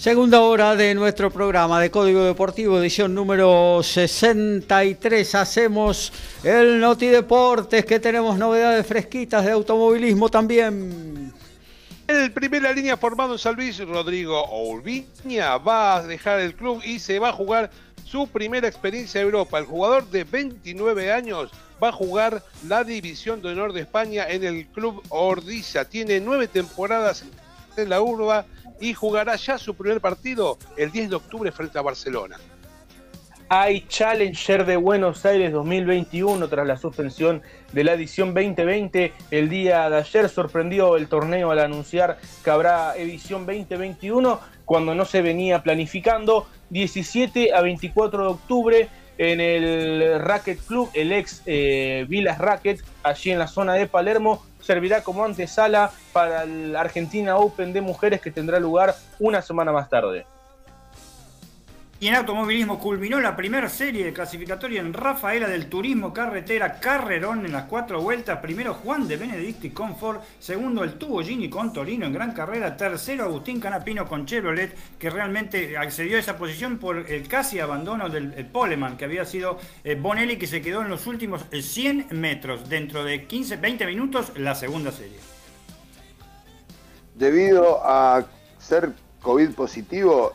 Segunda 0.00 0.40
hora 0.40 0.76
de 0.76 0.94
nuestro 0.94 1.30
programa 1.30 1.78
de 1.78 1.90
Código 1.90 2.24
Deportivo, 2.24 2.80
edición 2.80 3.14
número 3.14 3.82
63. 3.82 5.34
Hacemos 5.34 6.10
el 6.42 6.80
Noti 6.80 7.08
Deportes, 7.08 7.84
que 7.84 8.00
tenemos 8.00 8.38
novedades 8.38 8.86
fresquitas 8.86 9.44
de 9.44 9.52
automovilismo 9.52 10.30
también. 10.30 11.34
El 12.06 12.32
primera 12.32 12.72
línea 12.72 12.96
formado 12.96 13.34
en 13.34 13.38
San 13.38 13.56
Luis, 13.56 13.78
Rodrigo 13.86 14.42
Olviña, 14.42 15.58
va 15.58 15.96
a 15.96 16.02
dejar 16.02 16.40
el 16.40 16.54
club 16.54 16.80
y 16.82 16.98
se 16.98 17.18
va 17.18 17.28
a 17.28 17.34
jugar 17.34 17.70
su 18.02 18.26
primera 18.26 18.66
experiencia 18.66 19.20
en 19.20 19.26
Europa. 19.26 19.58
El 19.58 19.66
jugador 19.66 20.08
de 20.08 20.24
29 20.24 21.12
años 21.12 21.50
va 21.82 21.90
a 21.90 21.92
jugar 21.92 22.42
la 22.66 22.84
División 22.84 23.42
de 23.42 23.50
Honor 23.50 23.74
de 23.74 23.82
España 23.82 24.24
en 24.30 24.44
el 24.44 24.66
club 24.68 25.02
Ordisa. 25.10 25.84
Tiene 25.84 26.20
nueve 26.20 26.48
temporadas 26.48 27.22
en 27.76 27.90
la 27.90 28.00
urba 28.00 28.46
y 28.80 28.94
jugará 28.94 29.36
ya 29.36 29.58
su 29.58 29.74
primer 29.74 30.00
partido 30.00 30.58
el 30.76 30.90
10 30.90 31.10
de 31.10 31.16
octubre 31.16 31.52
frente 31.52 31.78
a 31.78 31.82
Barcelona. 31.82 32.38
Hay 33.52 33.84
Challenger 33.88 34.64
de 34.64 34.76
Buenos 34.76 35.26
Aires 35.26 35.52
2021 35.52 36.48
tras 36.48 36.66
la 36.66 36.76
suspensión 36.76 37.42
de 37.72 37.82
la 37.82 37.94
edición 37.94 38.32
2020. 38.32 39.12
El 39.32 39.48
día 39.48 39.90
de 39.90 39.96
ayer 39.96 40.28
sorprendió 40.28 40.96
el 40.96 41.08
torneo 41.08 41.50
al 41.50 41.58
anunciar 41.58 42.18
que 42.44 42.50
habrá 42.50 42.96
edición 42.96 43.46
2021 43.46 44.38
cuando 44.64 44.94
no 44.94 45.04
se 45.04 45.20
venía 45.20 45.64
planificando. 45.64 46.46
17 46.70 47.52
a 47.52 47.60
24 47.60 48.22
de 48.22 48.28
octubre 48.28 48.88
en 49.18 49.40
el 49.40 50.20
Racket 50.20 50.60
Club, 50.64 50.88
el 50.94 51.12
ex 51.12 51.42
eh, 51.44 52.06
Vilas 52.08 52.38
Racket, 52.38 52.80
allí 53.02 53.32
en 53.32 53.40
la 53.40 53.48
zona 53.48 53.74
de 53.74 53.88
Palermo 53.88 54.44
servirá 54.70 55.02
como 55.02 55.24
antesala 55.24 55.90
para 56.12 56.44
el 56.44 56.76
Argentina 56.76 57.36
Open 57.36 57.72
de 57.72 57.80
mujeres 57.80 58.20
que 58.20 58.30
tendrá 58.30 58.60
lugar 58.60 58.94
una 59.18 59.42
semana 59.42 59.72
más 59.72 59.88
tarde. 59.88 60.26
Y 62.02 62.08
en 62.08 62.14
automovilismo 62.14 62.78
culminó 62.78 63.20
la 63.20 63.36
primera 63.36 63.68
serie 63.68 64.06
de 64.06 64.14
clasificatoria 64.14 64.80
en 64.80 64.94
Rafaela 64.94 65.46
del 65.46 65.68
Turismo 65.68 66.14
Carretera 66.14 66.80
Carrerón 66.80 67.44
en 67.44 67.52
las 67.52 67.64
cuatro 67.64 68.00
vueltas. 68.00 68.38
Primero 68.38 68.72
Juan 68.72 69.06
de 69.06 69.18
Benedicti 69.18 69.68
con 69.68 69.94
Ford, 69.94 70.20
segundo 70.38 70.82
el 70.82 70.94
Tubo 70.94 71.22
Gini 71.22 71.50
con 71.50 71.74
Torino 71.74 72.06
en 72.06 72.14
gran 72.14 72.32
carrera, 72.32 72.74
tercero 72.74 73.24
Agustín 73.24 73.60
Canapino 73.60 74.08
con 74.08 74.24
Chevrolet, 74.24 74.74
que 74.98 75.10
realmente 75.10 75.76
accedió 75.76 76.16
a 76.16 76.20
esa 76.20 76.38
posición 76.38 76.78
por 76.78 76.96
el 76.96 77.28
casi 77.28 77.60
abandono 77.60 78.08
del 78.08 78.46
Poleman, 78.46 78.96
que 78.96 79.04
había 79.04 79.26
sido 79.26 79.58
eh, 79.84 79.94
Bonelli, 79.94 80.38
que 80.38 80.46
se 80.46 80.62
quedó 80.62 80.80
en 80.80 80.88
los 80.88 81.06
últimos 81.06 81.44
100 81.52 82.06
metros. 82.12 82.66
Dentro 82.70 83.04
de 83.04 83.26
15, 83.26 83.58
20 83.58 83.84
minutos, 83.84 84.32
la 84.36 84.54
segunda 84.54 84.90
serie. 84.90 85.18
Debido 87.14 87.84
a 87.84 88.24
ser 88.58 88.94
COVID 89.20 89.50
positivo, 89.50 90.34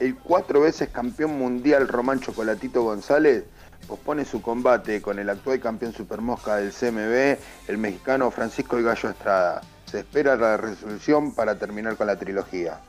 el 0.00 0.16
cuatro 0.16 0.60
veces 0.60 0.88
campeón 0.88 1.38
mundial 1.38 1.88
Román 1.88 2.20
Chocolatito 2.20 2.82
González 2.82 3.44
pospone 3.86 4.24
su 4.24 4.42
combate 4.42 5.00
con 5.00 5.18
el 5.18 5.30
actual 5.30 5.60
campeón 5.60 5.92
supermosca 5.92 6.56
del 6.56 6.72
CMB, 6.72 7.38
el 7.68 7.78
mexicano 7.78 8.30
Francisco 8.30 8.76
El 8.76 8.84
Gallo 8.84 9.10
Estrada. 9.10 9.62
Se 9.86 10.00
espera 10.00 10.36
la 10.36 10.56
resolución 10.56 11.32
para 11.32 11.58
terminar 11.58 11.96
con 11.96 12.08
la 12.08 12.16
trilogía. 12.16 12.80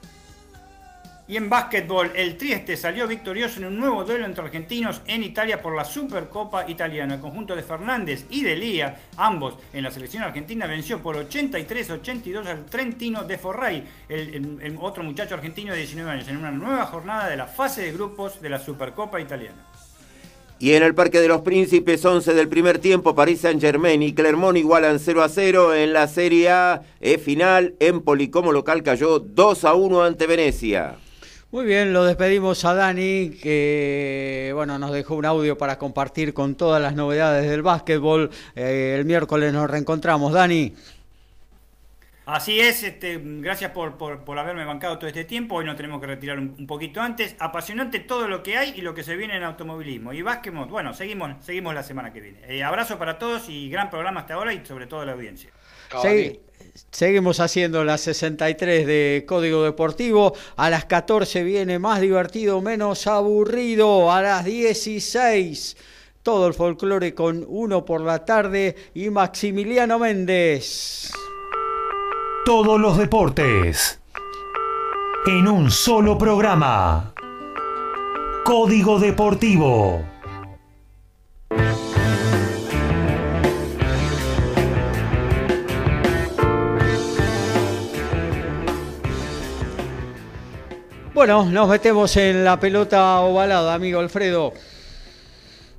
Y 1.29 1.35
en 1.35 1.49
básquetbol, 1.49 2.13
el 2.15 2.37
Trieste 2.37 2.77
salió 2.77 3.05
victorioso 3.05 3.59
en 3.59 3.65
un 3.65 3.77
nuevo 3.77 4.05
duelo 4.05 4.25
entre 4.25 4.45
argentinos 4.45 5.01
en 5.07 5.23
Italia 5.23 5.61
por 5.61 5.75
la 5.75 5.83
Supercopa 5.83 6.69
Italiana. 6.69 7.15
El 7.15 7.19
conjunto 7.19 7.53
de 7.53 7.63
Fernández 7.63 8.25
y 8.29 8.43
de 8.43 8.55
Lía, 8.55 8.97
ambos 9.17 9.55
en 9.73 9.83
la 9.83 9.91
selección 9.91 10.23
argentina, 10.23 10.67
venció 10.67 11.03
por 11.03 11.17
83-82 11.17 12.45
al 12.45 12.65
Trentino 12.65 13.25
de 13.25 13.37
Forray, 13.37 13.83
el, 14.07 14.77
otro 14.79 15.03
muchacho 15.03 15.35
argentino 15.35 15.73
de 15.73 15.79
19 15.79 16.09
años, 16.09 16.29
en 16.29 16.37
una 16.37 16.51
nueva 16.51 16.85
jornada 16.85 17.27
de 17.27 17.35
la 17.35 17.45
fase 17.45 17.81
de 17.81 17.91
grupos 17.91 18.41
de 18.41 18.49
la 18.49 18.59
Supercopa 18.59 19.19
Italiana. 19.19 19.65
Y 20.59 20.73
en 20.73 20.83
el 20.83 20.95
Parque 20.95 21.19
de 21.19 21.27
los 21.27 21.41
Príncipes, 21.41 22.05
11 22.05 22.35
del 22.35 22.47
primer 22.47 22.79
tiempo, 22.79 23.15
París 23.15 23.41
Saint-Germain 23.41 24.01
y 24.01 24.13
Clermont 24.13 24.57
igualan 24.57 24.97
0 24.97 25.23
a 25.23 25.29
0 25.29 25.75
en 25.75 25.91
la 25.91 26.07
Serie 26.07 26.49
A. 26.49 26.83
E 27.01 27.17
final, 27.17 27.75
Empoli 27.81 28.29
como 28.29 28.53
local 28.53 28.81
cayó 28.81 29.19
2 29.19 29.65
a 29.65 29.73
1 29.73 30.03
ante 30.03 30.25
Venecia. 30.25 30.95
Muy 31.49 31.65
bien, 31.65 31.93
lo 31.93 32.03
despedimos 32.03 32.65
a 32.65 32.73
Dani, 32.73 33.29
que 33.41 34.51
bueno, 34.53 34.77
nos 34.77 34.91
dejó 34.91 35.15
un 35.15 35.25
audio 35.25 35.57
para 35.57 35.77
compartir 35.77 36.33
con 36.33 36.55
todas 36.55 36.81
las 36.81 36.93
novedades 36.93 37.49
del 37.49 37.61
básquetbol. 37.61 38.29
Eh, 38.53 38.95
el 38.99 39.05
miércoles 39.05 39.53
nos 39.53 39.69
reencontramos. 39.69 40.33
Dani. 40.33 40.75
Así 42.25 42.59
es, 42.59 42.83
este, 42.83 43.21
gracias 43.23 43.71
por, 43.71 43.95
por, 43.95 44.37
haberme 44.37 44.65
bancado 44.65 44.97
todo 44.97 45.07
este 45.07 45.23
tiempo. 45.23 45.55
Hoy 45.55 45.63
nos 45.63 45.77
tenemos 45.77 46.01
que 46.01 46.07
retirar 46.07 46.37
un, 46.37 46.67
poquito 46.67 46.99
antes. 46.99 47.37
Apasionante 47.39 48.01
todo 48.01 48.27
lo 48.27 48.43
que 48.43 48.57
hay 48.57 48.73
y 48.75 48.81
lo 48.81 48.93
que 48.93 49.03
se 49.03 49.15
viene 49.15 49.37
en 49.37 49.43
automovilismo. 49.43 50.11
Y 50.11 50.21
básquetbol, 50.21 50.67
bueno, 50.67 50.93
seguimos, 50.93 51.45
seguimos 51.45 51.73
la 51.73 51.83
semana 51.83 52.11
que 52.11 52.19
viene. 52.19 52.39
Eh, 52.49 52.61
abrazo 52.61 52.99
para 52.99 53.17
todos 53.17 53.47
y 53.47 53.69
gran 53.69 53.89
programa 53.89 54.19
hasta 54.19 54.33
ahora 54.33 54.53
y 54.53 54.65
sobre 54.65 54.87
todo 54.87 55.05
la 55.05 55.13
audiencia. 55.13 55.49
Sí. 56.01 56.41
Seguimos 56.91 57.39
haciendo 57.39 57.83
las 57.83 58.01
63 58.01 58.85
de 58.85 59.25
Código 59.27 59.63
Deportivo. 59.63 60.33
A 60.55 60.69
las 60.69 60.85
14 60.85 61.43
viene 61.43 61.79
más 61.79 62.01
divertido, 62.01 62.61
menos 62.61 63.07
aburrido. 63.07 64.11
A 64.11 64.21
las 64.21 64.45
16 64.45 65.77
todo 66.27 66.47
el 66.47 66.53
folclore 66.53 67.13
con 67.13 67.45
uno 67.47 67.85
por 67.85 68.01
la 68.01 68.25
tarde 68.25 68.75
y 68.93 69.09
Maximiliano 69.09 69.97
Méndez. 69.97 71.09
Todos 72.43 72.77
los 72.77 72.97
deportes 72.97 74.01
en 75.25 75.47
un 75.47 75.71
solo 75.71 76.17
programa. 76.17 77.13
Código 78.43 78.99
Deportivo. 78.99 80.16
Bueno, 91.17 91.45
nos 91.45 91.67
metemos 91.67 92.15
en 92.17 92.43
la 92.43 92.59
pelota 92.59 93.21
ovalada, 93.21 93.73
amigo 93.73 93.99
Alfredo. 93.99 94.53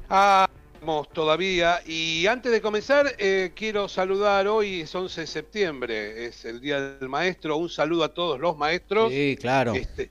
Vamos 0.09 1.09
todavía. 1.13 1.81
Y 1.87 2.27
antes 2.27 2.51
de 2.51 2.61
comenzar, 2.61 3.15
eh, 3.19 3.53
quiero 3.55 3.89
saludar 3.89 4.49
hoy, 4.49 4.81
es 4.81 4.93
11 4.93 5.21
de 5.21 5.27
septiembre, 5.29 6.27
es 6.27 6.45
el 6.45 6.61
Día 6.61 6.81
del 6.81 7.09
Maestro. 7.09 7.57
Un 7.57 7.69
saludo 7.69 8.03
a 8.03 8.09
todos 8.09 8.41
los 8.41 8.59
maestros. 8.59 9.13
Sí, 9.13 9.39
claro. 9.41 9.75
Este, 9.75 10.11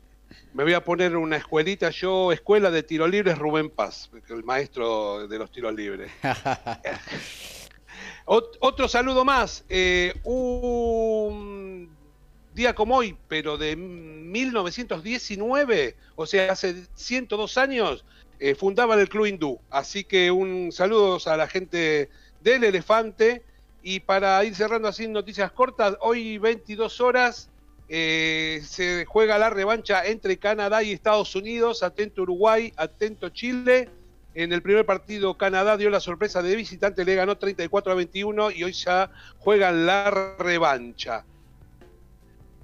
me 0.54 0.64
voy 0.64 0.76
a 0.76 0.82
poner 0.82 1.18
una 1.18 1.36
escuelita, 1.36 1.90
yo, 1.90 2.32
Escuela 2.32 2.72
de 2.72 2.84
Tiro 2.84 3.06
Libres 3.06 3.38
Rubén 3.38 3.70
Paz, 3.70 4.10
el 4.30 4.46
maestro 4.46 5.28
de 5.28 5.38
los 5.38 5.52
tiros 5.52 5.76
libres. 5.76 6.10
otro 8.26 8.88
saludo 8.88 9.26
más. 9.26 9.66
Eh, 9.68 10.14
un 10.24 11.97
día 12.58 12.76
como 12.76 12.98
hoy, 12.98 13.16
pero 13.30 13.58
de 13.58 13.78
1919, 13.78 15.96
o 16.16 16.26
sea, 16.26 16.52
hace 16.52 16.84
102 16.96 17.58
años, 17.58 18.04
eh, 18.40 18.56
fundaban 18.56 19.00
el 19.00 19.08
Club 19.08 19.28
Hindú. 19.28 19.60
Así 19.70 20.04
que 20.04 20.32
un 20.32 20.72
saludo 20.72 21.20
a 21.26 21.38
la 21.38 21.48
gente 21.48 22.10
del 22.42 22.66
Elefante. 22.66 23.44
Y 23.82 24.02
para 24.02 24.44
ir 24.44 24.54
cerrando 24.56 24.90
así 24.90 25.08
noticias 25.08 25.52
cortas, 25.52 25.96
hoy 26.02 26.40
22 26.40 27.00
horas 27.00 27.50
eh, 27.90 28.62
se 28.66 29.06
juega 29.06 29.38
la 29.38 29.50
revancha 29.50 30.06
entre 30.06 30.38
Canadá 30.38 30.84
y 30.84 30.92
Estados 30.92 31.36
Unidos. 31.36 31.84
Atento 31.84 32.24
Uruguay, 32.24 32.74
atento 32.76 33.30
Chile. 33.30 33.90
En 34.34 34.52
el 34.52 34.62
primer 34.62 34.86
partido 34.86 35.38
Canadá 35.38 35.78
dio 35.78 35.90
la 35.90 36.00
sorpresa 36.00 36.44
de 36.44 36.56
visitante, 36.56 37.06
le 37.06 37.16
ganó 37.16 37.38
34 37.38 37.92
a 37.92 37.96
21 37.96 38.52
y 38.52 38.64
hoy 38.64 38.74
ya 38.74 39.10
juegan 39.40 39.88
la 39.88 40.36
revancha. 40.38 41.26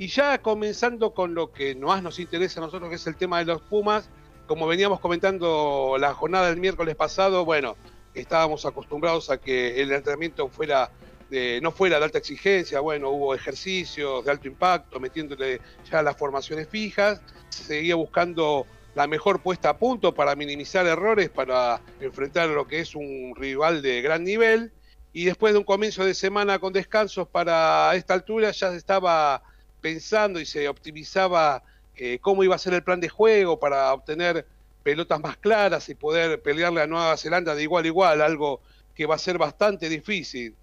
Y 0.03 0.07
ya 0.07 0.37
comenzando 0.39 1.13
con 1.13 1.33
lo 1.33 1.53
que 1.53 1.75
más 1.75 2.03
nos 2.03 2.19
interesa 2.19 2.59
a 2.59 2.65
nosotros, 2.65 2.89
que 2.89 2.97
es 2.97 3.07
el 3.07 3.15
tema 3.15 3.39
de 3.39 3.45
los 3.45 3.61
Pumas, 3.61 4.09
como 4.47 4.67
veníamos 4.67 4.99
comentando 4.99 5.95
la 5.97 6.13
jornada 6.13 6.49
del 6.49 6.59
miércoles 6.59 6.97
pasado, 6.97 7.45
bueno, 7.45 7.77
estábamos 8.13 8.65
acostumbrados 8.65 9.29
a 9.29 9.37
que 9.37 9.81
el 9.81 9.93
entrenamiento 9.93 10.49
fuera 10.49 10.91
no 11.61 11.71
fuera 11.71 11.99
de 11.99 12.03
alta 12.03 12.17
exigencia, 12.17 12.81
bueno, 12.81 13.11
hubo 13.11 13.33
ejercicios 13.33 14.25
de 14.25 14.31
alto 14.31 14.49
impacto, 14.49 14.99
metiéndole 14.99 15.61
ya 15.89 16.03
las 16.03 16.17
formaciones 16.17 16.67
fijas, 16.67 17.21
seguía 17.47 17.95
buscando 17.95 18.67
la 18.95 19.07
mejor 19.07 19.41
puesta 19.41 19.69
a 19.69 19.77
punto 19.77 20.13
para 20.13 20.35
minimizar 20.35 20.85
errores, 20.85 21.29
para 21.29 21.79
enfrentar 22.01 22.49
lo 22.49 22.67
que 22.67 22.81
es 22.81 22.93
un 22.93 23.35
rival 23.37 23.81
de 23.81 24.01
gran 24.01 24.25
nivel. 24.25 24.73
Y 25.13 25.23
después 25.23 25.53
de 25.53 25.59
un 25.59 25.65
comienzo 25.65 26.03
de 26.03 26.13
semana 26.13 26.59
con 26.59 26.73
descansos 26.73 27.25
para 27.25 27.95
esta 27.95 28.15
altura, 28.15 28.51
ya 28.51 28.75
estaba 28.75 29.41
pensando 29.83 30.39
y 30.39 30.45
se 30.45 30.67
optimizaba 30.69 31.61
eh, 31.95 32.17
cómo 32.21 32.43
iba 32.43 32.55
a 32.55 32.57
ser 32.57 32.73
el 32.73 32.83
plan 32.83 33.01
de 33.01 33.09
juego 33.09 33.59
para 33.59 33.93
obtener 33.93 34.47
pelotas 34.81 35.19
más 35.19 35.37
claras 35.37 35.89
y 35.89 35.95
poder 35.95 36.41
pelearle 36.41 36.81
a 36.81 36.87
Nueva 36.87 37.17
Zelanda 37.17 37.53
de 37.53 37.63
igual 37.63 37.83
a 37.83 37.87
igual, 37.87 38.21
algo 38.21 38.61
que 38.95 39.05
va 39.05 39.15
a 39.15 39.19
ser 39.19 39.37
bastante 39.37 39.89
difícil. 39.89 40.55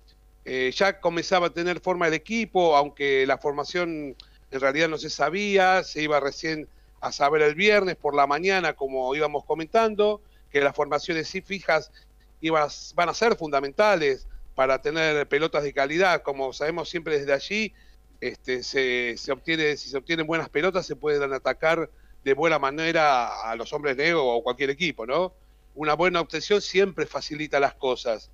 Eh, 0.47 0.73
ya 0.75 1.01
comenzaba 1.01 1.49
a 1.49 1.51
tener 1.51 1.81
forma 1.81 2.09
el 2.09 2.15
equipo, 2.15 2.75
aunque 2.75 3.27
la 3.27 3.37
formación 3.37 4.17
en 4.51 4.61
realidad 4.61 4.89
no 4.89 4.97
se 4.97 5.11
sabía, 5.11 5.85
se 5.85 6.03
iba 6.03 6.19
recién 6.19 6.67
a 7.03 7.13
saber 7.13 7.43
el 7.43 7.55
viernes 7.55 7.97
por 7.97 8.15
la 8.15 8.27
mañana, 8.27 8.73
como 8.73 9.15
íbamos 9.15 9.45
comentando, 9.45 10.23
que 10.51 10.63
las 10.63 10.75
formaciones 10.75 11.29
sí 11.29 11.43
fijas 11.43 11.93
iban 12.41 12.69
van 12.95 13.09
a 13.11 13.15
ser 13.15 13.37
fundamentales 13.37 14.27
para 14.55 14.81
tener 14.81 15.29
pelotas 15.29 15.63
de 15.63 15.75
calidad, 15.75 16.23
como 16.23 16.55
sabemos 16.55 16.89
siempre 16.89 17.19
desde 17.19 17.35
allí, 17.35 17.75
este, 18.21 18.63
se, 18.63 19.33
obtiene, 19.33 19.77
si 19.77 19.89
se 19.89 19.97
obtienen 19.97 20.27
buenas 20.27 20.49
pelotas 20.49 20.87
se 20.87 20.97
pueden 20.97 21.33
atacar 21.33 21.91
de 22.23 22.35
buena 22.35 22.59
manera 22.59 23.51
a 23.51 23.57
los 23.57 23.73
hombres 23.73 23.97
negros 23.97 24.23
o 24.25 24.43
cualquier 24.43 24.71
equipo, 24.71 25.07
¿no? 25.07 25.33
Una 25.75 25.95
buena 25.95 26.21
obtención 26.21 26.61
siempre 26.61 27.07
facilita 27.07 27.59
las 27.61 27.75
cosas. 27.75 28.31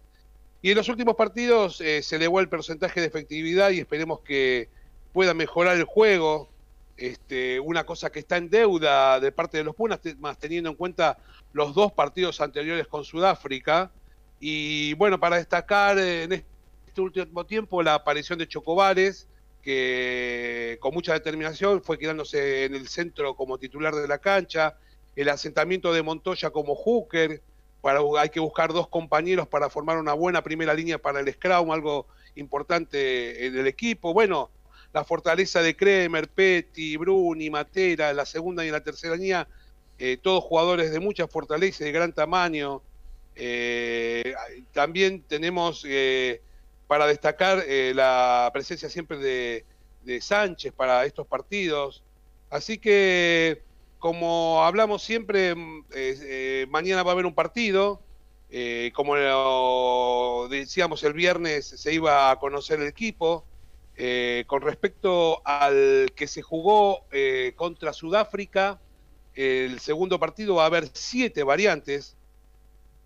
Y 0.61 0.71
en 0.71 0.77
los 0.77 0.89
últimos 0.89 1.15
partidos 1.15 1.81
eh, 1.81 2.03
se 2.03 2.17
elevó 2.17 2.41
el 2.41 2.49
porcentaje 2.49 3.01
de 3.01 3.07
efectividad 3.07 3.71
y 3.71 3.79
esperemos 3.79 4.21
que 4.21 4.69
pueda 5.13 5.35
mejorar 5.35 5.77
el 5.77 5.85
juego. 5.85 6.49
Este, 6.97 7.61
una 7.61 7.85
cosa 7.85 8.11
que 8.11 8.19
está 8.19 8.39
en 8.39 8.49
deuda 8.49 9.21
de 9.21 9.31
parte 9.31 9.59
de 9.59 9.65
los 9.65 9.77
Pumas, 9.77 10.01
más 10.19 10.39
teniendo 10.39 10.71
en 10.71 10.77
cuenta 10.77 11.19
los 11.53 11.75
dos 11.75 11.93
partidos 11.93 12.41
anteriores 12.41 12.89
con 12.89 13.05
Sudáfrica. 13.05 13.93
Y 14.41 14.95
bueno, 14.95 15.21
para 15.21 15.37
destacar 15.37 15.99
en 15.99 16.33
este 16.33 17.01
último 17.01 17.45
tiempo 17.47 17.83
la 17.83 17.95
aparición 17.95 18.39
de 18.39 18.49
Chocobares, 18.49 19.29
que 19.66 20.78
con 20.78 20.94
mucha 20.94 21.12
determinación 21.12 21.82
fue 21.82 21.98
quedándose 21.98 22.66
en 22.66 22.76
el 22.76 22.86
centro 22.86 23.34
como 23.34 23.59
titular 23.59 23.93
de 23.97 24.06
la 24.06 24.18
cancha, 24.18 24.76
el 25.16 25.28
asentamiento 25.28 25.93
de 25.93 26.05
Montoya 26.05 26.51
como 26.51 26.76
hooker, 26.76 27.43
hay 28.16 28.28
que 28.28 28.38
buscar 28.38 28.72
dos 28.72 28.86
compañeros 28.86 29.48
para 29.48 29.68
formar 29.68 29.98
una 29.98 30.12
buena 30.12 30.40
primera 30.40 30.72
línea 30.72 30.98
para 30.98 31.18
el 31.18 31.32
Scrum, 31.32 31.72
algo 31.72 32.06
importante 32.36 33.44
en 33.44 33.59
el 33.59 33.66
equipo. 33.66 34.12
Bueno, 34.12 34.51
la 34.93 35.02
fortaleza 35.02 35.60
de 35.62 35.74
Kremer, 35.74 36.28
Petty, 36.28 36.97
Bruni, 36.97 37.51
Matera, 37.51 38.12
la 38.12 38.24
segunda 38.24 38.64
y 38.64 38.70
la 38.70 38.84
tercera 38.84 39.16
línea, 39.16 39.48
eh, 39.98 40.16
todos 40.22 40.44
jugadores 40.44 40.93
de 40.93 41.01
mucha 41.01 41.26
fortaleza 41.26 41.82
y 41.82 41.86
de 41.86 41.93
gran 41.93 42.12
tamaño. 42.12 42.82
Eh, 43.34 44.32
también 44.72 45.22
tenemos 45.22 45.84
eh, 45.88 46.40
para 46.87 47.07
destacar 47.07 47.65
la 47.67 48.51
presencia 48.53 48.89
siempre 48.89 49.19
de, 49.19 49.65
Sánchez 50.21 50.73
para 50.73 51.05
estos 51.05 51.27
partidos. 51.27 52.05
Así 52.49 52.79
que 52.79 53.63
como 53.99 54.63
hablamos 54.63 55.03
siempre, 55.03 55.55
mm, 55.55 55.85
eh, 55.95 56.67
mañana 56.71 57.03
va 57.03 57.11
a 57.11 57.15
haber 57.15 57.27
un 57.27 57.35
partido. 57.35 58.01
Eh, 58.51 58.93
como 58.95 59.17
decíamos 60.49 61.03
el 61.03 61.13
viernes, 61.13 61.67
se 61.67 61.93
iba 61.93 62.31
a 62.31 62.39
conocer 62.39 62.81
el 62.81 62.87
equipo. 62.87 63.45
Eh, 63.97 64.45
con 64.47 64.61
respecto 64.63 65.41
al 65.45 66.13
que 66.15 66.29
se 66.29 66.43
jugó 66.43 67.07
contra 67.57 67.93
Sudáfrica, 67.93 68.79
el 69.35 69.81
segundo 69.81 70.21
partido 70.21 70.57
va 70.57 70.65
a 70.65 70.67
haber 70.67 70.89
siete 70.93 71.43
variantes. 71.43 72.17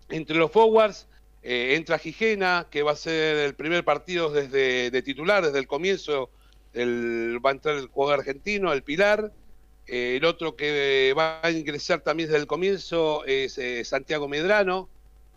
Entre 0.09 0.35
los 0.35 0.51
forwards 0.51 1.07
entra 1.43 1.97
Gijena, 1.97 2.67
que 2.69 2.83
va 2.83 2.91
a 2.91 2.95
ser 2.95 3.37
el 3.37 3.55
primer 3.55 3.83
partido 3.83 4.29
desde 4.29 4.91
de 4.91 5.01
titular, 5.01 5.43
desde 5.43 5.59
el 5.59 5.67
comienzo. 5.67 6.29
El, 6.73 7.39
va 7.43 7.49
a 7.49 7.53
entrar 7.53 7.75
el 7.75 7.87
jugador 7.87 8.19
argentino, 8.19 8.71
el 8.71 8.83
Pilar. 8.83 9.31
Eh, 9.87 10.17
el 10.17 10.25
otro 10.25 10.55
que 10.55 11.13
va 11.17 11.41
a 11.43 11.51
ingresar 11.51 12.01
también 12.01 12.29
desde 12.29 12.39
el 12.39 12.47
comienzo 12.47 13.25
es 13.25 13.57
eh, 13.57 13.83
Santiago 13.83 14.27
Medrano. 14.27 14.87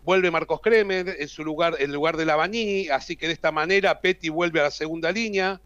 Vuelve 0.03 0.29
Marcos 0.29 0.61
Kremer 0.61 1.15
en 1.19 1.27
su 1.27 1.43
lugar, 1.43 1.75
en 1.79 1.91
lugar 1.91 2.15
de 2.15 2.25
Lavanini, 2.25 2.89
así 2.89 3.15
que 3.15 3.27
de 3.27 3.33
esta 3.33 3.51
manera 3.51 4.01
Petty 4.01 4.29
vuelve 4.29 4.59
a 4.59 4.63
la 4.63 4.71
segunda 4.71 5.11
línea. 5.11 5.59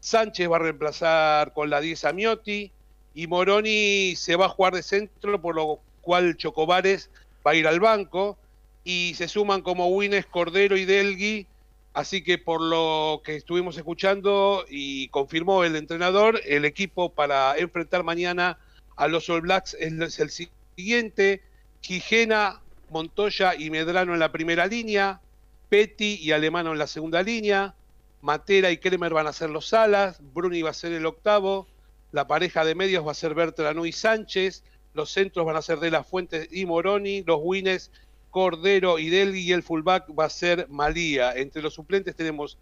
Sánchez 0.00 0.50
va 0.50 0.56
a 0.56 0.60
reemplazar 0.60 1.52
con 1.52 1.70
la 1.70 1.80
10 1.80 2.04
a 2.04 2.12
Miotti 2.12 2.72
y 3.14 3.26
Moroni 3.28 4.16
se 4.16 4.34
va 4.34 4.46
a 4.46 4.48
jugar 4.48 4.74
de 4.74 4.82
centro, 4.82 5.40
por 5.40 5.54
lo 5.54 5.78
cual 6.02 6.36
Chocobares 6.36 7.08
va 7.46 7.52
a 7.52 7.54
ir 7.54 7.68
al 7.68 7.78
banco 7.78 8.36
y 8.84 9.14
se 9.16 9.28
suman 9.28 9.62
como 9.62 9.88
Wines, 9.88 10.26
Cordero 10.26 10.76
y 10.76 10.84
Delgui 10.84 11.46
Así 11.94 12.24
que 12.24 12.38
por 12.38 12.60
lo 12.60 13.22
que 13.24 13.36
estuvimos 13.36 13.76
escuchando 13.76 14.64
y 14.68 15.06
confirmó 15.08 15.62
el 15.62 15.76
entrenador, 15.76 16.40
el 16.44 16.64
equipo 16.64 17.14
para 17.14 17.56
enfrentar 17.56 18.02
mañana 18.02 18.58
a 18.96 19.06
los 19.06 19.30
All 19.30 19.42
Blacks 19.42 19.74
es 19.78 20.18
el 20.18 20.30
siguiente. 20.30 21.40
Quijena, 21.80 22.60
Montoya 22.90 23.54
y 23.54 23.70
Medrano 23.70 24.12
en 24.12 24.18
la 24.18 24.32
primera 24.32 24.66
línea, 24.66 25.20
Petty 25.68 26.18
y 26.20 26.32
Alemano 26.32 26.72
en 26.72 26.78
la 26.78 26.88
segunda 26.88 27.22
línea, 27.22 27.76
Matera 28.22 28.72
y 28.72 28.78
Kremer 28.78 29.14
van 29.14 29.28
a 29.28 29.32
ser 29.32 29.50
los 29.50 29.72
alas, 29.72 30.18
Bruni 30.32 30.62
va 30.62 30.70
a 30.70 30.74
ser 30.74 30.92
el 30.92 31.06
octavo, 31.06 31.68
la 32.10 32.26
pareja 32.26 32.64
de 32.64 32.74
medios 32.74 33.06
va 33.06 33.12
a 33.12 33.14
ser 33.14 33.34
Bertrano 33.34 33.86
y 33.86 33.92
Sánchez, 33.92 34.64
los 34.94 35.12
centros 35.12 35.46
van 35.46 35.56
a 35.56 35.62
ser 35.62 35.78
De 35.78 35.92
La 35.92 36.02
Fuente 36.02 36.48
y 36.50 36.66
Moroni, 36.66 37.22
los 37.22 37.38
wines 37.40 37.92
Cordero 38.34 38.98
y 38.98 39.10
Delgui 39.10 39.42
y 39.42 39.52
el 39.52 39.62
fullback 39.62 40.06
va 40.18 40.24
a 40.24 40.28
ser 40.28 40.66
Malía. 40.68 41.34
Entre 41.36 41.62
los 41.62 41.74
suplentes 41.74 42.16
tenemos 42.16 42.58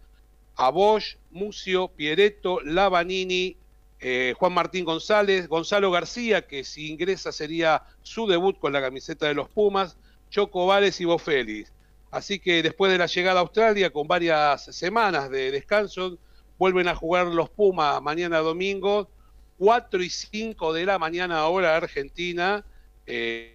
a 0.55 0.69
Bosch, 0.69 1.17
Mucio, 1.31 1.87
Pieretto, 1.87 2.61
Lavanini, 2.61 3.57
eh, 3.99 4.35
Juan 4.37 4.53
Martín 4.53 4.85
González, 4.85 5.47
Gonzalo 5.47 5.89
García, 5.89 6.45
que 6.45 6.63
si 6.63 6.91
ingresa 6.91 7.31
sería 7.31 7.81
su 8.03 8.27
debut 8.27 8.59
con 8.59 8.71
la 8.71 8.81
camiseta 8.81 9.25
de 9.25 9.33
los 9.33 9.49
Pumas, 9.49 9.97
Choco 10.29 10.67
Vales 10.67 11.01
y 11.01 11.05
Bofelis. 11.05 11.73
Así 12.11 12.37
que 12.37 12.61
después 12.61 12.91
de 12.91 12.99
la 12.99 13.07
llegada 13.07 13.39
a 13.39 13.41
Australia, 13.41 13.89
con 13.89 14.07
varias 14.07 14.65
semanas 14.65 15.31
de 15.31 15.49
descanso, 15.49 16.19
vuelven 16.59 16.87
a 16.87 16.93
jugar 16.93 17.25
los 17.25 17.49
Pumas 17.49 17.99
mañana 17.99 18.37
domingo, 18.41 19.09
4 19.57 20.03
y 20.03 20.11
5 20.11 20.71
de 20.71 20.85
la 20.85 20.99
mañana 20.99 21.47
hora 21.47 21.75
Argentina. 21.75 22.63
Eh, 23.07 23.52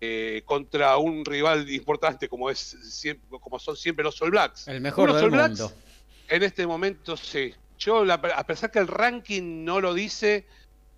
eh, 0.00 0.42
contra 0.44 0.96
un 0.96 1.24
rival 1.24 1.68
importante 1.70 2.28
como 2.28 2.50
es 2.50 2.76
como 3.40 3.58
son 3.58 3.76
siempre 3.76 4.04
los 4.04 4.20
All 4.22 4.30
Blacks. 4.30 4.68
El 4.68 4.80
mejor 4.80 5.12
del 5.12 5.30
mundo. 5.30 5.72
En 6.28 6.42
este 6.42 6.66
momento 6.66 7.16
sí. 7.16 7.54
Yo 7.78 8.04
a 8.12 8.46
pesar 8.46 8.70
que 8.70 8.78
el 8.78 8.88
ranking 8.88 9.64
no 9.64 9.80
lo 9.80 9.94
dice, 9.94 10.46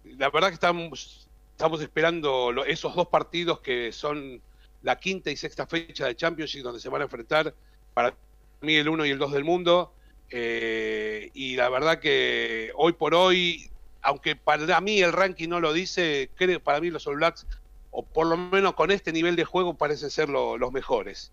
la 0.05 0.31
verdad 0.31 0.49
que 0.49 0.55
estamos 0.55 1.29
estamos 1.53 1.83
esperando 1.83 2.65
esos 2.65 2.95
dos 2.95 3.09
partidos 3.09 3.61
que 3.61 3.93
son 3.93 4.41
la 4.83 4.99
quinta 4.99 5.31
y 5.31 5.37
sexta 5.37 5.67
fecha 5.67 6.07
de 6.07 6.17
Championship 6.17 6.63
donde 6.63 6.81
se 6.81 6.89
van 6.89 7.03
a 7.03 7.05
enfrentar 7.05 7.55
para 7.93 8.15
mí 8.63 8.77
el 8.77 8.89
1 8.89 9.05
y 9.07 9.11
el 9.11 9.19
2 9.19 9.33
del 9.33 9.45
mundo. 9.45 9.95
Eh, 10.31 11.31
y 11.35 11.57
la 11.57 11.69
verdad 11.69 11.99
que 11.99 12.73
hoy 12.77 12.93
por 12.93 13.15
hoy, 13.15 13.71
aunque 14.01 14.37
para 14.37 14.81
mí 14.81 15.01
el 15.01 15.13
ranking 15.13 15.49
no 15.49 15.61
lo 15.61 15.73
dice, 15.73 16.31
creo 16.35 16.61
para 16.61 16.81
mí 16.81 16.91
los 16.91 17.07
All 17.07 17.17
Blacks 17.17 17.47
o 17.91 18.05
por 18.05 18.27
lo 18.27 18.37
menos 18.37 18.75
con 18.75 18.91
este 18.91 19.13
nivel 19.13 19.37
de 19.37 19.45
juego 19.45 19.75
parecen 19.75 20.11
ser 20.11 20.29
los 20.29 20.73
mejores. 20.73 21.33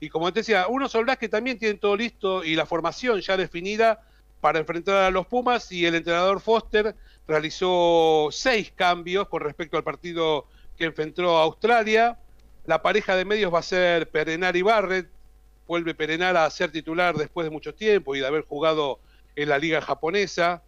Y 0.00 0.08
como 0.08 0.32
te 0.32 0.40
decía, 0.40 0.66
unos 0.68 0.92
soldados 0.92 1.18
que 1.18 1.28
también 1.28 1.58
tienen 1.58 1.78
todo 1.78 1.96
listo 1.96 2.44
y 2.44 2.54
la 2.54 2.66
formación 2.66 3.20
ya 3.20 3.36
definida 3.36 4.02
para 4.40 4.58
enfrentar 4.58 4.96
a 5.04 5.10
los 5.10 5.26
Pumas 5.26 5.72
y 5.72 5.86
el 5.86 5.94
entrenador 5.94 6.40
Foster 6.40 6.94
realizó 7.26 8.28
seis 8.30 8.72
cambios 8.74 9.28
con 9.28 9.40
respecto 9.40 9.76
al 9.76 9.84
partido 9.84 10.46
que 10.76 10.84
enfrentó 10.84 11.38
a 11.38 11.44
Australia. 11.44 12.18
La 12.66 12.82
pareja 12.82 13.16
de 13.16 13.24
medios 13.24 13.52
va 13.52 13.60
a 13.60 13.62
ser 13.62 14.10
Perenar 14.10 14.56
y 14.56 14.62
Barrett. 14.62 15.08
Vuelve 15.66 15.94
Perenar 15.94 16.36
a 16.36 16.50
ser 16.50 16.70
titular 16.70 17.16
después 17.16 17.46
de 17.46 17.50
mucho 17.50 17.74
tiempo 17.74 18.14
y 18.14 18.20
de 18.20 18.26
haber 18.26 18.42
jugado 18.42 19.00
en 19.34 19.48
la 19.48 19.58
liga 19.58 19.80
japonesa. 19.80 20.62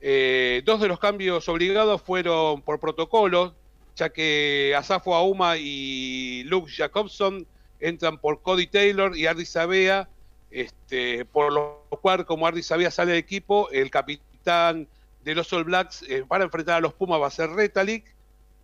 Eh, 0.00 0.62
dos 0.66 0.80
de 0.80 0.88
los 0.88 0.98
cambios 0.98 1.48
obligados 1.48 2.02
fueron 2.02 2.60
por 2.60 2.80
protocolo, 2.80 3.54
ya 3.96 4.10
que 4.10 4.74
Asafo 4.76 5.14
Auma 5.14 5.56
y 5.56 6.44
Luke 6.44 6.70
Jacobson 6.70 7.46
entran 7.80 8.18
por 8.18 8.42
Cody 8.42 8.66
Taylor 8.66 9.16
y 9.16 9.26
Ardi 9.26 9.44
Sabea, 9.44 10.08
este, 10.50 11.24
por 11.24 11.52
lo 11.52 11.86
cual 12.00 12.24
como 12.24 12.46
Ardi 12.46 12.62
Sabea 12.62 12.90
sale 12.90 13.12
del 13.12 13.20
equipo, 13.20 13.70
el 13.70 13.90
capitán 13.90 14.88
de 15.24 15.34
los 15.34 15.52
All 15.52 15.64
Blacks 15.64 16.04
eh, 16.08 16.24
para 16.26 16.44
enfrentar 16.44 16.76
a 16.76 16.80
los 16.80 16.94
Pumas 16.94 17.20
va 17.20 17.26
a 17.26 17.30
ser 17.30 17.50
Retalik 17.50 18.14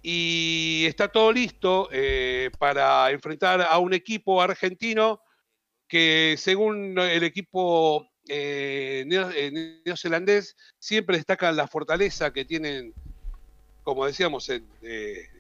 y 0.03 0.85
está 0.87 1.09
todo 1.09 1.33
listo 1.33 1.89
eh, 1.93 2.51
para 2.59 3.11
enfrentar 3.11 3.63
a 3.63 3.79
un 3.79 3.95
equipo 3.95 4.41
argentino 4.41 5.21
que 5.89 6.37
según 6.39 6.99
el 6.99 7.25
equipo 7.25 8.07
eh, 8.29 9.05
neozelandés 9.85 10.57
siempre 10.79 11.17
destacan 11.17 11.57
la 11.57 11.67
fortaleza 11.67 12.33
que 12.33 12.45
tienen, 12.45 12.93
como 13.89 14.05
decíamos, 14.05 14.51
en, 14.51 14.67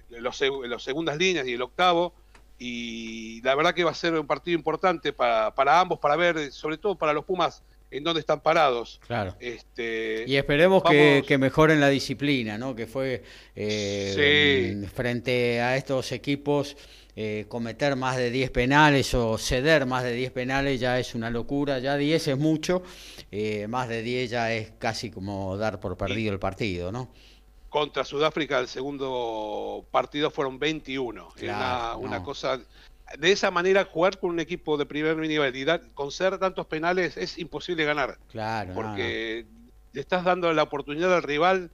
los, 0.09 0.41
los 0.41 0.83
segundas 0.83 1.19
líneas 1.19 1.47
y 1.47 1.53
el 1.53 1.61
octavo, 1.61 2.15
y 2.59 3.43
la 3.43 3.55
verdad 3.55 3.75
que 3.75 3.85
va 3.85 3.91
a 3.91 3.95
ser 3.95 4.15
un 4.15 4.27
partido 4.27 4.57
importante 4.57 5.13
para, 5.13 5.55
para 5.55 5.79
ambos, 5.79 5.99
para 5.99 6.17
ver, 6.17 6.51
sobre 6.51 6.79
todo 6.79 6.97
para 6.97 7.13
los 7.13 7.27
Pumas, 7.27 7.63
en 7.91 8.03
dónde 8.03 8.21
están 8.21 8.41
parados. 8.41 9.01
Claro. 9.07 9.37
Este, 9.39 10.25
y 10.27 10.37
esperemos 10.37 10.83
que, 10.83 11.39
mejoren 11.39 11.79
la 11.79 11.91
disciplina, 11.91 12.57
¿no? 12.57 12.75
Que 12.75 12.87
fue 12.87 13.23
eh, 13.55 14.87
frente 14.95 15.61
a 15.61 15.77
estos 15.77 16.11
equipos 16.13 16.75
eh, 17.17 17.47
cometer 17.49 17.97
más 17.97 18.17
de 18.17 18.31
10 18.31 18.51
penales 18.51 19.13
o 19.13 19.37
ceder 19.39 19.87
más 19.87 20.05
de 20.05 20.13
10 20.13 20.31
penales 20.31 20.79
ya 20.79 21.01
es 21.01 21.15
una 21.15 21.31
locura, 21.31 21.81
ya 21.81 21.97
10 21.97 22.29
es 22.29 22.39
mucho, 22.39 22.83
eh, 23.31 23.67
más 23.69 23.89
de 23.89 24.03
10 24.03 24.31
ya 24.31 24.53
es 24.55 24.71
casi 24.79 25.11
como 25.11 25.57
dar 25.57 25.81
por 25.81 25.97
perdido 25.97 26.33
el 26.33 26.39
partido, 26.39 26.93
¿no? 26.93 27.11
Contra 27.69 28.05
Sudáfrica 28.05 28.59
el 28.59 28.69
segundo 28.69 29.87
partido 29.91 30.31
fueron 30.31 30.59
21, 30.59 31.29
claro, 31.37 31.99
una, 31.99 32.23
cosa 32.23 32.61
de 33.19 33.33
esa 33.33 33.51
manera 33.51 33.85
jugar 33.85 34.19
con 34.19 34.31
un 34.31 34.41
equipo 34.41 34.77
de 34.77 34.87
primer 34.87 35.17
nivel 35.17 35.55
y 35.57 35.65
dar, 35.65 35.83
conceder 35.93 36.39
tantos 36.39 36.67
penales 36.67 37.17
es 37.17 37.39
imposible 37.39 37.85
ganar. 37.85 38.19
Claro. 38.31 38.75
Porque 38.75 39.47
le 39.93 40.01
estás 40.01 40.25
dando 40.25 40.53
la 40.53 40.63
oportunidad 40.63 41.15
al 41.15 41.23
rival 41.23 41.71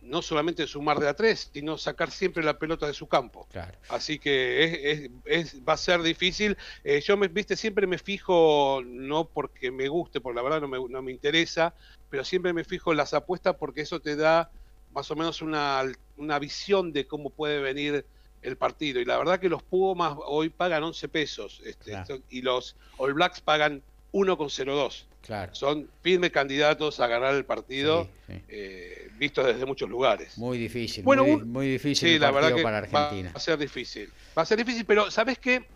no 0.00 0.22
solamente 0.22 0.66
sumar 0.66 0.98
de 1.00 1.08
a 1.08 1.14
tres, 1.14 1.50
sino 1.52 1.76
sacar 1.76 2.10
siempre 2.10 2.42
la 2.42 2.58
pelota 2.58 2.86
de 2.86 2.94
su 2.94 3.08
campo. 3.08 3.46
Claro. 3.50 3.76
Así 3.88 4.18
que 4.18 5.10
es, 5.24 5.56
va 5.68 5.74
a 5.74 5.76
ser 5.76 6.02
difícil. 6.02 6.56
Eh, 6.84 7.00
yo, 7.00 7.16
me, 7.16 7.28
viste, 7.28 7.56
siempre 7.56 7.86
me 7.86 7.98
fijo, 7.98 8.80
no 8.84 9.26
porque 9.26 9.70
me 9.70 9.88
guste, 9.88 10.20
porque 10.20 10.36
la 10.36 10.42
verdad 10.42 10.60
no 10.60 10.68
me, 10.68 10.78
no 10.88 11.02
me 11.02 11.12
interesa, 11.12 11.74
pero 12.08 12.24
siempre 12.24 12.52
me 12.52 12.64
fijo 12.64 12.92
en 12.92 12.96
las 12.96 13.12
apuestas 13.12 13.56
porque 13.56 13.82
eso 13.82 14.00
te 14.00 14.16
da 14.16 14.50
más 14.92 15.10
o 15.10 15.16
menos 15.16 15.42
una, 15.42 15.82
una 16.16 16.38
visión 16.38 16.92
de 16.92 17.06
cómo 17.06 17.30
puede 17.30 17.60
venir 17.60 18.04
el 18.42 18.56
partido. 18.56 19.00
Y 19.00 19.04
la 19.04 19.18
verdad 19.18 19.40
que 19.40 19.48
los 19.48 19.62
Pumas 19.62 20.14
hoy 20.26 20.48
pagan 20.48 20.82
11 20.82 21.08
pesos 21.08 21.62
este, 21.64 21.96
y 22.30 22.42
los 22.42 22.76
All 22.96 23.14
Blacks 23.14 23.40
pagan 23.40 23.82
1,02. 24.12 25.04
Claro. 25.22 25.54
Son 25.54 25.88
firmes 26.00 26.30
candidatos 26.30 27.00
a 27.00 27.06
ganar 27.06 27.34
el 27.34 27.44
partido, 27.44 28.08
eh, 28.48 29.10
vistos 29.18 29.46
desde 29.46 29.66
muchos 29.66 29.88
lugares. 29.90 30.38
Muy 30.38 30.56
difícil, 30.56 31.04
bueno, 31.04 31.24
muy, 31.24 31.68
difícil 31.68 32.20
la 32.20 32.30
verdad 32.30 32.54
que 32.54 32.62
para 32.62 32.78
Argentina. 32.78 33.30
Va 33.30 33.36
a 33.36 33.40
ser 33.40 33.58
difícil. 33.58 34.10
Va 34.36 34.42
a 34.42 34.46
ser 34.46 34.58
difícil, 34.58 34.84
pero 34.86 35.10
¿sabes 35.10 35.38
qué? 35.38 35.66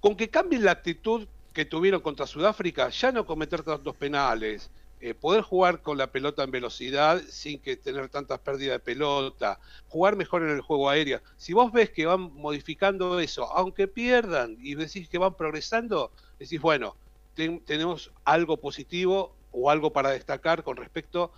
Con 0.00 0.16
que 0.16 0.28
cambien 0.28 0.64
la 0.64 0.72
actitud 0.72 1.28
que 1.52 1.64
tuvieron 1.64 2.00
contra 2.00 2.26
Sudáfrica, 2.26 2.88
ya 2.88 3.12
no 3.12 3.24
cometer 3.24 3.62
tantos 3.62 3.94
penales, 3.96 4.70
eh, 5.00 5.14
poder 5.14 5.42
jugar 5.42 5.82
con 5.82 5.98
la 5.98 6.10
pelota 6.10 6.42
en 6.42 6.50
velocidad 6.50 7.20
sin 7.28 7.60
que 7.60 7.76
tener 7.76 8.08
tantas 8.08 8.38
pérdidas 8.38 8.76
de 8.76 8.80
pelota, 8.80 9.60
jugar 9.88 10.16
mejor 10.16 10.42
en 10.42 10.50
el 10.50 10.62
juego 10.62 10.88
aéreo. 10.88 11.20
Si 11.36 11.52
vos 11.52 11.70
ves 11.70 11.90
que 11.90 12.06
van 12.06 12.32
modificando 12.34 13.20
eso, 13.20 13.44
aunque 13.52 13.88
pierdan 13.88 14.56
y 14.60 14.74
decís 14.74 15.08
que 15.08 15.18
van 15.18 15.34
progresando, 15.34 16.12
decís, 16.38 16.60
bueno, 16.60 16.96
tenemos 17.34 18.10
algo 18.24 18.56
positivo 18.56 19.36
o 19.52 19.70
algo 19.70 19.92
para 19.92 20.10
destacar 20.10 20.62
con 20.62 20.76
respecto 20.76 21.32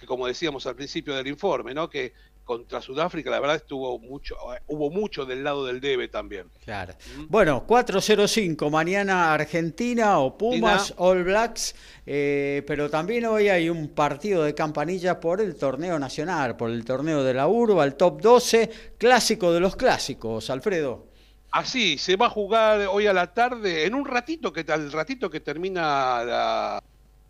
que 0.00 0.06
como 0.06 0.26
decíamos 0.26 0.66
al 0.66 0.76
principio 0.76 1.14
del 1.14 1.26
informe, 1.26 1.74
¿no? 1.74 1.90
Que 1.90 2.14
contra 2.50 2.82
Sudáfrica, 2.82 3.30
la 3.30 3.38
verdad 3.38 3.54
estuvo 3.54 3.96
mucho, 4.00 4.34
hubo 4.66 4.90
mucho 4.90 5.24
del 5.24 5.44
lado 5.44 5.64
del 5.66 5.80
debe 5.80 6.08
también. 6.08 6.48
Claro. 6.64 6.94
Bueno, 7.28 7.64
405, 7.64 8.68
mañana 8.70 9.32
Argentina 9.32 10.18
o 10.18 10.36
Pumas, 10.36 10.92
All 10.96 11.22
Blacks, 11.22 11.76
eh, 12.04 12.64
pero 12.66 12.90
también 12.90 13.26
hoy 13.26 13.48
hay 13.48 13.70
un 13.70 13.90
partido 13.90 14.42
de 14.42 14.52
campanilla 14.52 15.20
por 15.20 15.40
el 15.40 15.54
torneo 15.54 15.96
nacional, 16.00 16.56
por 16.56 16.70
el 16.70 16.84
torneo 16.84 17.22
de 17.22 17.34
la 17.34 17.46
Urba, 17.46 17.84
el 17.84 17.94
top 17.94 18.20
12, 18.20 18.68
clásico 18.98 19.52
de 19.52 19.60
los 19.60 19.76
clásicos, 19.76 20.50
Alfredo. 20.50 21.06
Así, 21.52 21.98
se 21.98 22.16
va 22.16 22.26
a 22.26 22.30
jugar 22.30 22.80
hoy 22.90 23.06
a 23.06 23.12
la 23.12 23.32
tarde, 23.32 23.86
en 23.86 23.94
un 23.94 24.06
ratito 24.06 24.52
que 24.52 24.62
el 24.66 24.90
ratito 24.90 25.30
que 25.30 25.38
termina 25.38 26.24
la, 26.24 26.82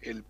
el 0.02 0.24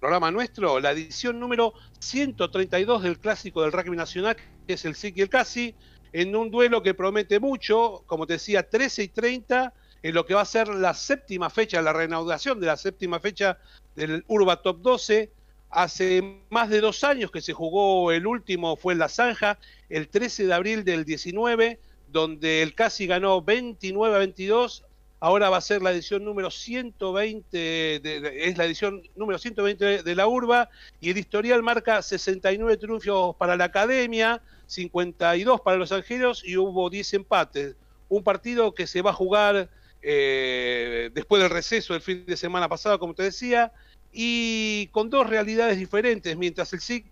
programa 0.00 0.30
nuestro, 0.30 0.80
la 0.80 0.92
edición 0.92 1.40
número 1.40 1.72
132 1.98 3.02
del 3.02 3.18
clásico 3.18 3.62
del 3.62 3.72
rugby 3.72 3.96
nacional, 3.96 4.36
que 4.66 4.74
es 4.74 4.84
el 4.84 4.94
SIC 4.94 5.16
y 5.18 5.22
el 5.22 5.28
CASI, 5.28 5.74
en 6.12 6.34
un 6.34 6.50
duelo 6.50 6.82
que 6.82 6.94
promete 6.94 7.40
mucho, 7.40 8.02
como 8.06 8.26
te 8.26 8.34
decía, 8.34 8.68
13 8.68 9.02
y 9.02 9.08
30, 9.08 9.74
en 10.02 10.14
lo 10.14 10.24
que 10.24 10.34
va 10.34 10.42
a 10.42 10.46
ser 10.46 10.68
la 10.68 10.94
séptima 10.94 11.50
fecha, 11.50 11.82
la 11.82 11.92
reanudación 11.92 12.60
de 12.60 12.66
la 12.66 12.76
séptima 12.76 13.20
fecha 13.20 13.58
del 13.94 14.24
Urba 14.28 14.62
Top 14.62 14.80
12. 14.80 15.32
Hace 15.68 16.42
más 16.48 16.70
de 16.70 16.80
dos 16.80 17.02
años 17.02 17.30
que 17.30 17.42
se 17.42 17.52
jugó 17.52 18.12
el 18.12 18.26
último, 18.26 18.76
fue 18.76 18.92
en 18.92 19.00
La 19.00 19.08
Zanja, 19.08 19.58
el 19.88 20.08
13 20.08 20.46
de 20.46 20.54
abril 20.54 20.84
del 20.84 21.04
19, 21.04 21.80
donde 22.08 22.62
el 22.62 22.74
CASI 22.74 23.08
ganó 23.08 23.42
29 23.42 24.14
a 24.14 24.18
22 24.18 24.84
Ahora 25.18 25.48
va 25.48 25.56
a 25.56 25.62
ser 25.62 25.80
la 25.82 25.92
edición 25.92 26.24
número 26.24 26.50
120, 26.50 28.48
es 28.48 28.58
la 28.58 28.64
edición 28.66 29.02
número 29.16 29.38
120 29.38 30.02
de 30.02 30.14
la 30.14 30.26
urba 30.26 30.68
y 31.00 31.10
el 31.10 31.16
historial 31.16 31.62
marca 31.62 32.02
69 32.02 32.76
triunfos 32.76 33.34
para 33.36 33.56
la 33.56 33.64
academia, 33.64 34.42
52 34.66 35.62
para 35.62 35.78
los 35.78 35.90
angelos 35.92 36.42
y 36.44 36.58
hubo 36.58 36.90
10 36.90 37.14
empates. 37.14 37.76
Un 38.10 38.22
partido 38.22 38.74
que 38.74 38.86
se 38.86 39.00
va 39.00 39.10
a 39.10 39.14
jugar 39.14 39.70
eh, 40.02 41.10
después 41.14 41.40
del 41.40 41.50
receso 41.50 41.94
del 41.94 42.02
fin 42.02 42.26
de 42.26 42.36
semana 42.36 42.68
pasado, 42.68 42.98
como 42.98 43.14
te 43.14 43.22
decía, 43.22 43.72
y 44.12 44.88
con 44.88 45.08
dos 45.08 45.28
realidades 45.28 45.78
diferentes. 45.78 46.36
Mientras 46.36 46.74
el 46.74 46.80
SIC 46.80 47.06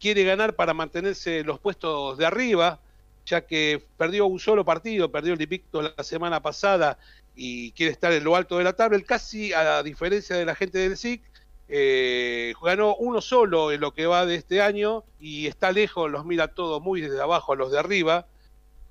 quiere 0.00 0.24
ganar 0.24 0.56
para 0.56 0.74
mantenerse 0.74 1.44
los 1.44 1.60
puestos 1.60 2.18
de 2.18 2.26
arriba, 2.26 2.80
ya 3.26 3.46
que 3.46 3.82
perdió 3.96 4.26
un 4.26 4.40
solo 4.40 4.64
partido, 4.64 5.10
perdió 5.10 5.32
el 5.32 5.38
Dipicto 5.38 5.80
la 5.82 6.02
semana 6.02 6.42
pasada 6.42 6.98
y 7.34 7.72
quiere 7.72 7.92
estar 7.92 8.12
en 8.12 8.24
lo 8.24 8.36
alto 8.36 8.58
de 8.58 8.64
la 8.64 8.74
tabla. 8.74 9.00
Casi, 9.00 9.52
a 9.52 9.82
diferencia 9.82 10.36
de 10.36 10.44
la 10.44 10.54
gente 10.54 10.78
del 10.78 10.96
SIC, 10.96 11.22
eh, 11.68 12.52
ganó 12.62 12.94
uno 12.96 13.20
solo 13.20 13.72
en 13.72 13.80
lo 13.80 13.94
que 13.94 14.06
va 14.06 14.26
de 14.26 14.34
este 14.34 14.60
año 14.60 15.04
y 15.18 15.46
está 15.46 15.72
lejos, 15.72 16.10
los 16.10 16.26
mira 16.26 16.48
todos 16.48 16.82
muy 16.82 17.00
desde 17.00 17.20
abajo 17.20 17.52
a 17.52 17.56
los 17.56 17.72
de 17.72 17.78
arriba. 17.78 18.26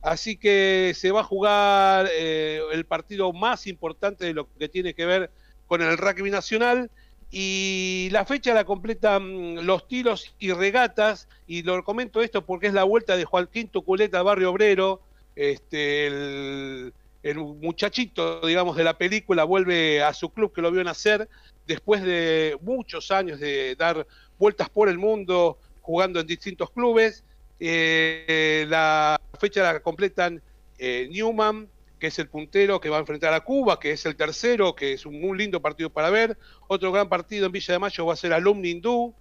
Así 0.01 0.35
que 0.35 0.93
se 0.95 1.11
va 1.11 1.21
a 1.21 1.23
jugar 1.23 2.09
eh, 2.11 2.61
el 2.73 2.85
partido 2.85 3.31
más 3.31 3.67
importante 3.67 4.25
de 4.25 4.33
lo 4.33 4.51
que 4.57 4.67
tiene 4.67 4.93
que 4.93 5.05
ver 5.05 5.31
con 5.67 5.81
el 5.81 5.97
rugby 5.97 6.29
nacional 6.29 6.91
y 7.31 8.09
la 8.11 8.25
fecha 8.25 8.53
la 8.53 8.65
completan 8.65 9.65
los 9.65 9.87
tiros 9.87 10.35
y 10.39 10.51
regatas 10.51 11.27
y 11.47 11.63
lo 11.63 11.83
comento 11.83 12.21
esto 12.21 12.45
porque 12.45 12.67
es 12.67 12.73
la 12.73 12.83
vuelta 12.83 13.15
de 13.17 13.25
Joaquín 13.25 13.69
Tuculeta 13.69 14.21
Barrio 14.21 14.51
Obrero, 14.51 15.01
este, 15.35 16.07
el, 16.07 16.93
el 17.23 17.37
muchachito, 17.37 18.45
digamos, 18.45 18.75
de 18.75 18.83
la 18.83 18.97
película 18.97 19.45
vuelve 19.45 20.03
a 20.03 20.13
su 20.13 20.29
club 20.29 20.53
que 20.53 20.61
lo 20.61 20.71
vio 20.71 20.83
nacer 20.83 21.29
después 21.65 22.03
de 22.03 22.57
muchos 22.61 23.09
años 23.11 23.39
de 23.39 23.75
dar 23.75 24.05
vueltas 24.37 24.69
por 24.69 24.89
el 24.89 24.97
mundo 24.97 25.57
jugando 25.81 26.19
en 26.19 26.27
distintos 26.27 26.69
clubes. 26.71 27.23
Eh, 27.59 28.65
la 28.67 29.19
fecha 29.39 29.63
la 29.63 29.79
completan 29.79 30.41
eh, 30.77 31.07
Newman, 31.09 31.69
que 31.97 32.07
es 32.07 32.19
el 32.19 32.27
puntero 32.27 32.81
que 32.81 32.89
va 32.89 32.97
a 32.97 32.99
enfrentar 32.99 33.33
a 33.33 33.39
Cuba, 33.39 33.79
que 33.79 33.91
es 33.91 34.05
el 34.05 34.17
tercero, 34.17 34.75
que 34.75 34.91
es 34.91 35.05
un 35.05 35.21
muy 35.21 35.37
lindo 35.37 35.61
partido 35.61 35.89
para 35.89 36.09
ver. 36.09 36.37
Otro 36.67 36.91
gran 36.91 37.07
partido 37.07 37.45
en 37.45 37.53
Villa 37.53 37.73
de 37.73 37.79
Mayo 37.79 38.05
va 38.05 38.13
a 38.13 38.17
ser 38.17 38.33
Alumni 38.33 38.71
Hindú. 38.71 39.15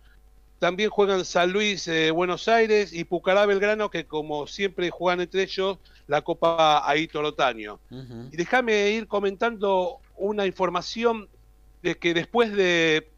También 0.62 0.90
juegan 0.90 1.24
San 1.24 1.50
Luis, 1.50 1.88
eh, 1.88 2.12
Buenos 2.12 2.46
Aires 2.46 2.92
y 2.92 3.02
Pucará 3.02 3.46
Belgrano, 3.46 3.90
que 3.90 4.04
como 4.04 4.46
siempre 4.46 4.90
juegan 4.90 5.20
entre 5.20 5.42
ellos 5.42 5.80
la 6.06 6.22
Copa 6.22 6.88
Aito 6.88 7.20
Lotaño. 7.20 7.80
Y 8.30 8.36
déjame 8.36 8.90
ir 8.90 9.08
comentando 9.08 9.98
una 10.16 10.46
información 10.46 11.28
de 11.82 11.96
que 11.96 12.14
después 12.14 12.52
de 12.52 13.08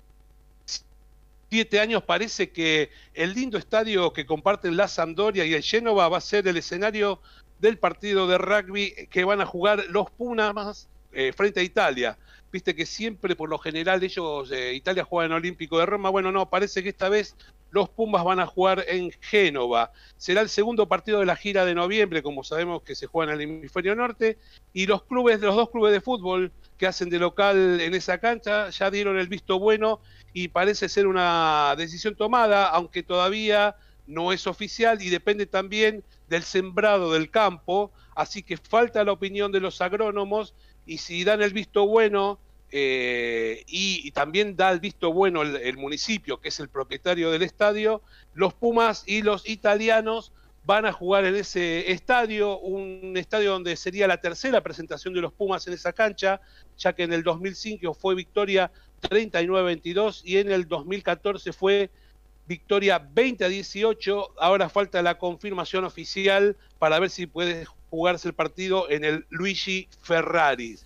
siete 1.50 1.80
años 1.80 2.02
parece 2.02 2.48
que 2.48 2.88
el 3.12 3.34
lindo 3.34 3.58
estadio 3.58 4.14
que 4.14 4.24
comparten 4.24 4.78
la 4.78 4.88
Sampdoria 4.88 5.44
y 5.44 5.52
el 5.52 5.62
Génova 5.62 6.08
va 6.08 6.16
a 6.16 6.22
ser 6.22 6.48
el 6.48 6.56
escenario 6.56 7.20
del 7.58 7.76
partido 7.76 8.26
de 8.26 8.38
rugby 8.38 9.06
que 9.10 9.22
van 9.24 9.42
a 9.42 9.46
jugar 9.46 9.84
los 9.90 10.10
Pumas 10.10 10.88
eh, 11.12 11.30
frente 11.36 11.60
a 11.60 11.62
Italia. 11.62 12.16
Viste 12.54 12.76
que 12.76 12.86
siempre 12.86 13.34
por 13.34 13.48
lo 13.48 13.58
general 13.58 14.04
ellos, 14.04 14.52
eh, 14.52 14.74
Italia 14.74 15.02
juega 15.02 15.26
en 15.26 15.32
Olímpico 15.32 15.76
de 15.76 15.86
Roma, 15.86 16.08
bueno, 16.08 16.30
no, 16.30 16.48
parece 16.48 16.84
que 16.84 16.90
esta 16.90 17.08
vez 17.08 17.34
los 17.72 17.88
Pumas 17.88 18.22
van 18.22 18.38
a 18.38 18.46
jugar 18.46 18.84
en 18.86 19.10
Génova. 19.20 19.90
Será 20.16 20.40
el 20.40 20.48
segundo 20.48 20.86
partido 20.86 21.18
de 21.18 21.26
la 21.26 21.34
gira 21.34 21.64
de 21.64 21.74
noviembre, 21.74 22.22
como 22.22 22.44
sabemos 22.44 22.84
que 22.84 22.94
se 22.94 23.08
juega 23.08 23.32
en 23.32 23.40
el 23.40 23.50
hemisferio 23.50 23.96
norte, 23.96 24.38
y 24.72 24.86
los 24.86 25.02
clubes, 25.02 25.40
los 25.40 25.56
dos 25.56 25.70
clubes 25.70 25.92
de 25.92 26.00
fútbol 26.00 26.52
que 26.78 26.86
hacen 26.86 27.10
de 27.10 27.18
local 27.18 27.80
en 27.80 27.92
esa 27.92 28.18
cancha 28.18 28.70
ya 28.70 28.88
dieron 28.88 29.18
el 29.18 29.26
visto 29.26 29.58
bueno 29.58 30.00
y 30.32 30.46
parece 30.46 30.88
ser 30.88 31.08
una 31.08 31.74
decisión 31.76 32.14
tomada, 32.14 32.68
aunque 32.68 33.02
todavía 33.02 33.74
no 34.06 34.32
es 34.32 34.46
oficial 34.46 35.02
y 35.02 35.10
depende 35.10 35.46
también 35.46 36.04
del 36.28 36.44
sembrado 36.44 37.12
del 37.12 37.30
campo, 37.30 37.90
así 38.14 38.44
que 38.44 38.56
falta 38.56 39.02
la 39.02 39.10
opinión 39.10 39.50
de 39.50 39.58
los 39.58 39.80
agrónomos 39.80 40.54
y 40.86 40.98
si 40.98 41.24
dan 41.24 41.42
el 41.42 41.52
visto 41.52 41.86
bueno 41.86 42.38
eh, 42.76 43.62
y, 43.68 44.10
también 44.10 44.56
da 44.56 44.72
el 44.72 44.80
visto 44.80 45.12
bueno 45.12 45.42
el, 45.42 45.76
municipio, 45.76 46.40
que 46.40 46.48
es 46.48 46.58
el 46.58 46.68
propietario 46.68 47.30
del 47.30 47.42
estadio, 47.42 48.02
los 48.34 48.52
Pumas 48.52 49.04
y 49.06 49.22
los 49.22 49.48
italianos 49.48 50.32
van 50.64 50.84
a 50.84 50.92
jugar 50.92 51.24
en 51.24 51.36
ese 51.36 51.92
estadio, 51.92 52.58
un 52.58 53.16
estadio 53.16 53.52
donde 53.52 53.76
sería 53.76 54.08
la 54.08 54.20
tercera 54.20 54.60
presentación 54.60 55.14
de 55.14 55.20
los 55.20 55.32
Pumas 55.32 55.64
en 55.68 55.74
esa 55.74 55.92
cancha, 55.92 56.40
ya 56.76 56.92
que 56.94 57.04
en 57.04 57.12
el 57.12 57.22
2005 57.22 57.94
fue 57.94 58.16
victoria 58.16 58.72
39-22 59.02 60.22
y 60.24 60.38
en 60.38 60.50
el 60.50 60.66
2014 60.66 61.52
fue 61.52 61.90
victoria 62.48 62.98
20 62.98 63.44
a 63.44 63.48
18. 63.48 64.34
Ahora 64.40 64.68
falta 64.68 65.00
la 65.00 65.16
confirmación 65.16 65.84
oficial 65.84 66.56
para 66.80 66.98
ver 66.98 67.10
si 67.10 67.28
puede 67.28 67.66
jugarse 67.88 68.26
el 68.26 68.34
partido 68.34 68.90
en 68.90 69.04
el 69.04 69.26
Luigi 69.30 69.86
Ferrari. 70.02 70.76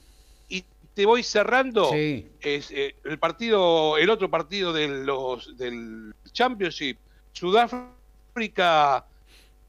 Te 0.99 1.07
voy 1.07 1.23
cerrando. 1.23 1.93
Es, 1.95 2.73
eh, 2.73 2.97
el 3.05 3.21
partido, 3.21 3.97
el 3.99 4.11
otro 4.11 4.29
partido 4.29 4.73
de 4.73 4.89
los, 4.89 5.57
del 5.57 6.13
Championship, 6.33 6.99
Sudáfrica, 7.31 9.07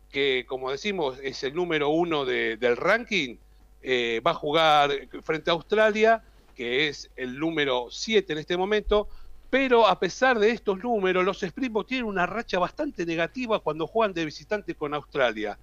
que 0.09 0.43
como 0.47 0.71
decimos 0.71 1.19
es 1.21 1.43
el 1.43 1.53
número 1.53 1.89
uno 1.89 2.25
del 2.25 2.75
ranking, 2.75 3.37
eh, 3.83 4.19
va 4.25 4.31
a 4.31 4.33
jugar 4.33 4.89
frente 5.21 5.51
a 5.51 5.53
Australia, 5.53 6.23
que 6.55 6.87
es 6.87 7.11
el 7.15 7.37
número 7.37 7.89
7 7.91 8.33
en 8.33 8.39
este 8.39 8.57
momento 8.57 9.07
pero 9.51 9.85
a 9.85 9.99
pesar 9.99 10.39
de 10.39 10.49
estos 10.49 10.83
números, 10.83 11.23
los 11.23 11.43
Springboks 11.43 11.89
tienen 11.89 12.07
una 12.07 12.25
racha 12.25 12.57
bastante 12.57 13.05
negativa 13.05 13.59
cuando 13.59 13.85
juegan 13.85 14.15
de 14.15 14.25
visitante 14.25 14.73
con 14.73 14.95
Australia. 14.95 15.59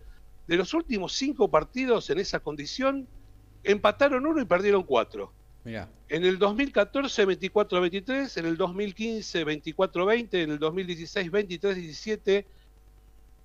De 0.47 0.57
los 0.57 0.73
últimos 0.75 1.13
cinco 1.13 1.49
partidos 1.49 2.09
en 2.11 2.19
esa 2.19 2.39
condición, 2.39 3.09
empataron 3.65 4.27
uno 4.27 4.41
y 4.41 4.45
perdieron 4.45 4.85
cuatro. 4.85 5.33
En 6.09 6.25
el 6.25 6.39
2014, 6.39 7.27
24-23, 7.27 8.39
en 8.39 8.47
el 8.47 8.57
2015, 8.57 9.45
24-20, 9.45 10.29
en 10.45 10.51
el 10.53 10.59
2016, 10.59 11.33
23-17. 11.33 12.45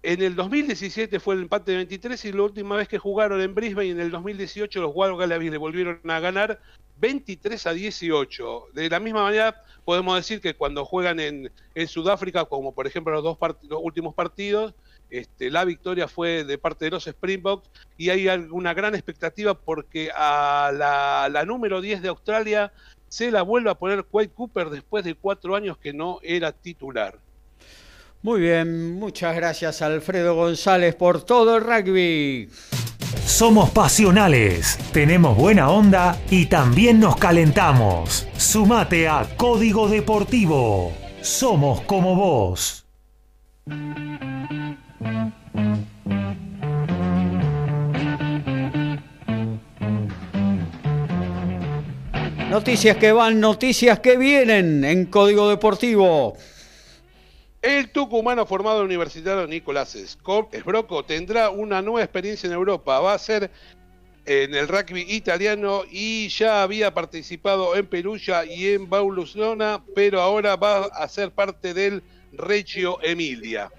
En 0.04 0.22
el 0.22 0.36
2017 0.36 1.20
fue 1.20 1.36
el 1.36 1.44
empate 1.44 1.72
de 1.72 1.78
23 1.78 2.26
y 2.26 2.32
la 2.32 2.44
última 2.44 2.76
vez 2.76 2.88
que 2.88 2.98
jugaron 2.98 3.40
en 3.40 3.54
Brisbane, 3.54 3.90
en 3.90 4.00
el 4.00 4.10
2018, 4.10 4.82
los 4.82 4.96
Wallabies 4.96 5.52
le 5.52 5.58
volvieron 5.58 6.00
a 6.10 6.20
ganar 6.20 6.60
23 7.00 7.68
a 7.68 7.74
18. 7.74 8.68
De 8.74 8.90
la 8.90 9.00
misma 9.00 9.24
manera, 9.24 9.64
podemos 9.86 10.16
decir 10.16 10.42
que 10.42 10.56
cuando 10.56 10.86
juegan 10.86 11.20
en, 11.20 11.52
Sudáfrica, 11.88 12.46
como 12.46 12.74
por 12.74 12.88
ejemplo 12.88 13.14
los 13.14 13.24
dos 13.24 13.38
últimos 13.82 14.16
partidos, 14.16 14.74
este, 15.12 15.52
la 15.52 15.66
victoria 15.66 16.08
fue 16.08 16.46
de 16.46 16.58
parte 16.58 16.86
de 16.86 16.92
los 16.92 17.06
Springboks 17.06 17.70
y 17.98 18.10
hay 18.10 18.28
una 18.50 18.74
gran 18.74 18.96
expectativa 18.96 19.54
porque 19.54 20.10
a 20.16 20.72
la, 20.74 21.44
número 21.46 21.82
10 21.82 22.02
de 22.02 22.08
Australia 22.08 22.72
se 23.10 23.30
la 23.30 23.42
vuelve 23.42 23.70
a 23.70 23.76
poner 23.76 24.06
Quade 24.06 24.30
Cooper 24.30 24.70
después 24.70 25.04
de 25.04 25.14
cuatro 25.14 25.56
años 25.58 25.78
que 25.78 25.92
no 25.92 26.20
era 26.24 26.54
titular. 26.54 27.20
Muy 28.22 28.40
bien, 28.40 28.94
muchas 28.94 29.36
gracias 29.36 29.82
Alfredo 29.82 30.34
González 30.36 30.96
por 30.96 31.24
todo 31.24 31.58
el 31.58 31.64
rugby. 31.64 32.50
Somos 33.26 33.70
pasionales, 33.72 34.78
tenemos 34.94 35.36
buena 35.36 35.72
onda 35.72 36.18
y 36.30 36.46
también 36.46 37.02
nos 37.02 37.18
calentamos. 37.18 38.28
Sumate 38.38 39.10
a 39.10 39.28
Código 39.36 39.90
Deportivo. 39.90 40.94
Somos 41.22 41.82
como 41.82 42.16
vos. 42.16 42.86
Noticias 52.52 52.98
que 52.98 53.14
van, 53.14 53.40
noticias 53.40 54.02
que 54.02 54.18
vienen 54.18 54.84
en 54.84 55.06
Código 55.06 55.48
Deportivo. 55.48 56.36
El 57.62 57.92
tucumano 57.92 58.46
formado 58.46 58.84
universitario 58.84 59.48
Nicolás 59.48 59.96
Esbroco 59.96 61.06
tendrá 61.06 61.50
una 61.50 61.82
nueva 61.82 62.04
experiencia 62.04 62.48
en 62.48 62.54
Europa. 62.54 63.00
Va 63.00 63.14
a 63.14 63.20
ser 63.20 63.50
en 64.26 64.54
el 64.54 64.68
rugby 64.68 65.06
italiano 65.08 65.84
y 65.90 66.28
ya 66.28 66.64
había 66.64 66.94
participado 66.94 67.76
en 67.76 67.88
Perugia 67.88 68.44
y 68.46 68.74
en 68.74 68.90
Bauluslona, 68.90 69.84
pero 69.96 70.22
ahora 70.22 70.58
va 70.58 70.86
a 70.86 71.08
ser 71.08 71.32
parte 71.32 71.74
del 71.74 72.04
Reggio 72.34 73.00
Emilia. 73.02 73.72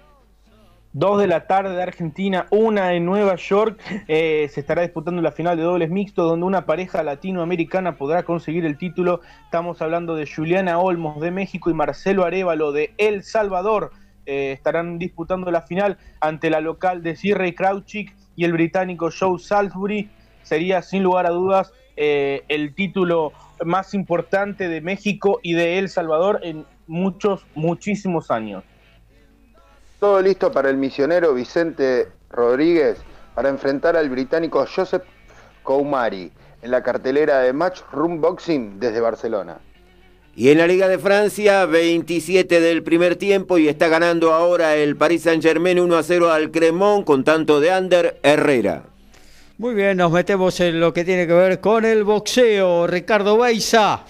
Dos 0.95 1.19
de 1.19 1.25
la 1.25 1.47
tarde 1.47 1.75
de 1.75 1.81
Argentina, 1.81 2.45
una 2.51 2.93
en 2.93 3.03
Nueva 3.03 3.35
York. 3.35 3.81
Eh, 4.07 4.47
se 4.53 4.59
estará 4.59 4.83
disputando 4.83 5.23
la 5.23 5.31
final 5.31 5.57
de 5.57 5.63
dobles 5.63 5.89
mixtos, 5.89 6.29
donde 6.29 6.45
una 6.45 6.67
pareja 6.67 7.01
latinoamericana 7.01 7.97
podrá 7.97 8.21
conseguir 8.21 8.63
el 8.63 8.77
título. 8.77 9.21
Estamos 9.45 9.81
hablando 9.81 10.13
de 10.13 10.27
Juliana 10.27 10.77
Olmos 10.77 11.19
de 11.19 11.31
México 11.31 11.71
y 11.71 11.73
Marcelo 11.73 12.25
Arevalo 12.25 12.71
de 12.71 12.93
El 12.99 13.23
Salvador. 13.23 13.89
Eh, 14.27 14.51
estarán 14.51 14.99
disputando 14.99 15.49
la 15.49 15.63
final 15.63 15.97
ante 16.19 16.51
la 16.51 16.61
local 16.61 17.01
de 17.01 17.15
Sierra 17.15 17.51
Crouchik 17.51 18.15
y 18.35 18.45
el 18.45 18.53
británico 18.53 19.09
Joe 19.09 19.39
Salisbury. 19.39 20.11
Sería 20.43 20.83
sin 20.83 21.01
lugar 21.01 21.25
a 21.25 21.31
dudas 21.31 21.73
eh, 21.97 22.43
el 22.49 22.75
título 22.75 23.33
más 23.65 23.95
importante 23.95 24.67
de 24.67 24.79
México 24.81 25.39
y 25.41 25.53
de 25.53 25.79
El 25.79 25.89
Salvador 25.89 26.41
en 26.43 26.65
muchos, 26.85 27.47
muchísimos 27.55 28.29
años. 28.29 28.63
Todo 30.03 30.21
listo 30.21 30.51
para 30.51 30.69
el 30.69 30.75
misionero 30.75 31.33
Vicente 31.33 32.09
Rodríguez 32.29 32.97
para 33.35 33.47
enfrentar 33.47 33.95
al 33.95 34.09
británico 34.09 34.65
Joseph 34.65 35.03
Koumari 35.63 36.29
en 36.61 36.71
la 36.71 36.83
cartelera 36.83 37.39
de 37.39 37.53
Match 37.53 37.79
Room 37.93 38.19
Boxing 38.19 38.81
desde 38.81 38.99
Barcelona. 38.99 39.59
Y 40.35 40.49
en 40.49 40.57
la 40.57 40.67
Liga 40.67 40.89
de 40.89 40.99
Francia, 40.99 41.65
27 41.65 42.59
del 42.59 42.83
primer 42.83 43.15
tiempo 43.15 43.57
y 43.57 43.69
está 43.69 43.87
ganando 43.87 44.33
ahora 44.33 44.75
el 44.75 44.97
Paris 44.97 45.23
Saint-Germain 45.23 45.79
1 45.79 45.95
a 45.95 46.03
0 46.03 46.31
al 46.33 46.51
Cremont 46.51 47.05
con 47.05 47.23
tanto 47.23 47.61
de 47.61 47.71
Ander 47.71 48.19
Herrera. 48.23 48.83
Muy 49.57 49.73
bien, 49.73 49.95
nos 49.95 50.11
metemos 50.11 50.59
en 50.59 50.81
lo 50.81 50.91
que 50.91 51.05
tiene 51.05 51.25
que 51.25 51.33
ver 51.33 51.61
con 51.61 51.85
el 51.85 52.03
boxeo. 52.03 52.87
Ricardo 52.87 53.37
Baiza. 53.37 54.01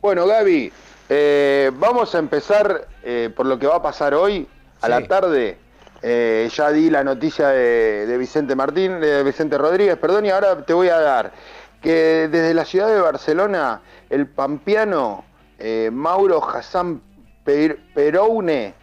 Bueno, 0.00 0.26
Gaby, 0.26 0.72
eh, 1.10 1.70
vamos 1.78 2.12
a 2.16 2.18
empezar 2.18 2.88
eh, 3.04 3.30
por 3.36 3.46
lo 3.46 3.56
que 3.56 3.68
va 3.68 3.76
a 3.76 3.82
pasar 3.82 4.14
hoy 4.14 4.48
a 4.84 4.88
la 4.88 5.06
tarde 5.06 5.56
eh, 6.02 6.50
ya 6.52 6.70
di 6.70 6.90
la 6.90 7.02
noticia 7.02 7.48
de, 7.48 8.18
Vicente 8.18 8.54
Martín, 8.54 9.00
de 9.00 9.22
Vicente 9.22 9.56
Rodríguez, 9.56 9.96
perdón, 9.96 10.26
y 10.26 10.30
ahora 10.30 10.62
te 10.66 10.74
voy 10.74 10.90
a 10.90 11.00
dar 11.00 11.32
que 11.80 12.28
desde 12.30 12.52
la 12.52 12.66
ciudad 12.66 12.88
de 12.88 13.00
Barcelona, 13.00 13.80
el 14.10 14.26
pampeano 14.26 15.24
eh, 15.58 15.88
Mauro 15.90 16.46
Hassan 16.46 17.00
Peroune 17.44 18.74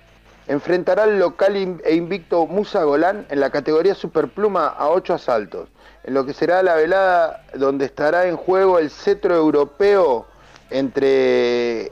enfrentará 0.48 1.04
al 1.04 1.20
local 1.20 1.80
e 1.84 1.94
invicto 1.94 2.48
Musa 2.48 2.84
Golán 2.84 3.28
en 3.30 3.40
la 3.40 3.52
categoría 3.52 3.94
superpluma 3.94 4.68
a 4.70 4.90
ocho 4.90 5.14
asaltos, 5.14 5.70
en 6.04 6.16
lo 6.16 6.26
que 6.26 6.34
será 6.34 6.64
la 6.64 6.74
velada 6.74 7.46
donde 7.54 7.86
estará 7.86 8.26
en 8.26 8.36
juego 8.36 8.80
el 8.80 8.90
cetro 8.90 9.36
europeo 9.36 10.26
entre 10.72 11.92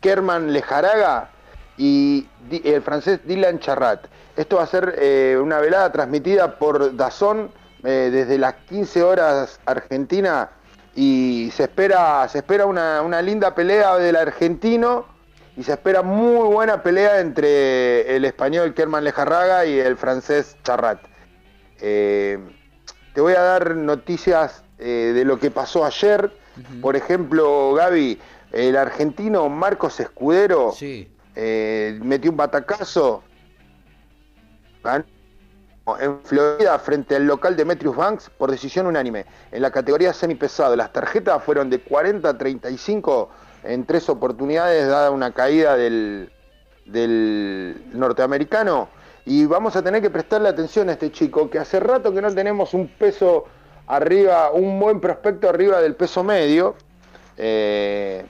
Kerman 0.00 0.54
Lejaraga 0.54 1.31
y 1.76 2.26
el 2.50 2.82
francés 2.82 3.20
Dylan 3.24 3.58
Charrat. 3.58 4.06
Esto 4.36 4.56
va 4.56 4.62
a 4.62 4.66
ser 4.66 4.94
eh, 4.98 5.38
una 5.40 5.58
velada 5.58 5.90
transmitida 5.92 6.58
por 6.58 6.96
Dazón 6.96 7.50
eh, 7.84 8.08
desde 8.12 8.38
las 8.38 8.54
15 8.68 9.02
horas 9.02 9.60
Argentina 9.66 10.50
y 10.94 11.50
se 11.54 11.64
espera, 11.64 12.26
se 12.28 12.38
espera 12.38 12.66
una, 12.66 13.22
linda 13.22 13.54
pelea 13.54 13.96
del 13.96 14.16
argentino 14.16 15.06
y 15.56 15.62
se 15.62 15.72
espera 15.72 16.02
muy 16.02 16.48
buena 16.48 16.82
pelea 16.82 17.20
entre 17.20 18.16
el 18.16 18.24
español 18.24 18.74
Kerman 18.74 19.04
Lejarraga 19.04 19.66
y 19.66 19.78
el 19.78 19.96
francés 19.96 20.56
Charrat. 20.62 21.00
Eh, 21.80 22.38
te 23.12 23.20
voy 23.20 23.34
a 23.34 23.42
dar 23.42 23.76
noticias 23.76 24.62
de 24.78 25.24
lo 25.24 25.38
que 25.38 25.52
pasó 25.52 25.84
ayer. 25.84 26.32
Por 26.80 26.96
ejemplo, 26.96 27.72
Gaby, 27.74 28.18
el 28.50 28.76
argentino 28.76 29.48
Marcos 29.48 30.00
Escudero 30.00 30.72
sí 30.72 31.11
eh, 31.34 31.98
metió 32.02 32.30
un 32.30 32.36
batacazo, 32.36 33.22
en 36.00 36.20
Florida 36.22 36.78
frente 36.78 37.16
al 37.16 37.26
local 37.26 37.56
Demetrius 37.56 37.96
Banks 37.96 38.30
por 38.30 38.50
decisión 38.50 38.86
unánime. 38.86 39.26
En 39.50 39.62
la 39.62 39.70
categoría 39.70 40.12
semipesado, 40.12 40.76
las 40.76 40.92
tarjetas 40.92 41.42
fueron 41.42 41.70
de 41.70 41.80
40 41.80 42.28
a 42.28 42.38
35 42.38 43.30
en 43.64 43.84
tres 43.84 44.08
oportunidades, 44.08 44.88
dada 44.88 45.10
una 45.10 45.32
caída 45.32 45.76
del, 45.76 46.32
del 46.86 47.82
norteamericano. 47.92 48.88
Y 49.24 49.46
vamos 49.46 49.76
a 49.76 49.82
tener 49.82 50.02
que 50.02 50.10
prestarle 50.10 50.48
atención 50.48 50.88
a 50.88 50.92
este 50.92 51.12
chico, 51.12 51.48
que 51.48 51.58
hace 51.58 51.78
rato 51.78 52.12
que 52.12 52.20
no 52.20 52.32
tenemos 52.34 52.74
un 52.74 52.88
peso 52.88 53.44
arriba, 53.86 54.50
un 54.50 54.80
buen 54.80 55.00
prospecto 55.00 55.48
arriba 55.48 55.80
del 55.80 55.94
peso 55.94 56.24
medio. 56.24 56.74
Eh, 57.36 58.24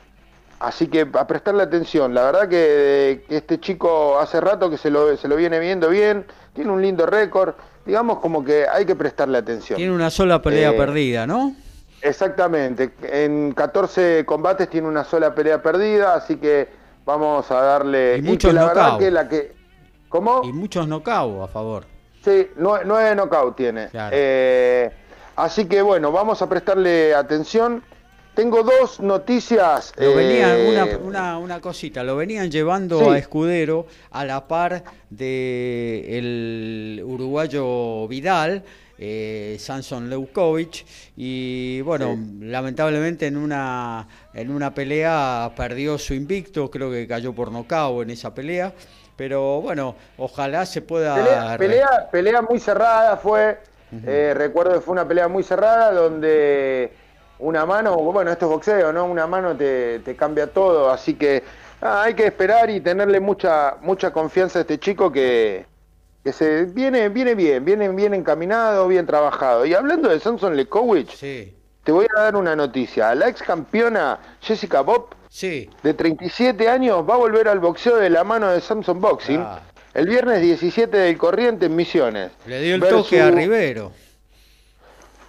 así 0.62 0.86
que 0.88 1.06
a 1.12 1.26
prestarle 1.26 1.62
atención. 1.62 2.14
La 2.14 2.22
verdad 2.24 2.48
que, 2.48 3.24
que 3.28 3.36
este 3.36 3.58
chico 3.60 4.18
hace 4.18 4.40
rato 4.40 4.70
que 4.70 4.78
se 4.78 4.90
lo, 4.90 5.16
se 5.16 5.28
lo 5.28 5.36
viene 5.36 5.58
viendo 5.58 5.88
bien, 5.88 6.26
tiene 6.54 6.70
un 6.70 6.80
lindo 6.82 7.04
récord. 7.06 7.54
Digamos 7.84 8.20
como 8.20 8.44
que 8.44 8.66
hay 8.68 8.84
que 8.86 8.94
prestarle 8.94 9.38
atención. 9.38 9.76
Tiene 9.76 9.92
una 9.92 10.10
sola 10.10 10.40
pelea 10.40 10.70
Eh, 10.70 10.76
perdida, 10.76 11.26
¿no? 11.26 11.54
Exactamente, 12.00 12.90
en 13.02 13.52
14 13.52 14.24
combates 14.26 14.68
tiene 14.68 14.88
una 14.88 15.04
sola 15.04 15.34
pelea 15.36 15.62
perdida, 15.62 16.14
así 16.14 16.34
que 16.36 16.68
vamos 17.04 17.48
a 17.52 17.62
darle... 17.62 18.16
Y 18.18 18.22
muchos 18.22 18.50
que 18.50 18.54
la 18.54 18.64
verdad 18.66 18.98
que 18.98 19.10
la 19.12 19.28
que... 19.28 19.52
¿Cómo? 20.08 20.42
Y 20.44 20.52
muchos 20.52 20.86
knockouts 20.88 21.44
a 21.44 21.46
favor. 21.48 21.84
Sí, 22.24 22.48
nue- 22.58 22.82
nueve 22.84 23.14
knockout 23.14 23.56
tiene. 23.56 23.88
Claro. 23.88 24.14
Eh, 24.18 24.90
así 25.36 25.66
que 25.66 25.80
bueno, 25.80 26.10
vamos 26.12 26.42
a 26.42 26.48
prestarle 26.48 27.14
atención. 27.14 27.82
Tengo 28.34 28.62
dos 28.62 28.98
noticias. 29.00 29.92
Lo 29.98 30.14
venían, 30.14 30.50
eh, 30.58 30.70
una, 30.70 30.96
una, 30.96 31.38
una 31.38 31.60
cosita, 31.60 32.02
lo 32.02 32.16
venían 32.16 32.50
llevando 32.50 32.98
Sí. 32.98 33.10
a 33.10 33.18
Escudero 33.18 33.86
a 34.10 34.24
la 34.24 34.48
par 34.48 34.82
de 35.10 36.18
el 36.18 37.02
uruguayo 37.04 38.08
Vidal, 38.08 38.62
eh, 38.98 39.56
Samson 39.58 40.08
Leukovic, 40.08 40.86
y 41.14 41.82
bueno, 41.82 42.16
lamentablemente 42.40 43.26
en 43.26 43.36
una, 43.36 44.08
en 44.32 44.50
una 44.50 44.72
pelea 44.72 45.52
perdió 45.54 45.98
su 45.98 46.14
invicto, 46.14 46.70
creo 46.70 46.90
que 46.90 47.06
cayó 47.06 47.34
por 47.34 47.52
nocaut 47.52 48.02
en 48.02 48.10
esa 48.10 48.32
pelea, 48.34 48.72
pero 49.14 49.60
bueno, 49.60 49.94
ojalá 50.16 50.64
se 50.64 50.80
pueda... 50.80 51.16
Pelea, 51.16 51.56
pelea, 51.58 52.08
pelea 52.10 52.42
muy 52.42 52.58
cerrada 52.58 53.16
fue. 53.18 53.58
eh, 54.06 54.32
recuerdo 54.34 54.72
que 54.72 54.80
fue 54.80 54.92
una 54.92 55.06
pelea 55.06 55.28
muy 55.28 55.42
cerrada 55.42 55.92
donde 55.92 56.92
una 57.38 57.66
mano, 57.66 57.96
bueno, 57.96 58.30
esto 58.30 58.46
es 58.46 58.50
boxeo, 58.52 58.92
¿no? 58.92 59.04
Una 59.06 59.26
mano 59.26 59.56
te, 59.56 59.98
te 60.00 60.14
cambia 60.16 60.46
todo, 60.46 60.90
así 60.90 61.14
que 61.14 61.42
ah, 61.80 62.02
hay 62.04 62.14
que 62.14 62.26
esperar 62.26 62.70
y 62.70 62.80
tenerle 62.80 63.18
mucha, 63.20 63.76
mucha 63.82 64.12
confianza 64.12 64.58
a 64.60 64.62
este 64.62 64.78
chico 64.78 65.10
que, 65.10 65.66
que 66.22 66.32
se 66.32 66.64
viene, 66.66 67.08
viene 67.08 67.34
bien, 67.34 67.64
viene 67.64 67.88
bien 67.88 68.14
encaminado, 68.14 68.86
bien 68.88 69.06
trabajado. 69.06 69.66
Y 69.66 69.74
hablando 69.74 70.08
de 70.08 70.20
Samson 70.20 70.56
Lekowicz, 70.56 71.18
te 71.18 71.90
voy 71.90 72.06
a 72.16 72.20
dar 72.20 72.36
una 72.36 72.54
noticia. 72.54 73.12
La 73.14 73.28
ex 73.28 73.42
campeona 73.42 74.18
Jessica 74.40 74.82
Bob, 74.82 75.06
Sí. 75.28 75.68
de 75.82 75.94
37 75.94 76.68
años, 76.68 77.08
va 77.08 77.14
a 77.14 77.16
volver 77.16 77.48
al 77.48 77.58
boxeo 77.58 77.96
de 77.96 78.10
la 78.10 78.22
mano 78.22 78.50
de 78.50 78.60
Samson 78.60 79.00
Boxing. 79.00 79.40
Ah. 79.40 79.60
El 79.94 80.06
viernes 80.06 80.40
17 80.40 80.96
del 80.96 81.18
Corriente 81.18 81.66
en 81.66 81.74
Misiones. 81.76 82.30
Le 82.46 82.60
dio 82.62 82.74
el 82.76 82.80
Versus- 82.80 83.04
toque 83.04 83.20
a 83.20 83.30
Rivero. 83.30 83.92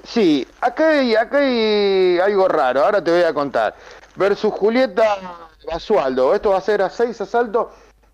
Sí, 0.04 0.46
acá 0.60 0.90
hay, 0.90 1.16
acá 1.16 1.38
hay 1.38 2.20
algo 2.20 2.48
raro, 2.48 2.84
ahora 2.84 3.04
te 3.04 3.12
voy 3.12 3.24
a 3.24 3.34
contar. 3.34 3.76
Versus 4.16 4.54
Julieta 4.54 5.18
Basualdo. 5.66 6.36
Esto 6.36 6.52
va 6.52 6.58
a 6.58 6.62
ser 6.62 6.82
a 6.82 6.90
6 6.90 7.22
asaltos 7.22 7.68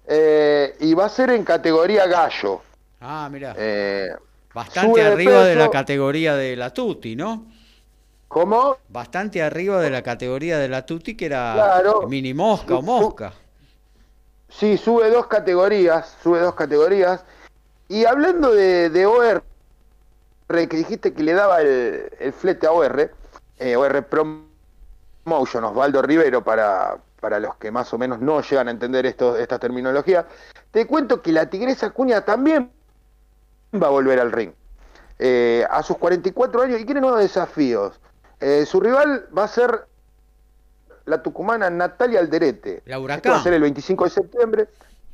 eh, 0.08 0.76
y 0.80 0.94
va 0.94 1.06
a 1.06 1.10
ser 1.10 1.32
en 1.32 1.44
categoría 1.44 2.06
gallo. 2.08 2.62
Ah, 3.02 3.28
mira. 3.32 3.56
Eh, 3.58 4.10
Bastante 4.54 5.02
de 5.02 5.08
arriba 5.08 5.44
de 5.44 5.56
la 5.56 5.70
categoría 5.70 6.36
de 6.36 6.56
la 6.56 6.72
Tuti, 6.74 7.16
¿no? 7.16 7.46
¿Cómo? 8.28 8.78
Bastante 8.88 9.42
arriba 9.42 9.80
de 9.82 9.90
la 9.90 10.02
categoría 10.04 10.58
de 10.58 10.70
la 10.70 10.86
Tuti, 10.86 11.16
que 11.16 11.26
era 11.26 11.54
Claro. 11.54 12.08
mini 12.08 12.34
mosca 12.34 12.76
o 12.76 12.82
mosca. 12.82 13.34
Sí, 14.50 14.78
sube 14.78 15.10
dos 15.10 15.28
categorías, 15.28 16.18
sube 16.24 16.40
dos 16.40 16.56
categorías. 16.56 17.24
Y 17.88 18.06
hablando 18.06 18.54
de, 18.54 18.90
de 18.90 19.06
OR, 19.06 19.44
que 20.50 20.78
dijiste 20.78 21.14
que 21.14 21.24
le 21.24 21.34
daba 21.34 21.62
el, 21.62 22.10
el 22.20 22.34
flete 22.34 22.66
a 22.66 22.72
OR, 22.72 23.12
eh, 23.60 23.76
OR 23.76 24.04
Promotion, 24.06 25.64
Osvaldo 25.64 26.02
Rivero, 26.02 26.44
para, 26.44 26.98
para 27.20 27.40
los 27.40 27.56
que 27.58 27.70
más 27.72 27.94
o 27.94 27.98
menos 28.00 28.20
no 28.20 28.42
llegan 28.42 28.68
a 28.68 28.72
entender 28.72 29.06
esto, 29.06 29.38
esta 29.38 29.60
terminología, 29.60 30.26
te 30.72 30.88
cuento 30.88 31.22
que 31.22 31.32
la 31.32 31.48
Tigresa 31.50 31.92
Cuña 31.92 32.22
también 32.26 32.72
va 33.76 33.88
a 33.88 33.92
volver 33.92 34.20
al 34.20 34.32
ring. 34.32 34.52
Eh, 35.20 35.66
a 35.70 35.84
sus 35.84 35.98
44 35.98 36.64
años 36.64 36.80
y 36.82 36.86
quiere 36.86 37.02
nuevos 37.02 37.20
desafíos. 37.20 38.00
Eh, 38.40 38.66
su 38.66 38.80
rival 38.80 39.28
va 39.38 39.44
a 39.44 39.48
ser 39.50 39.86
la 41.06 41.22
tucumana 41.22 41.70
Natalia 41.70 42.20
Alderete. 42.22 42.82
La 42.86 42.96
Esto 42.96 42.96
va 42.96 42.96
a 42.96 43.00
Huracán. 43.04 43.44
ser 43.44 43.54
el 43.54 43.62
25 43.62 44.04
de 44.06 44.10
septiembre. 44.10 44.68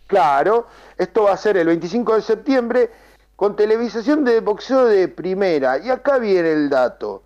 Claro, 0.07 0.67
esto 0.97 1.23
va 1.23 1.33
a 1.33 1.37
ser 1.37 1.57
el 1.57 1.67
25 1.67 2.15
de 2.15 2.21
septiembre 2.21 2.91
con 3.35 3.55
televisación 3.55 4.23
de 4.23 4.39
boxeo 4.39 4.85
de 4.85 5.07
primera. 5.07 5.77
Y 5.79 5.89
acá 5.89 6.17
viene 6.17 6.51
el 6.51 6.69
dato. 6.69 7.23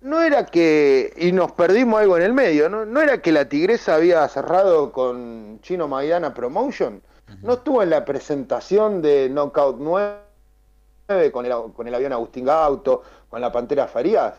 No 0.00 0.20
era 0.22 0.46
que, 0.46 1.12
y 1.16 1.32
nos 1.32 1.52
perdimos 1.52 2.00
algo 2.00 2.16
en 2.16 2.24
el 2.24 2.32
medio, 2.32 2.68
¿no? 2.68 2.84
No 2.84 3.00
era 3.00 3.22
que 3.22 3.30
la 3.30 3.48
Tigresa 3.48 3.94
había 3.94 4.26
cerrado 4.28 4.90
con 4.92 5.60
Chino 5.62 5.86
Maidana 5.86 6.34
Promotion. 6.34 7.00
No 7.40 7.54
estuvo 7.54 7.82
en 7.82 7.90
la 7.90 8.04
presentación 8.04 9.00
de 9.00 9.28
Knockout 9.28 9.76
9 9.78 11.30
con 11.32 11.46
el, 11.46 11.52
con 11.74 11.86
el 11.86 11.94
avión 11.94 12.12
Agustín 12.12 12.44
Gauto, 12.44 13.02
con 13.28 13.40
la 13.40 13.52
Pantera 13.52 13.86
Farías. 13.86 14.34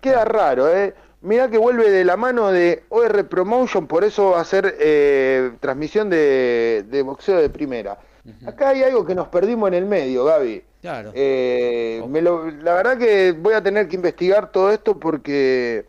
Queda 0.00 0.24
raro, 0.24 0.68
¿eh? 0.68 0.94
Mirá 1.20 1.48
que 1.48 1.58
vuelve 1.58 1.90
de 1.90 2.04
la 2.04 2.16
mano 2.16 2.52
de 2.52 2.84
OR 2.90 3.28
Promotion, 3.28 3.86
por 3.86 4.04
eso 4.04 4.30
va 4.30 4.40
a 4.40 4.44
ser 4.44 4.76
eh, 4.78 5.52
transmisión 5.60 6.10
de, 6.10 6.84
de 6.88 7.02
boxeo 7.02 7.38
de 7.38 7.50
primera. 7.50 7.98
Acá 8.46 8.70
hay 8.70 8.82
algo 8.82 9.04
que 9.06 9.14
nos 9.14 9.28
perdimos 9.28 9.68
en 9.68 9.74
el 9.74 9.84
medio, 9.86 10.24
Gaby. 10.24 10.62
Claro. 10.80 11.10
Eh, 11.14 12.02
me 12.08 12.22
lo- 12.22 12.50
la 12.50 12.74
verdad 12.74 12.98
que 12.98 13.32
voy 13.32 13.54
a 13.54 13.62
tener 13.62 13.88
que 13.88 13.96
investigar 13.96 14.52
todo 14.52 14.70
esto 14.70 14.98
porque 14.98 15.84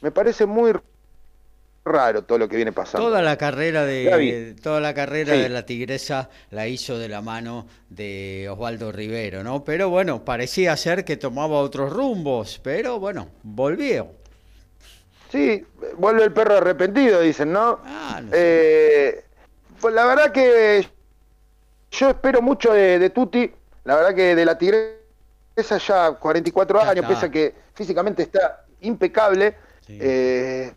me 0.00 0.10
parece 0.10 0.46
muy 0.46 0.72
raro 1.84 2.22
todo 2.24 2.38
lo 2.38 2.48
que 2.48 2.56
viene 2.56 2.72
pasando. 2.72 3.06
Toda 3.06 3.22
la 3.22 3.36
carrera 3.38 3.84
de 3.84 4.04
Gaby. 4.04 4.56
toda 4.60 4.80
la 4.80 4.92
carrera 4.94 5.34
Sí. 5.34 5.40
de 5.42 5.48
la 5.48 5.64
Tigresa 5.64 6.28
la 6.50 6.66
hizo 6.66 6.98
de 6.98 7.08
la 7.08 7.22
mano 7.22 7.66
de 7.90 8.48
Osvaldo 8.50 8.90
Rivero, 8.90 9.44
¿no? 9.44 9.62
Pero 9.62 9.88
bueno, 9.88 10.24
parecía 10.24 10.76
ser 10.76 11.04
que 11.04 11.16
tomaba 11.16 11.58
otros 11.60 11.92
rumbos, 11.92 12.58
pero 12.64 12.98
bueno, 12.98 13.28
volvió. 13.44 14.08
Sí, 15.30 15.64
vuelve 15.96 16.24
el 16.24 16.32
perro 16.32 16.56
arrepentido, 16.56 17.20
dicen, 17.20 17.52
¿no? 17.52 17.80
Ah, 17.84 18.20
no 18.24 18.30
sé. 18.30 18.36
Eh, 18.38 19.24
pues 19.80 19.94
la 19.94 20.06
verdad 20.06 20.32
que 20.32 20.88
yo 21.90 22.10
espero 22.10 22.42
mucho 22.42 22.72
de, 22.72 22.98
de 22.98 23.10
Tuti, 23.10 23.50
la 23.84 23.96
verdad 23.96 24.14
que 24.14 24.34
de 24.34 24.44
la 24.44 24.58
Tigresa 24.58 25.78
ya 25.86 26.12
44 26.12 26.80
Ya 26.82 26.90
años, 26.90 27.04
está. 27.04 27.08
pese 27.14 27.26
a 27.26 27.30
que 27.30 27.54
físicamente 27.74 28.22
está 28.22 28.64
impecable, 28.80 29.54
eh, 29.88 30.72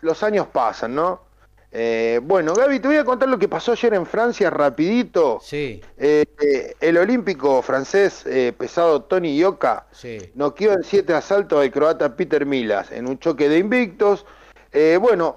los 0.00 0.22
años 0.22 0.46
pasan, 0.48 0.94
¿no? 0.94 1.28
Eh, 1.72 2.18
bueno, 2.24 2.52
Gaby, 2.52 2.80
te 2.80 2.88
voy 2.88 2.96
a 2.96 3.04
contar 3.04 3.28
lo 3.28 3.38
que 3.38 3.46
pasó 3.46 3.70
ayer 3.72 3.94
en 3.94 4.04
Francia 4.04 4.50
rapidito. 4.50 5.38
Sí, 5.40 5.80
Eh, 5.96 6.24
eh, 6.42 6.74
el 6.80 6.98
olímpico 6.98 7.62
francés 7.62 8.24
eh, 8.26 8.52
pesado 8.58 9.02
Tony 9.02 9.36
Yoka 9.38 9.86
sí. 9.92 10.32
noqueó 10.34 10.72
en 10.72 10.82
siete 10.82 11.14
asaltos 11.14 11.60
al 11.62 11.70
croata 11.70 12.16
Peter 12.16 12.44
Milas 12.44 12.90
en 12.90 13.06
un 13.06 13.20
choque 13.20 13.48
de 13.48 13.58
invictos. 13.58 14.26
Eh, 14.72 14.98
bueno, 15.00 15.36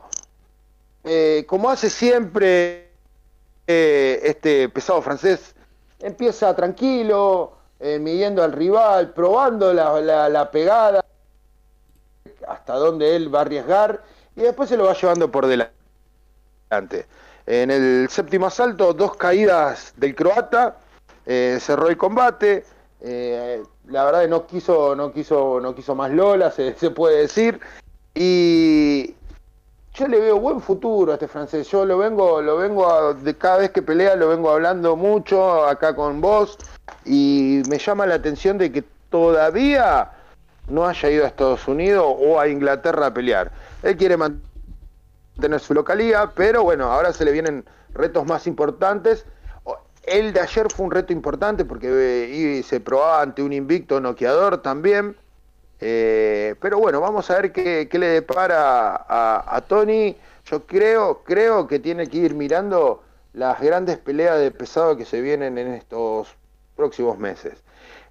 eh, 1.03 1.43
como 1.47 1.69
hace 1.69 1.91
siempre 1.91 2.92
este 3.67 4.69
pesado 4.69 5.01
francés, 5.01 5.55
empieza 5.99 6.55
tranquilo, 6.55 7.53
eh, 7.79 7.99
midiendo 7.99 8.43
al 8.43 8.51
rival, 8.51 9.13
probando 9.13 9.73
la, 9.73 9.99
la- 10.01 10.29
la 10.29 10.51
pegada, 10.51 11.03
hasta 12.47 12.75
donde 12.75 13.15
él 13.15 13.33
va 13.33 13.39
a 13.39 13.41
arriesgar, 13.43 14.03
y 14.35 14.41
después 14.41 14.69
se 14.69 14.77
lo 14.77 14.85
va 14.85 14.93
llevando 14.93 15.31
por 15.31 15.45
delante. 15.47 15.73
En 17.45 17.71
el 17.71 18.07
séptimo 18.09 18.47
asalto, 18.47 18.93
dos 18.93 19.15
caídas 19.15 19.93
del 19.97 20.15
croata, 20.15 20.77
eh, 21.25 21.57
cerró 21.61 21.87
el 21.89 21.97
combate. 21.97 22.65
eh, 23.01 23.61
la 23.87 24.05
verdad 24.05 24.21
que 24.21 24.27
no 24.29 24.47
quiso, 24.47 24.95
no 24.95 25.11
quiso, 25.11 25.59
no 25.59 25.75
quiso 25.75 25.93
más 25.93 26.09
Lola, 26.11 26.51
se, 26.55 26.73
se 26.75 26.89
puede 26.91 27.17
decir. 27.21 27.59
Y 28.15 29.13
yo 29.93 30.07
le 30.07 30.19
veo 30.19 30.39
buen 30.39 30.59
futuro 30.59 31.11
a 31.11 31.15
este 31.15 31.27
francés. 31.27 31.67
Yo 31.69 31.85
lo 31.85 31.97
vengo, 31.97 32.41
lo 32.41 32.57
vengo 32.57 32.89
a- 32.91 33.13
de 33.13 33.37
cada 33.37 33.57
vez 33.57 33.71
que 33.71 33.81
pelea, 33.81 34.15
lo 34.15 34.29
vengo 34.29 34.49
hablando 34.49 34.95
mucho 34.95 35.65
acá 35.65 35.95
con 35.95 36.19
vos. 36.19 36.57
Y 37.05 37.61
me 37.67 37.77
llama 37.77 38.05
la 38.05 38.15
atención 38.15 38.57
de 38.57 38.71
que 38.71 38.83
todavía 39.09 40.11
no 40.67 40.87
haya 40.87 41.09
ido 41.09 41.25
a 41.25 41.27
Estados 41.27 41.67
Unidos 41.67 42.05
o 42.07 42.39
a 42.39 42.47
Inglaterra 42.47 43.07
a 43.07 43.13
pelear. 43.13 43.51
Él 43.83 43.95
quiere 43.97 44.17
mantener 44.17 45.59
su 45.59 45.73
localía, 45.73 46.31
pero 46.35 46.63
bueno, 46.63 46.91
ahora 46.91 47.13
se 47.13 47.25
le 47.25 47.31
vienen 47.31 47.65
retos 47.93 48.25
más 48.25 48.47
importantes. 48.47 49.25
El 50.05 50.33
de 50.33 50.41
ayer 50.41 50.69
fue 50.69 50.85
un 50.85 50.91
reto 50.91 51.13
importante 51.13 51.63
porque 51.63 51.87
eh, 52.59 52.63
se 52.63 52.81
probaba 52.81 53.21
ante 53.21 53.41
un 53.41 53.53
invicto 53.53 54.01
noqueador 54.01 54.57
también. 54.61 55.15
Eh, 55.79 56.55
pero 56.61 56.77
bueno, 56.79 57.01
vamos 57.01 57.29
a 57.29 57.41
ver 57.41 57.51
qué, 57.51 57.87
le 57.91 58.07
depara 58.07 59.05
a, 59.07 59.61
Tony. 59.67 60.15
Yo 60.45 60.65
creo, 60.65 61.23
creo 61.23 61.67
que 61.67 61.79
tiene 61.79 62.07
que 62.07 62.17
ir 62.17 62.35
mirando 62.35 63.03
las 63.33 63.59
grandes 63.59 63.97
peleas 63.97 64.39
de 64.39 64.51
pesado 64.51 64.95
que 64.95 65.05
se 65.05 65.21
vienen 65.21 65.57
en 65.57 65.73
estos 65.73 66.35
próximos 66.75 67.17
meses. 67.17 67.63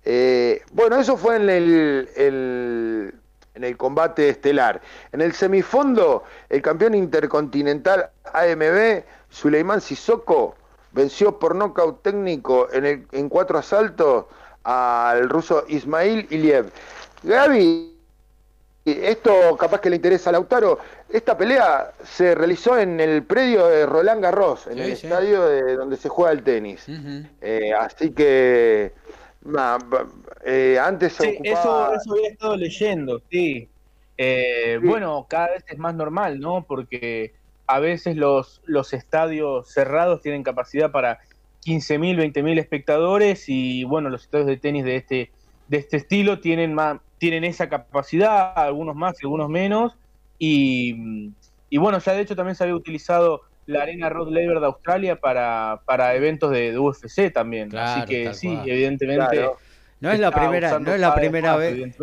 Eh, 0.04 0.62
bueno, 0.72 0.96
eso 0.96 1.16
fue 1.16 1.36
en 1.36 1.48
el, 1.48 2.08
el, 2.16 3.14
en 3.54 3.64
el 3.64 3.76
combate 3.76 4.28
estelar. 4.28 4.80
En 5.12 5.20
el 5.20 5.32
semifondo, 5.32 6.24
el 6.48 6.62
campeón 6.62 6.94
intercontinental 6.94 8.10
AMB, 8.32 9.04
Suleiman 9.30 9.80
Sissoko, 9.80 10.56
venció 10.92 11.38
por 11.38 11.54
nocaut 11.54 12.02
técnico 12.02 12.68
en, 12.72 12.86
el, 12.86 13.06
en 13.12 13.28
cuatro 13.28 13.58
asaltos 13.58 14.26
al 14.64 15.28
ruso 15.28 15.64
Ismail 15.68 16.26
Iliev. 16.30 16.70
Gaby, 17.22 17.92
esto 18.84 19.56
capaz 19.56 19.80
que 19.80 19.90
le 19.90 19.96
interesa 19.96 20.30
a 20.30 20.32
Lautaro, 20.32 20.78
esta 21.08 21.36
pelea 21.36 21.92
se 22.04 22.34
realizó 22.34 22.78
en 22.78 22.98
el 23.00 23.22
predio 23.22 23.66
de 23.68 23.86
Roland 23.86 24.22
Garros, 24.22 24.66
en 24.66 24.74
Sí, 24.74 24.80
el 24.80 24.96
sí. 24.96 25.06
estadio 25.06 25.44
de 25.46 25.76
donde 25.76 25.96
se 25.96 26.08
juega 26.08 26.32
el 26.32 26.42
tenis. 26.42 26.86
Eh, 27.40 27.72
así 27.78 28.10
que 28.10 28.92
eh, 30.44 30.78
antes 30.82 31.12
se 31.12 31.22
Sí, 31.24 31.38
eso, 31.44 31.60
ocupaba... 31.60 31.96
eso 31.96 32.12
había 32.12 32.28
estado 32.30 32.56
leyendo, 32.56 33.22
sí. 33.30 33.68
Eh, 34.18 34.78
Sí. 34.80 34.86
Bueno, 34.86 35.26
cada 35.28 35.48
vez 35.48 35.64
es 35.68 35.78
más 35.78 35.94
normal, 35.94 36.40
¿no? 36.40 36.64
Porque 36.66 37.34
a 37.66 37.78
veces 37.78 38.16
los, 38.16 38.60
los 38.66 38.92
estadios 38.92 39.68
cerrados 39.72 40.20
tienen 40.22 40.42
capacidad 40.42 40.90
para 40.90 41.20
15.000, 41.64 42.16
20.000 42.32 42.58
espectadores 42.58 43.44
y 43.48 43.84
bueno, 43.84 44.10
los 44.10 44.22
estadios 44.24 44.48
de 44.48 44.56
tenis 44.56 44.84
de 44.84 44.96
este, 44.96 45.30
de 45.68 45.76
este 45.78 45.96
estilo 45.98 46.40
tienen, 46.40 46.74
más, 46.74 46.98
tienen 47.22 47.44
esa 47.44 47.68
capacidad, 47.68 48.52
algunos 48.56 48.96
más 48.96 49.14
y 49.22 49.26
algunos 49.26 49.48
menos. 49.48 49.94
Y, 50.40 51.30
y 51.70 51.78
bueno, 51.78 52.00
ya 52.00 52.14
de 52.14 52.22
hecho 52.22 52.34
también 52.34 52.56
se 52.56 52.64
había 52.64 52.74
utilizado 52.74 53.42
la 53.66 53.82
Arena 53.82 54.08
Rod 54.08 54.28
Laver 54.30 54.58
de 54.58 54.66
Australia 54.66 55.14
para, 55.20 55.82
para 55.84 56.16
eventos 56.16 56.50
de, 56.50 56.72
de 56.72 56.78
UFC 56.80 57.32
también. 57.32 57.70
Claro, 57.70 58.02
Así 58.02 58.10
que 58.10 58.34
sí, 58.34 58.52
cual. 58.52 58.68
evidentemente. 58.68 59.36
Claro. 59.36 59.56
No 60.02 60.10
es 60.10 60.18
la 60.18 60.32
primera, 60.32 60.78
no 60.80 60.92
es 60.94 61.00
la 61.00 61.10
vez 61.10 61.20
primera 61.20 61.50
más, 61.52 61.58
vez, 61.60 61.94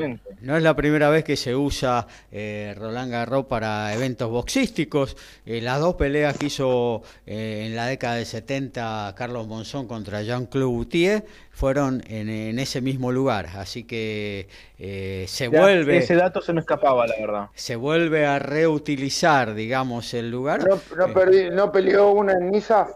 no 0.42 0.56
es 0.56 0.64
la 0.64 0.74
primera 0.74 1.10
vez 1.10 1.26
que 1.26 1.36
se 1.36 1.54
usa 1.54 2.08
eh, 2.32 2.74
Roland 2.78 3.12
Garros 3.12 3.46
para 3.46 3.94
eventos 3.94 4.30
boxísticos. 4.30 5.18
Eh, 5.46 5.60
las 5.60 5.82
dos 5.82 5.96
peleas 5.96 6.38
que 6.38 6.46
hizo 6.46 7.04
eh, 7.28 7.66
en 7.68 7.76
la 7.76 7.88
década 7.88 8.16
de 8.16 8.24
70 8.24 9.14
Carlos 9.18 9.48
Monzón 9.48 9.86
contra 9.86 10.22
Jean-Claude 10.22 10.66
Boutier 10.74 11.26
fueron 11.52 12.02
en, 12.08 12.30
en 12.30 12.58
ese 12.58 12.80
mismo 12.80 13.12
lugar. 13.12 13.48
Así 13.58 13.84
que 13.84 14.48
eh, 14.80 15.26
se 15.28 15.52
Ya, 15.52 15.60
vuelve, 15.60 15.98
Ese 15.98 16.16
dato 16.16 16.42
se 16.42 16.54
me 16.54 16.62
escapaba, 16.62 17.06
la 17.06 17.16
verdad. 17.20 17.48
se 17.54 17.76
vuelve 17.76 18.26
a 18.26 18.40
reutilizar, 18.40 19.54
digamos, 19.54 20.14
el 20.14 20.32
lugar. 20.32 20.66
¿No, 20.66 20.80
no, 20.96 21.06
Eh, 21.08 21.14
perdí- 21.14 21.52
¿No 21.52 21.70
peleó 21.70 22.12
una 22.12 22.32
en 22.32 22.50
Niza? 22.50 22.88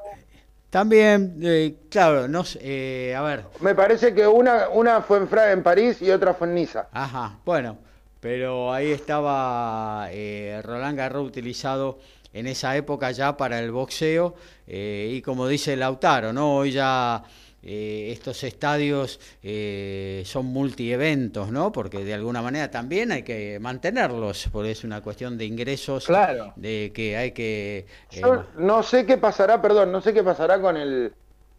También, 0.73 1.37
eh, 1.43 1.75
claro, 1.87 2.27
no, 2.27 2.43
sé, 2.43 2.57
eh, 2.63 3.15
a 3.15 3.21
ver, 3.21 3.43
Me 3.59 3.75
parece 3.75 4.11
que 4.15 4.25
una, 4.25 4.69
una 4.69 5.01
fue 5.03 5.17
en, 5.19 5.27
Fra- 5.27 5.51
en 5.51 5.61
París 5.61 6.01
y 6.01 6.09
otra 6.09 6.33
fue 6.33 6.47
en 6.47 6.55
Niza. 6.55 6.87
Ajá, 6.91 7.37
bueno, 7.45 7.77
pero 8.19 8.73
ahí 8.73 8.89
estaba 8.89 10.07
eh, 10.09 10.59
Roland 10.63 10.97
Garros 10.97 11.27
utilizado 11.27 11.99
en 12.33 12.47
esa 12.47 12.75
época 12.75 13.11
ya 13.11 13.37
para 13.37 13.59
el 13.59 13.69
boxeo 13.69 14.33
eh, 14.65 15.11
y 15.13 15.21
como 15.21 15.47
dice 15.47 15.75
Lautaro, 15.75 16.33
¿no? 16.33 16.55
Hoy 16.55 16.71
ya 16.71 17.21
eh, 17.63 18.11
estos 18.11 18.43
estadios 18.43 19.19
eh, 19.41 20.21
son 20.25 20.45
multieventos, 20.47 21.49
¿no? 21.51 21.71
Porque 21.71 22.03
de 22.03 22.13
alguna 22.13 22.41
manera 22.41 22.69
también 22.69 23.11
hay 23.11 23.23
que 23.23 23.57
mantenerlos, 23.59 24.49
porque 24.51 24.71
es 24.71 24.83
una 24.83 25.01
cuestión 25.01 25.37
de 25.37 25.45
ingresos, 25.45 26.05
Claro. 26.05 26.53
de 26.57 26.91
que 26.93 27.15
hay 27.17 27.31
que... 27.31 27.85
eh, 28.11 28.19
Yo 28.21 28.45
no 28.57 28.83
sé 28.83 29.05
qué 29.05 29.17
pasará, 29.17 29.61
perdón, 29.61 29.91
no 29.91 30.01
sé 30.01 30.13
qué 30.13 30.23
pasará 30.23 30.59
con 30.61 30.77
el 30.77 31.13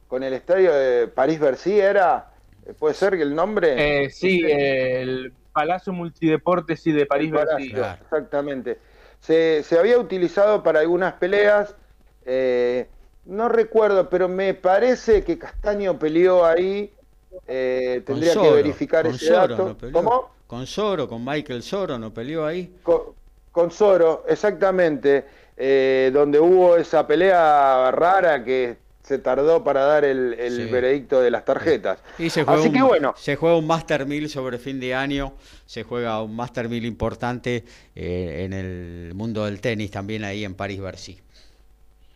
con 0.07 0.23
el 0.23 0.35
estadio 0.35 0.73
de 0.73 1.09
París-Bercy, 1.09 1.81
¿era? 1.81 2.31
¿Puede 2.79 2.95
ser 2.95 3.17
que 3.17 3.23
el 3.23 3.35
nombre? 3.35 4.05
Eh, 4.05 4.11
sí, 4.11 4.43
el 4.47 5.33
Palacio 5.53 5.93
Multideportes 5.93 6.81
sí, 6.81 6.93
de 6.93 7.07
París 7.07 7.33
Palacio, 7.33 7.57
Bercy. 7.57 7.73
Claro. 7.73 8.03
Exactamente. 8.05 8.79
Se, 9.21 9.63
se 9.65 9.79
había 9.79 9.99
utilizado 9.99 10.63
para 10.63 10.81
algunas 10.81 11.15
peleas, 11.15 11.75
eh, 12.27 12.87
no 13.27 13.49
recuerdo, 13.49 14.09
pero 14.09 14.29
me 14.29 14.55
parece 14.55 15.25
que 15.25 15.39
Castaño 15.39 15.99
peleó 15.99 16.45
ahí. 16.45 16.93
eh, 17.47 18.03
tendría 18.07 18.33
que 18.33 18.51
verificar 18.51 19.07
ese 19.07 19.27
Soro 19.27 19.57
dato. 19.57 19.77
no. 20.03 20.31
Con 20.47 20.67
Soro, 20.67 21.09
con 21.09 21.25
Michael 21.25 21.63
Soro, 21.63 21.99
¿no 21.99 22.13
peleó 22.15 22.47
ahí? 22.47 22.73
Con, 22.83 23.01
con 23.51 23.71
Soro, 23.71 24.25
exactamente. 24.29 25.25
eh, 25.57 26.11
donde 26.13 26.41
hubo 26.41 26.77
esa 26.77 27.07
pelea 27.07 27.91
rara 27.93 28.43
que 28.45 28.77
se 29.03 29.19
tardó 29.19 29.63
para 29.63 29.85
dar 29.85 30.05
el, 30.05 30.35
el 30.35 30.53
Sí. 30.57 30.65
veredicto 30.67 31.21
de 31.21 31.31
las 31.31 31.45
tarjetas. 31.45 32.01
Y 32.17 32.31
se 32.31 32.45
juega, 32.45 32.61
Así 32.61 32.69
un, 32.69 32.75
que 32.75 32.83
bueno, 32.83 33.15
se 33.17 33.37
juega 33.37 33.57
un 33.57 33.67
Master 33.67 34.07
1000 34.07 34.29
sobre 34.29 34.59
fin 34.59 34.79
de 34.81 34.95
año, 34.95 35.35
se 35.67 35.83
juega 35.83 36.23
un 36.23 36.35
Master 36.37 36.69
1000 36.69 36.85
importante 36.85 37.65
eh, 37.95 38.43
en 38.45 38.53
el 38.53 39.13
mundo 39.15 39.45
del 39.45 39.61
tenis 39.61 39.91
también 39.91 40.25
ahí 40.25 40.45
en 40.45 40.55
París-Bercy. 40.55 41.19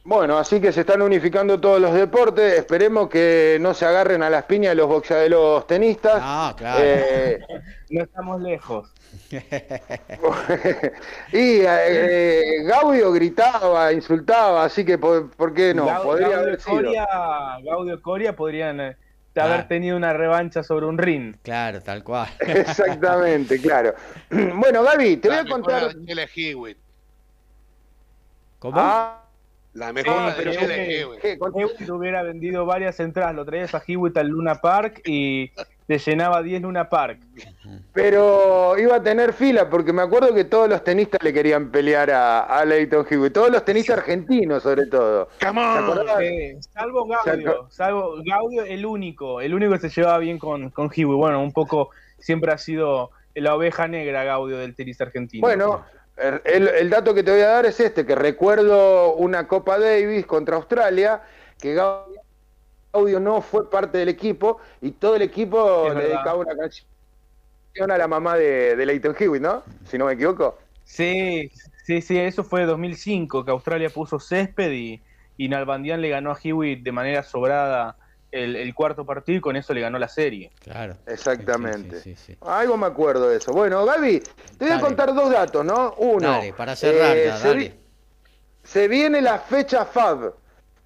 Bueno, 0.08 0.38
así 0.38 0.58
que 0.58 0.72
se 0.72 0.80
están 0.80 1.02
unificando 1.02 1.60
todos 1.60 1.78
los 1.78 1.92
deportes. 1.92 2.54
Esperemos 2.58 3.10
que 3.10 3.58
no 3.60 3.74
se 3.74 3.84
agarren 3.84 4.22
a 4.22 4.30
las 4.30 4.44
piñas 4.44 4.74
los 4.74 4.88
boxeadores, 4.88 5.28
de 5.30 5.36
los 5.36 5.66
tenistas. 5.66 6.14
Ah, 6.16 6.54
claro. 6.56 6.80
Eh, 6.82 7.38
No 7.90 8.04
estamos 8.04 8.40
lejos. 8.40 8.90
y 11.30 11.60
eh, 11.60 12.62
Gaudio 12.64 13.12
gritaba, 13.12 13.92
insultaba, 13.92 14.64
así 14.64 14.82
que 14.82 14.96
por, 14.96 15.30
¿por 15.30 15.52
qué 15.52 15.74
no? 15.74 15.86
Gau- 15.86 16.02
Podría 16.02 16.28
Gaudio, 16.28 16.42
haber 16.46 16.60
sido. 16.62 16.76
Coria, 16.76 17.06
Gaudio 17.62 18.00
Coria 18.00 18.34
podrían 18.34 18.80
eh, 18.80 18.96
Claro. 19.34 19.52
haber 19.52 19.68
tenido 19.68 19.94
una 19.96 20.14
revancha 20.14 20.62
sobre 20.62 20.86
un 20.86 20.96
ring. 20.96 21.36
claro, 21.42 21.82
tal 21.82 22.02
cual. 22.02 22.28
Exactamente, 22.40 23.60
claro. 23.60 23.92
Bueno, 24.30 24.82
Gaby, 24.84 25.18
te 25.18 25.28
voy 25.28 25.36
a 25.36 25.44
contar. 25.44 25.90
¿Cómo? 28.58 28.74
Ah, 28.80 29.24
La 29.74 29.92
mejor 29.92 30.32
Sí, 30.32 30.34
pero 30.38 30.52
Daniela 30.52 31.20
que- 31.20 31.92
hubiera 31.92 32.22
vendido 32.22 32.66
varias 32.66 32.98
entradas, 33.00 33.34
lo 33.34 33.44
traías 33.44 33.74
a 33.74 33.82
Hewitt 33.86 34.16
al 34.16 34.28
Luna 34.28 34.56
Park 34.56 35.02
y 35.04 35.50
te 35.86 35.98
llenaba 35.98 36.42
10 36.42 36.62
Luna 36.62 36.88
Park. 36.88 37.20
Pero 37.92 38.78
iba 38.78 38.96
a 38.96 39.02
tener 39.02 39.32
fila, 39.32 39.68
porque 39.70 39.92
me 39.92 40.02
acuerdo 40.02 40.34
que 40.34 40.44
todos 40.44 40.68
los 40.68 40.82
tenistas 40.84 41.22
le 41.22 41.32
querían 41.32 41.70
pelear 41.70 42.10
a, 42.10 42.40
a 42.40 42.64
Leighton 42.64 43.06
Hewitt, 43.08 43.32
todos 43.32 43.50
los 43.50 43.64
tenistas 43.64 43.98
argentinos 43.98 44.62
sobre 44.62 44.86
todo. 44.86 45.28
Come. 45.40 46.26
Eh, 46.26 46.56
salvo 46.60 47.06
Gaudio, 47.06 47.68
salvo 47.70 48.14
Gaudio 48.24 48.64
el 48.64 48.84
único, 48.84 49.40
el 49.40 49.54
único 49.54 49.72
que 49.72 49.78
se 49.78 49.88
llevaba 49.90 50.18
bien 50.18 50.38
con, 50.38 50.70
con 50.70 50.90
Hewitt. 50.94 51.16
Bueno, 51.16 51.42
un 51.42 51.52
poco 51.52 51.90
siempre 52.18 52.52
ha 52.52 52.58
sido 52.58 53.10
la 53.34 53.54
oveja 53.54 53.86
negra 53.86 54.24
Gaudio 54.24 54.58
del 54.58 54.74
tenis 54.74 55.00
argentino. 55.00 55.46
Bueno, 55.46 55.84
el, 56.44 56.68
el 56.68 56.90
dato 56.90 57.14
que 57.14 57.22
te 57.22 57.30
voy 57.30 57.40
a 57.40 57.48
dar 57.48 57.66
es 57.66 57.78
este, 57.80 58.04
que 58.06 58.14
recuerdo 58.14 59.14
una 59.14 59.46
Copa 59.46 59.78
Davis 59.78 60.26
contra 60.26 60.56
Australia, 60.56 61.22
que 61.60 61.74
Gaudio 61.74 63.20
no 63.20 63.40
fue 63.42 63.70
parte 63.70 63.98
del 63.98 64.08
equipo 64.08 64.58
y 64.80 64.92
todo 64.92 65.16
el 65.16 65.22
equipo 65.22 65.88
Es 65.88 65.94
le 65.94 66.00
verdad. 66.02 66.14
dedicaba 66.14 66.36
una 66.38 66.56
canción 66.56 66.86
a 67.90 67.98
la 67.98 68.08
mamá 68.08 68.36
de, 68.36 68.76
de 68.76 68.86
Leighton 68.86 69.14
Hewitt, 69.18 69.42
¿no? 69.42 69.62
Si 69.84 69.98
no 69.98 70.06
me 70.06 70.14
equivoco. 70.14 70.58
Sí, 70.84 71.50
sí, 71.84 72.00
sí, 72.00 72.18
eso 72.18 72.42
fue 72.44 72.64
2005, 72.64 73.44
que 73.44 73.50
Australia 73.50 73.90
puso 73.90 74.18
césped 74.18 74.72
y, 74.72 75.00
y 75.36 75.48
Nalbandian 75.48 76.00
le 76.00 76.08
ganó 76.08 76.32
a 76.32 76.38
Hewitt 76.42 76.82
de 76.82 76.92
manera 76.92 77.22
sobrada 77.22 77.96
el, 78.30 78.56
el 78.56 78.74
cuarto 78.74 79.04
partido 79.06 79.38
y 79.38 79.40
con 79.40 79.56
eso 79.56 79.72
le 79.74 79.80
ganó 79.80 79.98
la 79.98 80.08
serie. 80.08 80.50
Claro. 80.60 80.96
Exactamente. 81.06 82.00
Sí, 82.00 82.14
sí, 82.14 82.16
sí, 82.16 82.32
sí. 82.34 82.38
Algo 82.42 82.76
me 82.76 82.86
acuerdo 82.86 83.28
de 83.28 83.38
eso. 83.38 83.52
Bueno, 83.52 83.84
Gaby, 83.84 84.20
te 84.58 84.64
voy 84.66 84.74
a 84.74 84.80
contar 84.80 85.14
dos 85.14 85.30
datos, 85.30 85.64
¿no? 85.64 85.94
Uno. 85.98 86.30
Dale, 86.30 86.52
para 86.52 86.76
cerrar 86.76 87.16
eh, 87.16 87.24
ya, 87.26 87.36
se, 87.38 87.54
vi- 87.54 87.74
se 88.62 88.88
viene 88.88 89.20
la 89.22 89.38
fecha 89.38 89.84
FAB. 89.84 90.32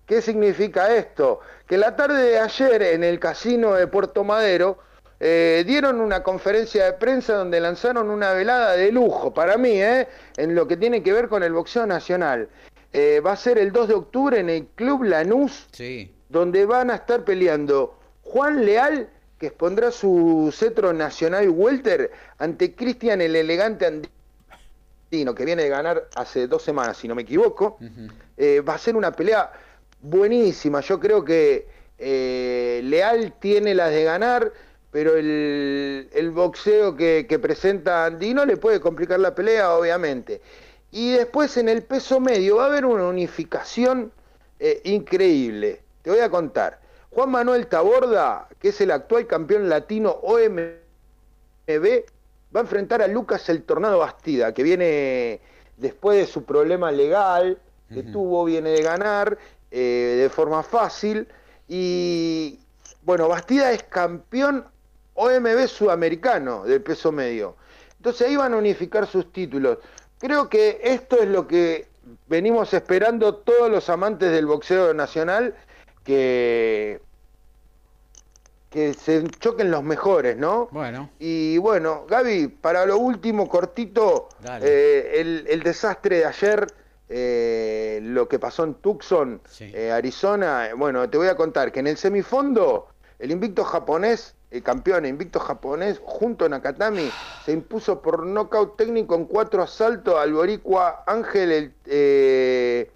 ¿Qué 0.06 0.20
significa 0.22 0.94
esto? 0.94 1.40
Que 1.66 1.78
la 1.78 1.96
tarde 1.96 2.22
de 2.22 2.38
ayer 2.38 2.82
en 2.82 3.04
el 3.04 3.18
casino 3.18 3.74
de 3.74 3.86
Puerto 3.86 4.24
Madero 4.24 4.78
eh, 5.20 5.62
dieron 5.66 6.00
una 6.00 6.22
conferencia 6.22 6.84
de 6.84 6.92
prensa 6.94 7.34
donde 7.34 7.60
lanzaron 7.60 8.10
una 8.10 8.32
velada 8.32 8.72
de 8.76 8.90
lujo 8.92 9.32
para 9.32 9.56
mí, 9.56 9.80
¿eh? 9.80 10.08
en 10.36 10.54
lo 10.54 10.66
que 10.66 10.76
tiene 10.76 11.02
que 11.02 11.12
ver 11.12 11.28
con 11.28 11.42
el 11.42 11.52
boxeo 11.52 11.86
nacional. 11.86 12.48
Eh, 12.92 13.20
va 13.24 13.32
a 13.32 13.36
ser 13.36 13.56
el 13.58 13.72
2 13.72 13.88
de 13.88 13.94
octubre 13.94 14.38
en 14.38 14.50
el 14.50 14.66
Club 14.74 15.04
Lanús, 15.04 15.66
Sí, 15.72 16.12
donde 16.32 16.64
van 16.66 16.90
a 16.90 16.96
estar 16.96 17.24
peleando 17.24 17.98
Juan 18.22 18.64
Leal, 18.64 19.08
que 19.38 19.48
expondrá 19.48 19.90
su 19.90 20.52
cetro 20.52 20.92
nacional 20.92 21.48
welter, 21.50 22.10
ante 22.38 22.74
Cristian 22.74 23.20
el 23.20 23.36
elegante 23.36 23.86
andino, 23.86 25.34
que 25.34 25.44
viene 25.44 25.64
de 25.64 25.68
ganar 25.68 26.08
hace 26.16 26.46
dos 26.46 26.62
semanas, 26.62 26.96
si 26.96 27.06
no 27.06 27.14
me 27.14 27.22
equivoco. 27.22 27.76
Eh, 28.36 28.60
va 28.60 28.74
a 28.74 28.78
ser 28.78 28.96
una 28.96 29.12
pelea 29.12 29.52
buenísima. 30.00 30.80
Yo 30.80 30.98
creo 30.98 31.22
que 31.24 31.66
Eh, 32.04 32.80
Leal 32.82 33.34
tiene 33.38 33.74
las 33.76 33.90
de 33.90 34.02
ganar, 34.02 34.52
pero 34.90 35.14
el, 35.16 36.08
el 36.12 36.30
boxeo 36.32 36.96
que, 36.96 37.26
que 37.28 37.38
presenta 37.38 38.06
Andino 38.06 38.44
le 38.44 38.56
puede 38.56 38.80
complicar 38.80 39.20
la 39.20 39.36
pelea, 39.36 39.76
obviamente. 39.76 40.40
Y 40.90 41.12
después 41.12 41.56
en 41.58 41.68
el 41.68 41.82
peso 41.82 42.18
medio 42.18 42.56
va 42.56 42.64
a 42.64 42.66
haber 42.66 42.86
una 42.86 43.04
unificación 43.06 44.10
eh, 44.58 44.80
increíble. 44.84 45.80
Te 46.02 46.10
voy 46.10 46.20
a 46.20 46.30
contar. 46.30 46.80
Juan 47.10 47.30
Manuel 47.30 47.66
Taborda, 47.66 48.48
que 48.58 48.68
es 48.68 48.80
el 48.80 48.90
actual 48.90 49.26
campeón 49.26 49.68
latino 49.68 50.10
OMB, 50.10 50.58
va 52.54 52.60
a 52.60 52.62
enfrentar 52.62 53.02
a 53.02 53.06
Lucas 53.06 53.48
el 53.48 53.62
Tornado 53.62 53.98
Bastida, 53.98 54.52
que 54.52 54.62
viene 54.62 55.40
después 55.76 56.18
de 56.18 56.26
su 56.26 56.44
problema 56.44 56.90
legal 56.90 57.58
que 57.92 58.02
tuvo, 58.02 58.44
viene 58.46 58.70
de 58.70 58.82
ganar 58.82 59.36
eh, 59.70 60.18
de 60.22 60.30
forma 60.30 60.62
fácil. 60.62 61.28
Y 61.68 62.58
bueno, 63.02 63.28
Bastida 63.28 63.70
es 63.72 63.82
campeón 63.82 64.64
OMB 65.14 65.66
sudamericano 65.68 66.64
del 66.64 66.80
peso 66.80 67.12
medio. 67.12 67.56
Entonces 67.98 68.26
ahí 68.26 68.36
van 68.36 68.54
a 68.54 68.56
unificar 68.56 69.06
sus 69.06 69.30
títulos. 69.30 69.78
Creo 70.18 70.48
que 70.48 70.80
esto 70.82 71.20
es 71.20 71.28
lo 71.28 71.46
que 71.46 71.86
venimos 72.28 72.72
esperando 72.74 73.34
todos 73.36 73.70
los 73.70 73.88
amantes 73.90 74.32
del 74.32 74.46
boxeo 74.46 74.94
nacional, 74.94 75.54
que, 76.04 77.00
que 78.70 78.94
se 78.94 79.26
choquen 79.28 79.70
los 79.70 79.82
mejores, 79.82 80.36
¿no? 80.36 80.68
Bueno. 80.70 81.10
Y 81.18 81.58
bueno, 81.58 82.06
Gaby, 82.08 82.48
para 82.48 82.86
lo 82.86 82.98
último, 82.98 83.48
cortito, 83.48 84.28
eh, 84.62 85.16
el, 85.16 85.46
el, 85.48 85.62
desastre 85.62 86.18
de 86.18 86.24
ayer, 86.26 86.66
eh, 87.08 88.00
lo 88.02 88.28
que 88.28 88.38
pasó 88.38 88.64
en 88.64 88.74
Tucson, 88.74 89.40
eh, 89.60 89.90
Arizona, 89.90 90.70
bueno, 90.76 91.08
te 91.08 91.18
voy 91.18 91.28
a 91.28 91.36
contar 91.36 91.72
que 91.72 91.80
en 91.80 91.86
el 91.86 91.96
semifondo, 91.96 92.88
el 93.18 93.30
invicto 93.30 93.64
japonés 93.64 94.34
el 94.52 94.62
campeón 94.62 95.06
invicto 95.06 95.40
japonés, 95.40 96.00
junto 96.04 96.44
a 96.44 96.48
Nakatami, 96.48 97.10
se 97.44 97.52
impuso 97.52 98.02
por 98.02 98.26
nocaut 98.26 98.76
técnico 98.76 99.14
en 99.14 99.24
cuatro 99.24 99.62
asaltos 99.62 100.14
al 100.16 100.34
boricua 100.34 101.04
Ángel 101.06 101.72
eh, 101.86 102.90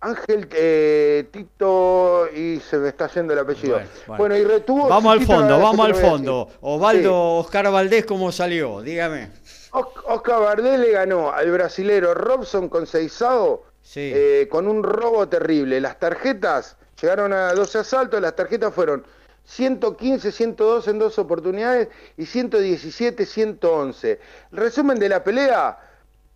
Ángel 0.00 0.48
eh, 0.52 1.28
Tito 1.32 2.28
y 2.32 2.60
se 2.60 2.78
me 2.78 2.88
está 2.88 3.08
yendo 3.08 3.32
el 3.32 3.40
apellido. 3.40 3.80
Bueno, 4.06 4.36
y 4.36 4.44
retuvo. 4.44 4.88
Vamos 4.88 5.12
al 5.12 5.26
fondo, 5.26 5.58
vamos 5.58 5.86
al 5.86 5.94
fondo. 5.94 6.48
Osvaldo 6.60 7.36
Oscar 7.36 7.70
Valdés, 7.70 8.06
¿cómo 8.06 8.30
salió? 8.30 8.80
Dígame. 8.80 9.30
Oscar 9.72 10.40
Valdés 10.40 10.78
le 10.78 10.92
ganó 10.92 11.32
al 11.32 11.50
brasilero 11.50 12.14
Robson 12.14 12.68
con 12.68 12.86
Seisao 12.86 13.64
eh, 13.96 14.46
con 14.50 14.68
un 14.68 14.82
robo 14.82 15.28
terrible. 15.28 15.80
Las 15.80 15.98
tarjetas 15.98 16.76
llegaron 17.00 17.32
a 17.32 17.52
12 17.52 17.78
asaltos, 17.78 18.20
las 18.20 18.36
tarjetas 18.36 18.72
fueron 18.72 19.04
115, 19.44 20.30
102 20.30 20.88
en 20.88 20.98
dos 20.98 21.18
oportunidades 21.18 21.88
y 22.16 22.26
117, 22.26 23.24
111. 23.24 24.20
El 24.52 24.58
resumen 24.58 24.98
de 24.98 25.08
la 25.08 25.24
pelea, 25.24 25.78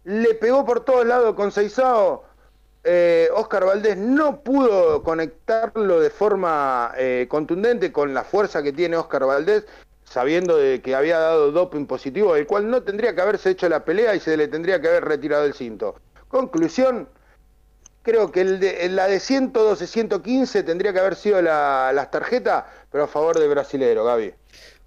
le 0.05 0.35
pegó 0.35 0.65
por 0.65 0.85
todos 0.85 1.07
lados 1.07 1.35
con 1.35 1.53
Seisao. 1.53 2.25
Eh, 2.85 3.29
Oscar 3.35 3.65
Valdés 3.65 3.97
no 3.97 4.43
pudo 4.43 5.03
conectarlo 5.05 6.01
de 6.01 6.11
forma 6.11 6.93
eh, 6.97 7.27
contundente 7.29 7.93
con 7.93 8.13
la 8.13 8.25
fuerza 8.25 8.63
que 8.63 8.73
tiene 8.73 8.97
Oscar 8.97 9.25
Valdés, 9.25 9.67
sabiendo 10.05 10.57
de 10.57 10.83
que 10.83 10.95
había 10.97 11.19
dado 11.19 11.53
doping 11.53 11.87
positivo, 11.87 12.35
el 12.35 12.47
cual 12.47 12.69
no 12.69 12.83
tendría 12.83 13.15
que 13.15 13.21
haberse 13.21 13.51
hecho 13.51 13.69
la 13.69 13.85
pelea 13.85 14.15
y 14.15 14.21
se 14.21 14.37
le 14.37 14.49
tendría 14.49 14.81
que 14.81 14.89
haber 14.89 15.05
retirado 15.05 15.45
el 15.45 15.55
cinto. 15.55 15.95
Conclusión, 16.29 17.09
creo 18.03 18.33
que 18.33 18.41
el 18.41 18.59
de, 18.59 18.89
la 18.89 19.07
de 19.07 19.21
112, 19.21 19.87
115 19.87 20.63
tendría 20.65 20.93
que 20.93 20.99
haber 20.99 21.15
sido 21.15 21.41
la, 21.41 21.93
las 21.95 22.11
tarjetas, 22.11 22.65
pero 22.91 23.05
a 23.05 23.09
favor 23.09 23.39
del 23.39 23.49
brasilero, 23.49 24.05
Gaby. 24.05 24.35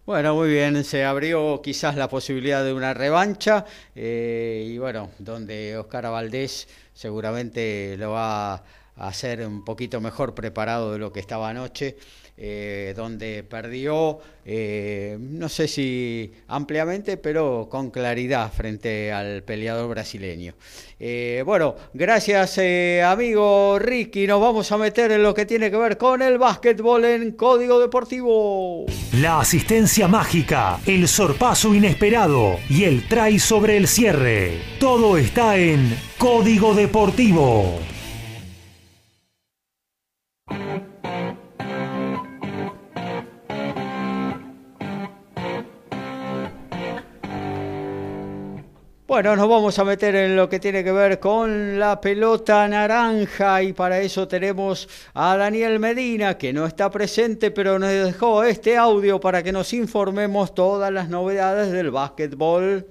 Bueno, 0.06 0.36
muy 0.36 0.50
bien, 0.50 0.84
se 0.84 1.04
abrió 1.04 1.62
quizás 1.64 1.96
la 1.96 2.08
posibilidad 2.08 2.64
de 2.64 2.74
una 2.74 2.94
revancha 2.94 3.66
eh, 3.96 4.64
y 4.68 4.78
bueno, 4.78 5.10
donde 5.18 5.76
Oscar 5.80 6.04
Valdés 6.12 6.68
seguramente 6.94 7.96
lo 7.98 8.12
va 8.12 8.54
a 8.54 8.64
hacer 8.98 9.42
un 9.48 9.66
poquito 9.66 10.00
mejor 10.02 10.36
preparado 10.36 10.94
de 10.94 11.00
lo 11.00 11.12
que 11.12 11.20
estaba 11.22 11.50
anoche. 11.50 11.98
Eh, 12.38 12.94
donde 12.98 13.44
perdió, 13.44 14.20
eh, 14.44 15.18
no 15.18 15.48
sé 15.48 15.70
si 15.70 16.34
ampliamente, 16.50 17.16
pero 17.16 17.70
con 17.72 17.92
claridad 17.92 18.52
frente 18.52 19.14
al 19.14 19.42
peleador 19.44 19.88
brasileño. 19.88 20.54
Eh, 21.00 21.44
bueno, 21.46 21.76
gracias 21.94 22.60
amigo 23.06 23.80
Ricky, 23.80 24.28
nos 24.28 24.42
vamos 24.42 24.70
a 24.70 24.78
meter 24.78 25.14
en 25.14 25.24
lo 25.24 25.34
que 25.34 25.46
tiene 25.46 25.72
que 25.72 25.78
ver 25.78 25.98
con 25.98 26.22
el 26.22 26.38
básquetbol 26.38 27.06
en 27.06 27.32
Código 27.32 27.80
Deportivo. 27.80 28.86
La 29.14 29.40
asistencia 29.40 30.10
mágica, 30.10 30.82
el 30.86 31.08
sorpaso 31.08 31.74
inesperado 31.74 32.58
y 32.70 32.84
el 32.84 33.08
try 33.08 33.40
sobre 33.40 33.78
el 33.78 33.88
cierre. 33.88 34.60
Todo 34.78 35.18
está 35.18 35.56
en 35.56 35.98
Código 36.18 36.74
Deportivo. 36.74 37.80
Bueno, 49.08 49.36
nos 49.36 49.48
vamos 49.48 49.78
a 49.78 49.84
meter 49.84 50.16
en 50.16 50.36
lo 50.36 50.50
que 50.50 50.60
tiene 50.60 50.84
que 50.84 50.92
ver 50.92 51.20
con 51.20 51.78
la 51.78 52.02
pelota 52.02 52.68
naranja 52.68 53.62
y 53.62 53.72
para 53.72 54.02
eso 54.02 54.28
tenemos 54.28 54.90
a 55.14 55.38
Daniel 55.38 55.80
Medina 55.80 56.40
que 56.40 56.52
no 56.52 56.66
está 56.66 56.90
presente 56.90 57.52
pero 57.52 57.78
nos 57.78 57.92
dejó 57.92 58.44
este 58.44 58.78
audio 58.78 59.20
para 59.20 59.44
que 59.44 59.52
nos 59.52 59.74
informemos 59.74 60.56
todas 60.56 60.92
las 60.92 61.08
novedades 61.08 61.72
del 61.72 61.92
básquetbol. 61.92 62.88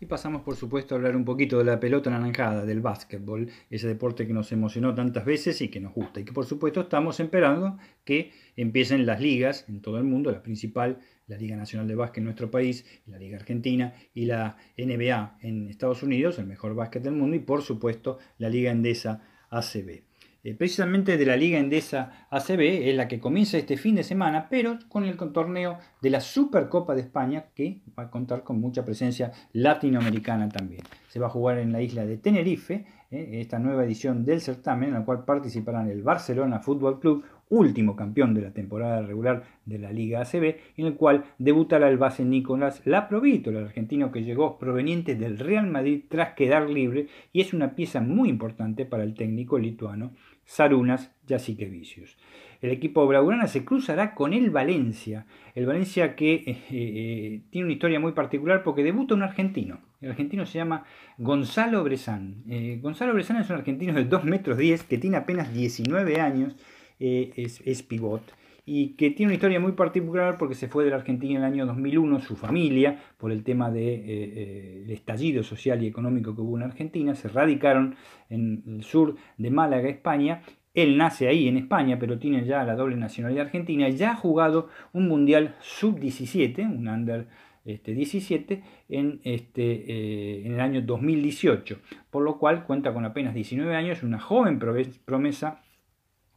Y 0.00 0.06
pasamos, 0.06 0.40
por 0.40 0.56
supuesto, 0.56 0.94
a 0.94 0.96
hablar 0.98 1.16
un 1.16 1.24
poquito 1.26 1.58
de 1.58 1.64
la 1.64 1.78
pelota 1.78 2.08
naranjada, 2.08 2.64
del 2.64 2.80
básquetbol, 2.80 3.50
ese 3.68 3.88
deporte 3.88 4.26
que 4.26 4.32
nos 4.32 4.50
emocionó 4.52 4.94
tantas 4.94 5.26
veces 5.26 5.60
y 5.60 5.68
que 5.68 5.80
nos 5.80 5.92
gusta. 5.92 6.20
Y 6.20 6.24
que, 6.24 6.32
por 6.32 6.46
supuesto, 6.46 6.82
estamos 6.82 7.20
esperando 7.20 7.76
que 8.04 8.32
empiecen 8.56 9.04
las 9.04 9.20
ligas 9.20 9.66
en 9.68 9.82
todo 9.82 9.98
el 9.98 10.04
mundo, 10.04 10.30
la 10.30 10.40
principal 10.40 11.00
la 11.28 11.36
Liga 11.36 11.56
Nacional 11.56 11.86
de 11.86 11.94
Básquet 11.94 12.18
en 12.18 12.24
nuestro 12.24 12.50
país, 12.50 12.84
la 13.06 13.18
Liga 13.18 13.36
Argentina 13.36 13.94
y 14.12 14.24
la 14.24 14.56
NBA 14.76 15.38
en 15.42 15.68
Estados 15.68 16.02
Unidos, 16.02 16.38
el 16.38 16.46
mejor 16.46 16.74
básquet 16.74 17.02
del 17.02 17.14
mundo, 17.14 17.36
y 17.36 17.40
por 17.40 17.62
supuesto 17.62 18.18
la 18.38 18.48
Liga 18.48 18.72
Endesa 18.72 19.22
ACB. 19.50 20.08
Eh, 20.44 20.54
precisamente 20.54 21.16
de 21.16 21.26
la 21.26 21.36
Liga 21.36 21.58
Endesa 21.58 22.26
ACB 22.30 22.88
es 22.88 22.96
la 22.96 23.08
que 23.08 23.18
comienza 23.18 23.58
este 23.58 23.76
fin 23.76 23.96
de 23.96 24.04
semana, 24.04 24.48
pero 24.48 24.78
con 24.88 25.04
el 25.04 25.16
torneo 25.16 25.78
de 26.00 26.10
la 26.10 26.20
Supercopa 26.20 26.94
de 26.94 27.02
España, 27.02 27.46
que 27.54 27.82
va 27.98 28.04
a 28.04 28.10
contar 28.10 28.44
con 28.44 28.60
mucha 28.60 28.84
presencia 28.84 29.32
latinoamericana 29.52 30.48
también. 30.48 30.82
Se 31.08 31.18
va 31.18 31.26
a 31.26 31.30
jugar 31.30 31.58
en 31.58 31.72
la 31.72 31.82
isla 31.82 32.06
de 32.06 32.18
Tenerife, 32.18 32.86
eh, 33.10 33.40
esta 33.40 33.58
nueva 33.58 33.84
edición 33.84 34.24
del 34.24 34.40
certamen, 34.40 34.90
en 34.90 34.94
la 34.94 35.04
cual 35.04 35.24
participarán 35.24 35.90
el 35.90 36.02
Barcelona 36.02 36.60
Fútbol 36.60 37.00
Club, 37.00 37.24
último 37.50 37.96
campeón 37.96 38.34
de 38.34 38.42
la 38.42 38.52
temporada 38.52 39.02
regular 39.02 39.44
de 39.64 39.78
la 39.78 39.92
Liga 39.92 40.20
ACB, 40.20 40.56
en 40.76 40.86
el 40.86 40.94
cual 40.94 41.24
debutará 41.38 41.88
el 41.88 41.98
base 41.98 42.24
Nicolás 42.24 42.82
Laprovito, 42.84 43.50
el 43.50 43.58
argentino 43.58 44.12
que 44.12 44.24
llegó 44.24 44.58
proveniente 44.58 45.14
del 45.14 45.38
Real 45.38 45.66
Madrid 45.66 46.04
tras 46.08 46.34
quedar 46.34 46.68
libre 46.68 47.08
y 47.32 47.40
es 47.40 47.52
una 47.52 47.74
pieza 47.74 48.00
muy 48.00 48.28
importante 48.28 48.84
para 48.84 49.04
el 49.04 49.14
técnico 49.14 49.58
lituano 49.58 50.12
Sarunas 50.44 51.12
Jasikevicius. 51.28 52.16
El 52.60 52.70
equipo 52.70 53.06
blaugrana 53.06 53.46
se 53.46 53.64
cruzará 53.64 54.14
con 54.14 54.32
el 54.32 54.50
Valencia, 54.50 55.26
el 55.54 55.66
Valencia 55.66 56.16
que 56.16 56.34
eh, 56.34 56.58
eh, 56.70 57.42
tiene 57.50 57.66
una 57.66 57.72
historia 57.72 58.00
muy 58.00 58.12
particular 58.12 58.64
porque 58.64 58.82
debuta 58.82 59.14
un 59.14 59.22
argentino. 59.22 59.80
El 60.00 60.10
argentino 60.10 60.44
se 60.44 60.58
llama 60.58 60.84
Gonzalo 61.18 61.84
Bresán. 61.84 62.42
Eh, 62.48 62.78
Gonzalo 62.82 63.14
Bresán 63.14 63.36
es 63.36 63.50
un 63.50 63.56
argentino 63.56 63.92
de 63.92 64.04
2 64.04 64.24
metros 64.24 64.58
10 64.58 64.82
que 64.84 64.98
tiene 64.98 65.18
apenas 65.18 65.52
19 65.52 66.20
años 66.20 66.56
eh, 67.00 67.32
es, 67.36 67.82
pivot 67.84 68.22
y 68.66 68.94
que 68.96 69.10
tiene 69.10 69.30
una 69.30 69.34
historia 69.34 69.60
muy 69.60 69.72
particular 69.72 70.36
porque 70.36 70.56
se 70.56 70.66
fue 70.66 70.84
de 70.84 70.90
la 70.90 70.96
Argentina 70.96 71.38
en 71.38 71.44
el 71.44 71.52
año 71.52 71.66
2001, 71.66 72.20
su 72.20 72.34
familia, 72.34 72.98
por 73.16 73.30
el 73.30 73.44
tema 73.44 73.70
del 73.70 73.84
de, 73.84 73.94
eh, 73.94 74.84
eh, 74.88 74.92
estallido 74.92 75.44
social 75.44 75.82
y 75.82 75.86
económico 75.86 76.34
que 76.34 76.40
hubo 76.40 76.56
en 76.56 76.64
Argentina, 76.64 77.14
se 77.14 77.28
radicaron 77.28 77.94
en 78.28 78.64
el 78.66 78.82
sur 78.82 79.14
de 79.36 79.50
Málaga, 79.50 79.88
España. 79.88 80.42
Él 80.74 80.98
nace 80.98 81.28
ahí 81.28 81.46
en 81.46 81.56
España, 81.56 81.98
pero 82.00 82.18
tiene 82.18 82.44
ya 82.44 82.64
la 82.64 82.74
doble 82.74 82.96
nacionalidad 82.96 83.46
argentina. 83.46 83.88
Ya 83.90 84.10
ha 84.10 84.16
jugado 84.16 84.68
un 84.92 85.08
mundial 85.08 85.54
sub-17, 85.60 86.68
un 86.68 86.88
under 86.88 87.28
este, 87.64 87.94
17, 87.94 88.62
en, 88.88 89.20
este, 89.22 90.44
en 90.46 90.54
el 90.54 90.60
año 90.60 90.82
2018, 90.82 91.78
por 92.10 92.22
lo 92.22 92.38
cual 92.38 92.64
cuenta 92.64 92.92
con 92.92 93.04
apenas 93.04 93.34
19 93.34 93.74
años, 93.74 94.02
una 94.02 94.18
joven 94.18 94.58
promesa 94.58 95.62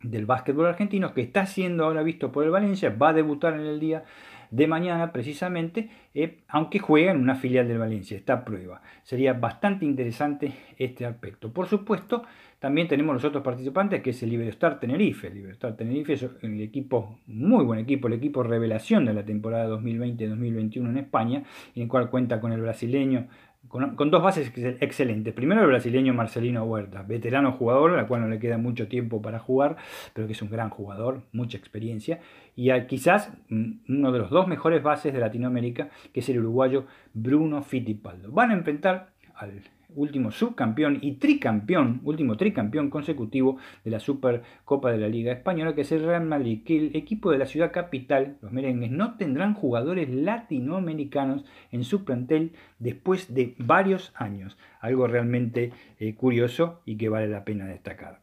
del 0.04 0.26
básquetbol 0.26 0.68
argentino 0.68 1.14
que 1.14 1.22
está 1.22 1.46
siendo 1.46 1.86
ahora 1.86 2.04
visto 2.04 2.32
por 2.32 2.44
el 2.44 2.52
Valencia, 2.52 2.90
va 2.90 3.10
a 3.10 3.14
debutar 3.14 3.54
en 3.54 3.66
el 3.66 3.80
día 3.80 4.04
de 4.52 4.68
mañana 4.68 5.14
precisamente, 5.14 5.90
eh, 6.14 6.40
aunque 6.50 6.80
juega 6.80 7.12
en 7.12 7.22
una 7.22 7.36
filial 7.36 7.68
del 7.68 7.78
Valencia, 7.78 8.18
está 8.18 8.34
a 8.34 8.46
prueba. 8.46 8.82
Sería 9.04 9.34
bastante 9.34 9.86
interesante 9.86 10.54
este 10.78 11.06
aspecto. 11.06 11.54
Por 11.54 11.68
supuesto, 11.68 12.24
también 12.60 12.88
tenemos 12.90 13.16
los 13.16 13.24
otros 13.24 13.44
participantes, 13.44 14.02
que 14.02 14.10
es 14.10 14.22
el 14.22 14.30
Liberostar 14.30 14.80
Tenerife. 14.80 15.28
El 15.28 15.36
Liberostar 15.36 15.78
Tenerife 15.78 16.14
es 16.14 16.28
el 16.42 16.62
equipo, 16.62 17.18
muy 17.28 17.64
buen 17.64 17.80
equipo, 17.80 18.08
el 18.08 18.14
equipo 18.14 18.44
revelación 18.44 19.06
de 19.06 19.14
la 19.14 19.24
temporada 19.24 19.70
2020-2021 19.70 20.90
en 20.90 20.98
España, 20.98 21.44
en 21.74 21.84
el 21.84 21.88
cual 21.88 22.10
cuenta 22.10 22.42
con 22.42 22.52
el 22.52 22.62
brasileño 22.62 23.28
con, 23.68 24.12
dos 24.12 24.24
bases 24.24 24.52
excelentes. 24.82 25.34
Primero 25.34 25.62
el 25.62 25.68
brasileño 25.68 26.14
Marcelino 26.14 26.64
Huerta, 26.64 27.04
veterano 27.04 27.54
jugador, 27.54 27.98
al 27.98 28.08
cual 28.08 28.22
no 28.22 28.28
le 28.28 28.40
queda 28.40 28.58
mucho 28.58 28.88
tiempo 28.88 29.22
para 29.22 29.40
jugar, 29.40 29.78
pero 30.14 30.28
que 30.28 30.34
es 30.34 30.42
un 30.42 30.50
gran 30.50 30.70
jugador, 30.70 31.22
mucha 31.32 31.58
experiencia. 31.58 32.20
Y 32.56 32.70
quizás 32.88 33.32
mm, 33.50 33.72
uno 33.90 34.12
de 34.12 34.20
los 34.20 34.30
dos 34.30 34.48
mejores 34.48 34.84
bases 34.84 35.14
de 35.14 35.20
Latinoamérica, 35.20 35.90
que 36.14 36.20
es 36.20 36.30
el 36.30 36.40
uruguayo 36.40 36.86
Bruno 37.14 37.62
Fittipaldo. 37.62 38.32
Van 38.32 38.52
a 38.52 38.56
enfrentar 38.56 39.12
al 39.36 39.62
último 39.96 40.32
subcampeón 40.32 41.00
y 41.02 41.14
tricampeón, 41.14 42.02
último 42.04 42.38
tricampeón 42.38 42.90
consecutivo 42.90 43.58
de 43.84 43.92
la 43.92 44.00
Supercopa 44.00 44.92
de 44.92 44.98
la 44.98 45.08
Liga 45.08 45.32
Española, 45.32 45.76
que 45.76 45.82
es 45.82 45.92
el 45.92 46.04
Real 46.04 46.26
Madrid, 46.26 46.64
que 46.66 46.78
el 46.78 46.96
equipo 46.96 47.32
de 47.32 47.38
la 47.38 47.46
ciudad 47.46 47.72
capital, 47.72 48.38
los 48.42 48.52
merengues, 48.52 48.92
no 48.92 49.18
tendrán 49.18 49.54
jugadores 49.54 50.10
latinoamericanos 50.10 51.46
en 51.72 51.84
su 51.84 52.04
plantel 52.04 52.54
después 52.80 53.34
de 53.34 53.56
varios 53.58 54.12
años. 54.16 54.58
Algo 54.80 55.08
realmente 55.08 55.72
eh, 56.00 56.16
curioso 56.16 56.82
y 56.86 56.98
que 56.98 57.10
vale 57.10 57.28
la 57.28 57.44
pena 57.44 57.66
destacar. 57.66 58.21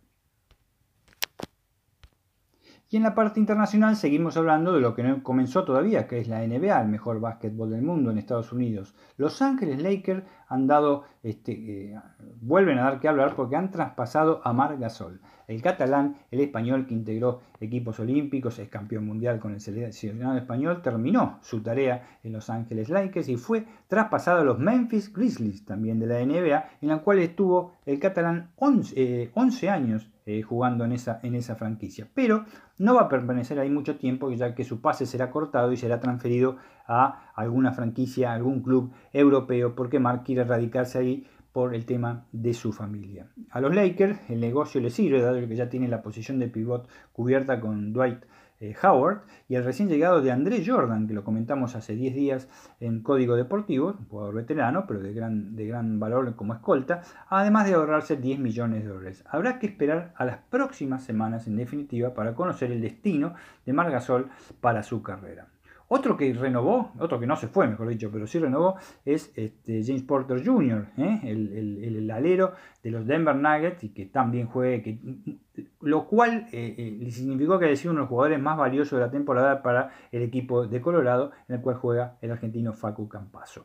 Y 2.91 2.97
en 2.97 3.03
la 3.03 3.15
parte 3.15 3.39
internacional 3.39 3.97
seguimos 3.97 4.39
hablando 4.39 4.73
de 4.73 4.81
lo 4.81 4.95
que 4.95 5.03
no 5.03 5.23
comenzó 5.23 5.65
todavía, 5.65 6.09
que 6.09 6.21
es 6.21 6.29
la 6.29 6.41
NBA, 6.41 6.81
el 6.81 6.89
mejor 6.89 7.21
básquetbol 7.21 7.69
del 7.69 7.83
mundo 7.83 8.11
en 8.11 8.17
Estados 8.17 8.51
Unidos. 8.51 8.95
Los 9.19 9.43
Ángeles 9.43 9.83
Lakers 9.83 10.25
han 10.49 10.67
dado, 10.67 11.05
este, 11.23 11.53
eh, 11.93 12.01
vuelven 12.41 12.79
a 12.79 12.85
dar 12.85 12.99
que 12.99 13.09
hablar 13.09 13.37
porque 13.37 13.57
han 13.57 13.71
traspasado 13.71 14.41
a 14.43 14.55
Marc 14.55 14.81
Gasol. 14.81 15.21
El 15.49 15.61
catalán, 15.61 16.17
el 16.31 16.41
español 16.41 16.87
que 16.87 16.95
integró 16.95 17.43
equipos 17.61 18.01
olímpicos, 18.01 18.59
es 18.59 18.71
campeón 18.71 19.05
mundial 19.05 19.39
con 19.39 19.53
el 19.53 19.61
seleccionado 19.61 20.39
español, 20.39 20.81
terminó 20.81 21.41
su 21.43 21.63
tarea 21.63 22.19
en 22.23 22.33
Los 22.33 22.49
Ángeles 22.49 22.89
Lakers 22.89 23.29
y 23.29 23.37
fue 23.37 23.67
traspasado 23.89 24.41
a 24.41 24.45
los 24.45 24.59
Memphis 24.59 25.13
Grizzlies, 25.13 25.67
también 25.67 26.01
de 26.01 26.07
la 26.07 26.25
NBA, 26.25 26.71
en 26.81 26.89
la 26.89 27.03
cual 27.03 27.19
estuvo 27.19 27.75
el 27.85 27.99
catalán 27.99 28.53
11, 28.57 29.33
11 29.35 29.67
eh, 29.67 29.69
años 29.69 30.11
eh, 30.29 30.43
jugando 30.43 30.85
en 30.85 30.93
esa, 30.93 31.21
en 31.23 31.35
esa 31.35 31.57
franquicia. 31.57 32.07
Pero 32.13 32.45
no 32.77 32.95
va 32.95 33.03
a 33.05 33.09
permanecer 33.09 33.59
ahí 33.59 33.71
mucho 33.71 33.97
tiempo, 33.97 34.31
ya 34.31 34.55
que 34.55 34.63
su 34.63 34.83
pase 34.83 35.07
será 35.07 35.31
cortado 35.31 35.73
y 35.73 35.79
será 35.79 36.01
transferido 36.01 36.59
a 36.87 37.33
alguna 37.35 37.73
franquicia, 37.73 38.35
algún 38.35 38.61
club 38.61 38.93
europeo, 39.15 39.75
porque 39.75 39.99
Mark 39.99 40.25
quiere 40.25 40.45
radicarse 40.45 40.99
ahí 40.99 41.27
por 41.51 41.75
el 41.75 41.87
tema 41.87 42.27
de 42.31 42.53
su 42.53 42.75
familia. 42.75 43.27
A 43.49 43.63
los 43.63 43.75
Lakers 43.75 44.19
el 44.29 44.41
negocio 44.41 44.83
les 44.83 44.93
sirve, 44.93 45.23
dado 45.23 45.41
que 45.49 45.57
ya 45.57 45.71
tiene 45.71 45.89
la 45.89 46.03
posición 46.03 46.39
de 46.39 46.49
pivot 46.49 46.87
cubierta 47.15 47.59
con 47.59 47.95
Dwight 47.95 48.23
eh, 48.61 48.75
Howard 48.83 49.23
y 49.49 49.55
el 49.55 49.65
recién 49.65 49.89
llegado 49.89 50.21
de 50.21 50.33
André 50.33 50.65
Jordan, 50.67 51.07
que 51.07 51.15
lo 51.15 51.25
comentamos 51.25 51.77
hace 51.77 51.95
10 51.95 52.15
días 52.15 52.49
en 52.81 53.03
Código 53.03 53.37
Deportivo, 53.37 53.97
un 53.99 54.07
jugador 54.07 54.35
veterano, 54.35 54.85
pero 54.87 55.01
de 55.01 55.13
gran, 55.13 55.55
de 55.57 55.67
gran 55.67 56.01
valor 56.01 56.35
como 56.37 56.55
escolta, 56.55 57.03
además 57.29 57.67
de 57.67 57.75
ahorrarse 57.75 58.17
10 58.17 58.39
millones 58.41 58.83
de 58.83 58.89
dólares. 58.89 59.25
Habrá 59.31 59.59
que 59.59 59.67
esperar 59.67 60.13
a 60.17 60.25
las 60.25 60.39
próximas 60.39 61.05
semanas, 61.05 61.47
en 61.47 61.57
definitiva, 61.57 62.15
para 62.15 62.35
conocer 62.35 62.73
el 62.73 62.81
destino 62.81 63.35
de 63.65 63.73
Margasol 63.73 64.29
para 64.61 64.83
su 64.83 65.03
carrera. 65.03 65.49
Otro 65.91 66.19
que 66.19 66.35
renovó, 66.35 66.93
otro 66.99 67.19
que 67.19 67.27
no 67.27 67.35
se 67.37 67.49
fue, 67.49 67.67
mejor 67.67 67.89
dicho, 67.89 68.11
pero 68.13 68.27
sí 68.27 68.39
renovó, 68.39 68.77
es 69.07 69.33
este, 69.37 69.83
James 69.83 70.03
Porter 70.03 70.45
Jr., 70.45 70.87
¿eh? 70.99 71.21
el, 71.25 71.83
el, 71.83 72.11
alero 72.11 72.53
de 72.83 72.91
los 72.91 73.07
Denver 73.07 73.35
Nuggets 73.35 73.85
y 73.85 73.89
que 73.89 74.05
también 74.05 74.49
juegue, 74.49 74.83
que, 74.83 74.99
lo 75.81 76.07
cual 76.07 76.47
eh, 76.53 76.75
eh, 77.03 77.11
significó 77.11 77.59
que 77.59 77.71
ha 77.71 77.77
sido 77.77 77.93
uno 77.93 78.01
de 78.01 78.03
los 78.03 78.09
jugadores 78.09 78.41
más 78.41 78.57
valiosos 78.57 78.99
de 78.99 79.05
la 79.05 79.11
temporada 79.11 79.63
para 79.63 79.91
el 80.13 80.23
equipo 80.23 80.67
de 80.67 80.81
Colorado, 80.81 81.33
en 81.49 81.57
el 81.57 81.61
cual 81.61 81.77
juega 81.77 82.17
el 82.21 82.31
argentino 82.31 82.73
Facu 82.73 83.09
Campazo. 83.09 83.65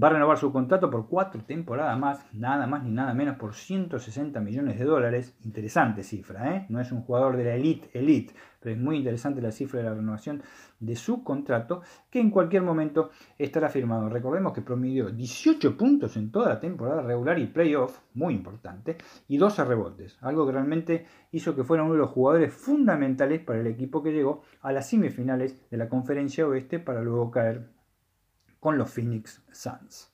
Va 0.00 0.08
a 0.08 0.12
renovar 0.12 0.38
su 0.38 0.52
contrato 0.52 0.90
por 0.90 1.08
cuatro 1.08 1.42
temporadas 1.44 1.98
más, 1.98 2.24
nada 2.32 2.66
más 2.66 2.82
ni 2.82 2.90
nada 2.90 3.14
menos 3.14 3.36
por 3.36 3.54
160 3.54 4.40
millones 4.40 4.78
de 4.78 4.84
dólares. 4.84 5.36
Interesante 5.44 6.02
cifra, 6.02 6.56
¿eh? 6.56 6.66
no 6.68 6.80
es 6.80 6.92
un 6.92 7.02
jugador 7.02 7.36
de 7.36 7.44
la 7.44 7.54
elite, 7.54 7.90
elite 7.92 8.34
pero 8.64 8.76
es 8.76 8.80
muy 8.80 8.96
interesante 8.96 9.42
la 9.42 9.52
cifra 9.52 9.80
de 9.80 9.90
la 9.90 9.94
renovación 9.94 10.42
de 10.80 10.96
su 10.96 11.22
contrato, 11.22 11.82
que 12.10 12.18
en 12.18 12.30
cualquier 12.30 12.62
momento 12.62 13.10
estará 13.38 13.68
firmado. 13.68 14.08
Recordemos 14.08 14.54
que 14.54 14.62
promedió 14.62 15.10
18 15.10 15.76
puntos 15.76 16.16
en 16.16 16.32
toda 16.32 16.48
la 16.48 16.60
temporada 16.60 17.02
regular 17.02 17.38
y 17.38 17.46
playoff, 17.46 17.98
muy 18.14 18.32
importante, 18.32 18.96
y 19.28 19.36
12 19.36 19.64
rebotes, 19.66 20.16
algo 20.22 20.46
que 20.46 20.52
realmente 20.52 21.06
hizo 21.34 21.56
que 21.56 21.64
fuera 21.64 21.82
uno 21.82 21.94
de 21.94 21.98
los 21.98 22.10
jugadores 22.10 22.54
fundamentales 22.54 23.40
para 23.40 23.60
el 23.60 23.66
equipo 23.66 24.02
que 24.02 24.12
llegó 24.12 24.42
a 24.62 24.70
las 24.72 24.88
semifinales 24.88 25.68
de 25.68 25.76
la 25.76 25.88
conferencia 25.88 26.46
oeste 26.46 26.78
para 26.78 27.02
luego 27.02 27.30
caer 27.32 27.70
con 28.60 28.78
los 28.78 28.88
Phoenix 28.88 29.42
Suns. 29.50 30.12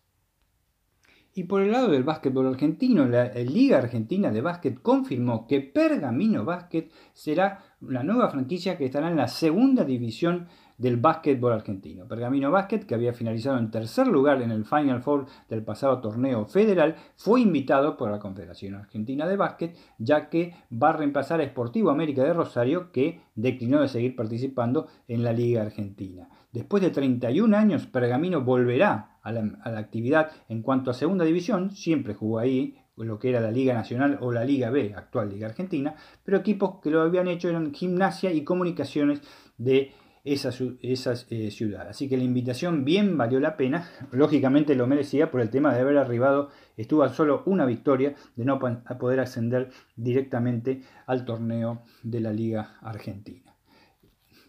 Y 1.35 1.45
por 1.45 1.61
el 1.61 1.73
lado 1.73 1.89
del 1.89 2.05
básquetbol 2.05 2.49
argentino, 2.49 3.07
la 3.07 3.27
Liga 3.35 3.79
Argentina 3.79 4.33
de 4.33 4.41
Básquet 4.41 4.81
confirmó 4.81 5.47
que 5.47 5.61
Pergamino 5.61 6.45
Básquet 6.45 6.91
será 7.13 7.65
la 7.83 8.03
nueva 8.03 8.31
franquicia 8.31 8.77
que 8.77 8.87
estará 8.87 9.11
en 9.11 9.17
la 9.17 9.29
segunda 9.29 9.85
división 9.85 10.49
del 10.81 10.97
básquetbol 10.97 11.52
argentino. 11.52 12.09
Pergamino 12.09 12.51
Básquet, 12.51 12.86
que 12.86 12.94
había 12.94 13.12
finalizado 13.12 13.59
en 13.59 13.70
tercer 13.70 14.07
lugar 14.07 14.40
en 14.40 14.51
el 14.51 14.65
Final 14.65 15.02
Four 15.02 15.27
del 15.51 15.62
pasado 15.62 16.01
torneo 16.01 16.47
federal, 16.47 16.97
fue 17.16 17.43
invitado 17.43 17.98
por 17.98 18.11
la 18.11 18.19
Confederación 18.19 18.74
Argentina 18.77 19.28
de 19.28 19.36
Básquet, 19.36 19.77
ya 19.98 20.31
que 20.31 20.55
va 20.73 20.89
a 20.89 20.97
reemplazar 20.97 21.43
a 21.43 21.47
Sportivo 21.47 21.90
América 21.90 22.24
de 22.24 22.32
Rosario, 22.32 22.93
que 22.93 23.20
declinó 23.35 23.82
de 23.82 23.89
seguir 23.89 24.16
participando 24.16 24.86
en 25.07 25.23
la 25.23 25.35
Liga 25.35 25.61
Argentina. 25.61 26.31
Después 26.51 26.82
de 26.82 26.90
31 26.90 27.55
años, 27.55 27.86
Pergamino 27.86 28.40
volverá 28.40 29.19
a 29.23 29.32
la, 29.32 29.43
actividad 29.77 30.31
en 30.48 30.62
cuanto 30.62 30.90
a 30.90 30.94
segunda 30.94 31.27
división, 31.27 31.73
siempre 31.73 32.15
jugó 32.15 32.39
ahí, 32.39 32.78
lo 32.97 33.19
que 33.19 33.31
era 33.31 33.40
la 33.40 33.51
Liga 33.51 33.73
Nacional 33.74 34.19
o 34.20 34.32
la 34.32 34.44
Liga 34.44 34.69
B, 34.69 34.94
actual 34.94 35.31
Liga 35.31 35.47
Argentina, 35.47 35.94
pero 36.23 36.39
equipos 36.39 36.81
que 36.82 36.90
lo 36.90 37.01
habían 37.01 37.28
hecho 37.28 37.48
eran 37.48 37.73
Gimnasia 37.73 38.31
y 38.32 38.44
Comunicaciones 38.44 39.23
de 39.57 39.93
esas, 40.25 40.63
esas 40.83 41.27
eh, 41.31 41.51
ciudades. 41.51 41.91
Así 41.91 42.09
que 42.09 42.17
la 42.17 42.25
invitación 42.25 42.85
bien 42.85 43.17
valió 43.17 43.41
la 43.41 43.57
pena, 43.57 43.89
lógicamente 44.13 44.75
lo 44.75 44.87
merecía 44.87 45.31
por 45.31 45.41
el 45.41 45.51
tema 45.51 45.75
de 45.75 45.81
haber 45.81 45.99
arribado, 45.99 46.51
estuvo 46.77 47.03
a 47.03 47.09
solo 47.11 47.43
una 47.47 47.65
victoria, 47.65 48.15
de 48.37 48.45
no 48.45 48.59
poder 48.59 49.21
ascender 49.21 49.71
directamente 49.97 50.83
al 51.07 51.25
torneo 51.25 51.83
de 52.03 52.21
la 52.21 52.33
Liga 52.33 52.77
Argentina. 52.83 53.51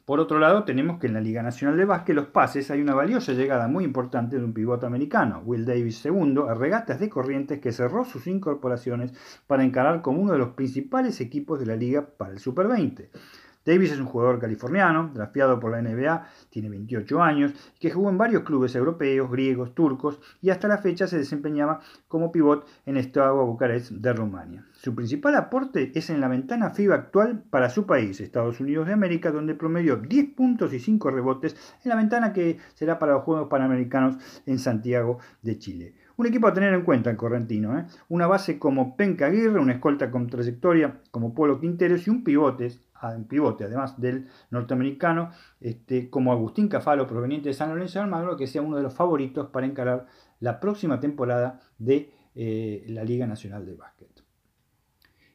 Por 0.06 0.20
otro 0.20 0.40
lado, 0.40 0.64
tenemos 0.64 1.00
que 1.00 1.08
en 1.08 1.14
la 1.14 1.22
Liga 1.22 1.44
Nacional 1.44 1.78
de 1.78 1.86
Básquet, 1.86 2.16
los 2.16 2.26
pases, 2.26 2.70
hay 2.70 2.82
una 2.82 2.96
valiosa 2.96 3.34
llegada 3.34 3.68
muy 3.68 3.86
importante 3.86 4.38
de 4.38 4.44
un 4.44 4.54
pivote 4.54 4.86
americano, 4.86 5.42
Will 5.46 5.64
Davis 5.64 6.04
II, 6.04 6.36
a 6.50 6.54
regatas 6.54 7.00
de 7.00 7.08
Corrientes, 7.08 7.62
que 7.62 7.72
cerró 7.72 8.04
sus 8.04 8.28
incorporaciones 8.28 9.14
para 9.48 9.64
encarar 9.64 10.02
como 10.02 10.22
uno 10.22 10.34
de 10.34 10.40
los 10.40 10.50
principales 10.50 11.22
equipos 11.22 11.60
de 11.60 11.68
la 11.68 11.76
liga 11.76 12.06
para 12.18 12.34
el 12.34 12.40
Super 12.40 12.68
20. 12.68 13.10
Davis 13.64 13.92
es 13.92 14.00
un 14.00 14.08
jugador 14.08 14.40
californiano, 14.40 15.12
drafteado 15.14 15.60
por 15.60 15.72
la 15.72 15.82
NBA, 15.82 16.28
tiene 16.50 16.70
28 16.70 17.22
años, 17.22 17.54
que 17.80 17.92
jugó 17.92 18.10
en 18.10 18.18
varios 18.18 18.44
clubes 18.44 18.74
europeos, 18.74 19.30
griegos, 19.30 19.76
turcos 19.76 20.20
y 20.42 20.50
hasta 20.50 20.68
la 20.68 20.80
fecha 20.80 21.06
se 21.06 21.18
desempeñaba 21.18 21.80
como 22.08 22.32
pivot 22.32 22.68
en 22.86 23.02
Steaua 23.04 23.44
Bucarest 23.44 23.92
de 23.92 24.14
Rumania. 24.14 24.66
Su 24.74 24.96
principal 24.96 25.36
aporte 25.36 25.92
es 25.94 26.10
en 26.10 26.22
la 26.22 26.28
ventana 26.28 26.72
FIBA 26.72 26.96
actual 26.96 27.44
para 27.52 27.70
su 27.70 27.86
país, 27.86 28.20
Estados 28.20 28.60
Unidos 28.60 28.88
de 28.88 28.94
América, 28.94 29.32
donde 29.32 29.54
promedió 29.54 29.98
10 29.98 30.34
puntos 30.34 30.74
y 30.74 30.80
5 30.80 31.12
rebotes 31.12 31.56
en 31.84 31.90
la 31.90 31.96
ventana 31.96 32.34
que 32.34 32.58
será 32.74 32.98
para 32.98 33.14
los 33.14 33.24
Juegos 33.24 33.48
Panamericanos 33.48 34.18
en 34.48 34.58
Santiago 34.58 35.20
de 35.44 35.60
Chile. 35.60 35.94
Un 36.18 36.28
equipo 36.28 36.48
a 36.48 36.54
tener 36.54 36.74
en 36.74 36.84
cuenta 36.84 37.10
el 37.10 37.18
correntino. 37.18 37.78
¿eh? 37.78 37.86
Una 38.10 38.28
base 38.28 38.60
como 38.60 38.96
Penca 38.96 39.28
Aguirre, 39.28 39.60
una 39.60 39.74
escolta 39.74 40.12
con 40.12 40.28
trayectoria 40.28 41.00
como 41.12 41.34
Polo 41.34 41.60
Quinteros 41.60 42.08
y 42.08 42.10
un 42.10 42.24
pivote 42.24 42.72
pivote, 43.28 43.66
además 43.66 44.00
del 44.00 44.28
norteamericano, 44.50 45.32
este, 45.60 46.10
como 46.10 46.32
Agustín 46.32 46.68
Cafalo, 46.68 47.08
proveniente 47.08 47.50
de 47.50 47.54
San 47.54 47.70
Lorenzo 47.70 48.00
de 48.00 48.04
Almagro, 48.04 48.38
que 48.38 48.48
sea 48.48 48.62
uno 48.62 48.78
de 48.78 48.84
los 48.84 48.94
favoritos 48.94 49.50
para 49.50 49.66
encarar 49.66 50.08
la 50.40 50.60
próxima 50.60 51.00
temporada 51.00 51.60
de 51.78 52.12
eh, 52.36 52.86
la 52.88 53.04
Liga 53.04 53.28
Nacional 53.28 53.66
de 53.66 53.76
Básquet. 53.76 54.12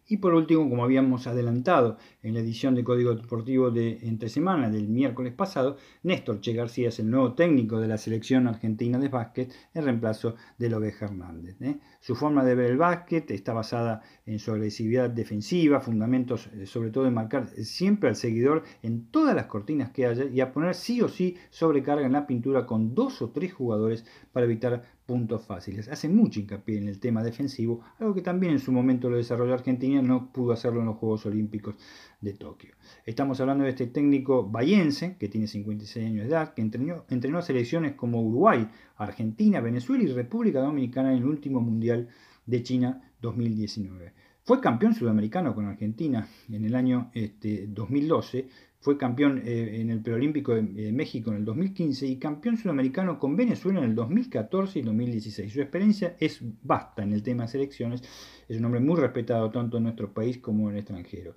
Y 0.09 0.19
por 0.19 0.35
último, 0.35 0.69
como 0.71 0.85
habíamos 0.85 1.27
adelantado 1.27 1.99
en 2.23 2.35
la 2.35 2.41
edición 2.41 2.77
de 2.77 2.85
Código 2.85 3.15
Deportivo 3.15 3.73
de 3.73 3.99
entre 4.03 4.29
semana 4.29 4.71
del 4.71 4.89
miércoles 4.89 5.33
pasado, 5.33 5.79
Néstor 6.05 6.41
Che 6.41 6.53
García 6.53 6.89
es 6.89 7.01
el 7.01 7.11
nuevo 7.11 7.35
técnico 7.35 7.81
de 7.81 7.89
la 7.89 7.99
selección 7.99 8.47
argentina 8.47 8.99
de 9.01 9.09
básquet 9.09 9.53
en 9.75 9.85
reemplazo 9.85 10.37
de 10.59 10.71
Lobeja 10.71 11.07
Hernández. 11.07 11.61
¿eh? 11.61 11.81
Su 12.07 12.15
forma 12.15 12.45
de 12.45 12.55
ver 12.55 12.71
el 12.71 12.77
básquet 12.77 13.29
está 13.33 13.53
basada 13.53 14.01
en 14.27 14.39
su 14.39 14.53
agresividad 14.53 15.11
defensiva, 15.11 15.81
fundamentos 15.81 16.49
eh, 16.55 16.65
sobre 16.65 16.91
todo 16.91 17.09
en 17.09 17.15
marcar 17.15 17.49
siempre 17.49 18.09
al 18.09 18.15
seguidor 18.15 18.63
en 18.85 19.07
todas 19.07 19.35
las 19.35 19.47
cortinas 19.47 19.91
que 19.91 20.07
haya 20.07 20.27
y 20.27 20.41
a 20.41 20.53
poner 20.53 20.77
sí 20.77 21.03
o 21.03 21.09
sí 21.09 21.37
sobrecarga 21.51 22.07
en 22.07 22.13
la 22.13 22.29
pintura 22.29 22.65
con 22.65 22.95
dos 22.95 23.23
o 23.23 23.31
tres 23.31 23.53
jugadores 23.53 24.05
para 24.33 24.47
evitar 24.47 24.85
puntos 25.05 25.47
fáciles. 25.47 25.89
Hace 25.89 26.09
mucho 26.09 26.39
hincapié 26.39 26.79
en 26.79 26.87
el 26.87 27.01
tema 27.01 27.25
defensivo, 27.25 27.81
algo 27.99 28.15
que 28.15 28.23
también 28.23 28.53
en 28.53 28.59
su 28.61 28.71
momento 28.71 29.09
lo 29.09 29.17
desarrolló 29.17 29.55
Argentina, 29.55 30.01
no 30.01 30.33
pudo 30.33 30.53
hacerlo 30.53 30.81
en 30.81 30.87
los 30.87 30.97
Juegos 30.99 31.27
Olímpicos 31.27 31.77
de 32.21 32.35
Tokio. 32.35 32.75
Estamos 33.05 33.41
hablando 33.41 33.65
de 33.65 33.71
este 33.71 33.87
técnico 33.87 34.45
bayense, 34.49 35.17
que 35.17 35.29
tiene 35.29 35.47
56 35.47 36.07
años 36.07 36.23
de 36.25 36.29
edad, 36.29 36.55
que 36.55 36.63
entrenó, 36.63 37.05
entrenó 37.09 37.39
a 37.39 37.43
selecciones 37.43 37.95
como 37.95 38.21
Uruguay, 38.21 38.69
Argentina, 38.97 39.61
Venezuela 39.61 40.05
y 40.05 40.09
República 40.09 40.61
Dominicana 40.61 41.13
en 41.13 41.19
el 41.19 41.25
último 41.25 41.61
Mundial 41.61 42.09
de 42.47 42.63
China 42.63 43.03
2019. 43.21 44.13
Fue 44.45 44.61
campeón 44.61 44.95
sudamericano 44.95 45.55
con 45.55 45.67
Argentina 45.67 46.29
en 46.49 46.65
el 46.65 46.75
año 46.77 47.11
este, 47.15 47.67
2012, 47.67 48.49
fue 48.79 48.97
campeón 48.97 49.43
eh, 49.45 49.81
en 49.81 49.91
el 49.91 50.01
preolímpico 50.01 50.55
de, 50.55 50.93
México 50.93 51.31
en 51.31 51.39
el 51.39 51.45
2015 51.45 52.07
y 52.07 52.17
campeón 52.19 52.57
sudamericano 52.57 53.19
con 53.19 53.35
Venezuela 53.35 53.81
en 53.81 53.87
el 53.87 53.95
2014 53.97 54.79
y 54.79 54.83
2016. 54.83 55.53
Su 55.53 55.61
experiencia 55.61 56.17
es 56.21 56.41
vasta 56.63 57.03
en 57.03 57.13
el 57.13 57.25
tema 57.25 57.43
de 57.43 57.49
selecciones, 57.49 58.03
es 58.49 58.57
un 58.57 58.65
hombre 58.67 58.79
muy 58.79 59.01
respetado 59.01 59.51
tanto 59.51 59.79
en 59.79 59.83
nuestro 59.83 60.15
país 60.15 60.39
como 60.39 60.69
en 60.69 60.77
el 60.77 60.83
extranjero. 60.83 61.35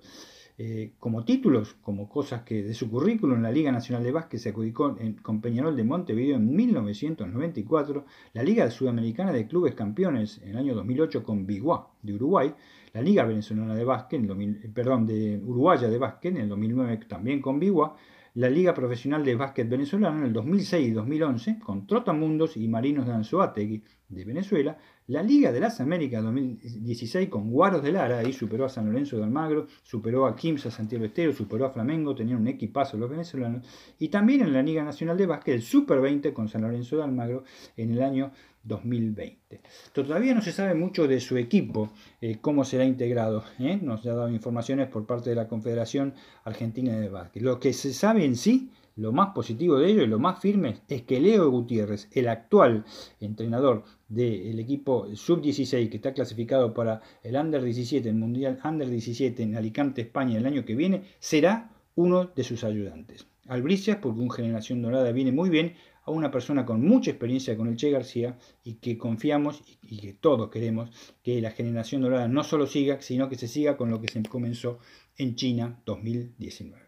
Eh, 0.62 0.92
como 0.98 1.24
títulos, 1.24 1.72
como 1.80 2.06
cosas 2.06 2.42
que 2.42 2.62
de 2.62 2.74
su 2.74 2.90
currículum 2.90 3.36
en 3.36 3.44
la 3.44 3.50
Liga 3.50 3.72
Nacional 3.72 4.04
de 4.04 4.12
Básquet 4.12 4.38
se 4.38 4.50
adjudicó 4.50 4.94
con 5.22 5.40
Peñarol 5.40 5.74
de 5.74 5.84
Montevideo 5.84 6.36
en 6.36 6.54
1994, 6.54 8.04
la 8.34 8.42
Liga 8.42 8.70
Sudamericana 8.70 9.32
de 9.32 9.46
Clubes 9.46 9.74
Campeones 9.74 10.38
en 10.42 10.50
el 10.50 10.58
año 10.58 10.74
2008 10.74 11.24
con 11.24 11.46
Biguá 11.46 11.88
de 12.02 12.12
Uruguay, 12.12 12.54
la 12.92 13.00
Liga 13.00 13.24
Venezolana 13.24 13.74
de 13.74 13.84
Básquet, 13.84 14.20
en 14.20 14.72
perdón, 14.74 15.06
de 15.06 15.40
Uruguaya 15.42 15.88
de 15.88 15.96
Básquet 15.96 16.34
en 16.34 16.42
el 16.42 16.48
2009 16.50 17.06
también 17.08 17.40
con 17.40 17.58
Biguá, 17.58 17.96
la 18.34 18.48
Liga 18.48 18.74
Profesional 18.74 19.24
de 19.24 19.34
Básquet 19.34 19.68
Venezolana 19.68 20.18
en 20.18 20.24
el 20.26 20.32
2006 20.32 20.88
y 20.88 20.90
2011 20.92 21.58
con 21.58 21.86
Trotamundos 21.86 22.56
y 22.56 22.68
Marinos 22.68 23.06
de 23.06 23.12
Anzoátegui 23.12 23.82
de 24.08 24.24
Venezuela, 24.24 24.76
la 25.06 25.22
Liga 25.22 25.50
de 25.50 25.60
las 25.60 25.80
Américas 25.80 26.22
2016 26.22 27.28
con 27.28 27.50
Guaros 27.50 27.82
de 27.82 27.92
Lara, 27.92 28.18
ahí 28.18 28.32
superó 28.32 28.64
a 28.64 28.68
San 28.68 28.86
Lorenzo 28.86 29.16
de 29.16 29.24
Almagro, 29.24 29.66
superó 29.82 30.26
a 30.26 30.36
Quimsa 30.36 30.70
Santiago 30.70 31.04
Estero, 31.04 31.32
superó 31.32 31.66
a 31.66 31.70
Flamengo, 31.70 32.14
tenían 32.14 32.40
un 32.40 32.48
equipazo 32.48 32.96
los 32.96 33.10
venezolanos. 33.10 33.66
Y 33.98 34.08
también 34.08 34.42
en 34.42 34.52
la 34.52 34.62
Liga 34.62 34.84
Nacional 34.84 35.16
de 35.16 35.26
Básquet, 35.26 35.54
el 35.54 35.62
Super 35.62 36.00
20 36.00 36.32
con 36.32 36.48
San 36.48 36.62
Lorenzo 36.62 36.96
de 36.96 37.04
Almagro 37.04 37.44
en 37.76 37.92
el 37.92 38.02
año 38.02 38.32
2020. 38.62 39.60
Todavía 39.92 40.34
no 40.34 40.42
se 40.42 40.52
sabe 40.52 40.74
mucho 40.74 41.06
de 41.06 41.20
su 41.20 41.36
equipo, 41.36 41.90
eh, 42.20 42.38
cómo 42.40 42.64
será 42.64 42.84
integrado. 42.84 43.44
¿eh? 43.58 43.78
Nos 43.80 44.04
ha 44.06 44.14
dado 44.14 44.28
informaciones 44.28 44.88
por 44.88 45.06
parte 45.06 45.30
de 45.30 45.36
la 45.36 45.48
Confederación 45.48 46.14
Argentina 46.44 46.96
de 46.98 47.08
Básquet. 47.08 47.42
Lo 47.42 47.58
que 47.58 47.72
se 47.72 47.92
sabe 47.92 48.24
en 48.24 48.36
sí 48.36 48.70
lo 48.96 49.12
más 49.12 49.30
positivo 49.30 49.78
de 49.78 49.90
ello 49.90 50.02
y 50.02 50.06
lo 50.06 50.18
más 50.18 50.40
firme 50.40 50.80
es 50.88 51.02
que 51.02 51.20
Leo 51.20 51.50
Gutiérrez, 51.50 52.08
el 52.12 52.28
actual 52.28 52.84
entrenador 53.20 53.84
del 54.08 54.58
equipo 54.58 55.06
sub-16 55.14 55.88
que 55.88 55.96
está 55.96 56.12
clasificado 56.12 56.74
para 56.74 57.00
el 57.22 57.36
Under 57.36 57.62
17, 57.62 58.08
el 58.08 58.16
Mundial 58.16 58.58
Under 58.62 58.90
17 58.90 59.42
en 59.42 59.56
Alicante, 59.56 60.02
España 60.02 60.36
el 60.36 60.46
año 60.46 60.64
que 60.64 60.74
viene, 60.74 61.04
será 61.18 61.70
uno 61.94 62.26
de 62.26 62.44
sus 62.44 62.62
ayudantes. 62.64 63.26
Albricias, 63.48 63.98
porque 64.02 64.20
un 64.20 64.30
Generación 64.30 64.82
Dorada 64.82 65.10
viene 65.12 65.32
muy 65.32 65.50
bien, 65.50 65.74
a 66.10 66.16
una 66.16 66.30
persona 66.30 66.64
con 66.64 66.82
mucha 66.82 67.10
experiencia 67.10 67.56
con 67.56 67.68
el 67.68 67.76
Che 67.76 67.90
García 67.90 68.36
y 68.64 68.74
que 68.74 68.98
confiamos 68.98 69.62
y 69.82 69.98
que 69.98 70.12
todos 70.14 70.50
queremos 70.50 70.90
que 71.22 71.40
la 71.40 71.50
Generación 71.50 72.02
Dorada 72.02 72.28
no 72.28 72.44
solo 72.44 72.66
siga, 72.66 73.00
sino 73.00 73.28
que 73.28 73.36
se 73.36 73.48
siga 73.48 73.76
con 73.76 73.90
lo 73.90 74.00
que 74.00 74.08
se 74.08 74.22
comenzó 74.22 74.78
en 75.16 75.36
China 75.36 75.80
2019. 75.86 76.82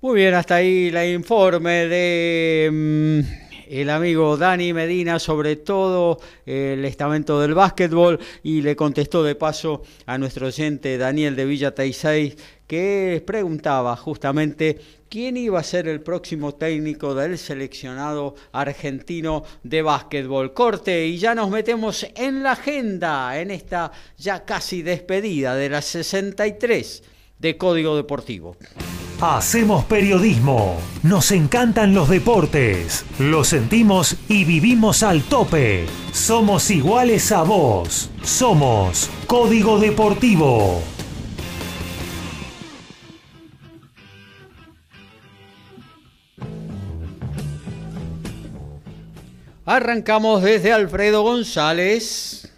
Muy 0.00 0.16
bien, 0.16 0.34
hasta 0.34 0.56
ahí 0.56 0.90
la 0.90 1.06
informe 1.06 1.86
de 1.86 2.68
mm, 2.72 3.52
el 3.68 3.88
amigo 3.88 4.36
Dani 4.36 4.72
Medina 4.72 5.18
sobre 5.18 5.56
todo 5.56 6.18
el 6.44 6.84
estamento 6.84 7.40
del 7.40 7.54
básquetbol 7.54 8.18
y 8.42 8.62
le 8.62 8.74
contestó 8.74 9.22
de 9.22 9.34
paso 9.34 9.82
a 10.06 10.18
nuestro 10.18 10.48
oyente 10.48 10.98
Daniel 10.98 11.36
de 11.36 11.44
Villa 11.44 11.74
que 12.72 13.22
preguntaba 13.26 13.94
justamente 13.96 14.80
quién 15.10 15.36
iba 15.36 15.60
a 15.60 15.62
ser 15.62 15.88
el 15.88 16.00
próximo 16.00 16.54
técnico 16.54 17.14
del 17.14 17.36
seleccionado 17.36 18.34
argentino 18.50 19.44
de 19.62 19.82
básquetbol. 19.82 20.54
Corte 20.54 21.06
y 21.06 21.18
ya 21.18 21.34
nos 21.34 21.50
metemos 21.50 22.06
en 22.14 22.42
la 22.42 22.52
agenda 22.52 23.38
en 23.38 23.50
esta 23.50 23.92
ya 24.16 24.46
casi 24.46 24.80
despedida 24.80 25.54
de 25.54 25.68
las 25.68 25.84
63 25.84 27.02
de 27.38 27.58
Código 27.58 27.94
Deportivo. 27.94 28.56
Hacemos 29.20 29.84
periodismo, 29.84 30.78
nos 31.02 31.30
encantan 31.30 31.92
los 31.92 32.08
deportes, 32.08 33.04
lo 33.18 33.44
sentimos 33.44 34.16
y 34.30 34.46
vivimos 34.46 35.02
al 35.02 35.22
tope. 35.24 35.84
Somos 36.12 36.70
iguales 36.70 37.32
a 37.32 37.42
vos, 37.42 38.08
somos 38.22 39.10
Código 39.26 39.78
Deportivo. 39.78 40.82
Arrancamos 49.64 50.42
desde 50.42 50.72
Alfredo 50.72 51.22
González. 51.22 52.50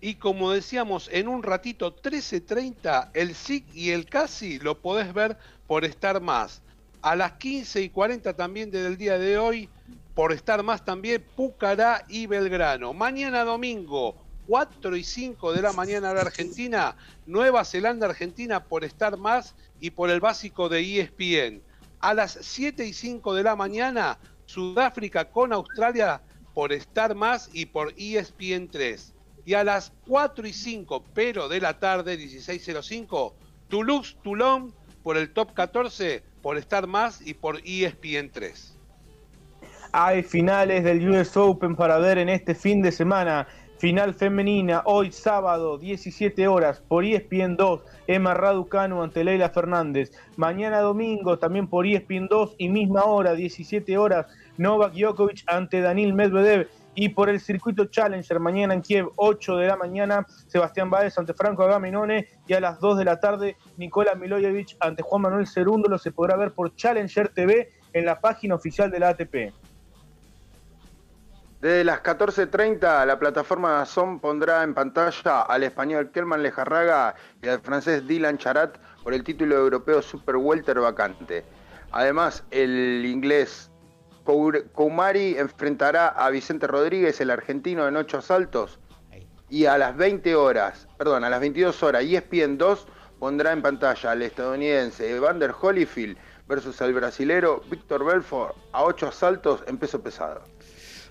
Y 0.00 0.14
como 0.14 0.52
decíamos, 0.52 1.10
en 1.12 1.28
un 1.28 1.42
ratito 1.42 1.94
13.30, 1.94 3.10
el 3.12 3.34
SIC 3.34 3.74
y 3.74 3.90
el 3.90 4.06
CASI 4.06 4.60
lo 4.60 4.78
podés 4.78 5.12
ver 5.12 5.36
por 5.66 5.84
estar 5.84 6.22
más. 6.22 6.62
A 7.02 7.14
las 7.14 7.32
15 7.32 7.82
y 7.82 7.90
40 7.90 8.32
también 8.32 8.70
desde 8.70 8.86
el 8.86 8.96
día 8.96 9.18
de 9.18 9.36
hoy, 9.36 9.68
por 10.14 10.32
estar 10.32 10.62
más 10.62 10.82
también, 10.82 11.22
Pucará 11.36 12.06
y 12.08 12.26
Belgrano. 12.26 12.94
Mañana 12.94 13.44
domingo, 13.44 14.16
4 14.46 14.96
y 14.96 15.04
5 15.04 15.52
de 15.52 15.60
la 15.60 15.74
mañana 15.74 16.14
la 16.14 16.22
Argentina, 16.22 16.96
Nueva 17.26 17.66
Zelanda 17.66 18.06
Argentina 18.06 18.64
por 18.64 18.82
estar 18.82 19.18
más 19.18 19.54
y 19.78 19.90
por 19.90 20.08
el 20.08 20.20
básico 20.20 20.70
de 20.70 20.80
ESPN. 20.80 21.60
A 22.00 22.14
las 22.14 22.38
7 22.40 22.86
y 22.86 22.94
5 22.94 23.34
de 23.34 23.42
la 23.42 23.56
mañana, 23.56 24.18
Sudáfrica 24.46 25.26
con 25.26 25.52
Australia 25.52 26.22
por 26.56 26.72
estar 26.72 27.14
más 27.14 27.50
y 27.52 27.66
por 27.66 27.92
ESPN 27.98 28.68
3. 28.70 29.14
Y 29.44 29.52
a 29.52 29.62
las 29.62 29.92
4 30.08 30.46
y 30.46 30.54
5, 30.54 31.04
pero 31.12 31.50
de 31.50 31.60
la 31.60 31.78
tarde, 31.78 32.18
16.05, 32.18 33.34
Toulouse, 33.68 34.16
Toulon 34.24 34.72
por 35.02 35.18
el 35.18 35.34
top 35.34 35.52
14, 35.52 36.22
por 36.40 36.56
estar 36.56 36.86
más 36.86 37.20
y 37.20 37.34
por 37.34 37.58
ESPN 37.62 38.30
3. 38.32 38.74
Hay 39.92 40.22
finales 40.22 40.82
del 40.82 41.06
US 41.10 41.36
Open 41.36 41.76
para 41.76 41.98
ver 41.98 42.16
en 42.16 42.30
este 42.30 42.54
fin 42.54 42.80
de 42.80 42.90
semana. 42.90 43.46
Final 43.76 44.14
femenina, 44.14 44.80
hoy 44.86 45.12
sábado, 45.12 45.76
17 45.76 46.48
horas, 46.48 46.80
por 46.80 47.04
ESPN 47.04 47.56
2, 47.56 47.82
Emma 48.06 48.32
Raducanu 48.32 49.02
ante 49.02 49.22
Leila 49.22 49.50
Fernández. 49.50 50.10
Mañana 50.36 50.80
domingo, 50.80 51.38
también 51.38 51.68
por 51.68 51.86
ESPN 51.86 52.28
2 52.28 52.54
y 52.56 52.70
misma 52.70 53.04
hora, 53.04 53.34
17 53.34 53.98
horas, 53.98 54.24
Novak 54.58 54.92
Djokovic 54.94 55.42
ante 55.46 55.80
Daniel 55.80 56.14
Medvedev 56.14 56.68
y 56.94 57.10
por 57.10 57.28
el 57.28 57.40
circuito 57.40 57.84
Challenger 57.84 58.40
mañana 58.40 58.74
en 58.74 58.82
Kiev, 58.82 59.10
8 59.16 59.56
de 59.56 59.66
la 59.66 59.76
mañana, 59.76 60.26
Sebastián 60.46 60.90
Báez 60.90 61.16
ante 61.18 61.34
Franco 61.34 61.62
Agamenone 61.62 62.26
y 62.46 62.54
a 62.54 62.60
las 62.60 62.80
2 62.80 62.98
de 62.98 63.04
la 63.04 63.20
tarde 63.20 63.56
Nicola 63.76 64.14
Milojevic 64.14 64.76
ante 64.80 65.02
Juan 65.02 65.22
Manuel 65.22 65.46
Cerúndolo 65.46 65.98
se 65.98 66.10
podrá 66.10 66.36
ver 66.36 66.52
por 66.52 66.74
Challenger 66.74 67.28
TV 67.28 67.70
en 67.92 68.04
la 68.06 68.18
página 68.18 68.54
oficial 68.54 68.90
de 68.90 68.98
la 68.98 69.10
ATP. 69.10 69.52
Desde 71.60 71.84
las 71.84 72.02
14.30 72.02 73.06
la 73.06 73.18
plataforma 73.18 73.84
Son 73.86 74.20
pondrá 74.20 74.62
en 74.62 74.74
pantalla 74.74 75.42
al 75.42 75.62
español 75.62 76.10
Kelman 76.12 76.42
Lejarraga 76.42 77.14
y 77.42 77.48
al 77.48 77.60
francés 77.60 78.06
Dylan 78.06 78.38
Charat 78.38 78.78
por 79.02 79.14
el 79.14 79.22
título 79.24 79.56
europeo 79.56 80.00
Super 80.02 80.36
Welter 80.36 80.80
vacante. 80.80 81.44
Además, 81.92 82.44
el 82.50 83.04
inglés 83.06 83.70
Koumari 84.26 85.38
enfrentará 85.38 86.08
a 86.08 86.28
Vicente 86.30 86.66
Rodríguez, 86.66 87.20
el 87.20 87.30
argentino, 87.30 87.86
en 87.86 87.96
ocho 87.96 88.18
asaltos. 88.18 88.80
Y 89.48 89.66
a 89.66 89.78
las 89.78 89.96
20 89.96 90.34
horas, 90.34 90.88
perdón, 90.98 91.22
a 91.22 91.30
las 91.30 91.40
22 91.40 91.82
horas, 91.84 92.02
ESPN 92.02 92.58
2 92.58 92.88
pondrá 93.20 93.52
en 93.52 93.62
pantalla 93.62 94.10
al 94.10 94.22
estadounidense 94.22 95.08
Evander 95.08 95.54
Holyfield 95.58 96.18
versus 96.48 96.80
el 96.80 96.92
brasilero 96.92 97.62
Víctor 97.70 98.04
Belfort 98.04 98.56
a 98.72 98.84
ocho 98.84 99.08
asaltos 99.08 99.62
en 99.66 99.78
peso 99.78 100.02
pesado. 100.02 100.42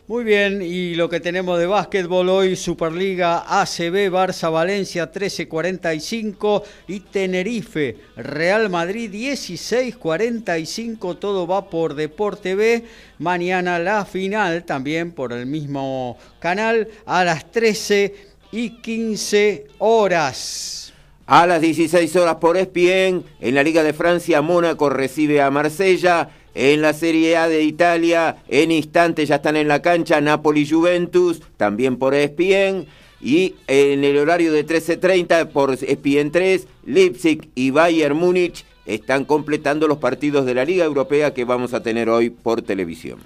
Muy 0.08 0.24
bien, 0.24 0.62
y 0.62 0.94
lo 0.94 1.10
que 1.10 1.20
tenemos 1.20 1.58
de 1.58 1.66
básquetbol 1.66 2.30
hoy, 2.30 2.56
Superliga 2.56 3.60
ACB, 3.60 4.12
Barça 4.12 4.52
Valencia 4.52 5.12
13.45 5.12 6.62
y 6.88 7.00
Tenerife, 7.00 7.98
Real 8.16 8.70
Madrid 8.70 9.12
16.45, 9.12 11.18
todo 11.18 11.48
va 11.48 11.72
por 11.72 11.96
Deporte 11.96 12.54
B. 12.54 12.84
Mañana 13.18 13.80
la 13.80 14.06
final, 14.06 14.64
también 14.64 15.12
por 15.12 15.34
el 15.34 15.48
mismo 15.48 16.20
canal, 16.38 16.88
a 17.08 17.24
las 17.24 17.52
13 17.52 18.14
y 18.52 18.80
15 18.82 19.66
horas. 19.80 20.94
A 21.26 21.48
las 21.48 21.62
16 21.62 22.16
horas 22.18 22.36
por 22.36 22.58
ESPN, 22.58 23.24
en 23.40 23.56
la 23.56 23.64
Liga 23.64 23.82
de 23.82 23.94
Francia, 23.94 24.44
Mónaco 24.44 24.88
recibe 24.88 25.42
a 25.42 25.50
Marsella. 25.50 26.30
En 26.56 26.82
la 26.82 26.94
Serie 26.94 27.36
A 27.36 27.50
de 27.50 27.64
Italia, 27.64 28.38
en 28.48 28.72
instantes 28.72 29.28
ya 29.28 29.36
están 29.36 29.58
en 29.58 29.68
la 29.68 29.82
cancha 29.82 30.22
Napoli 30.22 30.66
Juventus, 30.66 31.42
también 31.58 31.98
por 31.98 32.16
ESPN. 32.16 32.88
Y 33.22 33.56
en 33.68 34.06
el 34.06 34.18
horario 34.18 34.54
de 34.54 34.66
13.30 34.66 35.50
por 35.50 35.74
ESPN 35.74 36.32
3, 36.32 36.68
Leipzig 36.86 37.50
y 37.56 37.72
Bayern 37.72 38.16
Múnich 38.16 38.66
están 38.86 39.26
completando 39.26 39.88
los 39.88 39.98
partidos 39.98 40.46
de 40.46 40.54
la 40.54 40.64
Liga 40.64 40.86
Europea 40.86 41.34
que 41.34 41.44
vamos 41.44 41.74
a 41.74 41.84
tener 41.84 42.10
hoy 42.10 42.30
por 42.30 42.62
televisión. 42.62 43.20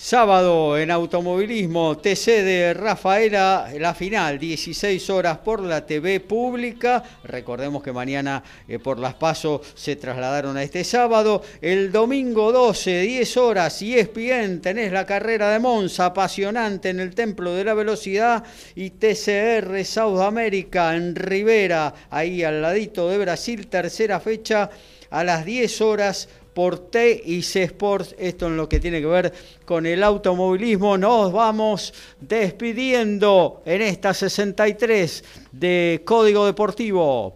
Sábado 0.00 0.78
en 0.78 0.92
automovilismo, 0.92 1.98
TC 1.98 2.44
de 2.44 2.72
Rafaela, 2.72 3.68
la 3.80 3.94
final, 3.94 4.38
16 4.38 5.10
horas 5.10 5.38
por 5.38 5.60
la 5.60 5.84
TV 5.84 6.20
pública. 6.20 7.02
Recordemos 7.24 7.82
que 7.82 7.92
mañana 7.92 8.44
eh, 8.68 8.78
por 8.78 9.00
las 9.00 9.14
pasos 9.14 9.60
se 9.74 9.96
trasladaron 9.96 10.56
a 10.56 10.62
este 10.62 10.84
sábado. 10.84 11.42
El 11.60 11.90
domingo 11.90 12.52
12, 12.52 13.00
10 13.00 13.36
horas, 13.38 13.82
y 13.82 13.98
ESPN, 13.98 14.60
tenés 14.60 14.92
la 14.92 15.04
carrera 15.04 15.50
de 15.50 15.58
Monza, 15.58 16.06
apasionante 16.06 16.90
en 16.90 17.00
el 17.00 17.16
Templo 17.16 17.52
de 17.54 17.64
la 17.64 17.74
Velocidad. 17.74 18.44
Y 18.76 18.90
TCR 18.90 19.84
South 19.84 20.20
America 20.20 20.94
en 20.94 21.16
Rivera, 21.16 21.92
ahí 22.08 22.44
al 22.44 22.62
ladito 22.62 23.08
de 23.08 23.18
Brasil, 23.18 23.66
tercera 23.66 24.20
fecha 24.20 24.70
a 25.10 25.24
las 25.24 25.44
10 25.44 25.80
horas 25.80 26.28
por 26.58 26.90
TIC 26.90 27.54
Sports, 27.54 28.16
esto 28.18 28.48
en 28.48 28.56
lo 28.56 28.68
que 28.68 28.80
tiene 28.80 29.00
que 29.00 29.06
ver 29.06 29.32
con 29.64 29.86
el 29.86 30.02
automovilismo. 30.02 30.98
Nos 30.98 31.32
vamos 31.32 31.94
despidiendo 32.20 33.62
en 33.64 33.80
esta 33.80 34.12
63 34.12 35.24
de 35.52 36.02
Código 36.04 36.44
Deportivo. 36.46 37.34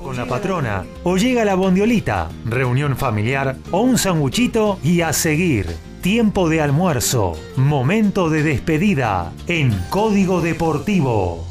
Con 0.00 0.16
la 0.16 0.26
patrona, 0.26 0.86
o 1.02 1.16
llega 1.16 1.44
la 1.44 1.56
bondiolita, 1.56 2.28
reunión 2.44 2.96
familiar 2.96 3.56
o 3.72 3.80
un 3.80 3.98
sanguchito 3.98 4.78
y 4.84 5.00
a 5.00 5.12
seguir. 5.12 5.66
Tiempo 6.00 6.48
de 6.48 6.60
almuerzo, 6.60 7.36
momento 7.56 8.30
de 8.30 8.44
despedida 8.44 9.32
en 9.48 9.76
Código 9.90 10.40
Deportivo. 10.40 11.47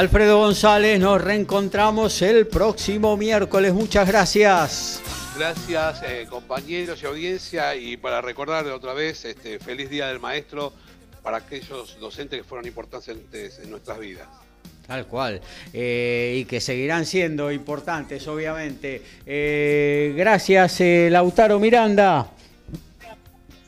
Alfredo 0.00 0.38
González, 0.38 0.98
nos 0.98 1.20
reencontramos 1.20 2.22
el 2.22 2.46
próximo 2.46 3.18
miércoles. 3.18 3.74
Muchas 3.74 4.08
gracias. 4.08 5.02
Gracias 5.36 6.02
eh, 6.02 6.26
compañeros 6.26 7.02
y 7.02 7.06
audiencia 7.06 7.76
y 7.76 7.98
para 7.98 8.22
recordar 8.22 8.66
otra 8.68 8.94
vez, 8.94 9.26
este, 9.26 9.58
feliz 9.58 9.90
Día 9.90 10.06
del 10.06 10.18
Maestro 10.18 10.72
para 11.22 11.36
aquellos 11.36 12.00
docentes 12.00 12.40
que 12.40 12.44
fueron 12.44 12.66
importantes 12.66 13.58
en 13.62 13.70
nuestras 13.70 13.98
vidas. 13.98 14.26
Tal 14.86 15.04
cual. 15.06 15.42
Eh, 15.70 16.38
y 16.38 16.44
que 16.46 16.62
seguirán 16.62 17.04
siendo 17.04 17.52
importantes, 17.52 18.26
obviamente. 18.26 19.02
Eh, 19.26 20.14
gracias, 20.16 20.80
Lautaro 20.80 21.60
Miranda. 21.60 22.26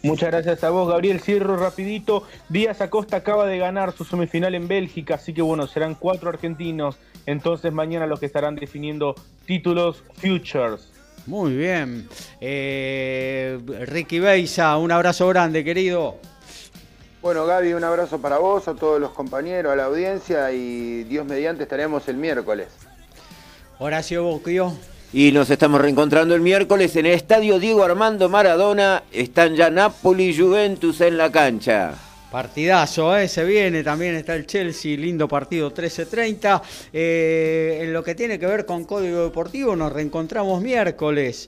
Muchas 0.02 0.32
gracias 0.32 0.64
a 0.64 0.70
vos, 0.70 0.88
Gabriel. 0.88 1.20
Cierro 1.20 1.56
rapidito. 1.56 2.24
Díaz 2.48 2.80
Acosta 2.80 3.18
acaba 3.18 3.46
de 3.46 3.58
ganar 3.58 3.92
su 3.92 4.04
semifinal 4.04 4.54
en 4.54 4.66
Bélgica, 4.66 5.14
así 5.14 5.32
que 5.32 5.42
bueno, 5.42 5.66
serán 5.66 5.94
cuatro 5.94 6.28
argentinos. 6.28 6.96
Entonces 7.24 7.72
mañana 7.72 8.06
los 8.06 8.18
que 8.18 8.26
estarán 8.26 8.56
definiendo 8.56 9.14
títulos 9.46 10.02
Futures. 10.14 10.88
Muy 11.26 11.54
bien. 11.54 12.08
Eh, 12.40 13.60
Ricky 13.86 14.18
Beisa, 14.18 14.76
un 14.76 14.90
abrazo 14.90 15.28
grande, 15.28 15.62
querido. 15.62 16.16
Bueno, 17.20 17.46
Gaby, 17.46 17.74
un 17.74 17.84
abrazo 17.84 18.20
para 18.20 18.38
vos, 18.38 18.66
a 18.66 18.74
todos 18.74 19.00
los 19.00 19.12
compañeros, 19.12 19.72
a 19.72 19.76
la 19.76 19.84
audiencia 19.84 20.50
y 20.50 21.04
Dios 21.04 21.24
mediante 21.24 21.62
estaremos 21.62 22.08
el 22.08 22.16
miércoles. 22.16 22.66
Horacio 23.78 24.24
Boquio. 24.24 24.72
Y 25.14 25.30
nos 25.30 25.50
estamos 25.50 25.78
reencontrando 25.78 26.34
el 26.34 26.40
miércoles 26.40 26.96
en 26.96 27.04
el 27.04 27.12
estadio 27.12 27.58
Diego 27.58 27.84
Armando 27.84 28.30
Maradona. 28.30 29.02
Están 29.12 29.54
ya 29.54 29.68
Napoli 29.68 30.30
y 30.30 30.38
Juventus 30.38 31.02
en 31.02 31.18
la 31.18 31.30
cancha. 31.30 31.92
Partidazo, 32.30 33.14
¿eh? 33.18 33.28
se 33.28 33.44
viene, 33.44 33.82
también 33.82 34.14
está 34.14 34.34
el 34.34 34.46
Chelsea, 34.46 34.96
lindo 34.96 35.28
partido 35.28 35.74
13-30. 35.74 36.62
Eh, 36.94 37.80
en 37.82 37.92
lo 37.92 38.02
que 38.02 38.14
tiene 38.14 38.38
que 38.38 38.46
ver 38.46 38.64
con 38.64 38.86
Código 38.86 39.24
Deportivo, 39.24 39.76
nos 39.76 39.92
reencontramos 39.92 40.62
miércoles 40.62 41.46